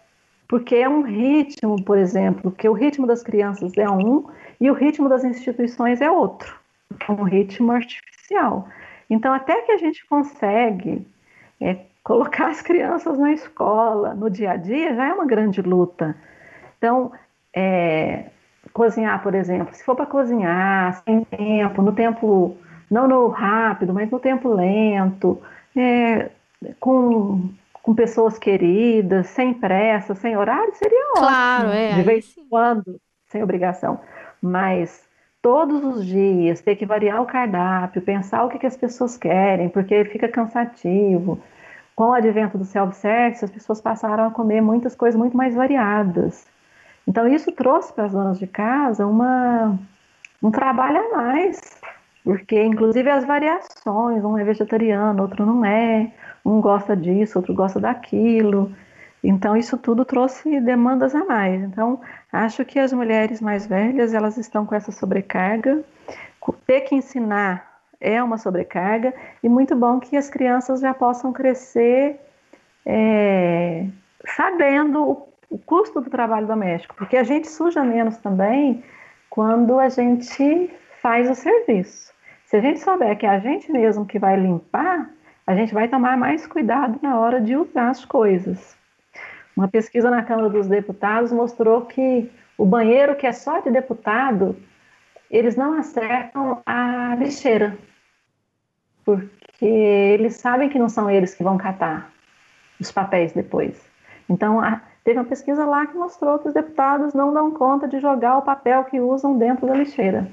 Porque 0.47 0.75
é 0.75 0.87
um 0.87 1.01
ritmo, 1.01 1.83
por 1.83 1.97
exemplo, 1.97 2.51
que 2.51 2.67
o 2.67 2.73
ritmo 2.73 3.07
das 3.07 3.23
crianças 3.23 3.75
é 3.77 3.89
um 3.89 4.27
e 4.59 4.69
o 4.69 4.73
ritmo 4.73 5.09
das 5.09 5.23
instituições 5.23 6.01
é 6.01 6.11
outro. 6.11 6.59
É 7.07 7.11
um 7.11 7.23
ritmo 7.23 7.71
artificial. 7.71 8.67
Então, 9.09 9.33
até 9.33 9.61
que 9.61 9.71
a 9.71 9.77
gente 9.77 10.05
consegue 10.07 11.07
é, 11.59 11.77
colocar 12.03 12.49
as 12.49 12.61
crianças 12.61 13.17
na 13.17 13.31
escola, 13.31 14.13
no 14.13 14.29
dia 14.29 14.51
a 14.51 14.57
dia, 14.57 14.93
já 14.93 15.07
é 15.07 15.13
uma 15.13 15.25
grande 15.25 15.61
luta. 15.61 16.15
Então, 16.77 17.11
é, 17.55 18.30
cozinhar, 18.73 19.21
por 19.21 19.35
exemplo, 19.35 19.73
se 19.73 19.83
for 19.83 19.95
para 19.95 20.05
cozinhar 20.05 21.01
sem 21.03 21.23
tempo, 21.25 21.81
no 21.81 21.91
tempo, 21.91 22.57
não 22.89 23.07
no 23.07 23.27
rápido, 23.27 23.93
mas 23.93 24.09
no 24.09 24.19
tempo 24.19 24.49
lento, 24.49 25.41
é, 25.75 26.29
com, 26.79 27.49
com 27.73 27.95
pessoas 27.95 28.37
queridas, 28.37 29.27
sem 29.27 29.53
pressa, 29.53 30.15
sem 30.15 30.37
horário, 30.37 30.73
seria 30.75 31.13
claro, 31.15 31.67
ótimo. 31.67 31.73
É, 31.73 31.93
de 31.93 32.01
vez 32.03 32.37
em 32.37 32.47
quando, 32.47 32.99
sem 33.27 33.43
obrigação. 33.43 33.99
Mas 34.41 35.07
todos 35.41 35.83
os 35.83 36.05
dias 36.05 36.61
ter 36.61 36.75
que 36.75 36.85
variar 36.85 37.21
o 37.21 37.25
cardápio, 37.25 38.01
pensar 38.01 38.43
o 38.45 38.49
que, 38.49 38.59
que 38.59 38.67
as 38.67 38.77
pessoas 38.77 39.17
querem, 39.17 39.69
porque 39.69 40.05
fica 40.05 40.27
cansativo. 40.27 41.39
Com 41.95 42.05
o 42.05 42.13
advento 42.13 42.57
do 42.57 42.63
self-service, 42.65 43.43
as 43.43 43.51
pessoas 43.51 43.81
passaram 43.81 44.25
a 44.25 44.31
comer 44.31 44.61
muitas 44.61 44.95
coisas 44.95 45.19
muito 45.19 45.35
mais 45.35 45.53
variadas. 45.53 46.45
Então, 47.11 47.27
isso 47.27 47.51
trouxe 47.51 47.91
para 47.91 48.05
as 48.05 48.13
donas 48.13 48.39
de 48.39 48.47
casa 48.47 49.05
uma, 49.05 49.77
um 50.41 50.49
trabalho 50.49 50.97
a 50.97 51.17
mais, 51.17 51.59
porque, 52.23 52.63
inclusive, 52.63 53.09
as 53.09 53.25
variações: 53.25 54.23
um 54.23 54.37
é 54.37 54.45
vegetariano, 54.45 55.21
outro 55.21 55.45
não 55.45 55.65
é, 55.65 56.09
um 56.45 56.61
gosta 56.61 56.95
disso, 56.95 57.37
outro 57.37 57.53
gosta 57.53 57.81
daquilo. 57.81 58.71
Então, 59.21 59.57
isso 59.57 59.77
tudo 59.77 60.05
trouxe 60.05 60.61
demandas 60.61 61.13
a 61.13 61.25
mais. 61.25 61.61
Então, 61.61 61.99
acho 62.31 62.63
que 62.63 62.79
as 62.79 62.93
mulheres 62.93 63.41
mais 63.41 63.67
velhas 63.67 64.13
elas 64.13 64.37
estão 64.37 64.65
com 64.65 64.73
essa 64.73 64.93
sobrecarga. 64.93 65.83
Ter 66.65 66.81
que 66.81 66.95
ensinar 66.95 67.81
é 67.99 68.23
uma 68.23 68.37
sobrecarga, 68.37 69.13
e 69.43 69.49
muito 69.49 69.75
bom 69.75 69.99
que 69.99 70.15
as 70.15 70.29
crianças 70.29 70.79
já 70.79 70.93
possam 70.93 71.33
crescer 71.33 72.21
é, 72.85 73.85
sabendo 74.25 75.03
o 75.03 75.30
o 75.51 75.57
custo 75.59 75.99
do 75.99 76.09
trabalho 76.09 76.47
doméstico, 76.47 76.95
porque 76.95 77.17
a 77.17 77.23
gente 77.23 77.47
suja 77.49 77.83
menos 77.83 78.17
também 78.17 78.81
quando 79.29 79.77
a 79.77 79.89
gente 79.89 80.71
faz 81.01 81.29
o 81.29 81.35
serviço. 81.35 82.13
Se 82.45 82.55
a 82.55 82.61
gente 82.61 82.79
souber 82.79 83.17
que 83.17 83.25
é 83.25 83.29
a 83.29 83.39
gente 83.39 83.69
mesmo 83.69 84.05
que 84.05 84.17
vai 84.17 84.37
limpar, 84.37 85.09
a 85.45 85.53
gente 85.53 85.73
vai 85.73 85.89
tomar 85.89 86.17
mais 86.17 86.47
cuidado 86.47 86.97
na 87.01 87.19
hora 87.19 87.41
de 87.41 87.55
usar 87.55 87.89
as 87.89 88.05
coisas. 88.05 88.77
Uma 89.55 89.67
pesquisa 89.67 90.09
na 90.09 90.23
Câmara 90.23 90.49
dos 90.49 90.67
Deputados 90.67 91.33
mostrou 91.33 91.81
que 91.85 92.31
o 92.57 92.65
banheiro 92.65 93.15
que 93.15 93.27
é 93.27 93.33
só 93.33 93.59
de 93.59 93.69
deputado, 93.69 94.55
eles 95.29 95.57
não 95.57 95.73
acertam 95.73 96.61
a 96.65 97.13
lixeira, 97.19 97.77
porque 99.03 99.65
eles 99.65 100.35
sabem 100.35 100.69
que 100.69 100.79
não 100.79 100.87
são 100.87 101.09
eles 101.09 101.35
que 101.35 101.43
vão 101.43 101.57
catar 101.57 102.09
os 102.79 102.89
papéis 102.89 103.33
depois. 103.33 103.89
Então, 104.29 104.61
a, 104.61 104.81
Teve 105.03 105.17
uma 105.17 105.25
pesquisa 105.25 105.65
lá 105.65 105.85
que 105.87 105.97
mostrou 105.97 106.37
que 106.37 106.47
os 106.47 106.53
deputados 106.53 107.13
não 107.13 107.33
dão 107.33 107.51
conta 107.51 107.87
de 107.87 107.99
jogar 107.99 108.37
o 108.37 108.43
papel 108.43 108.83
que 108.83 108.99
usam 108.99 109.37
dentro 109.37 109.65
da 109.65 109.73
lixeira. 109.73 110.27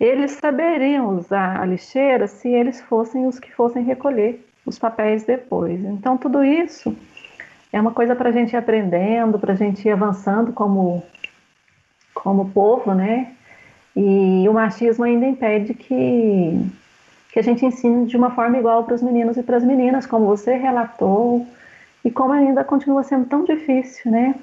Eles 0.00 0.32
saberiam 0.32 1.16
usar 1.16 1.60
a 1.60 1.64
lixeira 1.64 2.26
se 2.26 2.48
eles 2.48 2.80
fossem 2.80 3.26
os 3.26 3.38
que 3.38 3.52
fossem 3.52 3.84
recolher 3.84 4.44
os 4.66 4.78
papéis 4.78 5.24
depois. 5.24 5.80
Então, 5.84 6.16
tudo 6.16 6.44
isso 6.44 6.94
é 7.72 7.80
uma 7.80 7.92
coisa 7.92 8.14
para 8.14 8.28
a 8.28 8.32
gente 8.32 8.52
ir 8.52 8.56
aprendendo, 8.56 9.38
para 9.38 9.52
a 9.52 9.56
gente 9.56 9.86
ir 9.86 9.90
avançando 9.90 10.52
como, 10.52 11.02
como 12.14 12.50
povo, 12.50 12.94
né? 12.94 13.32
E 13.96 14.48
o 14.48 14.52
machismo 14.52 15.04
ainda 15.04 15.26
impede 15.26 15.74
que, 15.74 16.64
que 17.32 17.38
a 17.38 17.42
gente 17.42 17.66
ensine 17.66 18.06
de 18.06 18.16
uma 18.16 18.30
forma 18.30 18.58
igual 18.58 18.84
para 18.84 18.94
os 18.94 19.02
meninos 19.02 19.36
e 19.36 19.42
para 19.42 19.56
as 19.56 19.64
meninas, 19.64 20.06
como 20.06 20.26
você 20.26 20.54
relatou, 20.54 21.46
e 22.04 22.10
como 22.10 22.32
ainda 22.32 22.64
continua 22.64 23.02
sendo 23.02 23.26
tão 23.26 23.44
difícil, 23.44 24.10
né? 24.10 24.34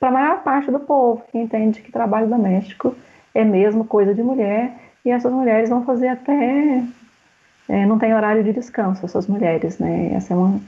Para 0.00 0.08
a 0.08 0.12
maior 0.12 0.42
parte 0.42 0.70
do 0.70 0.80
povo 0.80 1.22
que 1.30 1.38
entende 1.38 1.80
que 1.80 1.92
trabalho 1.92 2.28
doméstico 2.28 2.94
é 3.34 3.44
mesmo 3.44 3.84
coisa 3.84 4.14
de 4.14 4.22
mulher 4.22 4.72
e 5.04 5.10
essas 5.10 5.32
mulheres 5.32 5.70
vão 5.70 5.84
fazer 5.84 6.08
até 6.08 6.82
é, 7.68 7.86
não 7.86 7.98
tem 7.98 8.14
horário 8.14 8.44
de 8.44 8.52
descanso 8.52 9.04
essas 9.04 9.26
mulheres, 9.26 9.78
né? 9.78 10.12
Essa 10.14 10.34
é 10.34 10.36
uma, 10.36 10.60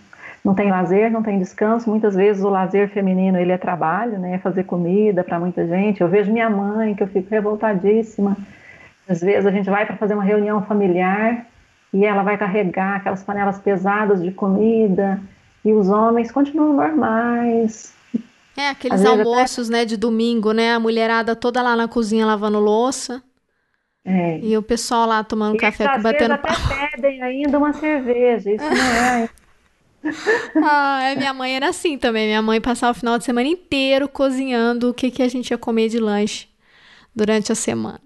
não 0.45 0.55
tem 0.55 0.71
lazer, 0.71 1.11
não 1.11 1.23
tem 1.23 1.39
descanso. 1.39 1.91
Muitas 1.91 2.15
vezes 2.15 2.43
o 2.43 2.49
lazer 2.49 2.89
feminino 2.89 3.39
ele 3.39 3.53
é 3.53 3.59
trabalho, 3.59 4.19
né? 4.19 4.39
Fazer 4.39 4.65
comida 4.65 5.23
para 5.23 5.39
muita 5.39 5.67
gente. 5.67 6.01
Eu 6.01 6.09
vejo 6.09 6.33
minha 6.33 6.49
mãe 6.49 6.95
que 6.95 7.03
eu 7.03 7.09
fico 7.09 7.29
revoltadíssima. 7.31 8.37
Às 9.09 9.21
vezes 9.21 9.47
a 9.47 9.51
gente 9.51 9.69
vai 9.69 9.85
para 9.85 9.97
fazer 9.97 10.15
uma 10.15 10.25
reunião 10.25 10.63
familiar 10.63 11.47
e 11.93 12.05
ela 12.05 12.23
vai 12.23 12.39
carregar 12.39 12.97
aquelas 12.97 13.23
panelas 13.23 13.59
pesadas 13.59 14.23
de 14.23 14.31
comida 14.31 15.21
e 15.67 15.73
os 15.73 15.89
homens 15.89 16.31
continuam 16.31 16.75
normais. 16.75 17.93
É, 18.57 18.69
aqueles 18.69 19.05
almoços, 19.05 19.69
até... 19.69 19.79
né, 19.79 19.85
de 19.85 19.97
domingo, 19.97 20.53
né? 20.53 20.75
A 20.75 20.79
mulherada 20.79 21.35
toda 21.35 21.61
lá 21.61 21.75
na 21.75 21.89
cozinha 21.89 22.25
lavando 22.25 22.61
louça. 22.61 23.21
É. 24.05 24.39
E 24.39 24.57
o 24.57 24.63
pessoal 24.63 25.09
lá 25.09 25.25
tomando 25.25 25.57
e 25.57 25.59
café, 25.59 25.99
batendo 25.99 26.35
até 26.35 26.53
pedem 26.93 27.21
ainda 27.21 27.59
uma 27.59 27.73
cerveja, 27.73 28.53
isso 28.53 28.65
não 28.65 28.77
é. 28.77 29.29
ah, 30.63 31.03
é, 31.03 31.17
minha 31.17 31.35
mãe 31.35 31.57
era 31.57 31.71
assim 31.71 31.99
também. 31.99 32.29
Minha 32.29 32.41
mãe 32.43 32.61
passava 32.61 32.93
o 32.93 33.01
final 33.01 33.19
de 33.19 33.25
semana 33.25 33.49
inteiro 33.49 34.09
cozinhando 34.09 34.91
o 34.91 34.95
que, 34.95 35.11
que 35.11 35.21
a 35.21 35.29
gente 35.29 35.51
ia 35.51 35.59
comer 35.59 35.89
de 35.89 35.99
lanche 35.99 36.47
durante 37.13 37.51
a 37.51 37.57
semana. 37.57 38.01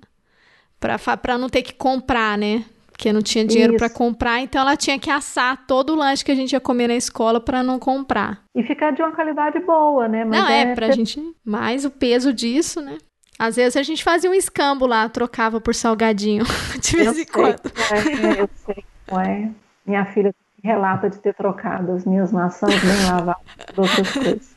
Pra, 0.80 0.98
pra 0.98 1.36
não 1.36 1.50
ter 1.50 1.60
que 1.60 1.74
comprar, 1.74 2.38
né? 2.38 2.64
Porque 3.00 3.14
não 3.14 3.22
tinha 3.22 3.46
dinheiro 3.46 3.78
para 3.78 3.88
comprar, 3.88 4.40
então 4.40 4.60
ela 4.60 4.76
tinha 4.76 4.98
que 4.98 5.08
assar 5.08 5.64
todo 5.66 5.94
o 5.94 5.96
lanche 5.96 6.22
que 6.22 6.30
a 6.30 6.34
gente 6.34 6.52
ia 6.52 6.60
comer 6.60 6.86
na 6.86 6.94
escola 6.94 7.40
para 7.40 7.62
não 7.62 7.78
comprar. 7.78 8.42
E 8.54 8.62
ficar 8.62 8.90
de 8.90 9.00
uma 9.00 9.10
qualidade 9.10 9.58
boa, 9.60 10.06
né? 10.06 10.22
Mas 10.22 10.38
não, 10.38 10.46
é, 10.46 10.60
é 10.60 10.74
pra 10.74 10.88
ter... 10.88 10.96
gente. 10.96 11.34
Mais 11.42 11.86
o 11.86 11.90
peso 11.90 12.30
disso, 12.30 12.82
né? 12.82 12.98
Às 13.38 13.56
vezes 13.56 13.74
a 13.78 13.82
gente 13.82 14.04
fazia 14.04 14.30
um 14.30 14.34
escambo 14.34 14.84
lá, 14.84 15.08
trocava 15.08 15.62
por 15.62 15.74
salgadinho, 15.74 16.44
de 16.78 16.96
vez 16.96 17.18
em 17.18 17.24
quando. 17.24 17.72
É, 17.90 18.42
eu 18.42 18.50
sei 18.66 18.84
é. 19.18 19.48
Minha 19.86 20.04
filha 20.04 20.34
relata 20.62 21.08
de 21.08 21.18
ter 21.20 21.32
trocado 21.32 21.92
as 21.92 22.04
minhas 22.04 22.30
maçãs 22.30 22.78
bem 22.84 23.10
lavadas 23.10 23.42
por 23.74 23.80
outras 23.80 24.12
coisas. 24.12 24.56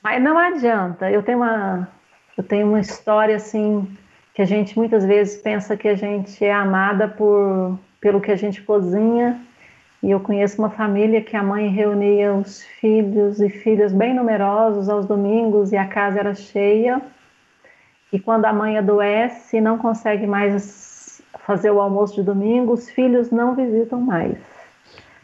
Mas 0.00 0.22
não 0.22 0.38
adianta. 0.38 1.10
Eu 1.10 1.24
tenho 1.24 1.38
uma, 1.38 1.88
Eu 2.36 2.44
tenho 2.44 2.68
uma 2.68 2.78
história 2.78 3.34
assim 3.34 3.84
que 4.38 4.42
a 4.42 4.46
gente 4.46 4.78
muitas 4.78 5.04
vezes 5.04 5.42
pensa 5.42 5.76
que 5.76 5.88
a 5.88 5.96
gente 5.96 6.44
é 6.44 6.52
amada 6.52 7.08
por 7.08 7.76
pelo 8.00 8.20
que 8.20 8.30
a 8.30 8.36
gente 8.36 8.62
cozinha. 8.62 9.36
E 10.00 10.12
eu 10.12 10.20
conheço 10.20 10.62
uma 10.62 10.70
família 10.70 11.20
que 11.20 11.36
a 11.36 11.42
mãe 11.42 11.66
reunia 11.66 12.32
os 12.32 12.62
filhos 12.62 13.40
e 13.40 13.48
filhas 13.48 13.92
bem 13.92 14.14
numerosos 14.14 14.88
aos 14.88 15.06
domingos 15.06 15.72
e 15.72 15.76
a 15.76 15.88
casa 15.88 16.20
era 16.20 16.36
cheia. 16.36 17.02
E 18.12 18.20
quando 18.20 18.44
a 18.44 18.52
mãe 18.52 18.78
adoece 18.78 19.56
e 19.56 19.60
não 19.60 19.76
consegue 19.76 20.24
mais 20.24 21.20
fazer 21.40 21.72
o 21.72 21.80
almoço 21.80 22.14
de 22.14 22.22
domingo, 22.22 22.74
os 22.74 22.88
filhos 22.88 23.32
não 23.32 23.56
visitam 23.56 24.00
mais. 24.00 24.38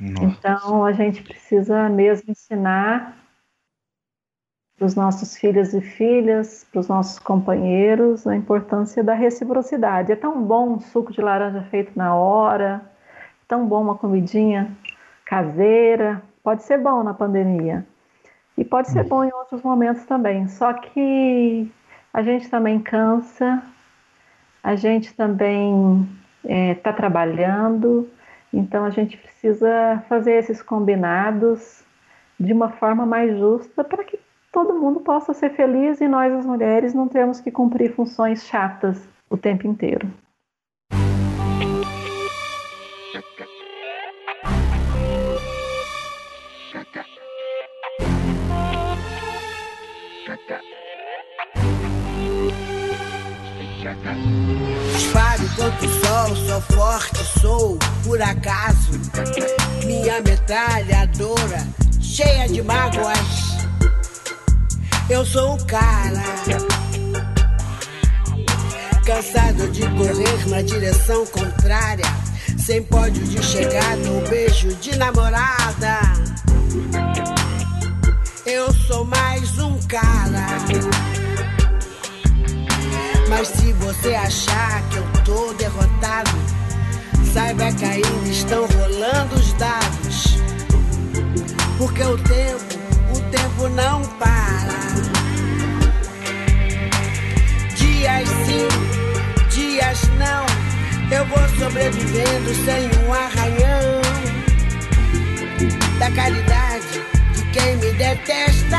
Nossa. 0.01 0.25
Então 0.25 0.85
a 0.85 0.91
gente 0.91 1.23
precisa 1.23 1.89
mesmo 1.89 2.33
ensinar 2.33 3.17
para 4.77 4.87
os 4.87 4.95
nossos 4.95 5.37
filhos 5.37 5.73
e 5.73 5.81
filhas, 5.81 6.67
para 6.71 6.81
os 6.81 6.89
nossos 6.89 7.19
companheiros, 7.19 8.27
a 8.27 8.35
importância 8.35 9.05
da 9.05 9.15
reciprocidade. 9.15 10.11
É 10.11 10.17
tão 10.17 10.43
bom 10.43 10.75
um 10.75 10.81
suco 10.81 11.13
de 11.13 11.21
laranja 11.21 11.63
feito 11.71 11.93
na 11.97 12.15
hora, 12.15 12.83
tão 13.47 13.67
bom 13.67 13.83
uma 13.83 13.95
comidinha 13.95 14.77
caseira, 15.25 16.23
pode 16.43 16.65
ser 16.65 16.79
bom 16.79 17.03
na 17.03 17.15
pandemia. 17.15 17.87
E 18.57 18.65
pode 18.65 18.91
ser 18.91 19.05
bom 19.05 19.25
em 19.25 19.33
outros 19.33 19.63
momentos 19.63 20.05
também. 20.05 20.47
Só 20.49 20.73
que 20.73 21.71
a 22.13 22.23
gente 22.23 22.49
também 22.49 22.81
cansa, 22.81 23.63
a 24.63 24.77
gente 24.77 25.15
também 25.15 26.09
está 26.43 26.55
é, 26.55 26.75
tá 26.75 26.93
trabalhando, 26.93 28.09
então 28.53 28.85
a 28.85 28.91
gente 28.91 29.17
precisa 29.17 30.03
fazer 30.09 30.35
esses 30.35 30.63
combinados 30.63 31.85
de 32.39 32.53
uma 32.53 32.71
forma 32.71 33.05
mais 33.05 33.37
justa 33.39 33.83
para 33.83 34.05
que 34.05 34.19
todo 34.55 34.73
mundo 34.73 35.01
possa 35.01 35.35
ser 35.35 35.51
feliz 35.51 36.01
e 36.01 36.07
nós, 36.07 36.33
as 36.33 36.47
mulheres, 36.47 36.95
não 36.95 37.09
temos 37.09 37.41
que 37.41 37.51
cumprir 37.51 37.93
funções 37.93 38.45
chatas 38.45 39.03
o 39.29 39.37
tempo 39.37 39.67
inteiro. 39.67 40.09
Disparo 54.93 55.43
contra 55.57 55.85
o 55.85 55.89
sol, 55.89 56.37
sou 56.37 56.61
forte, 56.61 57.41
sou 57.41 57.79
por 58.05 58.23
acaso. 58.23 58.93
Minha 59.85 60.21
metralhadora 60.23 61.59
cheia 62.01 62.47
de 62.47 62.63
mágoas 62.63 63.64
eu 65.11 65.25
sou 65.25 65.55
um 65.55 65.59
cara 65.67 66.23
cansado 69.05 69.69
de 69.71 69.83
correr 69.83 70.49
na 70.49 70.63
direção 70.63 71.27
contrária, 71.27 72.07
sem 72.59 72.83
pódio 72.85 73.23
de 73.25 73.43
chegada 73.43 74.11
ou 74.11 74.21
beijo 74.29 74.75
de 74.77 74.97
namorada. 74.97 76.01
Eu 78.47 78.73
sou 78.73 79.05
mais 79.05 79.59
um 79.59 79.79
cara. 79.83 80.47
Mas 83.29 83.49
se 83.49 83.73
você 83.75 84.15
achar 84.15 84.83
que 84.89 84.97
eu 84.97 85.05
tô 85.25 85.53
derrotado, 85.55 86.31
saiba 87.33 87.73
que 87.73 87.85
ainda 87.85 88.29
estão 88.29 88.67
rolando 88.67 89.35
os 89.35 89.53
dados. 89.55 90.39
Porque 91.77 92.03
o 92.03 92.17
tempo, 92.19 92.74
o 92.74 92.74
tempo 93.35 93.69
não 93.71 94.03
para. 94.19 94.75
Dias 97.75 98.29
sim, 98.47 98.69
dias 99.51 100.03
não. 100.19 100.45
Eu 101.11 101.27
vou 101.27 101.49
sobrevivendo 101.59 102.55
sem 102.65 102.89
um 103.05 103.13
arranhão 103.13 104.01
da 105.99 106.11
caridade 106.13 107.03
de 107.35 107.43
quem 107.53 107.77
me 107.77 107.93
detesta. 107.93 108.79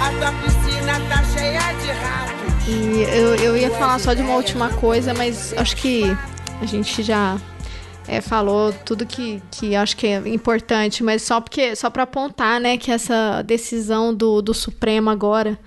A 0.00 0.10
tua 0.18 0.32
piscina 0.42 1.00
tá 1.08 1.24
cheia 1.36 1.72
de 1.74 1.90
ratos. 1.92 2.68
E 2.68 3.02
eu, 3.14 3.36
eu 3.36 3.56
ia 3.56 3.70
falar 3.72 3.98
só 3.98 4.14
de 4.14 4.22
uma 4.22 4.34
última 4.34 4.70
coisa, 4.70 5.12
mas 5.12 5.54
acho 5.56 5.76
que 5.76 6.16
a 6.60 6.66
gente 6.66 7.02
já 7.02 7.38
é, 8.06 8.20
falou 8.20 8.72
tudo 8.84 9.06
que, 9.06 9.42
que 9.50 9.74
acho 9.74 9.96
que 9.96 10.06
é 10.06 10.28
importante, 10.28 11.02
mas 11.02 11.22
só 11.22 11.40
porque 11.40 11.74
só 11.74 11.88
para 11.88 12.02
apontar, 12.02 12.60
né, 12.60 12.76
que 12.76 12.90
essa 12.90 13.42
decisão 13.42 14.14
do, 14.14 14.42
do 14.42 14.52
Supremo 14.52 15.10
agora. 15.10 15.58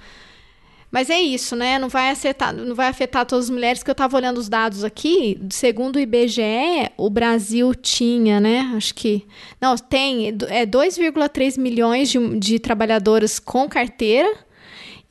Mas 0.89 1.09
é 1.09 1.19
isso, 1.19 1.53
né? 1.53 1.77
Não 1.77 1.89
vai 1.89 2.11
afetar, 2.11 2.55
não 2.55 2.73
vai 2.73 2.87
afetar 2.87 3.25
todas 3.25 3.45
as 3.45 3.51
mulheres, 3.51 3.83
que 3.83 3.89
eu 3.89 3.93
estava 3.93 4.15
olhando 4.15 4.37
os 4.37 4.47
dados 4.47 4.85
aqui. 4.85 5.37
Segundo 5.49 5.97
o 5.97 5.99
IBGE, 5.99 6.89
o 6.95 7.09
Brasil 7.09 7.75
tinha, 7.75 8.39
né? 8.39 8.71
Acho 8.73 8.95
que. 8.95 9.25
Não, 9.59 9.75
tem 9.75 10.29
é 10.47 10.65
2,3 10.65 11.59
milhões 11.59 12.09
de, 12.09 12.39
de 12.39 12.57
trabalhadoras 12.57 13.37
com 13.37 13.67
carteira 13.67 14.33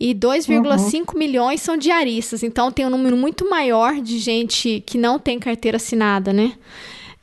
e 0.01 0.15
2,5 0.15 1.13
uhum. 1.13 1.19
milhões 1.19 1.61
são 1.61 1.77
diaristas. 1.77 2.43
Então 2.43 2.73
tem 2.73 2.87
um 2.87 2.91
número 2.91 3.17
muito 3.17 3.49
maior 3.49 4.01
de 4.01 4.19
gente 4.19 4.83
que 4.87 4.97
não 4.97 5.19
tem 5.19 5.39
carteira 5.39 5.77
assinada, 5.77 6.33
né? 6.33 6.55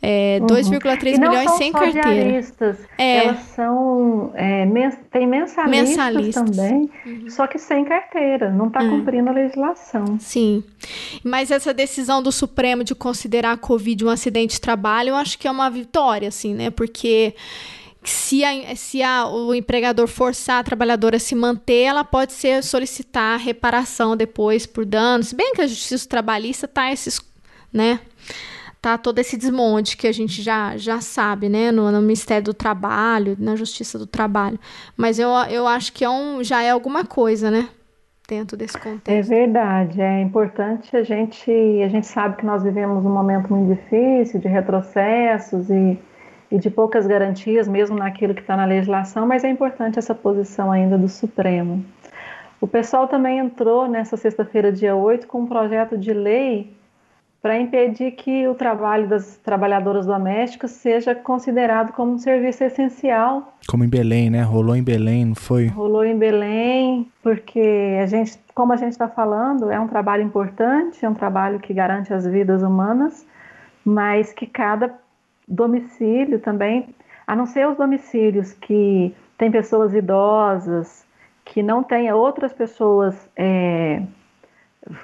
É, 0.05 0.37
uhum. 0.41 0.47
2,3 0.47 1.17
milhões 1.17 1.51
sem 1.51 1.71
carteira. 1.71 2.11
Diaristas, 2.11 2.77
é. 2.97 3.23
Elas 3.25 3.39
são. 3.55 4.33
É, 4.35 4.65
mens 4.65 4.97
tem 5.09 5.25
mensalistas, 5.25 5.87
mensalistas. 5.87 6.57
também, 6.57 6.89
uhum. 7.05 7.29
só 7.29 7.47
que 7.47 7.57
sem 7.57 7.85
carteira, 7.85 8.51
não 8.51 8.67
está 8.67 8.81
uhum. 8.81 8.99
cumprindo 8.99 9.29
a 9.29 9.31
legislação. 9.31 10.19
Sim. 10.19 10.61
Mas 11.23 11.51
essa 11.51 11.73
decisão 11.73 12.21
do 12.21 12.33
Supremo 12.33 12.83
de 12.83 12.93
considerar 12.93 13.53
a 13.53 13.57
Covid 13.57 14.03
um 14.03 14.09
acidente 14.09 14.55
de 14.55 14.61
trabalho, 14.61 15.11
eu 15.11 15.15
acho 15.15 15.39
que 15.39 15.47
é 15.47 15.51
uma 15.51 15.69
vitória, 15.69 16.27
assim, 16.27 16.53
né? 16.53 16.69
Porque 16.69 17.33
se, 18.03 18.43
a, 18.43 18.75
se 18.75 19.01
a, 19.01 19.25
o 19.25 19.55
empregador 19.55 20.09
forçar 20.09 20.59
a 20.59 20.63
trabalhadora 20.65 21.15
a 21.15 21.19
se 21.19 21.33
manter, 21.33 21.83
ela 21.83 22.03
pode 22.03 22.33
ser 22.33 22.61
solicitar 22.61 23.39
reparação 23.39 24.17
depois 24.17 24.65
por 24.65 24.83
danos. 24.83 25.29
Se 25.29 25.35
bem 25.35 25.53
que 25.53 25.61
a 25.61 25.67
justiça 25.67 26.09
trabalhista 26.09 26.67
tá 26.67 26.91
esses, 26.91 27.21
né? 27.71 28.01
Tá 28.83 28.97
todo 28.97 29.17
esse 29.17 29.37
desmonte 29.37 29.95
que 29.95 30.05
a 30.05 30.11
gente 30.11 30.41
já, 30.41 30.75
já 30.75 30.99
sabe, 30.99 31.47
né, 31.47 31.71
no, 31.71 31.89
no, 31.89 32.01
Ministério 32.01 32.43
do 32.43 32.53
Trabalho, 32.53 33.37
na 33.39 33.55
Justiça 33.55 33.97
do 33.97 34.05
Trabalho. 34.05 34.59
Mas 34.97 35.17
eu, 35.17 35.29
eu 35.49 35.65
acho 35.65 35.93
que 35.93 36.03
é 36.03 36.09
um, 36.09 36.43
já 36.43 36.61
é 36.61 36.71
alguma 36.71 37.05
coisa, 37.05 37.49
né, 37.49 37.69
dentro 38.27 38.57
desse 38.57 38.77
contexto. 38.77 39.07
É 39.07 39.21
verdade, 39.21 40.01
é 40.01 40.19
importante 40.19 40.97
a 40.97 41.01
gente, 41.01 41.49
a 41.49 41.87
gente 41.87 42.05
sabe 42.05 42.35
que 42.35 42.45
nós 42.45 42.61
vivemos 42.61 43.05
um 43.05 43.09
momento 43.09 43.53
muito 43.53 43.73
difícil, 43.73 44.41
de 44.41 44.49
retrocessos 44.49 45.69
e, 45.69 45.97
e 46.51 46.59
de 46.59 46.69
poucas 46.69 47.07
garantias, 47.07 47.69
mesmo 47.69 47.95
naquilo 47.95 48.33
que 48.33 48.41
está 48.41 48.57
na 48.57 48.65
legislação, 48.65 49.25
mas 49.25 49.45
é 49.45 49.49
importante 49.49 49.97
essa 49.97 50.13
posição 50.13 50.69
ainda 50.69 50.97
do 50.97 51.07
Supremo. 51.07 51.85
O 52.59 52.67
pessoal 52.67 53.07
também 53.07 53.39
entrou 53.39 53.87
nessa 53.87 54.17
sexta-feira, 54.17 54.73
dia 54.73 54.93
8, 54.93 55.25
com 55.25 55.43
um 55.43 55.47
projeto 55.47 55.97
de 55.97 56.11
lei 56.11 56.82
para 57.43 57.59
impedir 57.59 58.11
que 58.11 58.47
o 58.47 58.55
trabalho 58.55 59.05
das 59.05 59.35
trabalhadoras 59.35 60.05
domésticas 60.05 60.71
seja 60.71 61.13
considerado 61.13 61.91
como 61.91 62.13
um 62.13 62.17
serviço 62.17 62.63
essencial. 62.63 63.53
Como 63.67 63.83
em 63.83 63.89
Belém, 63.89 64.29
né? 64.29 64.41
Rolou 64.43 64.77
em 64.77 64.81
Belém, 64.81 65.25
não 65.25 65.35
foi? 65.35 65.67
Rolou 65.67 66.05
em 66.05 66.17
Belém, 66.17 67.11
porque 67.21 67.99
a 68.01 68.05
gente, 68.05 68.39
como 68.55 68.71
a 68.71 68.77
gente 68.77 68.93
está 68.93 69.09
falando, 69.09 69.69
é 69.69 69.77
um 69.77 69.89
trabalho 69.89 70.23
importante, 70.23 71.03
é 71.03 71.09
um 71.09 71.13
trabalho 71.13 71.59
que 71.59 71.73
garante 71.73 72.13
as 72.13 72.25
vidas 72.25 72.63
humanas, 72.63 73.27
mas 73.83 74.31
que 74.31 74.47
cada 74.47 74.97
domicílio 75.45 76.39
também, 76.39 76.95
a 77.27 77.35
não 77.35 77.45
ser 77.45 77.67
os 77.67 77.75
domicílios 77.75 78.53
que 78.53 79.13
tem 79.37 79.51
pessoas 79.51 79.93
idosas, 79.93 81.05
que 81.43 81.61
não 81.61 81.83
tenha 81.83 82.15
outras 82.15 82.53
pessoas 82.53 83.29
é, 83.35 84.01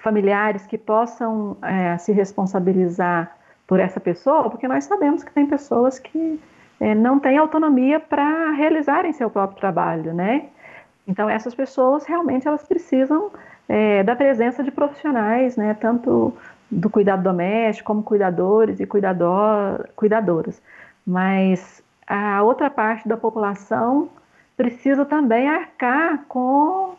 familiares 0.01 0.65
que 0.65 0.77
possam 0.77 1.57
é, 1.61 1.97
se 1.97 2.11
responsabilizar 2.11 3.35
por 3.65 3.80
essa 3.80 3.99
pessoa, 3.99 4.49
porque 4.49 4.68
nós 4.68 4.85
sabemos 4.85 5.23
que 5.23 5.31
tem 5.31 5.45
pessoas 5.45 5.99
que 5.99 6.39
é, 6.80 6.95
não 6.95 7.19
têm 7.19 7.38
autonomia 7.38 7.99
para 7.99 8.51
realizarem 8.51 9.14
seu 9.14 9.30
próprio 9.30 9.60
trabalho, 9.60 10.14
né? 10.14 10.47
Então 11.07 11.30
essas 11.30 11.53
pessoas 11.53 12.06
realmente 12.06 12.47
elas 12.47 12.64
precisam 12.64 13.31
é, 13.68 14.03
da 14.03 14.15
presença 14.15 14.64
de 14.64 14.72
profissionais, 14.72 15.56
né? 15.56 15.73
Tanto 15.73 16.34
do 16.69 16.89
cuidado 16.89 17.23
doméstico 17.23 17.88
como 17.88 18.03
cuidadores 18.03 18.80
e 18.80 18.85
cuidador, 18.85 19.88
cuidadoras. 19.95 20.61
Mas 21.06 21.84
a 22.06 22.41
outra 22.43 22.69
parte 22.69 23.07
da 23.07 23.18
população 23.18 24.10
precisa 24.57 25.06
também 25.06 25.47
arcar 25.47 26.26
com 26.27 26.95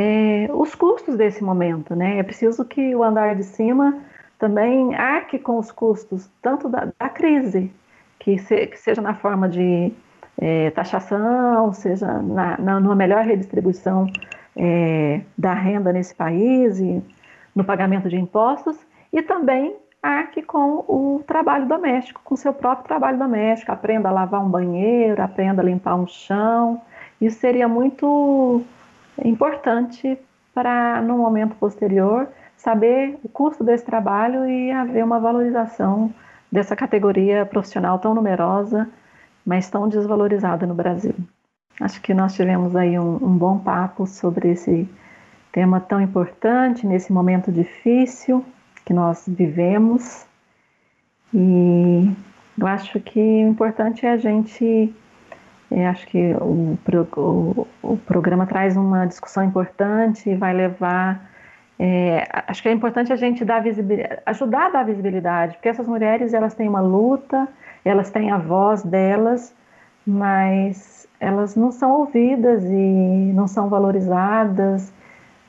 é, 0.00 0.48
os 0.52 0.76
custos 0.76 1.16
desse 1.16 1.42
momento, 1.42 1.96
né? 1.96 2.20
É 2.20 2.22
preciso 2.22 2.64
que 2.64 2.94
o 2.94 3.02
andar 3.02 3.34
de 3.34 3.42
cima 3.42 3.98
também 4.38 4.94
arque 4.94 5.40
com 5.40 5.58
os 5.58 5.72
custos, 5.72 6.30
tanto 6.40 6.68
da, 6.68 6.92
da 6.96 7.08
crise, 7.08 7.72
que, 8.20 8.38
se, 8.38 8.68
que, 8.68 8.78
seja 8.78 9.02
na 9.02 9.14
forma 9.14 9.48
de 9.48 9.92
é, 10.40 10.70
taxação, 10.70 11.72
seja 11.72 12.06
na, 12.22 12.56
na, 12.58 12.78
numa 12.78 12.94
melhor 12.94 13.24
redistribuição 13.24 14.06
é, 14.54 15.20
da 15.36 15.52
renda 15.52 15.92
nesse 15.92 16.14
país 16.14 16.78
e 16.78 17.02
no 17.52 17.64
pagamento 17.64 18.08
de 18.08 18.16
impostos, 18.16 18.78
e 19.12 19.20
também 19.20 19.74
arque 20.00 20.42
com 20.42 20.84
o 20.86 21.24
trabalho 21.26 21.66
doméstico, 21.66 22.20
com 22.22 22.36
seu 22.36 22.54
próprio 22.54 22.86
trabalho 22.86 23.18
doméstico, 23.18 23.72
aprenda 23.72 24.10
a 24.10 24.12
lavar 24.12 24.46
um 24.46 24.48
banheiro, 24.48 25.20
aprenda 25.20 25.60
a 25.60 25.64
limpar 25.64 25.96
um 25.96 26.06
chão. 26.06 26.80
Isso 27.20 27.40
seria 27.40 27.66
muito 27.66 28.64
importante 29.24 30.18
para, 30.54 31.00
no 31.02 31.18
momento 31.18 31.54
posterior, 31.56 32.28
saber 32.56 33.18
o 33.22 33.28
custo 33.28 33.62
desse 33.62 33.84
trabalho 33.84 34.46
e 34.46 34.70
haver 34.70 35.04
uma 35.04 35.20
valorização 35.20 36.12
dessa 36.50 36.74
categoria 36.74 37.46
profissional 37.46 37.98
tão 37.98 38.14
numerosa, 38.14 38.88
mas 39.44 39.70
tão 39.70 39.88
desvalorizada 39.88 40.66
no 40.66 40.74
Brasil. 40.74 41.14
Acho 41.80 42.00
que 42.00 42.12
nós 42.12 42.34
tivemos 42.34 42.74
aí 42.74 42.98
um, 42.98 43.16
um 43.16 43.36
bom 43.36 43.58
papo 43.58 44.06
sobre 44.06 44.50
esse 44.50 44.88
tema 45.52 45.80
tão 45.80 46.00
importante 46.00 46.86
nesse 46.86 47.12
momento 47.12 47.52
difícil 47.52 48.44
que 48.84 48.92
nós 48.92 49.24
vivemos. 49.28 50.26
E 51.32 52.10
eu 52.58 52.66
acho 52.66 52.98
que 53.00 53.20
o 53.20 53.48
importante 53.48 54.04
é 54.04 54.12
a 54.12 54.16
gente. 54.16 54.94
É, 55.70 55.86
acho 55.86 56.06
que 56.06 56.32
o, 56.40 56.78
o, 57.16 57.66
o, 57.82 57.96
programa 57.98 58.46
traz 58.46 58.76
uma 58.76 59.06
discussão 59.06 59.44
importante 59.44 60.30
e 60.30 60.34
vai 60.34 60.54
levar. 60.54 61.30
É, 61.78 62.26
acho 62.46 62.62
que 62.62 62.68
é 62.68 62.72
importante 62.72 63.12
a 63.12 63.16
gente 63.16 63.44
dar 63.44 63.62
ajudar 64.26 64.66
a 64.66 64.70
dar 64.70 64.84
visibilidade, 64.84 65.54
porque 65.54 65.68
essas 65.68 65.86
mulheres 65.86 66.32
elas 66.32 66.54
têm 66.54 66.68
uma 66.68 66.80
luta, 66.80 67.46
elas 67.84 68.10
têm 68.10 68.30
a 68.30 68.38
voz 68.38 68.82
delas, 68.82 69.54
mas 70.06 71.06
elas 71.20 71.54
não 71.54 71.70
são 71.70 71.92
ouvidas 71.92 72.64
e 72.64 73.32
não 73.34 73.46
são 73.46 73.68
valorizadas. 73.68 74.92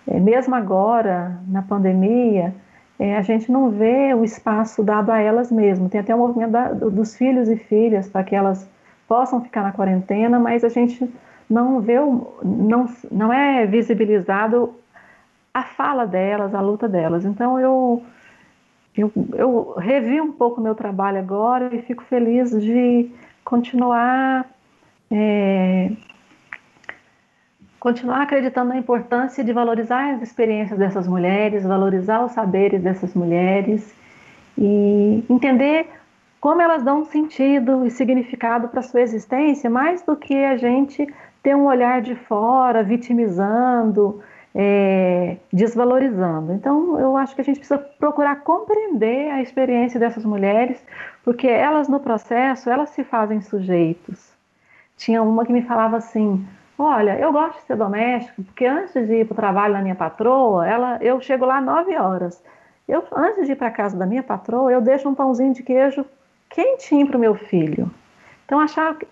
É, 0.05 0.19
mesmo 0.19 0.53
agora, 0.55 1.39
na 1.47 1.61
pandemia, 1.61 2.53
é, 2.99 3.15
a 3.17 3.21
gente 3.21 3.49
não 3.49 3.69
vê 3.69 4.13
o 4.13 4.25
espaço 4.25 4.83
dado 4.83 5.11
a 5.11 5.19
elas 5.19 5.49
mesmas. 5.49 5.89
Tem 5.89 6.01
até 6.01 6.13
o 6.13 6.17
movimento 6.17 6.51
da, 6.51 6.73
dos 6.73 7.15
filhos 7.15 7.47
e 7.47 7.55
filhas 7.55 8.09
para 8.09 8.23
que 8.23 8.35
elas 8.35 8.69
possam 9.09 9.41
ficar 9.41 9.63
na 9.63 9.71
quarentena, 9.71 10.39
mas 10.39 10.63
a 10.63 10.69
gente 10.69 11.11
não 11.49 11.81
vê, 11.81 11.95
não, 12.43 12.87
não 13.11 13.33
é 13.33 13.65
visibilizado 13.65 14.75
a 15.51 15.63
fala 15.63 16.05
delas, 16.05 16.53
a 16.53 16.61
luta 16.61 16.87
delas. 16.87 17.25
Então 17.25 17.59
eu, 17.59 18.03
eu, 18.95 19.11
eu 19.33 19.73
revi 19.77 20.21
um 20.21 20.31
pouco 20.31 20.61
meu 20.61 20.75
trabalho 20.75 21.17
agora 21.17 21.75
e 21.75 21.81
fico 21.81 22.03
feliz 22.03 22.51
de 22.51 23.09
continuar 23.43 24.45
é, 25.09 25.91
continuar 27.79 28.21
acreditando 28.21 28.69
na 28.69 28.77
importância 28.77 29.43
de 29.43 29.51
valorizar 29.51 30.13
as 30.13 30.21
experiências 30.21 30.77
dessas 30.77 31.07
mulheres, 31.07 31.63
valorizar 31.63 32.23
os 32.23 32.33
saberes 32.33 32.83
dessas 32.83 33.15
mulheres 33.15 33.91
e 34.55 35.23
entender 35.27 35.87
como 36.39 36.61
elas 36.61 36.83
dão 36.83 37.03
sentido 37.05 37.85
e 37.85 37.91
significado 37.91 38.69
para 38.69 38.81
sua 38.81 39.01
existência, 39.01 39.69
mais 39.69 40.01
do 40.01 40.15
que 40.15 40.35
a 40.43 40.57
gente 40.57 41.07
ter 41.43 41.55
um 41.55 41.65
olhar 41.65 42.01
de 42.01 42.15
fora, 42.15 42.83
vitimizando, 42.83 44.21
é, 44.53 45.37
desvalorizando. 45.51 46.53
Então, 46.53 46.99
eu 46.99 47.15
acho 47.17 47.35
que 47.35 47.41
a 47.41 47.43
gente 47.43 47.59
precisa 47.59 47.77
procurar 47.77 48.37
compreender 48.37 49.31
a 49.31 49.41
experiência 49.41 49.99
dessas 49.99 50.25
mulheres, 50.25 50.83
porque 51.23 51.47
elas 51.47 51.87
no 51.87 51.99
processo, 51.99 52.69
elas 52.69 52.89
se 52.89 53.03
fazem 53.03 53.41
sujeitos. 53.41 54.33
Tinha 54.97 55.21
uma 55.21 55.45
que 55.45 55.53
me 55.53 55.61
falava 55.61 55.97
assim, 55.97 56.45
Olha, 56.81 57.19
eu 57.19 57.33
gosto 57.33 57.59
de 57.59 57.65
ser 57.65 57.75
doméstico, 57.75 58.41
porque 58.41 58.65
antes 58.65 58.93
de 59.05 59.13
ir 59.13 59.25
para 59.25 59.33
o 59.33 59.35
trabalho 59.35 59.73
da 59.73 59.81
minha 59.81 59.95
patroa, 59.95 60.65
ela, 60.65 60.97
eu 61.01 61.19
chego 61.19 61.45
lá 61.45 61.59
nove 61.59 61.93
horas. 61.97 62.41
Eu, 62.87 63.03
antes 63.13 63.45
de 63.45 63.51
ir 63.51 63.57
para 63.57 63.69
casa 63.69 63.97
da 63.97 64.05
minha 64.05 64.23
patroa, 64.23 64.71
eu 64.71 64.79
deixo 64.79 65.09
um 65.09 65.13
pãozinho 65.13 65.53
de 65.53 65.61
queijo 65.61 66.05
quentinho 66.49 67.07
para 67.07 67.17
o 67.17 67.19
meu 67.19 67.35
filho. 67.35 67.89
Então, 68.45 68.59
achava 68.59 68.97
que 68.97 69.07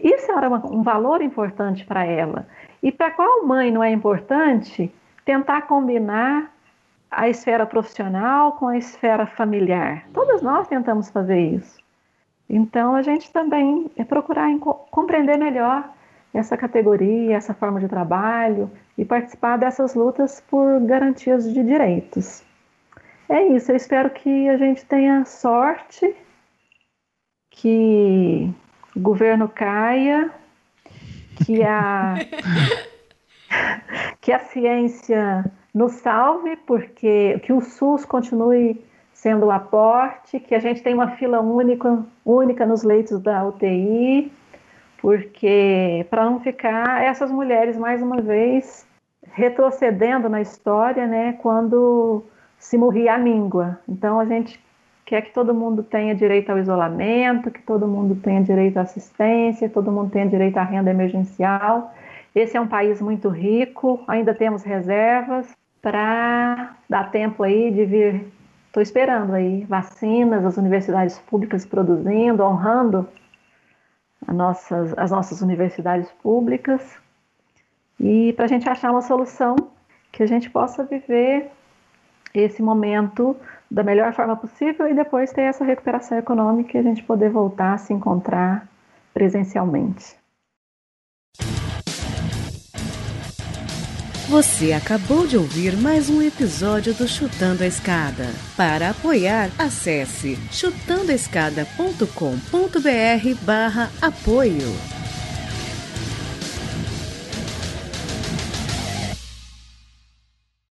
isso 0.00 0.30
era 0.32 0.48
um 0.48 0.82
valor 0.82 1.20
importante 1.22 1.84
para 1.84 2.04
ela. 2.04 2.46
E 2.82 2.92
para 2.92 3.10
qual 3.10 3.44
mãe 3.44 3.70
não 3.70 3.82
é 3.82 3.90
importante 3.90 4.92
tentar 5.24 5.62
combinar 5.62 6.54
a 7.10 7.28
esfera 7.28 7.66
profissional 7.66 8.52
com 8.52 8.68
a 8.68 8.76
esfera 8.76 9.26
familiar? 9.26 10.04
Todas 10.12 10.42
nós 10.42 10.68
tentamos 10.68 11.10
fazer 11.10 11.40
isso. 11.40 11.78
Então, 12.48 12.94
a 12.94 13.02
gente 13.02 13.30
também 13.30 13.90
é 13.96 14.04
procurar 14.04 14.48
compreender 14.90 15.36
melhor 15.36 15.90
essa 16.32 16.56
categoria, 16.56 17.36
essa 17.36 17.52
forma 17.52 17.80
de 17.80 17.88
trabalho 17.88 18.70
e 18.96 19.04
participar 19.04 19.58
dessas 19.58 19.94
lutas 19.94 20.40
por 20.48 20.80
garantias 20.80 21.52
de 21.52 21.62
direitos. 21.62 22.44
É 23.28 23.42
isso, 23.42 23.70
eu 23.72 23.76
espero 23.76 24.08
que 24.10 24.48
a 24.48 24.56
gente 24.56 24.84
tenha 24.86 25.24
sorte, 25.24 26.16
que 27.58 28.50
o 28.94 29.00
governo 29.00 29.48
caia, 29.48 30.30
que 31.44 31.62
a, 31.62 32.14
que 34.20 34.32
a 34.32 34.38
ciência 34.38 35.44
nos 35.74 35.92
salve, 35.92 36.56
porque 36.58 37.40
que 37.42 37.52
o 37.52 37.60
SUS 37.60 38.04
continue 38.04 38.80
sendo 39.12 39.46
o 39.46 39.50
aporte, 39.50 40.38
que 40.38 40.54
a 40.54 40.60
gente 40.60 40.82
tenha 40.82 40.94
uma 40.94 41.10
fila 41.16 41.40
única, 41.40 42.04
única 42.24 42.64
nos 42.64 42.84
leitos 42.84 43.20
da 43.20 43.44
UTI, 43.44 44.32
porque 45.02 46.06
para 46.08 46.24
não 46.24 46.38
ficar 46.38 47.02
essas 47.02 47.30
mulheres 47.30 47.76
mais 47.76 48.00
uma 48.00 48.20
vez 48.20 48.86
retrocedendo 49.32 50.28
na 50.28 50.40
história, 50.40 51.06
né, 51.06 51.32
quando 51.42 52.24
se 52.56 52.78
morria 52.78 53.14
a 53.14 53.18
míngua. 53.18 53.80
Então 53.88 54.20
a 54.20 54.24
gente 54.24 54.60
quer 55.08 55.22
que 55.22 55.32
todo 55.32 55.54
mundo 55.54 55.82
tenha 55.82 56.14
direito 56.14 56.50
ao 56.50 56.58
isolamento, 56.58 57.50
que 57.50 57.62
todo 57.62 57.88
mundo 57.88 58.14
tenha 58.16 58.42
direito 58.42 58.76
à 58.76 58.82
assistência, 58.82 59.66
todo 59.66 59.90
mundo 59.90 60.10
tenha 60.10 60.26
direito 60.26 60.58
à 60.58 60.62
renda 60.62 60.90
emergencial. 60.90 61.94
Esse 62.34 62.58
é 62.58 62.60
um 62.60 62.68
país 62.68 63.00
muito 63.00 63.30
rico, 63.30 64.04
ainda 64.06 64.34
temos 64.34 64.62
reservas 64.62 65.56
para 65.80 66.76
dar 66.86 67.10
tempo 67.10 67.42
aí 67.42 67.70
de 67.70 67.86
vir. 67.86 68.26
Estou 68.66 68.82
esperando 68.82 69.32
aí 69.32 69.64
vacinas, 69.64 70.44
as 70.44 70.58
universidades 70.58 71.18
públicas 71.20 71.64
produzindo, 71.64 72.44
honrando 72.44 73.08
nossas, 74.26 74.92
as 74.98 75.10
nossas 75.10 75.40
universidades 75.40 76.10
públicas 76.22 76.82
e 77.98 78.34
para 78.34 78.44
a 78.44 78.48
gente 78.48 78.68
achar 78.68 78.90
uma 78.90 79.00
solução 79.00 79.56
que 80.12 80.22
a 80.22 80.26
gente 80.26 80.50
possa 80.50 80.84
viver 80.84 81.50
esse 82.34 82.62
momento 82.62 83.34
da 83.70 83.82
melhor 83.82 84.12
forma 84.12 84.36
possível 84.36 84.88
e 84.88 84.94
depois 84.94 85.32
ter 85.32 85.42
essa 85.42 85.64
recuperação 85.64 86.18
econômica 86.18 86.76
e 86.76 86.80
a 86.80 86.82
gente 86.82 87.02
poder 87.02 87.30
voltar 87.30 87.74
a 87.74 87.78
se 87.78 87.92
encontrar 87.92 88.66
presencialmente. 89.12 90.16
Você 94.28 94.72
acabou 94.74 95.26
de 95.26 95.38
ouvir 95.38 95.74
mais 95.78 96.10
um 96.10 96.20
episódio 96.20 96.92
do 96.92 97.08
Chutando 97.08 97.62
a 97.62 97.66
Escada. 97.66 98.26
Para 98.58 98.90
apoiar, 98.90 99.48
acesse 99.58 100.36
chutandoaescada.com.br 100.52 103.44
barra 103.46 103.88
apoio. 104.02 104.97